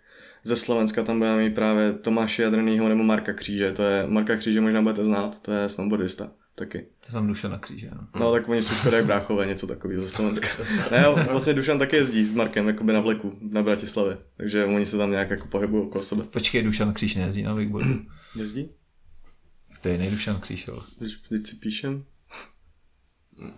ze 0.44 0.56
Slovenska 0.56 1.02
tam 1.02 1.18
budeme 1.18 1.42
mít 1.44 1.54
právě 1.54 1.92
Tomáše 1.92 2.42
Jadrnýho 2.42 2.88
nebo 2.88 3.02
Marka 3.02 3.32
Kříže, 3.32 3.72
to 3.72 3.82
je, 3.82 4.04
Marka 4.06 4.36
Kříže 4.36 4.60
možná 4.60 4.82
budete 4.82 5.04
znát, 5.04 5.42
to 5.42 5.52
je 5.52 5.68
snowboardista 5.68 6.30
taky. 6.64 6.86
To 7.06 7.12
jsem 7.12 7.26
duša 7.26 7.48
na 7.48 7.58
kříži, 7.58 7.90
no. 7.94 8.20
No 8.20 8.32
tak 8.32 8.48
oni 8.48 8.62
jsou 8.62 8.74
skoro 8.74 8.96
jak 8.96 9.06
bráchové, 9.06 9.46
něco 9.46 9.66
takového 9.66 10.02
ze 10.02 10.08
Slovenska. 10.08 10.48
Ne, 10.90 11.04
vlastně 11.30 11.54
Dušan 11.54 11.78
taky 11.78 11.96
jezdí 11.96 12.24
s 12.24 12.34
Markem 12.34 12.66
jakoby 12.68 12.92
na 12.92 13.00
vleku 13.00 13.38
na 13.50 13.62
Bratislavě, 13.62 14.18
takže 14.36 14.64
oni 14.64 14.86
se 14.86 14.96
tam 14.96 15.10
nějak 15.10 15.30
jako 15.30 15.46
pohybují 15.46 15.82
okolo 15.86 16.04
sebe. 16.04 16.22
Počkej, 16.24 16.62
Dušan 16.62 16.92
Kříž 16.92 17.14
nejezdí 17.16 17.42
na 17.42 17.54
wakeboardu. 17.54 17.94
Jezdí? 18.36 18.70
Který 19.74 19.98
nej 19.98 20.10
Dušan 20.10 20.40
Kříž, 20.40 20.66
jo. 20.68 20.82
Když, 20.98 21.12
když 21.28 21.48
si 21.48 21.56
píšem? 21.56 22.04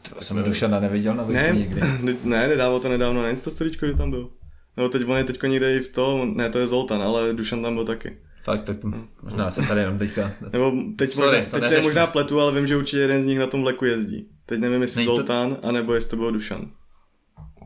To 0.03 0.23
jsem 0.23 0.43
Dušana 0.45 0.81
neviděl 0.81 1.15
na 1.15 1.27
Ne, 1.27 1.51
nikdy. 1.55 1.81
ne, 1.81 2.17
ne, 2.25 2.49
nedával 2.49 2.81
to 2.81 2.89
nedávno 2.89 3.23
na 3.23 3.29
Instastoríčko, 3.31 3.87
že 3.87 3.95
tam 3.95 4.11
byl. 4.11 4.31
No 4.77 4.89
teď 4.89 5.03
on 5.07 5.17
je 5.17 5.25
teďko 5.25 5.47
někde 5.47 5.77
i 5.77 5.81
v 5.81 5.89
tom, 5.89 6.37
ne 6.37 6.51
to 6.51 6.59
je 6.59 6.67
Zoltan, 6.67 7.03
ale 7.03 7.33
Dušan 7.33 7.63
tam 7.63 7.75
byl 7.75 7.85
taky. 7.85 8.19
Fakt, 8.45 8.63
tak 8.65 8.77
to, 8.77 8.89
možná 9.23 9.51
se 9.51 9.63
tady 9.63 9.81
jenom 9.81 9.99
teďka... 9.99 10.33
Nebo 10.53 10.73
teď, 10.97 11.13
Sorry, 11.13 11.39
možná, 11.39 11.51
teď 11.61 11.69
se 11.69 11.83
možná 11.83 12.07
pletu, 12.07 12.41
ale 12.41 12.53
vím, 12.53 12.67
že 12.67 12.77
určitě 12.77 12.99
jeden 12.99 13.23
z 13.23 13.27
nich 13.27 13.39
na 13.39 13.47
tom 13.47 13.63
vleku 13.63 13.85
jezdí. 13.85 14.29
Teď 14.47 14.61
nevím, 14.61 14.83
jestli 14.83 14.99
Není 14.99 15.07
to- 15.07 15.17
Zoltán, 15.17 15.57
anebo 15.63 15.95
jestli 15.95 16.11
to 16.11 16.17
byl 16.17 16.33
Dušan. 16.33 16.71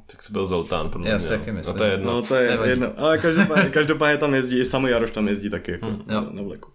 Tak 0.07 0.27
to 0.27 0.33
byl 0.33 0.47
Zoltán, 0.47 0.91
podle 0.91 1.09
Já 1.09 1.15
mě. 1.15 1.21
si 1.21 1.29
taky 1.29 1.51
no. 1.51 1.57
myslím. 1.57 1.75
No 1.75 1.79
to 1.79 1.85
je 1.85 1.91
jedno. 1.91 2.13
No 2.13 2.23
to 2.23 2.35
je 2.35 2.51
Nevadí. 2.51 2.71
jedno. 2.71 2.93
Ale 2.97 3.19
každopádně, 3.19 3.71
každopádně 3.71 4.19
tam 4.19 4.35
jezdí, 4.35 4.59
i 4.59 4.65
samý 4.65 4.91
Jaroš 4.91 5.11
tam 5.11 5.29
jezdí 5.29 5.51
taky 5.51 5.73
jako 5.73 5.97
na, 6.07 6.21
na 6.31 6.43
vleku. 6.43 6.71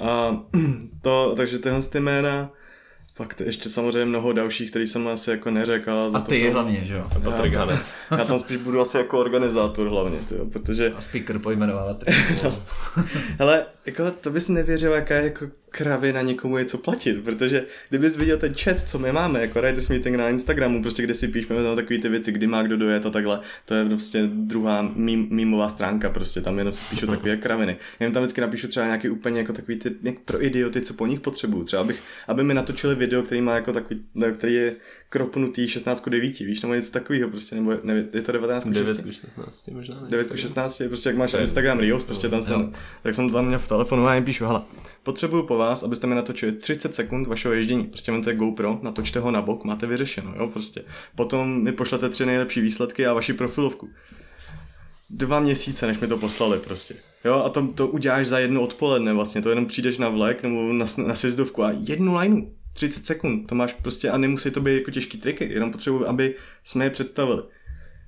A 0.00 0.40
to, 1.02 1.34
takže 1.36 1.58
tyhle 1.58 1.82
ty 1.82 2.00
jména, 2.00 2.50
pak 3.16 3.34
to 3.34 3.42
ještě 3.42 3.70
samozřejmě 3.70 4.04
mnoho 4.04 4.32
dalších, 4.32 4.70
který 4.70 4.86
jsem 4.86 5.08
asi 5.08 5.30
jako 5.30 5.50
neřekl. 5.50 6.10
A 6.14 6.20
ty 6.20 6.40
jsem- 6.40 6.52
hlavně, 6.52 6.84
že 6.84 6.94
jo? 6.94 7.04
Patrik 7.24 7.54
Hanes. 7.54 7.94
Já 8.18 8.24
tam 8.24 8.38
spíš 8.38 8.56
budu 8.56 8.80
asi 8.80 8.96
jako 8.96 9.20
organizátor 9.20 9.88
hlavně, 9.88 10.18
tyjo, 10.28 10.44
protože 10.44 10.92
A 10.96 11.00
speaker 11.00 11.38
pojmenovala 11.38 11.94
ty. 12.04 12.12
Hele, 13.38 13.66
jako 13.86 14.10
to 14.10 14.30
bys 14.30 14.48
nevěřil, 14.48 14.92
jaká 14.92 15.14
je 15.14 15.24
jako 15.24 15.46
kravina 15.70 16.22
někomu 16.22 16.58
je 16.58 16.64
co 16.64 16.78
platit, 16.78 17.24
protože 17.24 17.64
kdybys 17.88 18.16
viděl 18.16 18.38
ten 18.38 18.54
chat, 18.54 18.88
co 18.88 18.98
my 18.98 19.12
máme, 19.12 19.40
jako 19.40 19.60
Writers 19.60 19.88
Meeting 19.88 20.16
na 20.16 20.28
Instagramu, 20.28 20.82
prostě 20.82 21.02
kde 21.02 21.14
si 21.14 21.28
píšeme 21.28 21.62
tam 21.62 21.76
takové 21.76 21.98
ty 21.98 22.08
věci, 22.08 22.32
kdy 22.32 22.46
má 22.46 22.62
kdo 22.62 22.76
dojet 22.76 23.06
a 23.06 23.10
takhle, 23.10 23.40
to 23.64 23.74
je 23.74 23.84
prostě 23.84 24.22
druhá 24.26 24.92
mím, 24.96 25.28
mýmová 25.30 25.68
stránka, 25.68 26.10
prostě 26.10 26.40
tam 26.40 26.58
jenom 26.58 26.72
si 26.72 26.82
píšu 26.90 27.06
takové 27.06 27.36
kraviny. 27.46 27.76
Jenom 28.00 28.14
tam 28.14 28.22
vždycky 28.22 28.40
napíšu 28.40 28.68
třeba 28.68 28.86
nějaký 28.86 29.10
úplně 29.10 29.40
jako 29.40 29.52
takový 29.52 29.78
ty 29.78 29.94
jak 30.02 30.18
pro 30.18 30.44
idioty, 30.44 30.80
co 30.80 30.94
po 30.94 31.06
nich 31.06 31.20
potřebuju. 31.20 31.64
Třeba 31.64 31.82
abych, 31.82 32.02
aby 32.28 32.44
mi 32.44 32.54
natočili 32.54 32.94
video, 32.94 33.22
který 33.22 33.40
má 33.40 33.54
jako 33.54 33.72
takový, 33.72 34.04
ne, 34.14 34.32
který 34.32 34.54
je 34.54 34.76
kropnutý 35.08 35.68
16 35.68 36.00
k 36.00 36.10
9, 36.10 36.38
víš, 36.38 36.62
nebo 36.62 36.74
něco 36.74 36.92
takového 36.92 37.30
prostě, 37.30 37.56
nebo 37.56 37.72
ne, 37.82 38.04
je 38.12 38.22
to 38.22 38.32
19 38.32 38.64
k 38.64 38.74
6. 38.74 38.74
9 38.74 39.00
k 39.00 39.12
16 39.12 39.68
možná. 39.68 40.00
ne? 40.00 40.08
9 40.10 40.30
k 40.32 40.36
16, 40.36 40.82
prostě 40.88 41.08
jak 41.08 41.16
máš 41.16 41.32
na 41.32 41.40
Instagram 41.40 41.78
Reels, 41.78 42.04
prostě 42.04 42.28
tam 42.28 42.42
stan, 42.42 42.72
tak 43.02 43.14
jsem 43.14 43.28
to 43.28 43.34
tam 43.34 43.46
měl 43.46 43.58
v 43.58 43.68
telefonu 43.68 44.06
a 44.06 44.14
jim 44.14 44.24
píšu, 44.24 44.44
hele, 44.44 44.62
potřebuju 45.04 45.42
po 45.42 45.56
vás, 45.56 45.82
abyste 45.82 46.06
mi 46.06 46.14
natočili 46.14 46.52
30 46.52 46.94
sekund 46.94 47.26
vašeho 47.26 47.54
ježdění, 47.54 47.84
prostě 47.84 48.12
máte 48.12 48.34
GoPro, 48.34 48.78
natočte 48.82 49.20
ho 49.20 49.30
na 49.30 49.42
bok, 49.42 49.64
máte 49.64 49.86
vyřešeno, 49.86 50.34
jo, 50.36 50.48
prostě. 50.48 50.82
Potom 51.14 51.62
mi 51.62 51.72
pošlete 51.72 52.08
tři 52.08 52.26
nejlepší 52.26 52.60
výsledky 52.60 53.06
a 53.06 53.12
vaši 53.14 53.32
profilovku. 53.32 53.88
Dva 55.10 55.40
měsíce, 55.40 55.86
než 55.86 55.98
mi 55.98 56.06
to 56.06 56.16
poslali 56.16 56.58
prostě. 56.58 56.94
Jo, 57.24 57.42
a 57.44 57.48
to, 57.48 57.66
to 57.66 57.88
uděláš 57.88 58.26
za 58.26 58.38
jedno 58.38 58.60
odpoledne 58.62 59.12
vlastně, 59.12 59.42
to 59.42 59.50
jenom 59.50 59.66
přijdeš 59.66 59.98
na 59.98 60.08
vlek 60.08 60.42
nebo 60.42 60.72
na, 60.72 60.86
na 61.06 61.14
sjezdovku 61.14 61.62
a 61.62 61.72
jednu 61.78 62.16
lineu, 62.16 62.42
30 62.76 63.06
sekund, 63.06 63.46
to 63.46 63.54
máš 63.54 63.72
prostě 63.72 64.10
a 64.10 64.18
nemusí 64.18 64.50
to 64.50 64.60
být 64.60 64.74
jako 64.74 64.90
těžký 64.90 65.18
triky, 65.18 65.52
jenom 65.52 65.72
potřebuji, 65.72 66.06
aby 66.06 66.34
jsme 66.64 66.84
je 66.84 66.90
představili. 66.90 67.42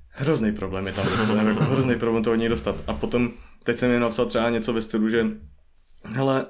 Hrozný 0.08 0.52
problém 0.52 0.86
je 0.86 0.92
tam 0.92 1.06
dostat, 1.06 1.46
jako 1.48 1.64
hrozný 1.64 1.98
problém 1.98 2.24
to 2.24 2.32
od 2.32 2.34
něj 2.34 2.48
dostat. 2.48 2.76
A 2.86 2.94
potom, 2.94 3.30
teď 3.64 3.76
jsem 3.76 3.90
jim 3.90 4.00
napsal 4.00 4.26
třeba 4.26 4.50
něco 4.50 4.72
ve 4.72 4.82
stylu, 4.82 5.08
že 5.08 5.26
hele, 6.04 6.46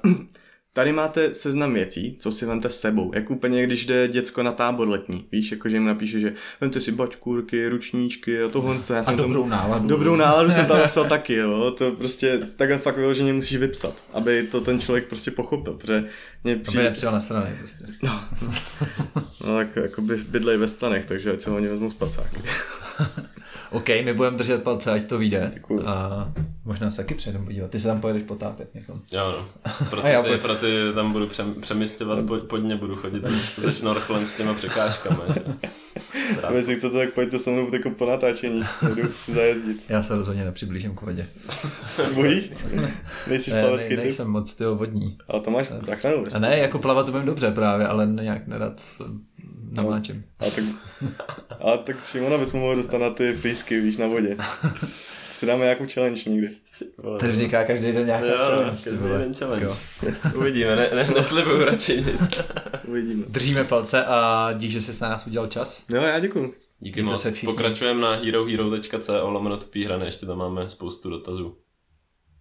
tady 0.73 0.91
máte 0.91 1.33
seznam 1.33 1.73
věcí, 1.73 2.17
co 2.19 2.31
si 2.31 2.45
vemte 2.45 2.69
s 2.69 2.79
sebou. 2.79 3.11
Jak 3.15 3.31
úplně, 3.31 3.63
když 3.63 3.85
jde 3.85 4.07
děcko 4.07 4.43
na 4.43 4.51
tábor 4.51 4.89
letní. 4.89 5.27
Víš, 5.31 5.51
jako 5.51 5.69
že 5.69 5.75
jim 5.75 5.85
napíše, 5.85 6.19
že 6.19 6.33
vemte 6.61 6.81
si 6.81 6.91
bačkůrky, 6.91 7.67
ručníčky 7.67 8.43
a 8.43 8.49
tohle. 8.49 8.79
To 8.79 8.93
já 8.93 8.99
A 8.99 9.03
jsem 9.03 9.15
dobrou 9.15 9.41
tam, 9.41 9.49
náladu. 9.49 9.87
Dobrou 9.87 10.15
náladu 10.15 10.51
jsem 10.51 10.65
tam 10.65 10.79
napsal 10.79 11.05
taky, 11.05 11.33
jo. 11.33 11.71
To 11.77 11.91
prostě 11.91 12.39
takhle 12.55 12.77
fakt 12.77 12.97
vyloženě 12.97 13.33
musíš 13.33 13.57
vypsat, 13.57 14.03
aby 14.13 14.43
to 14.43 14.61
ten 14.61 14.79
člověk 14.79 15.07
prostě 15.07 15.31
pochopil, 15.31 15.73
protože 15.73 16.05
mě 16.43 16.53
Aby 16.53 16.63
přijde, 16.63 16.83
nepřijel 16.83 17.11
na 17.11 17.21
strany. 17.21 17.55
Prostě. 17.59 17.85
no 19.45 19.55
tak 19.55 19.75
jako 19.75 20.01
by 20.01 20.15
bydlej 20.15 20.57
ve 20.57 20.67
stanech, 20.67 21.05
takže 21.05 21.33
ať 21.33 21.41
se 21.41 21.49
oni 21.51 21.67
vezmu 21.67 21.91
spacáky. 21.91 22.37
OK, 23.71 23.87
my 24.03 24.13
budeme 24.13 24.37
držet 24.37 24.63
palce, 24.63 24.91
ať 24.91 25.03
to 25.03 25.17
vyjde. 25.17 25.51
Děkuju. 25.53 25.87
A 25.87 26.27
možná 26.65 26.91
se 26.91 26.97
taky 26.97 27.15
přejdeme 27.15 27.45
podívat. 27.45 27.71
Ty 27.71 27.79
se 27.79 27.87
tam 27.87 28.01
pojedeš 28.01 28.23
potápět 28.23 28.75
někam. 28.75 29.01
Jo, 29.11 29.35
no. 29.39 29.69
Pro 29.89 30.05
A 30.05 30.07
já 30.07 30.21
ty, 30.23 30.29
pojď. 30.29 30.41
pro 30.41 30.55
ty 30.55 30.81
tam 30.95 31.11
budu 31.11 31.27
přem, 31.27 31.53
přemysťovat, 31.61 32.25
po, 32.25 32.37
pod 32.37 32.57
ně 32.57 32.75
budu 32.75 32.95
chodit 32.95 33.23
se 33.59 33.71
šnorchlem 33.71 34.27
s 34.27 34.37
těma 34.37 34.53
překážkama. 34.53 35.23
Že? 35.33 35.41
A 36.43 36.51
jestli 36.51 36.75
chcete, 36.75 36.97
tak 36.97 37.13
pojďte 37.13 37.39
se 37.39 37.49
mnou 37.49 37.73
jako 37.73 37.89
po 37.89 38.05
natáčení. 38.05 38.63
Jdu 38.95 39.11
si 39.25 39.33
zajezdit. 39.33 39.83
Já 39.89 40.03
se 40.03 40.15
rozhodně 40.15 40.45
nepřiblížím 40.45 40.95
k 40.95 41.01
vodě. 41.01 41.25
Bojíš? 42.13 42.49
Nejsi 43.27 43.51
Ne, 43.51 43.61
plavecký 43.61 43.89
ne, 43.89 43.95
typ? 43.95 44.03
nejsem 44.05 44.27
moc 44.27 44.55
tyho 44.55 44.75
vodní. 44.75 45.17
Ale 45.27 45.41
to 45.41 45.51
máš 45.51 45.67
záchranu. 45.87 46.23
A 46.35 46.39
ne, 46.39 46.57
jako 46.57 46.79
plavat 46.79 47.09
umím 47.09 47.25
dobře 47.25 47.51
právě, 47.51 47.87
ale 47.87 48.05
nějak 48.07 48.47
nerad 48.47 48.81
se 49.69 49.81
namáčím. 49.81 50.23
A 50.39 50.45
tak, 50.49 50.63
a 51.59 51.77
tak 51.77 51.95
Šimona 52.11 52.37
bys 52.37 52.51
mu 52.51 52.59
mohl 52.59 52.75
dostat 52.75 52.97
na 52.97 53.09
ty 53.09 53.33
frýsky, 53.33 53.79
víš, 53.81 53.97
na 53.97 54.07
vodě. 54.07 54.37
Si 55.31 55.45
dáme 55.45 55.63
nějakou 55.63 55.85
challenge 55.93 56.29
někdy. 56.29 56.49
Teď 57.19 57.35
říká 57.35 57.63
každý 57.63 57.91
den 57.91 58.05
nějaká 58.05 58.25
Jo, 58.25 58.37
challenge. 58.43 58.77
ty 58.77 58.83
každý 58.89 58.97
vole. 58.97 59.19
den 59.19 59.33
challenge. 59.33 59.65
Jo. 59.65 59.77
Uvidíme, 60.35 60.75
ne, 60.75 60.89
ne, 60.95 61.07
neslibuju 61.15 61.65
radši 61.65 61.95
nic. 61.97 62.41
Uvidíme. 62.87 63.25
Držíme 63.27 63.63
palce 63.63 64.05
a 64.05 64.49
dík, 64.53 64.71
že 64.71 64.81
jsi 64.81 65.03
na 65.03 65.09
nás 65.09 65.27
udělal 65.27 65.47
čas. 65.47 65.85
Jo, 65.89 66.01
já 66.01 66.19
děkuju. 66.19 66.53
Díky 66.79 67.01
Mějte 67.03 67.29
moc. 67.29 67.39
Pokračujeme 67.45 68.01
na 68.01 68.15
herohero.co 68.15 69.29
lomeno 69.29 69.57
tupý 69.57 69.85
hrany, 69.85 70.05
ještě 70.05 70.25
tam 70.25 70.37
máme 70.37 70.69
spoustu 70.69 71.09
dotazů 71.09 71.57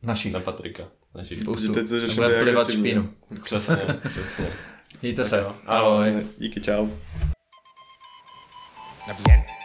Našich. 0.03 0.33
na 0.33 0.41
Patrika. 0.41 0.89
Našich. 1.15 1.39
Spoustu. 1.39 1.75
Teď 1.75 1.89
to 1.89 2.01
řešíme 2.01 2.27
Budeme 2.27 2.43
plivat 2.43 2.71
špínu. 2.71 3.09
Přesně, 3.45 3.77
přesně. 4.11 4.47
Mějte 5.03 5.25
Tak 5.25 5.27
se. 5.31 5.47
Ahoj. 5.67 6.27
Díky, 6.39 6.61
čau. 6.61 6.89
Bien. 9.27 9.58